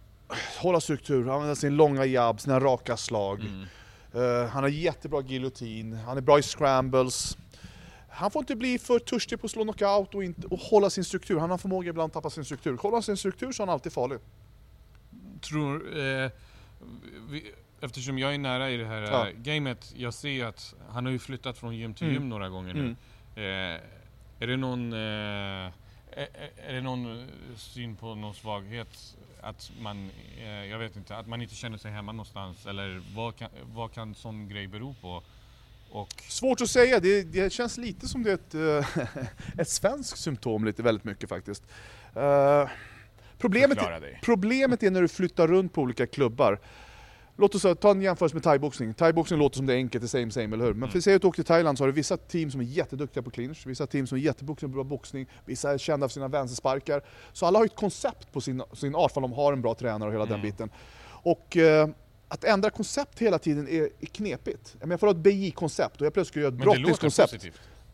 Hålla 0.59 0.81
struktur, 0.81 1.29
använda 1.29 1.55
sin 1.55 1.75
långa 1.75 2.05
jabb, 2.05 2.41
sina 2.41 2.59
raka 2.59 2.97
slag. 2.97 3.39
Mm. 3.39 3.65
Eh, 4.43 4.49
han 4.49 4.63
har 4.63 4.69
jättebra 4.69 5.21
giljotin, 5.21 5.93
han 5.93 6.17
är 6.17 6.21
bra 6.21 6.39
i 6.39 6.41
scrambles. 6.41 7.37
Han 8.09 8.31
får 8.31 8.39
inte 8.39 8.55
bli 8.55 8.79
för 8.79 8.99
törstig 8.99 9.39
på 9.41 9.45
att 9.45 9.51
slå 9.51 9.63
knockout 9.63 10.15
och, 10.15 10.23
inte, 10.23 10.47
och 10.47 10.59
hålla 10.59 10.89
sin 10.89 11.03
struktur. 11.03 11.39
Han 11.39 11.51
har 11.51 11.57
förmåga 11.57 11.89
ibland 11.89 12.07
att 12.07 12.13
tappa 12.13 12.29
sin 12.29 12.45
struktur. 12.45 12.77
Håller 12.77 12.95
han 12.95 13.03
sin 13.03 13.17
struktur 13.17 13.51
så 13.51 13.63
är 13.63 13.67
han 13.67 13.73
alltid 13.73 13.93
farlig. 13.93 14.19
tror, 15.41 15.97
eh, 15.99 16.31
vi, 17.29 17.51
eftersom 17.81 18.19
jag 18.19 18.33
är 18.33 18.37
nära 18.37 18.69
i 18.69 18.77
det 18.77 18.85
här 18.85 19.01
Ja. 19.01 19.27
eh, 19.27 19.33
gamet, 19.37 19.93
jag 19.97 20.13
ser 20.13 20.29
ju 20.29 20.43
att 20.43 20.75
han 20.89 21.05
har 21.05 21.11
ju 21.11 21.19
flyttat 21.19 21.57
från 21.57 21.75
gym 21.75 21.93
till 21.93 22.07
Mm. 22.07 22.13
gym 22.21 22.29
några 22.29 22.49
gånger 22.49 22.73
nu. 22.73 22.95
Eh, 23.35 23.81
är 24.39 24.47
det 24.47 24.57
någon, 24.57 24.93
eh, 24.93 25.71
Är, 26.67 26.73
det 26.73 26.81
någon 26.81 27.19
eh, 27.19 27.27
syn 27.57 27.95
på 27.95 28.15
någon 28.15 28.33
svaghet? 28.33 29.15
Att 29.41 29.71
man, 29.81 30.09
eh, 30.37 30.65
jag 30.65 30.79
vet 30.79 30.95
inte, 30.95 31.17
att 31.17 31.27
man 31.27 31.41
inte 31.41 31.55
känner 31.55 31.77
sig 31.77 31.91
hemma 31.91 32.11
någonstans? 32.11 32.65
Eller 32.65 33.01
vad 33.15 33.35
kan, 33.35 33.49
vad 33.73 33.93
kan 33.93 34.15
sån 34.15 34.49
grej 34.49 34.67
bero 34.67 34.95
på? 35.01 35.23
Och 35.89 36.09
Svårt 36.27 36.61
att 36.61 36.69
säga, 36.69 36.99
det, 36.99 37.23
det 37.23 37.53
känns 37.53 37.77
lite 37.77 38.07
som 38.07 38.23
det 38.23 38.31
är 38.31 38.33
ett, 38.33 38.53
eh, 38.55 39.17
ett 39.57 39.69
svenskt 39.69 40.17
symptom 40.17 40.65
lite 40.65 40.83
väldigt 40.83 41.03
mycket 41.03 41.29
faktiskt. 41.29 41.63
Eh, 42.15 42.69
problemet, 43.37 43.79
problemet 44.21 44.83
är 44.83 44.91
när 44.91 45.01
du 45.01 45.07
flyttar 45.07 45.47
runt 45.47 45.73
på 45.73 45.81
olika 45.81 46.07
klubbar. 46.07 46.59
Låt 47.37 47.55
oss 47.55 47.61
säga, 47.61 47.75
ta 47.75 47.91
en 47.91 48.01
jämförelse 48.01 48.35
med 48.35 48.43
thaiboxning. 48.43 48.93
Thaiboxning 48.93 49.39
låter 49.39 49.57
som 49.57 49.65
det 49.65 49.73
är 49.73 49.77
enkelt, 49.77 50.01
det 50.01 50.05
är 50.05 50.21
same 50.21 50.31
same, 50.31 50.55
eller 50.55 50.65
hur? 50.65 50.73
Men 50.73 50.89
för 50.89 50.99
säg 50.99 51.15
att 51.15 51.21
du 51.21 51.27
åker 51.27 51.35
till 51.35 51.45
Thailand 51.45 51.77
så 51.77 51.83
har 51.83 51.87
du 51.87 51.93
vissa 51.93 52.17
team 52.17 52.51
som 52.51 52.61
är 52.61 52.65
jätteduktiga 52.65 53.23
på 53.23 53.29
clinch, 53.29 53.67
vissa 53.67 53.87
team 53.87 54.07
som 54.07 54.17
är 54.17 54.21
jätteduktiga 54.21 54.69
på 54.69 54.73
bra 54.75 54.83
boxning, 54.83 55.27
vissa 55.45 55.71
är 55.73 55.77
kända 55.77 56.07
för 56.07 56.13
sina 56.13 56.27
vänstersparkar. 56.27 57.01
Så 57.33 57.45
alla 57.45 57.59
har 57.59 57.65
ju 57.65 57.67
ett 57.67 57.75
koncept 57.75 58.31
på 58.33 58.41
sin, 58.41 58.63
sin 58.73 58.95
art, 58.95 59.11
för 59.11 59.21
de 59.21 59.33
har 59.33 59.53
en 59.53 59.61
bra 59.61 59.73
tränare 59.75 60.09
och 60.09 60.13
hela 60.13 60.25
den 60.25 60.33
Mm. 60.33 60.41
biten. 60.51 60.69
Och 61.05 61.57
eh, 61.57 61.87
att 62.27 62.43
ändra 62.43 62.69
koncept 62.69 63.19
hela 63.19 63.39
tiden 63.39 63.67
är, 63.67 63.81
är 63.99 64.05
knepigt. 64.05 64.75
Jag 64.79 64.87
menar, 64.87 64.97
för 64.97 65.07
att 65.07 65.13
ha 65.15 65.19
ett 65.19 65.23
BJ-koncept 65.23 65.99
och 66.01 66.05
jag 66.05 66.13
plötsligt 66.13 66.31
ska 66.33 66.39
göra 66.39 66.49
ett 66.49 66.53
brottningskoncept. 66.59 67.45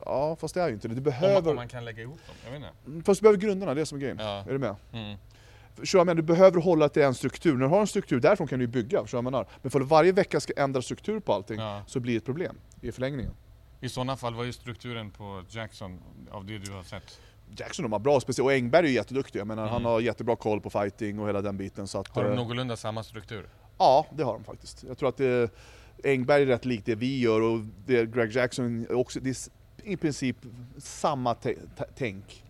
Ja, 0.06 0.36
fast 0.36 0.54
det 0.54 0.62
är 0.62 0.68
ju 0.68 0.74
inte 0.74 0.88
det. 0.88 0.94
Du 0.94 1.00
Om, 1.00 1.04
behöver, 1.04 1.50
om 1.50 1.56
man 1.56 1.68
kan 1.68 1.86
lägga 1.86 2.02
ihop 2.02 2.20
dem. 2.28 2.36
Jag 2.46 2.60
vet 2.60 2.70
inte. 2.88 3.06
fast 3.06 3.20
du 3.20 3.24
behöver 3.24 3.40
grunderna, 3.40 3.74
det 3.74 3.82
är 3.82 3.86
som 3.86 3.98
är 3.98 4.02
grejen. 4.02 4.18
Ja. 4.20 4.44
Är 4.48 4.52
du 4.52 4.58
med? 4.58 4.76
Mm. 4.94 5.18
Förstår 5.80 6.06
menar? 6.06 6.16
Du 6.16 6.22
behöver 6.22 6.62
hålla 6.62 6.90
till 6.90 7.02
en 7.02 7.14
struktur. 7.16 7.54
När 7.54 7.60
du 7.60 7.68
har 7.68 7.82
en 7.82 7.88
struktur, 7.88 8.20
därifrån 8.20 8.48
kan 8.48 8.60
du 8.60 8.66
ju 8.66 8.72
bygga. 8.72 9.02
Förstår 9.02 9.22
menar? 9.22 9.48
Men 9.62 9.72
för 9.72 9.82
att 9.82 9.88
varje 9.88 10.12
vecka 10.12 10.40
ska 10.40 10.54
ändra 10.58 10.82
struktur 10.82 11.20
på 11.20 11.34
allting, 11.34 11.60
Ja. 11.60 11.82
så 11.88 12.00
blir 12.00 12.14
det 12.14 12.18
ett 12.18 12.26
problem 12.26 12.56
i 12.82 12.92
förlängningen. 12.92 13.32
I 13.82 13.90
sådana 13.90 14.18
fall, 14.18 14.34
vad 14.34 14.48
är 14.48 14.52
strukturen 14.52 15.12
på 15.12 15.44
Jackson 15.50 16.00
av 16.32 16.46
det 16.46 16.58
du 16.58 16.72
har 16.72 16.84
sett? 16.84 17.20
Jackson 17.58 17.84
de 17.84 17.92
har 17.92 18.00
bra 18.00 18.20
speciellt, 18.20 18.46
och 18.46 18.54
Engberg 18.54 18.86
är 18.86 18.90
ju 18.90 18.96
jätteduktig. 18.96 19.40
Jag 19.40 19.48
menar, 19.48 19.64
Mm. 19.64 19.74
han 19.74 19.86
har 19.86 20.00
jättebra 20.00 20.36
koll 20.36 20.62
på 20.62 20.70
fighting 20.70 21.20
och 21.20 21.28
hela 21.28 21.42
den 21.42 21.58
biten. 21.58 21.88
Så 21.88 22.00
att, 22.00 22.08
Har 22.16 22.24
de 22.24 22.30
eh, 22.30 22.36
någorlunda 22.36 22.78
samma 22.78 23.04
struktur? 23.04 23.50
Ja, 23.78 24.06
det 24.18 24.24
har 24.24 24.34
de 24.34 24.44
faktiskt. 24.44 24.84
Jag 24.88 24.98
tror 24.98 25.10
att 25.10 25.18
det, 25.18 25.50
Engberg 26.04 26.42
är 26.42 26.46
rätt 26.46 26.66
likt 26.66 26.86
det 26.86 26.96
vi 26.96 27.20
gör 27.20 27.42
och 27.42 27.60
det 27.86 28.06
Greg 28.06 28.32
Jackson 28.32 28.88
också, 28.90 29.20
det 29.20 29.30
är 29.30 29.36
i 29.84 29.98
princip 29.98 30.38
samma 30.78 31.36
tänk. 31.96 32.44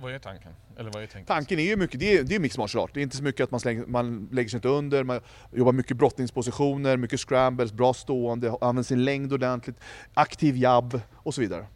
Vad 0.00 0.14
är 0.14 0.18
tanken? 0.18 0.52
Eller 0.76 0.90
vad 0.90 1.02
är 1.02 1.06
tänket? 1.06 1.28
Tanken 1.28 1.58
är 1.58 1.62
ju 1.62 1.76
mycket, 1.76 2.00
det 2.00 2.18
är, 2.18 2.22
det 2.24 2.34
är 2.34 2.38
mixed 2.40 2.58
martial 2.58 2.84
art. 2.84 2.90
Det 2.94 3.00
är 3.00 3.02
inte 3.02 3.16
så 3.16 3.22
mycket 3.22 3.44
att 3.44 3.50
man, 3.50 3.60
slänger, 3.60 3.86
man 3.86 4.28
lägger 4.32 4.48
sig 4.50 4.56
inte 4.58 4.68
under, 4.68 5.04
man 5.04 5.20
jobbar 5.52 5.72
mycket 5.72 5.96
brottningspositioner, 5.96 6.96
mycket 6.96 7.20
scrambles, 7.20 7.72
bra 7.72 7.94
stående, 7.94 8.50
använder 8.60 8.82
sin 8.82 9.04
längd 9.04 9.32
ordentligt, 9.32 9.76
aktiv 10.14 10.56
jabb 10.56 11.00
och 11.14 11.34
så 11.34 11.40
vidare. 11.40 11.66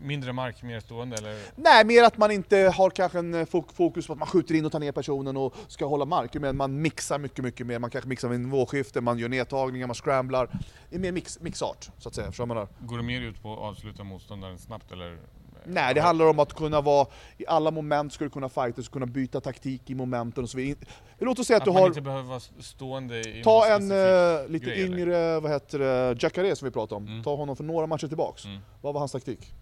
Mindre 0.00 0.32
mark, 0.32 0.62
mer 0.62 0.80
stående 0.80 1.16
eller? 1.16 1.38
Nej, 1.56 1.84
mer 1.84 2.02
att 2.04 2.16
man 2.18 2.30
inte 2.30 2.56
har 2.76 2.90
kanske 2.90 3.18
en 3.18 3.34
eh, 3.34 3.44
fok- 3.46 3.72
fokus 3.74 4.06
på 4.06 4.12
att 4.12 4.18
man 4.18 4.28
skjuter 4.28 4.54
in 4.54 4.64
och 4.66 4.72
tar 4.72 4.80
ner 4.80 4.92
personen 4.92 5.36
och 5.36 5.54
ska 5.68 5.86
hålla 5.86 6.04
mark, 6.04 6.34
men 6.34 6.56
man 6.56 6.82
mixar 6.82 7.18
mycket, 7.18 7.44
mycket 7.44 7.66
mer. 7.66 7.78
Man 7.78 7.90
kanske 7.90 8.08
mixar 8.08 8.28
med 8.28 8.40
nivåskifte, 8.40 9.00
man 9.00 9.18
gör 9.18 9.28
nedtagningar, 9.28 9.86
man 9.86 9.94
scramblar. 9.94 10.48
Det 10.90 10.96
är 10.96 11.00
mer 11.00 11.12
mix, 11.12 11.40
mixart, 11.40 11.90
så 11.98 12.08
att 12.08 12.14
säga. 12.14 12.26
Förstår? 12.26 12.68
Går 12.80 12.96
det 12.96 13.02
mer 13.02 13.20
ut 13.20 13.42
på 13.42 13.52
att 13.52 13.58
avsluta 13.58 14.04
motståndaren 14.04 14.58
snabbt 14.58 14.92
eller? 14.92 15.18
Nej, 15.64 15.94
det 15.94 16.00
handlar 16.00 16.26
om 16.26 16.38
att 16.38 16.52
kunna 16.52 16.80
vara, 16.80 17.06
i 17.38 17.46
alla 17.46 17.70
moment 17.70 18.12
ska 18.12 18.24
du 18.24 18.30
kunna 18.30 18.48
fightas, 18.48 18.88
kunna 18.88 19.06
byta 19.06 19.40
taktik 19.40 19.90
i 19.90 19.94
momenten 19.94 20.44
och 20.44 20.50
så 20.50 20.56
vidare. 20.56 20.84
Låt 21.18 21.38
oss 21.38 21.46
säga 21.46 21.56
att, 21.56 21.60
Att 21.62 21.64
du 21.64 21.72
man 21.72 21.80
har, 21.82 21.88
inte 21.88 22.00
behöver 22.00 22.22
vara 22.28 22.40
stående 22.60 23.20
i 23.20 23.42
ta 23.44 23.66
en 23.66 23.90
eh, 23.90 24.48
lite 24.48 24.66
grej, 24.66 24.82
eller? 24.82 24.98
yngre, 24.98 25.40
vad 25.40 25.50
heter 25.52 25.78
det, 25.78 26.22
Jacare 26.22 26.56
som 26.56 26.66
vi 26.66 26.72
pratade 26.72 26.94
om. 26.96 27.06
Mm. 27.06 27.22
Ta 27.22 27.36
honom 27.36 27.56
för 27.56 27.64
några 27.64 27.86
matcher 27.86 28.06
tillbaks. 28.08 28.44
Mm. 28.44 28.58
Vad 28.80 28.94
var 28.94 28.98
hans 29.00 29.12
taktik? 29.12 29.52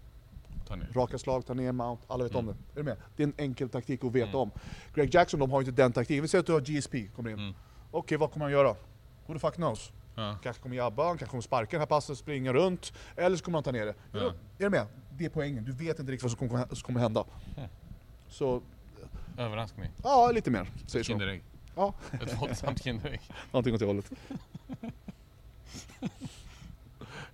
Ta 0.67 0.75
ner. 0.75 0.89
Raka 0.95 1.17
slag, 1.17 1.45
ta 1.45 1.53
ner 1.53 1.71
mount, 1.71 2.03
alla 2.07 2.23
vet 2.23 2.35
om 2.35 2.45
Mm. 2.45 2.55
det. 2.73 2.79
Är 2.79 2.83
du 2.83 2.89
med? 2.89 2.97
Det 3.15 3.23
är 3.23 3.27
en 3.27 3.33
enkel 3.37 3.69
taktik 3.69 4.03
att 4.03 4.11
veta 4.11 4.27
Mm. 4.27 4.39
om. 4.39 4.51
Greg 4.95 5.13
Jackson, 5.15 5.39
de 5.39 5.51
har 5.51 5.59
inte 5.59 5.71
den 5.71 5.91
taktiken. 5.91 6.21
Vi 6.21 6.27
säger 6.27 6.39
att 6.39 6.45
du 6.45 6.53
har 6.53 6.61
GSP, 6.61 7.07
kommer 7.15 7.29
in. 7.29 7.39
Mm. 7.39 7.53
Okej, 7.91 8.17
vad 8.17 8.31
kommer 8.31 8.45
han 8.45 8.51
göra? 8.53 8.75
Who 9.25 9.33
the 9.33 9.39
fuck 9.39 9.53
knows? 9.55 9.91
Ja. 10.19 10.37
Kanske 10.43 10.61
kommer 10.63 10.75
jabba, 10.75 11.07
kanske 11.07 11.25
kommer 11.25 11.41
sparka 11.41 11.75
det 11.77 11.79
här 11.81 11.85
passet, 11.85 12.17
springa 12.17 12.53
runt, 12.53 12.93
eller 13.15 13.37
så 13.37 13.43
kommer 13.43 13.57
han 13.57 13.63
ta 13.63 13.71
ner 13.71 13.85
det. 13.85 13.93
Ja. 14.11 14.19
Är 14.19 14.33
du 14.57 14.69
med? 14.69 14.85
Det 15.17 15.25
är 15.25 15.29
poängen, 15.29 15.63
du 15.65 15.71
vet 15.71 15.99
inte 15.99 16.11
riktigt 16.11 16.23
vad 16.39 16.49
som 16.77 16.83
kommer, 16.83 16.99
hända. 17.01 17.23
Så, 18.29 18.61
Överraskning. 19.37 19.89
ja 20.03 20.31
lite 20.31 20.51
mer, 20.51 20.69
säger. 20.87 21.03
Kinderägg. 21.03 21.43
Ja, 21.75 21.93
Ett 22.21 22.41
våldsamt 22.41 22.83
Kinderägg. 22.83 23.21
någonting 23.51 23.73
åt 23.73 23.79
det 23.79 23.85
hållet. 23.85 24.11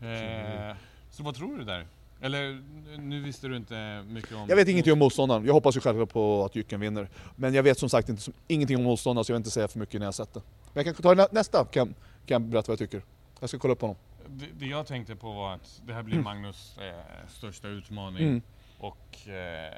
Eh, 0.02 0.76
så 1.12 1.24
vad 1.24 1.36
tror 1.36 1.58
du 1.58 1.64
där? 1.64 1.88
Eller 2.22 2.62
nu 2.98 3.22
visste 3.22 3.48
du 3.48 3.58
inte 3.58 4.04
mycket 4.08 4.32
om... 4.36 4.46
Jag 4.50 4.56
vet 4.56 4.68
ingenting 4.68 4.94
om 4.94 5.00
motståndaren, 5.00 5.46
jag 5.46 5.54
hoppas 5.54 5.76
ju 5.76 5.80
självklart 5.80 6.10
på 6.10 6.46
att 6.46 6.56
Jycken 6.56 6.80
vinner. 6.80 7.10
Men 7.36 7.54
jag 7.54 7.64
vet 7.64 7.80
som 7.80 7.90
sagt 7.90 8.10
inte, 8.10 8.32
ingenting 8.48 8.78
om 8.78 8.84
motståndaren 8.84 9.26
så 9.26 9.32
jag 9.32 9.36
vill 9.36 9.40
inte 9.40 9.52
säga 9.52 9.68
för 9.68 9.80
mycket 9.80 10.00
när 10.00 10.08
jag 10.08 10.14
sett 10.14 10.34
det. 10.34 10.42
Men 10.74 10.86
jag 10.86 10.96
kan 10.96 11.04
ta 11.04 11.14
nä- 11.14 11.28
nästa, 11.32 11.66
kan, 11.66 11.94
kan 12.26 12.36
jag 12.36 12.42
berätta 12.42 12.72
vad 12.72 12.82
jag 12.82 12.90
tycker. 12.92 13.06
Jag 13.40 13.50
ska 13.50 13.60
kolla 13.60 13.74
upp 13.74 13.82
honom. 13.82 13.96
Det, 14.28 14.46
det 14.54 14.66
jag 14.66 14.88
tänkte 14.88 15.16
på 15.16 15.32
var 15.34 15.54
att 15.54 15.82
det 15.86 15.94
här 15.94 16.04
blir 16.04 16.20
Magnus 16.20 16.78
eh, 16.78 17.28
största 17.30 17.68
utmaning. 17.68 18.24
Mm. 18.28 18.42
Och 18.78 19.28
eh, 19.28 19.74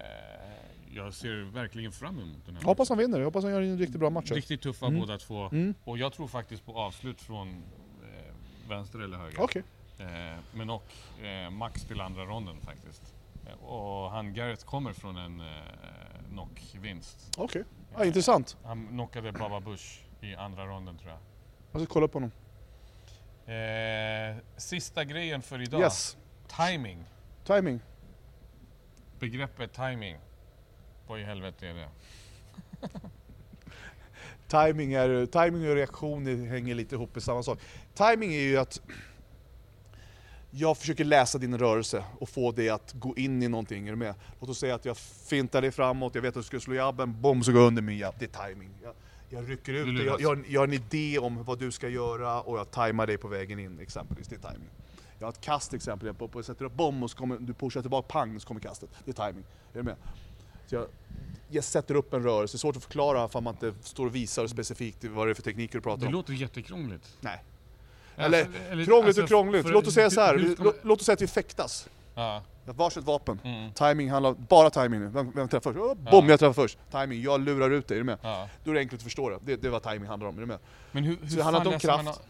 jag 0.93 1.13
ser 1.13 1.51
verkligen 1.53 1.91
fram 1.91 2.19
emot 2.19 2.45
den 2.45 2.55
här 2.55 2.61
Jag 2.61 2.67
hoppas 2.67 2.89
han 2.89 2.97
vinner, 2.97 3.17
jag 3.17 3.25
hoppas 3.25 3.43
han 3.43 3.53
gör 3.53 3.61
en 3.61 3.77
riktigt 3.77 3.99
bra 3.99 4.09
match. 4.09 4.31
Riktigt 4.31 4.61
tuffa 4.61 4.85
Mm. 4.85 4.99
båda 4.99 5.17
två. 5.17 5.45
Mm. 5.45 5.73
Och 5.83 5.97
jag 5.97 6.13
tror 6.13 6.27
faktiskt 6.27 6.65
på 6.65 6.77
avslut 6.77 7.21
från 7.21 7.47
eh, 7.49 8.69
vänster 8.69 8.99
eller 8.99 9.17
höger. 9.17 9.41
Okej. 9.41 9.63
Eh, 9.99 10.05
men 10.53 10.69
och 10.69 10.93
eh, 11.23 11.49
max 11.49 11.83
till 11.83 12.01
andra 12.01 12.25
ronden 12.25 12.55
faktiskt. 12.61 13.15
Eh, 13.47 13.63
och 13.63 14.11
han 14.11 14.33
Garrett 14.33 14.63
kommer 14.63 14.93
från 14.93 15.17
en 15.17 15.39
eh, 15.39 15.45
knockvinst. 16.29 17.31
Okej. 17.37 17.63
Ja, 17.97 18.05
intressant. 18.05 18.57
Han 18.63 18.87
knockade 18.87 19.31
Baba 19.31 19.59
Bush 19.59 19.99
i 20.21 20.35
andra 20.35 20.65
ronden 20.65 20.97
tror 20.97 21.09
jag. 21.11 21.19
Jag 21.76 21.82
ska 21.84 21.93
kolla 21.93 22.05
upp 22.05 22.13
honom. 22.13 22.32
Eh, 23.45 24.36
sista 24.57 25.03
grejen 25.03 25.41
för 25.41 25.61
idag. 25.61 25.82
Yes. 25.82 26.17
Timing. 26.47 27.03
Timing. 27.43 27.80
Begreppet 29.19 29.73
timing. 29.73 30.17
Vad 31.07 31.19
i 31.19 31.23
helvete 31.23 31.67
är 31.67 31.73
det? 31.73 31.89
Timing, 34.47 34.93
är, 34.93 35.26
timing 35.26 35.69
och 35.69 35.76
reaktion 35.76 36.47
hänger 36.47 36.76
lite 36.76 36.95
ihop 36.95 37.17
i 37.17 37.21
samma 37.21 37.43
sak. 37.43 37.59
Timing 37.93 38.34
är 38.34 38.39
ju 38.39 38.57
att 38.57 38.82
jag 40.51 40.78
försöker 40.78 41.03
läsa 41.05 41.38
din 41.38 41.57
rörelse 41.57 42.03
och 42.19 42.30
få 42.30 42.51
dig 42.51 42.69
att 42.69 42.93
gå 42.93 43.15
in 43.17 43.43
i 43.43 43.47
någonting. 43.47 43.88
Är 43.88 43.91
du 43.91 43.97
med? 43.97 44.15
Låt 44.39 44.49
oss 44.49 44.59
säga 44.59 44.76
att 44.76 44.86
jag 44.86 44.97
fintar 44.97 45.61
dig 45.61 45.71
framåt, 45.71 46.15
jag 46.15 46.21
vet 46.21 46.30
att 46.30 46.43
du 46.43 46.43
ska 46.43 46.59
slå 46.59 46.76
jabben, 46.76 47.21
bom 47.21 47.43
så 47.43 47.51
går 47.51 47.61
jag 47.61 47.67
under 47.67 47.82
min 47.82 47.97
jabb. 47.97 48.15
Det 48.19 48.26
är 48.26 48.47
timing. 48.47 48.69
Jag, 48.84 48.93
jag 49.30 49.49
rycker 49.49 49.73
ut 49.73 49.97
dig, 49.97 50.05
jag, 50.05 50.21
jag, 50.21 50.45
jag 50.47 50.61
har 50.61 50.67
en 50.67 50.73
idé 50.73 51.19
om 51.19 51.43
vad 51.43 51.59
du 51.59 51.71
ska 51.71 51.89
göra 51.89 52.41
och 52.41 52.57
jag 52.59 52.71
tajmar 52.71 53.07
dig 53.07 53.17
på 53.17 53.28
vägen 53.28 53.59
in 53.59 53.80
exempelvis. 53.80 54.28
Det 54.28 54.36
är 54.36 54.51
timing. 54.51 54.69
Jag 55.19 55.28
har 55.28 55.32
ett 55.32 55.41
kast 55.41 55.73
exempel, 55.73 56.07
jag, 56.07 56.17
på, 56.17 56.28
på, 56.28 56.39
jag 56.39 56.45
sätter 56.45 56.65
upp 56.65 56.73
bom 56.73 57.03
och 57.03 57.11
så 57.11 57.17
kommer 57.17 57.38
du 57.39 57.53
pushar 57.53 57.82
tillbaka, 57.82 58.07
pang, 58.07 58.39
så 58.39 58.47
kommer 58.47 58.61
kastet. 58.61 58.89
Det 59.05 59.19
är 59.19 59.28
timing. 59.28 59.43
Är 59.73 59.78
du 59.78 59.84
med? 59.84 59.95
Så 60.67 60.76
jag, 60.76 60.88
jag 61.49 61.63
sätter 61.63 61.95
upp 61.95 62.13
en 62.13 62.23
rörelse, 62.23 62.53
det 62.53 62.57
är 62.57 62.59
svårt 62.59 62.76
att 62.78 62.84
förklara 62.84 63.28
för 63.28 63.41
man 63.41 63.53
inte 63.53 63.73
står 63.82 64.05
och 64.05 64.15
visar 64.15 64.47
specifikt 64.47 65.03
vad 65.03 65.28
det 65.28 65.32
är 65.32 65.34
för 65.34 65.41
tekniker 65.41 65.73
du 65.78 65.82
pratar 65.82 66.01
Det 66.01 66.07
om. 66.07 66.11
låter 66.13 66.34
jättekrångligt. 66.34 67.17
Nej. 67.21 67.43
Alltså, 68.17 68.41
Eller, 68.69 68.86
krångligt 68.86 69.07
alltså, 69.07 69.21
och 69.21 69.28
krångligt. 69.28 69.65
Låt 69.69 69.88
oss 69.88 69.93
säga 69.93 70.09
så 70.09 70.21
här. 70.21 70.38
hur 70.38 70.43
Vi- 70.47 70.53
ska 70.55 70.63
lå- 70.63 70.65
man- 70.65 70.73
låt 70.82 70.99
oss 70.99 71.05
säga 71.05 71.13
att 71.13 71.21
vi 71.21 71.28
fäktas. 71.28 71.89
Ja. 72.16 72.41
Varsitt 72.66 73.03
vapen. 73.03 73.41
Mm. 73.43 73.72
Timing 73.74 74.11
handlar 74.11 74.34
bara 74.34 74.70
timing. 74.70 75.11
Vem, 75.11 75.32
vem 75.32 75.47
träffar 75.47 75.74
först? 75.74 75.80
Oh, 75.84 75.93
bom, 76.11 76.26
Ja. 76.26 76.32
jag 76.32 76.39
träffar 76.39 76.53
först. 76.53 76.78
Timing, 76.91 77.22
jag 77.22 77.41
lurar 77.41 77.70
ut 77.72 77.88
dig. 77.88 77.95
Är 77.97 77.99
du 77.99 78.03
med? 78.05 78.18
Ja. 78.22 78.49
Då 78.63 78.72
är 78.72 78.76
det 78.76 78.80
enkelt 78.80 78.99
att 78.99 79.03
förstå 79.03 79.30
det. 79.30 79.39
Det, 79.43 79.55
det 79.55 79.68
är 79.68 79.72
vad 79.72 79.84
timing 79.84 80.07
handlar 80.09 80.30
om. 80.30 80.36
Är 80.38 80.39
du 80.41 80.45
med? 80.47 80.59
Men 80.91 81.03
hur, 81.03 81.16
Så 81.16 81.22
hur, 81.26 81.38
det 81.38 81.43
handlar 81.43 81.59
inte 81.74 81.88
om 81.88 81.95
man 81.95 82.05
kraft. 82.05 82.20
av, 82.20 82.26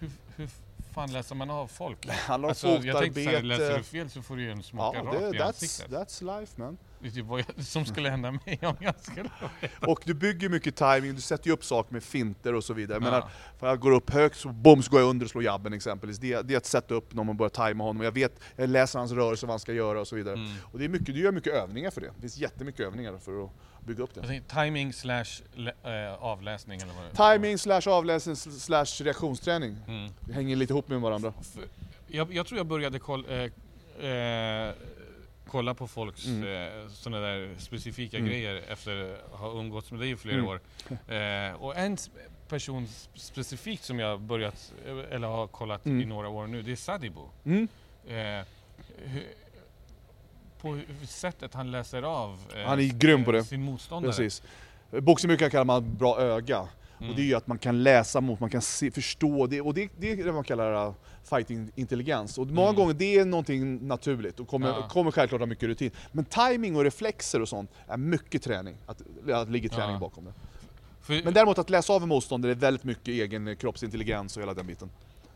hur, 0.00 0.10
hur 0.36 0.48
fan 0.94 1.12
läser 1.12 1.34
man 1.34 1.50
av 1.50 1.66
folk? 1.66 2.06
Det 2.06 2.12
handlar 2.12 2.46
om 2.46 2.50
Alltså, 2.50 2.68
jag 2.68 2.98
tänkte 2.98 3.24
såhär, 3.24 3.42
läser 3.42 3.62
du 3.62 3.68
fotarbete. 3.68 3.90
fel 3.90 4.10
så 4.10 4.22
får 4.22 4.36
du 4.36 4.42
ju 4.42 4.50
en 4.50 4.56
Ja, 4.56 4.62
smaka 4.62 4.98
rakt 5.02 5.20
det, 5.20 5.28
i 5.28 5.32
that's, 5.40 5.46
ansiktet. 5.46 5.90
that's 5.90 6.40
life 6.40 6.52
man. 6.56 6.78
Typ 7.02 7.26
vad 7.26 7.40
jag, 7.40 7.64
som 7.64 7.84
skulle 7.84 8.10
hända 8.10 8.30
mig 8.32 8.58
om 8.62 8.76
jag 8.80 8.94
skulle... 9.00 9.30
Och 9.80 10.00
du 10.04 10.14
bygger 10.14 10.48
mycket 10.48 10.76
timing, 10.76 11.14
du 11.14 11.20
sätter 11.20 11.46
ju 11.46 11.52
upp 11.52 11.64
saker 11.64 11.92
med 11.92 12.02
finter 12.02 12.54
och 12.54 12.64
så 12.64 12.74
vidare. 12.74 12.96
Jag 12.96 13.06
Ja. 13.06 13.10
menar, 13.10 13.28
för 13.58 13.66
jag 13.66 13.80
går 13.80 13.90
upp 13.92 14.10
högt, 14.10 14.36
så 14.36 14.48
bom 14.48 14.82
så 14.82 14.90
går 14.90 15.00
jag 15.00 15.10
under 15.10 15.26
och 15.26 15.30
slår 15.30 15.44
jabben 15.44 15.72
exempelvis. 15.72 16.18
Det, 16.18 16.42
det 16.42 16.54
är 16.54 16.58
att 16.58 16.66
sätta 16.66 16.94
upp 16.94 17.14
när 17.14 17.24
man 17.24 17.36
börjar 17.36 17.50
tajma 17.50 17.84
honom. 17.84 18.02
Jag 18.02 18.12
vet, 18.12 18.40
jag 18.56 18.68
läser 18.70 18.98
hans 18.98 19.12
rörelse, 19.12 19.46
vad 19.46 19.52
han 19.52 19.60
ska 19.60 19.72
göra 19.72 20.00
och 20.00 20.08
så 20.08 20.16
vidare. 20.16 20.34
Mm. 20.34 20.52
Och 20.62 20.78
det 20.78 20.84
är 20.84 20.88
mycket, 20.88 21.06
du 21.14 21.20
gör 21.20 21.32
mycket 21.32 21.52
övningar 21.52 21.90
för 21.90 22.00
det. 22.00 22.10
Det 22.14 22.20
finns 22.20 22.36
jättemycket 22.38 22.80
övningar 22.80 23.18
för 23.18 23.44
att 23.44 23.50
bygga 23.86 24.02
upp 24.02 24.14
det. 24.14 24.26
Tänkte, 24.26 24.54
timing 24.54 24.92
slash 24.92 25.24
lä- 25.54 26.16
avläsning 26.18 26.80
eller 26.80 26.92
vad 27.16 27.32
Timing 27.34 27.58
slash 27.58 27.82
avläsning 27.86 28.36
slash 28.36 28.84
reaktionsträning. 29.00 29.76
Mm. 29.88 30.10
Det 30.20 30.32
hänger 30.32 30.56
lite 30.56 30.72
ihop 30.72 30.88
med 30.88 31.00
varandra. 31.00 31.32
Jag, 32.06 32.32
jag 32.34 32.46
tror 32.46 32.58
jag 32.58 32.66
började 32.66 32.98
koll, 32.98 33.26
eh, 33.28 33.36
eh, 34.10 34.72
kolla 35.48 35.74
på 35.74 35.86
folks 35.88 36.26
Mm. 36.26 36.42
eh, 36.82 36.88
sådana 36.90 37.26
där 37.26 37.54
specifika 37.58 38.16
Mm. 38.16 38.28
grejer 38.30 38.62
efter 38.68 39.16
att 39.32 39.40
ha 39.40 39.52
umgåtts 39.60 39.90
med 39.90 40.00
dig 40.00 40.10
i 40.10 40.16
flera 40.16 40.36
Mm. 40.38 40.48
år. 40.48 40.60
Eh, 41.14 41.62
och 41.62 41.76
en 41.76 41.96
person 42.48 42.88
specifikt 43.14 43.84
som 43.84 43.98
jag 43.98 44.20
börjat, 44.20 44.72
eller 45.10 45.28
har 45.28 45.46
kollat 45.46 45.86
Mm. 45.86 46.00
i 46.02 46.04
några 46.04 46.28
år 46.28 46.46
nu, 46.46 46.62
det 46.62 46.72
är 46.72 46.76
Sadibo. 46.76 47.30
Mm. 47.44 47.68
Eh, 48.08 48.44
på 50.60 50.80
sättet 51.06 51.54
han 51.54 51.70
läser 51.70 52.02
av 52.02 52.40
eh, 52.56 52.62
Han 52.68 52.80
är 52.80 52.98
grym 52.98 53.24
på 53.24 53.32
det. 53.32 53.44
sin 53.44 53.62
motståndare. 53.62 54.12
Precis. 54.12 54.42
Boxning 54.90 55.28
brukar 55.28 55.50
kallar 55.50 55.64
man 55.64 55.96
bra 55.96 56.20
öga. 56.20 56.68
Mm. 56.98 57.10
Och 57.10 57.16
det 57.16 57.22
är 57.22 57.26
ju 57.26 57.34
att 57.34 57.46
man 57.46 57.58
kan 57.58 57.82
läsa 57.82 58.20
mot, 58.20 58.40
man 58.40 58.50
kan 58.50 58.62
se, 58.62 58.90
förstå, 58.90 59.46
det, 59.46 59.60
och 59.60 59.74
det, 59.74 59.88
det 59.98 60.12
är 60.12 60.24
det 60.24 60.32
man 60.32 60.44
kallar 60.44 60.86
uh, 60.88 60.94
fighting-intelligens. 61.24 62.38
Och 62.38 62.46
många 62.46 62.68
Mm. 62.68 62.76
gånger 62.76 62.94
det 62.94 63.18
är 63.18 63.24
någonting 63.24 63.86
naturligt 63.88 64.40
och 64.40 64.48
kommer, 64.48 64.68
Ja. 64.68 64.88
kommer 64.88 65.10
självklart 65.10 65.40
ha 65.40 65.46
mycket 65.46 65.68
rutin. 65.68 65.90
Men 66.12 66.24
timing 66.24 66.76
och 66.76 66.84
reflexer 66.84 67.42
och 67.42 67.48
sånt 67.48 67.70
är 67.88 67.96
mycket 67.96 68.42
träning, 68.42 68.76
att, 68.86 69.02
att 69.32 69.48
ligger 69.50 69.68
träning 69.68 69.92
Ja. 69.94 69.98
bakom 69.98 70.24
det. 70.24 70.32
För, 71.02 71.22
Men 71.24 71.34
däremot 71.34 71.58
att 71.58 71.70
läsa 71.70 71.92
av 71.92 72.02
en 72.02 72.08
motståndare 72.08 72.52
är 72.52 72.56
väldigt 72.56 72.84
mycket 72.84 73.08
egen 73.08 73.56
kroppsintelligens 73.56 74.36
och 74.36 74.42
hela 74.42 74.54
den 74.54 74.66
biten. 74.66 74.90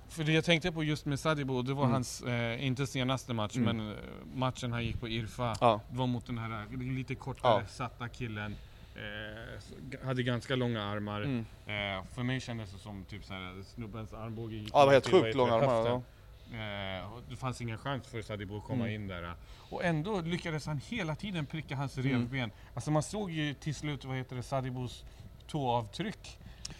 för 0.08 0.24
det 0.24 0.32
jag 0.32 0.44
tänkte 0.44 0.72
på 0.72 0.84
just 0.84 1.06
med 1.06 1.20
Sadibou, 1.20 1.62
det 1.62 1.74
var 1.74 1.82
Mm. 1.82 1.92
hans, 1.92 2.22
eh, 2.22 2.64
inte 2.66 2.86
senaste 2.86 3.32
match, 3.32 3.56
Mm. 3.56 3.76
men 3.76 3.90
eh, 3.90 3.96
matchen 4.34 4.72
han 4.72 4.84
gick 4.84 5.00
på 5.00 5.08
Irfa. 5.08 5.56
Ja. 5.60 5.80
Det 5.90 5.98
var 5.98 6.06
mot 6.06 6.26
den 6.26 6.38
här 6.38 6.64
eh, 6.72 6.78
lite 6.78 7.14
kortare 7.14 7.60
Ja. 7.60 7.66
satta 7.68 8.08
killen. 8.08 8.54
Eh, 8.94 10.06
hade 10.06 10.22
ganska 10.22 10.56
långa 10.56 10.82
armar. 10.84 11.20
Mm. 11.22 11.38
Eh, 11.66 12.04
för 12.14 12.22
mig 12.22 12.40
kändes 12.40 12.72
det 12.72 12.78
som 12.78 13.04
typ 13.04 13.24
såhär, 13.24 13.62
snubbens 13.74 14.12
armbåge 14.12 14.54
gick 14.56 14.70
Ja, 14.72 14.80
det 14.80 14.86
var 14.86 14.92
helt 14.92 15.10
sjukt 15.10 15.36
långa 15.36 15.52
armar. 15.54 15.86
Ja. 15.86 16.02
Eh, 16.52 17.08
det 17.30 17.36
fanns 17.36 17.60
ingen 17.60 17.78
chans 17.78 18.06
för 18.06 18.22
Sadibou 18.22 18.58
att 18.58 18.64
komma 18.64 18.84
Mm. 18.88 18.94
in 19.02 19.08
där. 19.08 19.34
Och 19.70 19.84
ändå 19.84 20.20
lyckades 20.20 20.66
han 20.66 20.80
hela 20.88 21.14
tiden 21.14 21.46
pricka 21.46 21.76
hans 21.76 21.98
Mm. 21.98 22.10
revben. 22.12 22.50
Alltså 22.74 22.90
man 22.90 23.02
såg 23.02 23.30
ju 23.30 23.54
till 23.54 23.74
slut, 23.74 24.04
vad 24.04 24.16
heter 24.16 24.36
det, 24.36 24.42
Sadibous 24.42 25.04
tåavtryck. 25.46 26.38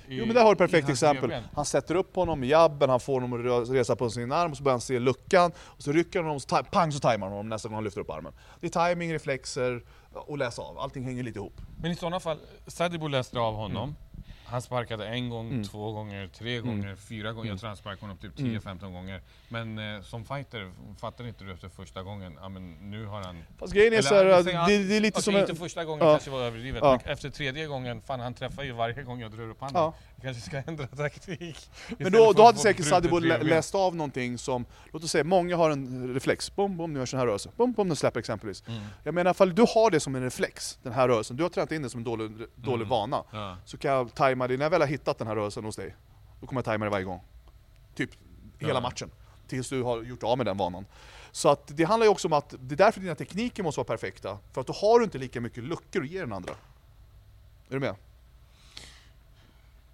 i- 0.08 0.16
Jo 0.16 0.26
men 0.26 0.34
där 0.34 0.42
har 0.42 0.48
du 0.48 0.52
ett 0.52 0.70
perfekt 0.70 0.88
exempel. 0.88 1.30
revben. 1.30 1.48
Han 1.54 1.64
sätter 1.64 1.94
upp 1.94 2.16
honom 2.16 2.40
med 2.40 2.48
jabben, 2.48 2.90
han 2.90 3.00
får 3.00 3.20
honom 3.20 3.62
att 3.62 3.70
resa 3.70 3.96
på 3.96 4.10
sin 4.10 4.32
arm 4.32 4.50
och 4.50 4.56
så 4.56 4.62
börjar 4.62 4.74
han 4.74 4.80
se 4.80 4.98
luckan 4.98 5.52
och 5.58 5.82
så 5.82 5.92
rycker 5.92 6.18
han 6.18 6.26
honom, 6.26 6.40
så 6.40 6.62
pang 6.70 6.92
så 6.92 6.98
tajmar 6.98 7.26
han 7.26 7.32
honom 7.36 7.48
nästa 7.48 7.68
gång 7.68 7.74
han 7.74 7.84
lyfter 7.84 8.00
upp 8.00 8.10
armen. 8.10 8.32
Det 8.60 8.76
är 8.76 8.88
timing, 8.88 9.12
reflexer 9.14 9.82
och 10.12 10.38
läsa 10.38 10.62
av, 10.62 10.78
allting 10.78 11.04
hänger 11.04 11.22
lite 11.22 11.38
ihop. 11.38 11.60
Men 11.82 11.90
i 11.90 11.94
sådana 11.96 12.20
fall, 12.20 12.38
Sadibou 12.66 13.08
läste 13.08 13.38
av 13.38 13.54
honom. 13.54 13.96
Han 14.44 14.62
sparkade 14.62 15.06
en 15.08 15.30
gång, 15.30 15.50
Mm. 15.50 15.64
två 15.64 15.92
gånger, 15.92 16.28
tre 16.28 16.58
gånger, 16.58 16.96
fyra 16.96 17.32
gånger. 17.32 17.40
Mm. 17.44 17.50
Jag 17.50 17.60
tror 17.60 17.68
han 17.68 17.76
sparkade 17.76 18.00
honom 18.00 18.16
typ 18.16 18.38
Mm. 18.38 18.50
10-15 18.60 18.92
gånger. 18.92 19.20
Men 19.48 19.78
eh, 19.78 20.02
som 20.02 20.24
fighter, 20.24 20.72
fattar 21.00 21.26
inte 21.26 21.44
du 21.44 21.52
efter 21.52 21.68
första 21.68 22.02
gången, 22.02 22.38
ja 22.42 22.48
men 22.48 22.90
nu 22.90 23.06
har 23.06 23.22
han... 23.22 23.42
Fast 23.58 23.72
grejen 23.72 23.92
är 23.92 23.96
Eller, 23.98 24.08
så 24.08 24.14
här, 24.14 24.24
jag 24.24 24.44
det, 24.68 24.84
det 24.88 24.96
är 24.96 25.00
lite 25.00 25.14
Okej, 25.16 25.22
som 25.22 25.34
en... 25.34 25.40
inte 25.40 25.54
första 25.54 25.84
gången 25.84 26.06
Ja. 26.06 26.12
kanske 26.12 26.30
var 26.30 26.40
överdrivet, 26.42 26.80
Ja. 26.84 26.98
men 27.04 27.12
efter 27.12 27.30
tredje 27.30 27.66
gången, 27.66 28.02
fan 28.02 28.20
han 28.20 28.34
träffar 28.34 28.62
ju 28.62 28.72
varje 28.72 29.02
gång 29.02 29.20
jag 29.20 29.30
drar 29.30 29.50
upp 29.50 29.60
handen. 29.60 29.82
Ja. 29.82 29.94
Kanske 30.22 30.42
ska 30.42 30.62
ändra 30.66 30.86
taktik. 30.86 31.70
Men 31.98 32.12
då, 32.12 32.32
då 32.32 32.42
hade 32.44 32.58
säkert 32.58 32.86
Sadibou 32.86 33.20
läst 33.20 33.74
av 33.74 33.96
någonting 33.96 34.38
som, 34.38 34.64
låt 34.92 35.04
oss 35.04 35.10
säga, 35.10 35.24
många 35.24 35.56
har 35.56 35.70
en 35.70 36.14
reflex, 36.14 36.54
bom, 36.56 36.76
bom, 36.76 36.92
nu 36.92 36.98
gör 36.98 37.06
sån 37.06 37.18
här 37.18 37.26
rörelse, 37.26 37.50
bom, 37.56 37.72
bom, 37.72 37.88
nu 37.88 37.94
släpper 37.96 38.20
exempelvis. 38.20 38.62
Mm. 38.68 38.82
Jag 39.04 39.14
menar, 39.14 39.30
ifall 39.30 39.54
du 39.54 39.62
har 39.62 39.90
det 39.90 40.00
som 40.00 40.14
en 40.14 40.22
reflex, 40.22 40.78
den 40.82 40.92
här 40.92 41.08
rörelsen, 41.08 41.36
du 41.36 41.42
har 41.42 41.50
tränat 41.50 41.72
in 41.72 41.82
det 41.82 41.90
som 41.90 41.98
en 41.98 42.04
dålig, 42.04 42.30
dålig 42.56 42.74
Mm. 42.76 42.88
vana, 42.88 43.24
Ja. 43.32 43.56
så 43.64 43.78
kan 43.78 43.90
jag 43.90 44.14
tajma 44.14 44.48
det, 44.48 44.56
när 44.56 44.64
jag 44.64 44.70
väl 44.70 44.80
har 44.80 44.88
hittat 44.88 45.18
den 45.18 45.26
här 45.26 45.34
rörelsen 45.36 45.64
hos 45.64 45.76
dig, 45.76 45.96
då 46.40 46.46
kommer 46.46 46.58
jag 46.58 46.64
tajma 46.64 46.84
det 46.84 46.90
varje 46.90 47.04
gång. 47.04 47.20
Typ 47.94 48.10
hela 48.58 48.74
Ja. 48.74 48.80
matchen. 48.80 49.10
Tills 49.48 49.68
du 49.68 49.82
har 49.82 50.02
gjort 50.02 50.22
av 50.22 50.36
med 50.36 50.46
den 50.46 50.56
vanan. 50.56 50.86
Så 51.32 51.48
att 51.48 51.62
det 51.76 51.84
handlar 51.84 52.04
ju 52.04 52.10
också 52.10 52.28
om 52.28 52.32
att, 52.32 52.54
det 52.60 52.74
är 52.74 52.76
därför 52.76 53.00
dina 53.00 53.14
tekniker 53.14 53.62
måste 53.62 53.78
vara 53.78 53.86
perfekta, 53.86 54.38
för 54.52 54.60
att 54.60 54.66
då 54.66 54.72
har 54.72 54.98
du 54.98 55.04
inte 55.04 55.18
lika 55.18 55.40
mycket 55.40 55.64
luckor 55.64 56.02
att 56.02 56.08
ge 56.10 56.20
den 56.20 56.32
andra. 56.32 56.52
Är 57.68 57.74
du 57.74 57.80
med? 57.80 57.94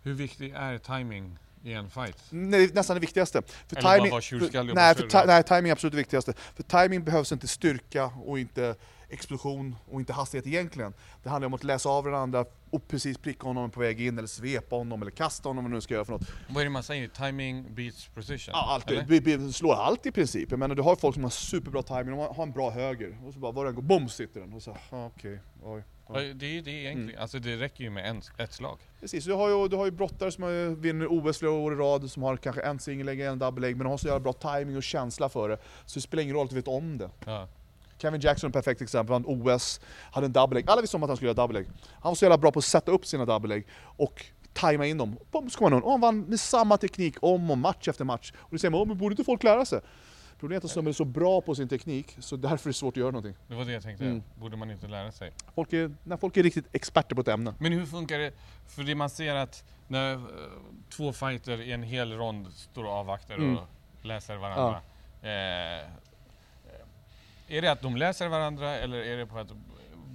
Hur 0.09 0.15
viktig 0.15 0.53
är 0.57 0.79
timing 0.79 1.39
i 1.65 1.73
en 1.73 1.91
fight? 1.91 2.17
Nej, 2.31 2.71
nästan 2.75 2.97
det 2.97 3.01
viktigaste. 3.01 3.43
För 3.43 3.77
Eller 3.77 3.83
bara 3.89 3.99
timing, 4.05 4.21
tjurskallig 4.21 4.71
och 4.73 4.77
nej, 4.77 4.95
bara 4.95 5.11
för 5.11 5.19
ti- 5.19 5.27
nej, 5.27 5.43
timing 5.43 5.69
är 5.69 5.73
absolut 5.73 5.93
det 5.93 5.97
viktigaste. 5.99 6.33
För 6.55 6.63
timing 6.63 7.05
behövs 7.05 7.33
inte 7.33 7.49
styrka 7.49 8.05
och 8.25 8.39
inte 8.39 8.75
explosion 9.09 9.77
och 9.91 10.01
inte 10.01 10.13
hastighet 10.13 10.47
egentligen. 10.47 10.95
Det 11.23 11.29
handlar 11.29 11.47
om 11.47 11.55
att 11.55 11.65
läsa 11.65 11.89
av 11.89 12.05
den 12.05 12.15
andra 12.15 12.45
och 12.71 12.89
precis 12.89 13.19
pricka 13.19 13.47
honom 13.47 13.71
på 13.71 13.81
väg 13.81 14.01
in, 14.01 14.19
eller 14.19 14.29
svepa 14.29 14.77
honom, 14.77 15.03
eller 15.03 15.11
kasta 15.11 15.49
honom 15.49 15.65
vad 15.65 15.71
du 15.73 15.75
nu 15.75 15.81
ska 15.81 15.95
göra 15.95 16.05
för 16.05 16.13
något. 16.13 16.31
Vad 16.49 16.61
är 16.61 16.65
det 16.65 16.71
man 16.71 16.83
säger? 16.83 17.09
Timing 17.09 17.75
beats 17.75 18.09
precision? 18.15 18.53
Ja, 18.53 18.67
alltid. 18.75 19.07
Vi, 19.09 19.21
vi 19.37 19.53
slår 19.53 19.75
allt 19.75 20.07
i 20.07 20.13
princip. 20.13 20.51
Jag 20.51 20.59
menar, 20.59 20.75
du 20.75 20.83
har 20.83 20.97
folk 20.97 21.15
som 21.15 21.23
har 21.23 21.31
superbra 21.31 21.83
timing, 21.83 22.11
de 22.11 22.19
har 22.19 22.43
en 22.43 22.53
bra 22.53 22.71
höger, 22.71 23.19
och 23.27 23.33
så 23.33 23.39
bara 23.39 23.53
var 23.53 23.65
den 23.65 23.75
går, 23.75 23.83
bom 23.83 24.09
sitter 24.09 24.41
den. 24.41 24.53
Och 24.53 24.63
så, 24.63 24.77
ah, 24.91 25.07
okej, 25.07 25.41
oj. 25.65 25.83
Det 26.15 26.47
är 26.47 26.51
ju 26.51 26.61
det 26.61 26.71
egentligen. 26.71 27.09
Mm. 27.09 27.21
Alltså 27.23 27.39
det 27.39 27.57
räcker 27.57 27.85
ju 27.85 27.91
med 27.91 28.11
en, 28.11 28.23
ett 28.37 28.53
slag. 28.53 28.79
Precis, 29.01 29.25
du 29.25 29.33
har 29.33 29.49
ju, 29.49 29.69
du 29.69 29.77
har 29.77 29.85
ju 29.85 29.91
brottare 29.91 30.33
som 30.33 30.77
vinner 30.81 31.07
OS 31.11 31.39
flera 31.39 31.53
år 31.53 31.73
i 31.73 31.77
rad, 31.77 32.11
som 32.11 32.23
har 32.23 32.37
kanske 32.37 32.63
en 32.63 32.79
singellägg, 32.79 33.21
en 33.21 33.39
double-lägg, 33.39 33.77
men 33.77 33.85
de 33.85 33.91
har 33.91 33.99
så 33.99 34.07
jävla 34.07 34.21
bra 34.21 34.33
timing 34.33 34.77
och 34.77 34.83
känsla 34.83 35.29
för 35.29 35.49
det. 35.49 35.59
Så 35.87 35.95
det 35.99 36.01
spelar 36.03 36.23
ingen 36.23 36.37
roll 36.37 36.45
att 36.45 36.51
du 36.51 36.57
vet 36.57 36.69
om 36.69 36.99
det. 36.99 37.11
Ja. 37.25 37.49
Kevin 37.99 38.21
Jackson 38.21 38.47
är 38.47 38.51
ett 38.51 38.55
perfekt 38.65 38.83
exempel, 38.83 39.13
han 39.13 39.25
OS, 39.27 39.81
hade 40.13 40.25
en 40.27 40.33
double 40.33 40.55
leg. 40.55 40.71
Alla 40.71 40.81
visste 40.81 40.97
om 40.97 41.03
att 41.03 41.09
han 41.11 41.17
skulle 41.17 41.29
göra 41.29 41.47
double 41.47 41.59
leg. 41.59 41.69
Han 42.01 42.11
var 42.11 42.15
så 42.15 42.25
jävla 42.25 42.39
bra 42.39 42.53
på 42.53 42.59
att 42.59 42.65
sätta 42.65 42.93
upp 42.93 43.07
sina 43.07 43.25
double 43.25 43.49
leg 43.49 43.67
och 43.83 44.25
tajma 44.53 44.87
in 44.87 44.99
dem. 44.99 45.17
Bom, 45.31 45.51
så 45.51 45.59
kom 45.59 45.65
han 45.65 45.73
undan. 45.73 45.85
Och 45.85 45.91
han 45.91 46.01
vann 46.01 46.21
med 46.21 46.41
samma 46.41 46.77
teknik 46.77 47.15
om 47.21 47.51
och 47.51 47.59
match 47.59 47.89
efter 47.89 48.05
match. 48.05 48.33
Och 48.37 48.49
då 48.51 48.59
säger 48.59 48.71
man, 48.71 48.81
"Åh, 48.81 48.87
men 48.87 48.99
borde 48.99 49.13
inte 49.13 49.25
folk 49.25 49.43
lära 49.43 49.65
sig? 49.65 49.81
Problemet 50.41 50.65
är 50.65 50.67
att 50.69 50.73
snubben 50.73 50.89
är 50.89 50.93
så 50.95 51.05
bra 51.05 51.41
på 51.41 51.55
sin 51.55 51.69
teknik, 51.69 52.17
så 52.19 52.37
därför 52.37 52.69
är 52.69 52.73
det 52.73 52.75
svårt 52.75 52.93
att 52.93 52.97
göra 52.97 53.11
någonting. 53.11 53.35
Det 53.49 53.55
var 53.55 53.65
det 53.65 53.73
jag 53.73 53.83
tänkte. 53.83 54.05
Mm. 54.05 54.23
Borde 54.35 54.57
man 54.57 54.71
inte 54.71 54.89
lära 54.89 55.13
sig? 55.13 55.33
Folk 55.55 55.73
är, 55.73 55.95
när 56.05 56.17
folk 56.17 56.37
är 56.37 56.43
riktigt 56.43 56.67
experter 56.73 57.15
på 57.15 57.21
ett 57.21 57.29
ämne. 57.29 57.55
Men 57.59 57.73
hur 57.73 57.87
funkar 57.87 58.19
det? 58.19 58.33
För 58.67 58.83
det 58.83 58.95
man 58.95 59.11
ser 59.11 59.35
att 59.35 59.65
när 59.89 60.15
eh, 60.15 60.21
två 60.97 61.13
fighter 61.13 61.61
i 61.61 61.73
en 61.73 61.83
hel 61.83 62.13
rond 62.13 62.47
står 62.53 62.85
och 62.85 62.91
avvaktar 62.93 63.35
Mm. 63.35 63.57
och 63.57 63.67
läser 64.03 64.37
varandra. 64.37 64.81
Eh, 65.23 65.89
är 67.51 67.63
det 67.63 67.73
att 67.73 67.81
de 67.83 67.97
läser 67.97 68.29
varandra 68.29 68.77
eller 68.77 68.99
är 68.99 69.17
det 69.17 69.27
på 69.27 69.39
att 69.39 69.53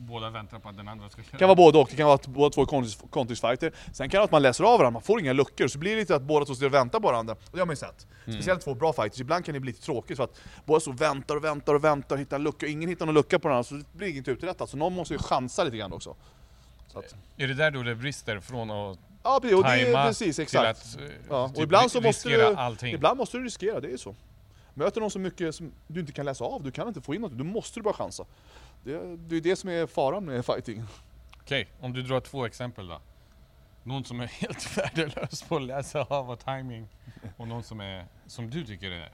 båda 0.04 0.30
väntar 0.30 0.60
på 0.60 0.70
att 0.70 0.78
den 0.78 0.88
andra 0.88 1.10
ska 1.10 1.22
Det 1.32 1.38
kan 1.38 1.48
vara 1.48 1.56
både 1.56 1.78
och, 1.78 1.88
det 1.92 1.96
kan 1.96 2.06
vara 2.06 2.16
att 2.16 2.28
båda 2.28 2.50
två 2.50 2.62
är 2.62 3.10
kontringsfighter. 3.10 3.72
Sen 3.94 4.10
kan 4.10 4.18
det 4.18 4.18
vara 4.18 4.26
att 4.26 4.32
man 4.32 4.42
läser 4.42 4.64
av 4.64 4.80
varandra, 4.80 4.92
man 4.92 5.02
får 5.02 5.20
inga 5.20 5.34
luckor, 5.34 5.68
så 5.68 5.78
blir 5.80 5.92
det 5.92 6.00
lite 6.00 6.16
att 6.16 6.22
båda 6.22 6.46
två 6.46 6.56
står 6.56 6.66
och 6.66 6.74
väntar 6.74 7.00
på 7.00 7.08
varandra. 7.08 7.34
Och 7.34 7.40
det 7.52 7.60
har 7.60 7.66
man 7.66 7.74
ju 7.74 7.78
sett. 7.78 8.08
Mm. 8.26 8.34
Speciellt 8.38 8.62
två 8.62 8.74
bra 8.74 8.94
fighters, 8.94 9.22
ibland 9.22 9.46
kan 9.46 9.54
det 9.54 9.60
bli 9.60 9.72
lite 9.72 9.86
tråkigt 9.86 10.18
för 10.18 10.24
att 10.24 10.42
båda 10.66 10.92
och 10.92 11.02
väntar 11.02 11.36
och 11.36 11.44
väntar 11.44 11.74
och 11.74 11.84
väntar 11.84 12.16
och 12.16 12.22
hittar 12.22 12.36
en 12.38 12.44
lucka, 12.44 12.68
ingen 12.68 12.90
hittar 12.90 13.06
någon 13.06 13.16
lucka 13.16 13.40
på 13.40 13.48
varandra, 13.48 13.64
så 13.64 13.76
det 13.76 13.86
blir 13.94 14.08
inget 14.08 14.28
uträttat. 14.28 14.70
Så 14.70 14.78
någon 14.78 14.94
måste 14.94 15.14
ju 15.14 15.20
chansa 15.20 15.64
lite 15.64 15.78
grann 15.78 15.94
också. 15.94 16.16
Så 16.88 17.00
att, 17.00 17.16
Är 17.38 17.48
det 17.48 17.54
där 17.54 17.72
då 17.72 17.84
det 17.84 17.96
brister 17.96 18.40
från 18.40 18.72
att 18.72 19.00
ja, 19.24 19.40
precis, 19.42 19.58
och 19.58 19.64
det 19.64 19.94
precis, 19.94 20.36
till 20.36 20.44
exakt. 20.44 20.80
att 20.96 21.02
eh, 21.02 21.08
Ja, 21.30 21.44
och 21.44 21.56
typ 21.56 21.64
ibland 21.64 21.92
så 21.92 22.02
måste 22.02 22.30
riskera 22.30 22.50
du- 22.50 22.56
allting? 22.56 22.94
Ibland 22.94 23.18
måste 23.18 23.38
du 23.38 23.44
riskera, 23.44 23.80
det 23.80 23.94
är 23.94 23.98
så. 23.98 24.16
Möter 24.74 25.02
någon 25.02 25.12
så 25.12 25.20
mycket 25.20 25.56
som 25.56 25.72
du 25.88 26.00
inte 26.00 26.12
kan 26.12 26.26
läsa 26.26 26.46
av, 26.46 26.64
du 26.64 26.72
kan 26.72 26.88
inte 26.88 27.02
få 27.02 27.16
in 27.16 27.22
något, 27.22 27.32
då 27.32 27.44
måste 27.44 27.80
du 27.80 27.84
bara 27.84 27.94
chansa. 27.94 28.26
Det, 28.84 29.18
det 29.18 29.36
är 29.36 29.42
det 29.42 29.56
som 29.56 29.70
är 29.70 29.88
faran 29.88 30.26
med 30.26 30.46
fighting. 30.46 30.84
Okej, 31.42 31.68
om 31.80 31.94
du 31.94 32.02
drar 32.02 32.20
två 32.20 32.46
exempel 32.46 32.88
då. 32.88 33.02
Någon 33.84 34.04
som 34.04 34.20
är 34.20 34.28
helt 34.42 34.78
värdelös 34.78 35.44
på 35.44 35.56
att 35.56 35.62
läsa 35.62 36.02
av 36.04 36.30
och 36.32 36.40
timing 36.40 36.88
och 37.38 37.48
någon 37.48 37.64
som 37.64 37.80
är, 37.80 38.06
som 38.28 38.50
du 38.50 38.66
tycker 38.66 38.92
är, 38.92 39.10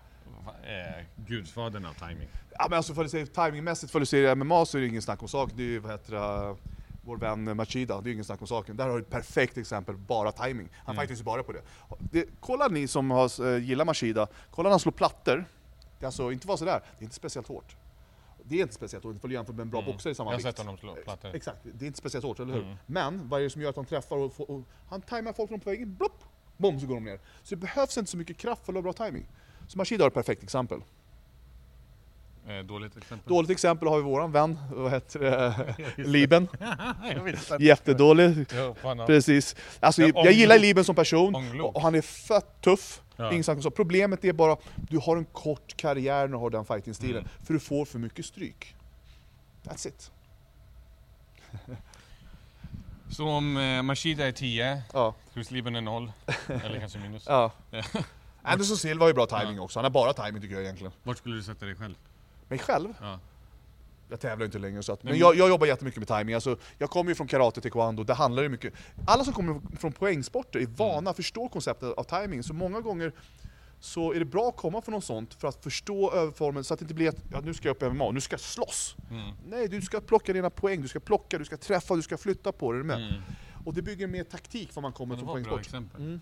är 0.63 1.05
gudfadern 1.15 1.85
av 1.85 1.93
timing. 1.93 2.27
Ja 2.57 2.67
men 2.69 2.77
alltså 2.77 2.93
för 2.93 3.05
att 3.05 3.11
säga 3.11 3.25
timingmässigt, 3.25 3.91
för 3.91 4.01
att 4.01 4.09
säga 4.09 4.35
MMA 4.35 4.65
så 4.65 4.77
är 4.77 4.81
det 4.81 4.87
ingen 4.87 5.01
snack 5.01 5.21
om 5.21 5.27
saken. 5.27 5.57
Det 5.57 5.63
är 5.63 5.67
ju 5.67 5.79
vad 5.79 5.91
heter 5.91 6.11
det, 6.15 6.55
vår 7.01 7.17
vän 7.17 7.57
Machida, 7.57 8.01
det 8.01 8.09
är 8.09 8.11
ingen 8.11 8.25
snack 8.25 8.41
om 8.41 8.47
saken. 8.47 8.77
Där 8.77 8.87
har 8.89 8.95
du 8.95 9.01
ett 9.01 9.09
perfekt 9.09 9.57
exempel, 9.57 9.97
bara 9.97 10.31
timing. 10.31 10.69
Han 10.85 10.95
Mm. 10.95 11.01
fightas 11.01 11.19
ju 11.19 11.23
bara 11.23 11.43
på 11.43 11.51
det. 11.51 11.61
det. 11.99 12.25
Kolla 12.39 12.67
ni 12.67 12.87
som 12.87 13.11
har, 13.11 13.53
eh, 13.53 13.63
gillar 13.63 13.85
Machida, 13.85 14.27
kolla 14.51 14.69
när 14.69 14.71
han 14.73 14.79
slår 14.79 14.91
plattor. 14.91 15.45
Det 15.99 16.03
är 16.03 16.07
alltså 16.07 16.31
inte 16.31 16.47
bara 16.47 16.57
sådär, 16.57 16.81
det 16.97 17.01
är 17.01 17.03
inte 17.03 17.15
speciellt 17.15 17.47
hårt. 17.47 17.75
Det 18.49 18.55
är 18.55 18.61
inte 18.61 18.73
speciellt 18.75 19.03
hårt, 19.05 19.21
för 19.21 19.29
jämfört 19.29 19.55
med 19.55 19.61
en 19.63 19.69
bra 19.69 19.79
Mm. 19.79 19.91
boxare 19.91 20.11
i 20.11 20.15
samma 20.15 20.29
Jag 20.31 20.33
har 20.33 20.43
vikt. 20.43 20.57
sett 20.57 20.65
honom 20.65 20.77
slå 20.77 20.95
plattor. 20.95 21.35
Exakt, 21.35 21.57
det 21.63 21.85
är 21.85 21.87
inte 21.87 21.99
speciellt 21.99 22.25
hårt, 22.25 22.39
eller 22.39 22.53
hur? 22.53 22.63
Mm. 22.63 22.75
Men 22.85 23.29
vad 23.29 23.39
är 23.39 23.43
det 23.43 23.49
som 23.49 23.61
gör 23.61 23.69
att 23.69 23.75
han 23.75 23.85
träffar 23.85 24.15
och, 24.17 24.33
får, 24.33 24.51
och 24.51 24.61
han 24.89 25.01
tajmar 25.01 25.33
folk 25.33 25.49
på 25.63 25.69
väg 25.69 25.81
in, 25.81 25.95
blopp! 25.95 26.23
Bom 26.57 26.79
så 26.79 26.87
går 26.87 26.95
de 26.95 27.03
ner. 27.03 27.19
Så 27.43 27.55
det 27.55 27.61
behövs 27.61 27.97
inte 27.97 28.11
så 28.11 28.17
mycket 28.17 28.37
kraft 28.37 28.65
för 28.65 28.73
att 28.73 28.75
ha 28.77 28.81
bra 28.81 28.93
timing. 28.93 29.25
Så 29.67 29.77
Machida 29.77 30.03
har 30.03 30.07
ett 30.07 30.13
perfekt 30.13 30.43
exempel. 30.43 30.81
Eh, 32.47 32.57
dåligt 32.65 32.97
exempel. 32.97 33.29
Dåligt 33.29 33.49
exempel 33.51 33.87
har 33.87 33.97
vi 33.97 34.03
våran 34.03 34.31
vän, 34.31 34.59
vad 34.71 34.91
heter 34.91 35.19
det, 35.19 35.75
Liben. 35.97 36.47
jag. 37.49 37.61
Jättedålig. 37.61 38.45
Ja, 38.55 38.75
ja. 38.83 39.05
Precis. 39.05 39.55
Alltså, 39.79 40.01
jag 40.01 40.15
Ånglo- 40.15 40.31
gillar 40.31 40.59
Liben 40.59 40.83
som 40.83 40.95
person, 40.95 41.61
och 41.61 41.81
han 41.81 41.95
är 41.95 42.01
fett 42.01 42.61
tuff. 42.61 43.01
Ja. 43.17 43.43
Så. 43.61 43.71
Problemet 43.71 44.25
är 44.25 44.33
bara, 44.33 44.57
du 44.75 44.97
har 44.97 45.17
en 45.17 45.25
kort 45.25 45.77
karriär 45.77 46.21
när 46.21 46.27
du 46.27 46.37
har 46.37 46.49
den 46.49 46.65
fighting-stilen, 46.65 47.17
Mm. 47.17 47.29
för 47.45 47.53
du 47.53 47.59
får 47.59 47.85
för 47.85 47.99
mycket 47.99 48.25
stryk. 48.25 48.75
That's 49.63 49.87
it. 49.87 50.11
Så 53.09 53.27
om 53.27 53.57
eh, 53.57 53.81
Mashida 53.81 54.27
är 54.27 54.31
10, 54.31 54.81
Ja. 54.93 55.15
Chris 55.33 55.51
Lieben 55.51 55.75
är 55.75 55.81
0, 55.81 56.11
eller 56.47 56.79
kanske 56.79 56.99
minus. 56.99 57.23
ja. 57.27 57.51
Ja. 57.71 57.81
Anderson 58.41 58.77
Silva 58.77 59.03
har 59.03 59.07
ju 59.09 59.13
bra 59.13 59.25
timing 59.25 59.59
också, 59.59 59.79
han 59.79 59.83
har 59.85 59.89
bara 59.89 60.13
timing 60.13 60.41
tycker 60.41 60.55
jag 60.55 60.63
egentligen. 60.63 60.93
Vart 61.03 61.17
skulle 61.17 61.35
du 61.35 61.43
sätta 61.43 61.65
dig 61.65 61.75
själv? 61.75 61.95
Mig 62.49 62.59
själv? 62.59 62.93
Ja. 63.01 63.19
Jag 64.09 64.19
tävlar 64.19 64.45
inte 64.45 64.59
längre 64.59 64.83
så 64.83 64.93
att, 64.93 65.03
men 65.03 65.17
jag, 65.17 65.35
jag 65.35 65.49
jobbar 65.49 65.67
jättemycket 65.67 65.99
med 65.99 66.07
timing. 66.07 66.35
Alltså, 66.35 66.57
jag 66.77 66.89
kommer 66.89 67.11
ju 67.11 67.15
från 67.15 67.27
karate, 67.27 67.61
taekwondo, 67.61 68.03
det 68.03 68.13
handlar 68.13 68.43
ju 68.43 68.49
mycket... 68.49 68.73
Alla 69.07 69.23
som 69.23 69.33
kommer 69.33 69.77
från 69.77 69.91
poängsporter 69.91 70.59
är 70.59 70.65
vana, 70.65 71.13
förstår 71.13 71.49
konceptet 71.49 71.93
av 71.97 72.03
timing, 72.03 72.43
så 72.43 72.53
många 72.53 72.81
gånger 72.81 73.13
så 73.79 74.13
är 74.13 74.19
det 74.19 74.25
bra 74.25 74.49
att 74.49 74.57
komma 74.57 74.81
från 74.81 74.95
något 74.95 75.03
sånt 75.03 75.33
för 75.33 75.47
att 75.47 75.63
förstå 75.63 76.11
överformen 76.11 76.63
så 76.63 76.73
att 76.73 76.79
det 76.79 76.83
inte 76.83 76.93
blir 76.93 77.09
att 77.09 77.23
ja, 77.31 77.41
nu 77.41 77.53
ska 77.53 77.67
jag 77.67 77.75
upp 77.75 77.83
i 77.83 77.89
MMA, 77.89 78.11
nu 78.11 78.21
ska 78.21 78.33
jag 78.33 78.39
slåss. 78.39 78.95
Mm. 79.11 79.31
Nej, 79.47 79.67
du 79.67 79.81
ska 79.81 80.01
plocka 80.01 80.33
dina 80.33 80.49
poäng, 80.49 80.81
du 80.81 80.87
ska 80.87 80.99
plocka, 80.99 81.37
du 81.37 81.45
ska 81.45 81.57
träffa, 81.57 81.95
du 81.95 82.01
ska 82.01 82.17
flytta 82.17 82.51
på 82.51 82.71
dig. 82.71 82.79
Är 82.79 82.83
med? 82.83 82.97
Mm. 82.97 83.21
Och 83.65 83.73
det 83.73 83.81
bygger 83.81 84.07
mer 84.07 84.23
taktik 84.23 84.75
vad 84.75 84.83
man 84.83 84.93
kommer 84.93 85.17
från 85.17 85.27
var 85.27 85.33
poängsport. 85.33 85.73
Mm. 85.97 86.21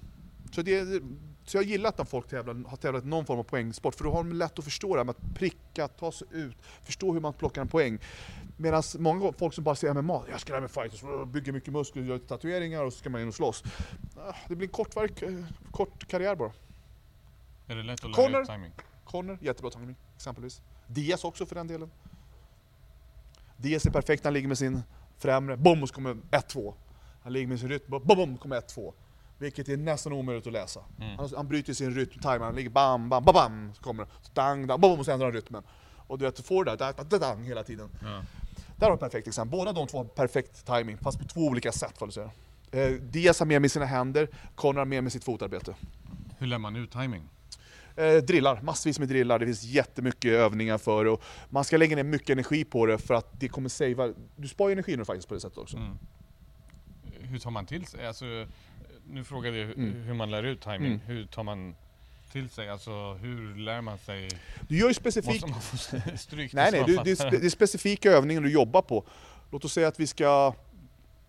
Så, 0.51 0.61
det, 0.61 1.01
så 1.49 1.57
jag 1.57 1.63
gillar 1.63 1.89
att 1.89 1.97
när 1.97 2.05
folk 2.05 2.27
tävlar, 2.27 2.69
har 2.69 2.77
tävlat 2.77 3.03
i 3.03 3.07
någon 3.07 3.25
form 3.25 3.39
av 3.39 3.43
poängsport, 3.43 3.95
för 3.95 4.03
då 4.03 4.11
har 4.11 4.17
de 4.17 4.33
lätt 4.33 4.59
att 4.59 4.65
förstå 4.65 4.93
det 4.93 4.99
här 4.99 5.03
med 5.03 5.15
att 5.19 5.35
pricka, 5.35 5.87
ta 5.87 6.11
sig 6.11 6.27
ut, 6.31 6.57
förstå 6.83 7.13
hur 7.13 7.19
man 7.19 7.33
plockar 7.33 7.61
en 7.61 7.67
poäng. 7.67 7.99
Medan 8.57 8.83
många 8.99 9.31
folk 9.37 9.53
som 9.53 9.63
bara 9.63 9.75
ser 9.75 9.93
MMA, 9.93 10.23
jag 10.31 10.39
ska 10.39 10.51
lära 10.53 10.61
mig 10.61 10.69
fighters, 10.69 11.01
bygger 11.27 11.51
mycket 11.51 11.73
muskler, 11.73 12.03
gör 12.03 12.17
tatueringar 12.19 12.83
och 12.83 12.93
så 12.93 12.99
ska 12.99 13.09
man 13.09 13.21
in 13.21 13.27
och 13.27 13.33
slåss. 13.35 13.63
Ah, 14.17 14.33
Det 14.47 14.55
blir 14.55 14.67
en 14.67 14.71
kortvark, 14.73 15.21
eh, 15.21 15.33
kort 15.71 16.07
karriär 16.07 16.35
bara. 16.35 16.51
Är 17.67 17.75
det 17.75 17.83
lätt 17.83 17.99
att 18.05 18.11
lära 18.11 18.13
Corner. 18.15 18.41
ut 18.41 18.47
timing? 18.47 18.71
Connor, 19.05 19.37
jättebra 19.41 19.71
timing 19.71 19.95
exempelvis. 20.15 20.61
Diaz 20.87 21.23
också 21.23 21.45
för 21.45 21.55
den 21.55 21.67
delen. 21.67 21.91
Diaz 23.57 23.85
är 23.85 23.91
perfekt, 23.91 24.23
han 24.23 24.33
ligger 24.33 24.47
med 24.47 24.57
sin 24.57 24.81
främre, 25.17 25.57
bom, 25.57 25.81
och 25.83 25.89
så 25.89 25.95
kommer 25.95 26.17
1-2. 26.31 26.73
Han 27.23 27.33
ligger 27.33 27.47
med 27.47 27.59
sin 27.59 27.69
rytm, 27.69 27.91
bom, 27.91 28.01
bom, 28.05 28.37
kommer 28.37 28.55
1-2. 28.61 28.93
Vilket 29.37 29.69
är 29.69 29.77
nästan 29.77 30.13
omöjligt 30.13 30.47
att 30.47 30.53
läsa. 30.53 30.79
Mm. 31.01 31.17
Han, 31.17 31.29
han 31.35 31.47
bryter 31.47 31.73
sin 31.73 31.95
rytm, 31.95 32.19
timer, 32.21 32.39
han 32.39 32.55
ligger 32.55 32.69
bam, 32.69 33.09
bam, 33.09 33.25
bam, 33.25 33.33
bam, 33.33 33.73
så 33.73 33.81
kommer. 33.81 34.05
Så 34.21 34.31
dang, 34.33 34.67
dang, 34.67 34.81
bom, 34.81 34.99
och 34.99 35.05
så 35.05 35.11
ändrar 35.11 35.27
han 35.27 35.33
rytmen. 35.33 35.63
Och 36.07 36.17
du 36.17 36.25
vet, 36.25 36.35
du 36.35 36.43
får 36.43 36.65
det 36.65 36.75
där, 36.75 36.93
dang, 36.93 37.19
dang, 37.19 37.43
hela 37.43 37.63
tiden. 37.63 37.89
Ja. 38.01 38.21
Där 38.75 38.87
har 38.87 38.91
du 38.93 38.99
perfekt 38.99 39.27
exempel. 39.27 39.59
Båda 39.59 39.73
de 39.73 39.87
två 39.87 39.97
har 39.97 40.05
perfekt 40.05 40.65
timing, 40.65 40.97
fast 40.97 41.19
på 41.19 41.25
två 41.25 41.41
olika 41.41 41.71
sätt 41.71 41.97
får 41.97 42.05
du 42.05 42.11
säga. 42.11 42.31
Eh, 42.71 42.91
Diaz 42.91 43.39
har 43.39 43.45
mer 43.45 43.59
med 43.59 43.71
sina 43.71 43.85
händer, 43.85 44.27
Connor 44.55 44.79
har 44.79 44.85
mer 44.85 45.01
med 45.01 45.11
sitt 45.11 45.23
fotarbete. 45.23 45.75
Hur 46.37 46.47
lär 46.47 46.57
man 46.57 46.75
ut 46.75 46.91
timing? 46.91 47.29
Eh, 47.95 48.15
drillar, 48.15 48.61
massvis 48.61 48.99
med 48.99 49.07
drillar, 49.07 49.39
det 49.39 49.45
finns 49.45 49.63
jättemycket 49.63 50.31
övningar 50.31 50.77
för 50.77 51.03
det 51.03 51.11
och 51.11 51.23
man 51.49 51.63
ska 51.63 51.77
lägga 51.77 51.95
ner 51.95 52.03
mycket 52.03 52.29
energi 52.29 52.63
på 52.63 52.85
det 52.85 52.97
för 52.97 53.13
att 53.13 53.39
det 53.39 53.47
kommer 53.47 53.69
savea, 53.69 54.13
du 54.35 54.47
sparar 54.47 54.71
energi 54.71 54.91
när 54.91 54.97
du 54.97 55.05
faktiskt 55.05 55.27
på 55.27 55.33
det 55.33 55.39
sättet 55.39 55.57
också. 55.57 55.77
Mm. 55.77 55.97
Hur 57.19 57.39
tar 57.39 57.51
man 57.51 57.65
till 57.65 57.85
sig? 57.85 58.07
Alltså, 58.07 58.25
nu 59.11 59.23
frågade 59.23 59.57
jag 59.57 59.69
Mm. 59.71 60.01
hur 60.03 60.13
man 60.13 60.31
lär 60.31 60.43
ut 60.43 60.61
timing. 60.61 60.85
Mm. 60.93 60.99
Hur 60.99 61.25
tar 61.25 61.43
man 61.43 61.75
till 62.31 62.49
sig? 62.49 62.69
Alltså 62.69 63.13
hur 63.13 63.55
lär 63.55 63.81
man 63.81 63.97
sig? 63.97 64.29
Du 64.67 64.77
gör 64.77 64.87
ju 64.87 64.93
specifik... 64.93 65.31
Måste 65.41 65.47
man 65.47 65.61
få 65.61 65.77
stryk 66.17 66.53
Nej 66.53 66.71
nej, 66.71 66.83
du, 66.87 66.97
det, 67.03 67.11
är 67.11 67.15
spe, 67.15 67.29
det 67.29 67.45
är 67.45 67.49
specifika 67.49 68.11
övningar 68.11 68.41
du 68.41 68.51
jobbar 68.51 68.81
på. 68.81 69.05
Låt 69.51 69.65
oss 69.65 69.73
säga 69.73 69.87
att 69.87 69.99
vi 69.99 70.07
ska... 70.07 70.53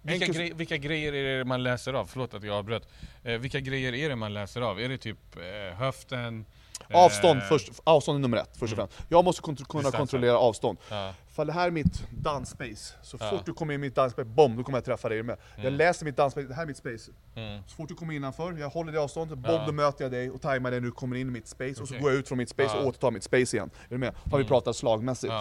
Vilka, 0.02 0.18
Vilken- 0.26 0.34
grej, 0.34 0.52
vilka 0.54 0.76
grejer 0.76 1.12
är 1.12 1.38
det 1.38 1.44
man 1.44 1.62
läser 1.62 1.92
av? 1.92 2.06
Förlåt 2.06 2.34
att 2.34 2.42
jag 2.42 2.54
avbröt. 2.54 2.88
Eh, 3.24 3.38
vilka 3.38 3.60
grejer 3.60 3.94
är 3.94 4.08
det 4.08 4.16
man 4.16 4.34
läser 4.34 4.60
av? 4.60 4.80
Är 4.80 4.88
det 4.88 4.98
typ 4.98 5.36
eh, 5.36 5.76
höften? 5.78 6.44
Avstånd, 6.94 7.40
Eh, 7.40 7.44
först, 7.48 7.70
avstånd 7.84 8.16
är 8.16 8.20
nummer 8.22 8.36
ett, 8.36 8.50
först 8.56 8.72
och 8.72 8.78
Mm. 8.78 8.88
främst. 8.88 9.04
Jag 9.10 9.24
måste 9.24 9.42
kont- 9.42 9.44
kunna 9.68 9.82
Distansen. 9.82 9.98
kontrollera 9.98 10.38
avstånd. 10.38 10.78
Ja. 10.90 11.14
För 11.32 11.44
det 11.44 11.52
här 11.52 11.66
är 11.66 11.70
mitt 11.70 12.02
dansspace. 12.10 12.94
Så 13.02 13.16
Ja. 13.20 13.30
fort 13.30 13.46
du 13.46 13.52
kommer 13.54 13.74
in 13.74 13.80
i 13.80 13.86
mitt 13.86 13.94
dansspace, 13.94 14.24
bom, 14.24 14.56
då 14.56 14.62
kommer 14.64 14.78
jag 14.78 14.84
träffa 14.84 15.08
dig 15.08 15.22
med. 15.22 15.36
Jag 15.56 15.64
Mm. 15.64 15.74
läser 15.78 16.04
mitt 16.04 16.16
dansspace, 16.16 16.46
det 16.46 16.54
här 16.54 16.62
är 16.62 16.66
mitt 16.66 16.76
space. 16.76 17.10
Mm. 17.36 17.62
Så 17.66 17.74
fort 17.76 17.88
du 17.88 17.94
kommer 17.94 18.14
innanför, 18.14 18.52
jag 18.52 18.68
håller 18.68 18.92
det 18.92 19.00
avståndet, 19.00 19.38
bom, 19.38 19.54
Ja. 19.54 19.64
då 19.66 19.72
möter 19.72 20.04
jag 20.04 20.12
dig 20.12 20.30
och 20.30 20.40
tajmar 20.40 20.70
dig 20.70 20.80
när 20.80 20.86
du 20.86 20.92
kommer 20.92 21.16
in 21.16 21.28
i 21.28 21.30
mitt 21.30 21.48
space. 21.48 21.82
Och 21.82 21.88
så 21.88 21.98
går 21.98 22.10
jag 22.10 22.18
ut 22.18 22.28
från 22.28 22.38
mitt 22.38 22.48
space 22.48 22.78
och 22.78 22.86
återtar 22.86 23.10
mitt 23.10 23.22
space 23.24 23.56
igen. 23.56 23.70
Är 23.84 23.88
du 23.88 23.98
med? 23.98 24.14
Har 24.24 24.30
vi 24.30 24.44
Mm. 24.44 24.46
pratat 24.48 24.76
slagmässigt. 24.76 25.32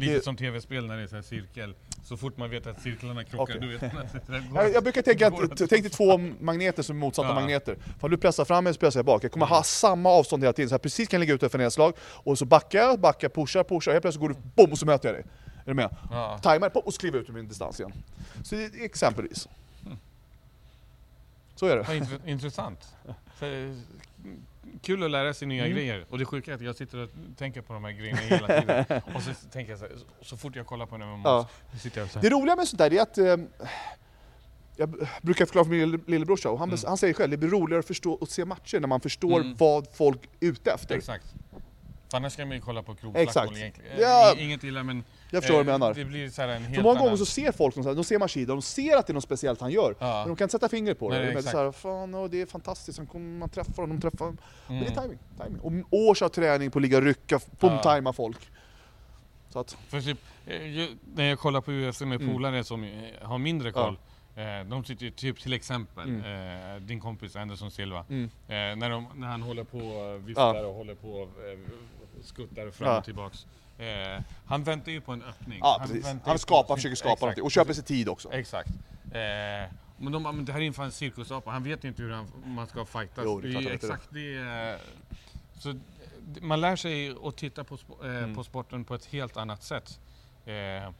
Lite 0.00 0.12
Det- 0.14 0.24
som 0.24 0.36
tv-spel 0.36 0.86
när 0.86 0.96
det 0.96 1.02
är 1.02 1.06
så 1.06 1.14
här 1.14 1.22
cirkel. 1.22 1.74
Så 2.04 2.16
fort 2.16 2.36
man 2.36 2.50
vet 2.50 2.66
att 2.66 2.82
cirklarna 2.82 3.24
krockar, 3.24 3.56
Okej. 3.56 3.68
du 3.68 3.78
vet 3.78 3.80
det 4.26 4.42
Jag, 4.54 4.72
jag 4.72 4.82
brukar 4.82 5.02
tänka 5.02 5.26
att, 5.26 5.34
tänk 5.58 5.70
dig 5.70 5.90
två 5.90 6.18
magneter 6.40 6.82
som 6.82 6.96
är 6.96 7.00
motsatta 7.00 7.28
Ja. 7.28 7.34
magneter. 7.34 7.76
För 8.00 8.08
du 8.08 8.16
pressar 8.16 8.44
fram 8.44 8.64
mig 8.64 8.74
så 8.74 8.80
pressar 8.80 8.98
jag 9.00 9.04
bak. 9.06 9.24
Jag 9.24 9.32
kommer 9.32 9.46
Mm. 9.46 9.56
ha 9.56 9.62
samma 9.62 10.08
avstånd 10.10 10.42
hela 10.42 10.52
tiden, 10.52 10.68
så 10.68 10.72
jag 10.74 10.82
precis 10.82 11.08
kan 11.08 11.20
ligga 11.20 11.34
ute 11.34 11.48
för 11.48 11.58
nedslag. 11.58 11.92
Och 12.00 12.38
så 12.38 12.44
backar 12.44 12.78
jag, 12.78 13.00
backar, 13.00 13.28
pushar, 13.28 13.64
pushar, 13.64 13.92
helt 13.92 14.02
plötsligt 14.02 14.20
går 14.20 14.28
du, 14.28 14.34
bom, 14.54 14.72
och 14.72 14.78
så 14.78 14.86
möter 14.86 15.08
jag 15.08 15.16
dig. 15.16 15.24
Är 15.64 15.66
du 15.70 15.74
med? 15.74 15.96
Ja. 16.10 16.38
Tajmar, 16.42 16.70
och 16.86 16.94
så 16.94 17.00
kliver 17.00 17.16
jag 17.18 17.22
ut 17.22 17.28
ur 17.30 17.34
min 17.34 17.48
distans 17.48 17.80
igen. 17.80 17.92
Så 18.44 18.54
det 18.54 18.84
exempelvis. 18.84 19.48
Så 21.54 21.66
är 21.66 21.76
det. 21.76 22.30
Intressant. 22.30 22.86
Kul 24.82 25.02
att 25.04 25.10
lära 25.10 25.34
sig 25.34 25.48
nya 25.48 25.64
Mm. 25.64 25.76
grejer. 25.76 26.06
Och 26.10 26.18
det 26.18 26.24
sjuka 26.24 26.50
är 26.50 26.54
att 26.54 26.60
jag 26.60 26.76
sitter 26.76 26.98
och 26.98 27.08
tänker 27.36 27.60
på 27.62 27.72
de 27.72 27.84
här 27.84 27.92
grejerna 27.92 28.20
hela 28.20 28.46
tiden. 28.60 29.02
och 29.14 29.22
så 29.22 29.30
tänker 29.52 29.72
jag 29.72 29.78
så, 29.78 29.84
här, 29.84 29.94
så 30.22 30.36
fort 30.36 30.56
jag 30.56 30.66
kollar 30.66 30.86
på 30.86 30.94
en 30.94 31.00
MMA 31.00 31.20
Ja. 31.24 31.48
så 31.72 31.78
sitter 31.78 32.00
jag 32.00 32.10
så 32.10 32.18
här. 32.18 32.22
Det 32.30 32.30
roliga 32.36 32.56
med 32.56 32.68
sånt 32.68 32.78
där 32.78 32.92
är 32.92 33.00
att 33.02 33.18
eh, 33.18 33.36
jag 34.76 35.08
brukar 35.22 35.46
förklara 35.46 35.64
för 35.64 35.70
min 35.70 35.80
lille- 35.90 36.04
lillebrorsa, 36.06 36.50
och 36.50 36.58
han, 36.58 36.68
Mm. 36.68 36.80
han 36.86 36.96
säger 36.98 37.14
själv, 37.14 37.30
det 37.30 37.36
blir 37.36 37.48
roligare 37.50 37.80
att 37.80 37.86
förstå 37.86 38.12
och 38.12 38.28
se 38.28 38.44
matcher 38.44 38.80
när 38.80 38.88
man 38.88 39.00
förstår 39.00 39.40
Mm. 39.40 39.56
vad 39.56 39.86
folk 39.94 40.20
är 40.40 40.46
ute 40.46 40.70
efter. 40.72 40.94
Exakt. 40.96 41.24
För 42.10 42.16
annars 42.16 42.36
kan 42.36 42.48
man 42.48 42.56
ju 42.56 42.60
kolla 42.62 42.82
på 42.82 42.94
krogslagsmål 42.94 43.56
egentligen. 43.56 43.90
Ja. 44.00 44.34
Inget 44.38 44.64
illa 44.64 44.82
men 44.82 45.04
Jag 45.30 45.42
förstår 45.42 45.56
vad 45.56 45.66
du 45.66 45.70
eh, 45.72 45.78
menar. 45.78 45.94
det 45.94 46.04
blir 46.04 46.30
så 46.30 46.42
en 46.42 46.48
helt 46.62 46.74
För 46.74 46.82
många 46.82 46.92
annan... 46.92 47.04
gånger 47.04 47.16
så 47.16 47.26
ser 47.26 47.52
folk, 47.52 47.74
så 47.74 47.82
här, 47.82 47.94
de 47.94 48.04
ser 48.04 48.18
Mashida, 48.18 48.52
de 48.54 48.62
ser 48.62 48.96
att 48.96 49.06
det 49.06 49.10
är 49.10 49.14
något 49.14 49.24
speciellt 49.24 49.60
han 49.60 49.70
gör. 49.70 49.94
Ja. 49.98 50.18
Men 50.18 50.28
de 50.28 50.36
kan 50.36 50.44
inte 50.44 50.52
sätta 50.52 50.68
fingret 50.68 50.98
på 50.98 51.10
det. 51.10 51.16
Nej, 51.16 51.26
det 51.26 51.32
är 51.32 51.36
exakt. 51.36 51.52
så 51.52 51.58
här, 51.64 51.72
fan, 51.72 52.14
åh, 52.14 52.30
det 52.30 52.40
är 52.40 52.46
fantastiskt, 52.46 53.08
kommer, 53.12 53.38
man 53.38 53.48
träffar 53.48 53.82
honom, 53.82 54.00
de 54.00 54.10
träffar 54.10 54.24
honom. 54.24 54.38
Men 54.66 54.78
det 54.80 54.86
är 54.86 54.90
Mm. 54.90 55.02
timing, 55.02 55.18
timing. 55.62 55.84
Och 55.90 55.98
års 55.98 56.22
av 56.22 56.28
träning 56.28 56.70
på 56.70 56.78
att 56.78 56.82
ligga 56.82 56.96
och 56.96 57.02
rycka, 57.04 57.40
pumtajma 57.60 58.12
folk. 58.12 58.50
Så 59.50 59.58
att, 59.58 59.72
För 59.88 60.00
typ, 60.00 60.18
eh, 60.46 60.56
när 61.14 61.24
jag 61.24 61.38
kollar 61.38 61.60
på 61.60 61.72
UFC 61.72 62.00
med 62.00 62.20
Mm. 62.22 62.34
polare 62.34 62.64
som 62.64 62.84
eh, 62.84 62.90
har 63.22 63.38
mindre 63.38 63.68
Ja. 63.68 63.72
koll. 63.84 63.98
Eh, 64.36 64.64
de 64.70 64.84
sitter 64.84 65.04
ju 65.04 65.10
typ 65.10 65.40
till 65.40 65.52
exempel, 65.52 66.08
Mm. 66.08 66.74
eh, 66.76 66.80
din 66.82 67.00
kompis 67.00 67.36
Anderson 67.36 67.70
Silva. 67.70 68.04
mm. 68.10 68.24
Eh, 68.24 68.76
när, 68.76 68.90
de, 68.90 69.06
när 69.14 69.28
han 69.28 69.42
håller 69.42 69.64
på 69.64 69.78
och 69.78 70.28
viftar 70.28 70.54
Ja. 70.54 70.66
och 70.66 70.74
håller 70.74 70.94
på 70.94 71.08
och 71.12 71.22
eh, 71.22 71.58
skuttar 72.22 72.70
fram 72.70 72.88
Ja. 72.88 72.98
och 72.98 73.04
tillbaks. 73.04 73.46
Eh, 73.78 74.22
han 74.46 74.64
väntar 74.64 74.92
ju 74.92 75.00
på 75.00 75.12
en 75.12 75.22
öppning. 75.22 75.58
Ja, 75.62 75.78
precis. 75.80 76.06
väntar 76.06 76.26
Han 76.26 76.34
ju 76.34 76.38
skapar, 76.38 76.76
försöker 76.76 76.96
skapa 76.96 77.10
exakt. 77.12 77.20
någonting 77.22 77.44
och 77.44 77.50
köper 77.50 77.72
sig 77.72 77.84
tid 77.84 78.08
också. 78.08 78.32
Exakt. 78.32 78.68
Eh, 79.04 79.72
men, 80.00 80.12
de, 80.12 80.22
men 80.22 80.44
det 80.44 80.52
här 80.52 80.60
är 80.60 80.64
inför 80.64 80.82
en 80.84 80.92
cirkusapa, 80.92 81.50
han 81.50 81.62
vet 81.62 81.84
ju 81.84 81.88
inte 81.88 82.02
hur 82.02 82.10
han, 82.12 82.26
man 82.44 82.66
ska 82.66 82.84
fightas. 82.84 83.24
Jo, 83.24 83.40
det 83.40 83.48
är 83.48 83.50
klart 83.50 83.64
han 83.64 83.72
vet 83.72 83.80
det. 83.80 83.86
exakt 83.86 84.08
det. 84.10 84.34
är- 84.36 84.78
Så 85.58 85.74
man 86.40 86.60
lär 86.60 86.76
sig 86.76 87.14
att 87.24 87.36
titta 87.36 87.64
på, 87.64 87.78
eh, 88.04 88.08
Mm. 88.08 88.34
på 88.34 88.44
sporten 88.44 88.84
på 88.84 88.94
ett 88.94 89.04
helt 89.04 89.36
annat 89.36 89.62
sätt. 89.62 90.00
Eh, 90.46 90.90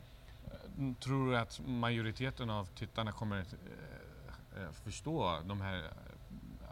tror 1.00 1.30
du 1.30 1.38
att 1.38 1.60
majoriteten 1.66 2.50
av 2.50 2.64
tittarna 2.66 3.12
kommer 3.12 3.36
eh, 3.38 4.62
eh, 4.62 4.70
förstå 4.84 5.38
de 5.44 5.60
här 5.60 5.76
eh, 5.78 5.82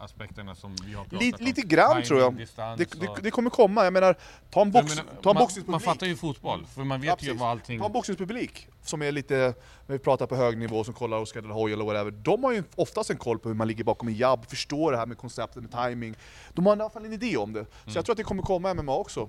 aspekterna 0.01 0.55
som 0.55 0.75
vi 0.87 0.95
har 0.95 1.05
pratat 1.05 1.21
Lite, 1.23 1.39
om? 1.39 1.45
lite 1.45 1.61
grann 1.63 1.91
Timing, 1.91 2.05
tror 2.07 2.21
jag. 2.21 2.35
distans 2.37 2.79
Det, 2.79 3.01
det, 3.01 3.09
det 3.23 3.31
kommer 3.31 3.51
komma, 3.51 3.85
jag 3.85 3.93
menar, 3.93 4.17
ta 4.51 4.63
en, 4.63 4.71
box, 4.71 4.97
menar, 4.97 5.05
ta 5.23 5.31
en 5.31 5.35
man, 5.35 5.43
boxningspublik. 5.43 5.69
man 5.71 5.81
fattar 5.81 6.07
ju 6.07 6.17
fotboll, 6.17 6.67
för 6.67 6.85
man 6.85 7.01
vet 7.01 7.23
Ja, 7.23 7.29
ju 7.33 7.35
vad 7.39 7.49
allting... 7.51 7.81
Ta 7.81 7.87
en 7.87 7.93
boxningspublik 7.93 8.69
som 8.83 9.03
är 9.03 9.13
lite, 9.13 9.55
när 9.87 9.93
vi 9.93 9.99
pratar 9.99 10.27
på 10.27 10.37
hög 10.37 10.59
nivå, 10.59 10.85
som 10.85 10.95
kollar 10.95 11.19
Oscar 11.19 11.41
de 11.41 11.49
la 11.49 11.55
Hoya 11.55 11.75
eller 11.75 11.85
whatever. 11.85 12.11
De 12.11 12.45
har 12.45 12.53
ju 12.53 12.63
oftast 12.75 13.11
en 13.11 13.17
koll 13.17 13.39
på 13.39 13.49
hur 13.49 13.57
man 13.57 13.69
ligger 13.69 13.85
bakom 13.85 14.09
en 14.09 14.15
jabb, 14.15 14.47
förstår 14.49 14.93
det 14.93 14.99
här 14.99 15.07
med 15.07 15.19
konceptet 15.19 15.63
med 15.63 15.73
timing. 15.73 16.15
De 16.53 16.67
har 16.67 16.77
i 16.77 16.81
alla 16.81 16.91
fall 16.91 17.05
en 17.05 17.13
idé 17.13 17.37
om 17.37 17.53
det. 17.53 17.65
Så 17.65 17.69
Mm. 17.85 17.95
jag 17.95 18.05
tror 18.05 18.13
att 18.13 18.17
det 18.17 18.25
kommer 18.25 18.43
komma 18.43 18.75
MMA 18.75 18.97
också. 18.97 19.29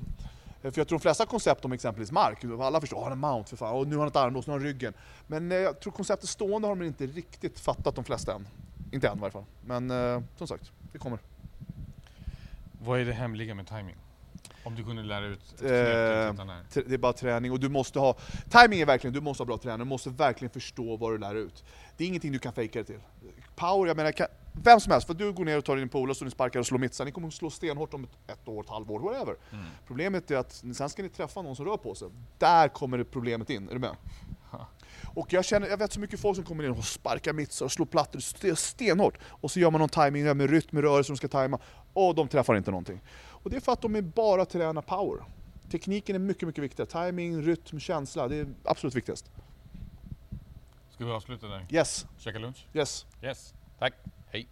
Eh, 0.61 0.72
För 0.72 0.80
jag 0.82 0.88
tror 0.88 0.99
de 0.99 1.01
flesta 1.01 1.26
koncept 1.26 1.65
om 1.65 1.72
exempelvis 1.72 2.11
mark, 2.11 2.43
alla 2.61 2.82
förstår, 2.82 2.97
oh, 2.97 3.03
han 3.03 3.07
har 3.22 3.30
en 3.30 3.34
mount 3.34 3.49
för 3.49 3.57
fan, 3.57 3.76
och 3.76 3.88
nu 3.88 3.95
har 3.95 3.99
han 3.99 4.07
ett 4.07 4.15
armlås, 4.15 4.47
nu 4.47 4.53
har 4.53 4.59
han 4.59 4.68
ryggen. 4.68 4.93
Men 5.28 5.51
eh, 5.51 5.57
jag 5.57 5.80
tror 5.80 5.93
konceptet 5.93 6.30
stående 6.30 6.68
har 6.68 6.76
de 6.76 6.86
inte 6.86 7.05
riktigt 7.05 7.59
fattat 7.59 7.95
de 7.95 8.03
flesta 8.03 8.34
än. 8.34 8.47
Inte 8.92 9.08
än 9.08 9.18
i 9.18 9.22
varje 9.22 9.32
fall. 9.32 9.46
Men 9.66 9.92
eh, 9.92 10.22
som 10.36 10.48
sagt, 10.48 10.72
det 10.92 10.98
kommer. 11.00 11.20
Vad 12.84 13.00
är 13.00 13.06
det 13.06 13.14
hemliga 13.14 13.56
med 13.56 13.68
timing? 13.68 13.96
Om 14.64 14.76
du 14.76 14.84
kunde 14.84 15.04
lära 15.04 15.26
ut 15.26 15.40
ett 15.54 15.60
knep 15.60 15.72
Eh, 15.72 16.26
till 16.28 16.32
tittarna 16.32 16.54
här. 16.56 16.64
T- 16.74 16.82
Det 16.88 16.94
är 16.94 16.98
bara 16.98 17.14
träning 17.14 17.52
och 17.52 17.60
du 17.60 17.70
måste 17.70 18.00
ha... 18.00 18.16
Timing 18.50 18.80
är 18.80 18.86
verkligen, 18.86 19.14
du 19.14 19.22
måste 19.22 19.42
ha 19.44 19.46
bra 19.46 19.58
träning, 19.58 19.80
du 19.80 19.86
måste 19.86 20.10
verkligen 20.10 20.50
förstå 20.50 20.98
vad 20.98 21.12
du 21.14 21.18
lär 21.18 21.36
ut. 21.36 21.64
Det 21.98 22.04
är 22.04 22.08
ingenting 22.08 22.32
du 22.32 22.40
kan 22.40 22.54
fejka 22.54 22.80
det 22.80 22.86
till. 22.86 23.00
Power, 23.56 23.88
jag 23.88 23.98
menar, 23.98 24.12
kan, 24.12 24.28
vem 24.54 24.80
som 24.80 24.92
helst, 24.92 25.08
för 25.08 25.14
du 25.14 25.34
går 25.34 25.46
ner 25.46 25.58
och 25.58 25.66
tar 25.66 25.76
din 25.76 25.90
polare 25.90 26.10
och 26.12 26.18
så 26.18 26.26
ni 26.26 26.32
sparkar 26.32 26.60
och 26.60 26.68
slår 26.68 26.78
mittsar, 26.80 27.06
ni 27.06 27.12
kommer 27.12 27.28
att 27.28 27.34
slå 27.34 27.50
stenhårt 27.50 27.94
om 27.94 28.04
ett, 28.04 28.32
ett 28.32 28.48
år, 28.48 28.64
ett 28.64 28.70
halvår, 28.70 29.00
whatever. 29.00 29.36
Mm. 29.52 29.66
Problemet 29.88 30.32
är 30.32 30.38
att 30.38 30.54
sen 30.74 30.90
ska 30.90 31.04
ni 31.04 31.10
träffa 31.10 31.42
någon 31.42 31.56
som 31.56 31.66
rör 31.66 31.78
på 31.78 31.96
sig. 31.96 32.08
Där 32.38 32.68
kommer 32.68 32.98
det 32.98 33.06
problemet 33.06 33.50
in, 33.50 33.70
är 33.70 33.74
du 33.74 33.80
med? 33.80 33.96
Och 35.18 35.34
jag, 35.34 35.45
känner, 35.45 35.68
jag 35.68 35.78
vet 35.78 35.93
så 35.93 35.99
mycket 35.99 36.20
folk 36.20 36.36
som 36.36 36.45
kommer 36.45 36.63
in 36.63 36.72
och 36.72 36.84
sparkar 36.86 37.34
mittsar 37.34 37.65
och 37.65 37.72
slår 37.72 37.86
plattor 37.86 38.20
st- 38.20 38.55
stenhårt. 38.55 39.18
Och 39.24 39.51
så 39.51 39.59
gör 39.59 39.72
man 39.72 39.80
någon 39.80 39.89
timing 39.89 40.24
med 40.38 40.49
rytm, 40.49 40.68
med 40.72 40.84
rörelse 40.84 41.11
de 41.13 41.18
ska 41.18 41.28
tajma. 41.28 41.59
Och 41.93 42.15
de 42.15 42.28
träffar 42.28 42.55
inte 42.55 42.72
någonting. 42.72 43.01
Och 43.26 43.49
det 43.49 43.55
är 43.55 43.59
för 43.59 43.72
att 43.72 43.82
de 43.82 43.95
är 43.95 44.01
bara 44.01 44.45
tränar 44.45 44.82
power. 44.82 45.24
Tekniken 45.72 46.15
är 46.15 46.20
mycket, 46.20 46.47
mycket 46.47 46.63
viktigare. 46.63 46.89
Timing, 46.89 47.41
rytm, 47.41 47.80
känsla, 47.80 48.28
det 48.28 48.36
är 48.36 48.47
absolut 48.63 48.95
viktigast. 48.95 49.26
Ska 50.93 51.05
vi 51.05 51.11
avsluta 51.11 51.47
där? 51.47 51.65
Yes, 51.70 52.05
Käka 52.18 52.39
lunch? 52.39 52.65
yes. 52.74 53.05
Yes. 53.24 53.53
Tack. 53.80 53.93
Hej. 54.32 54.47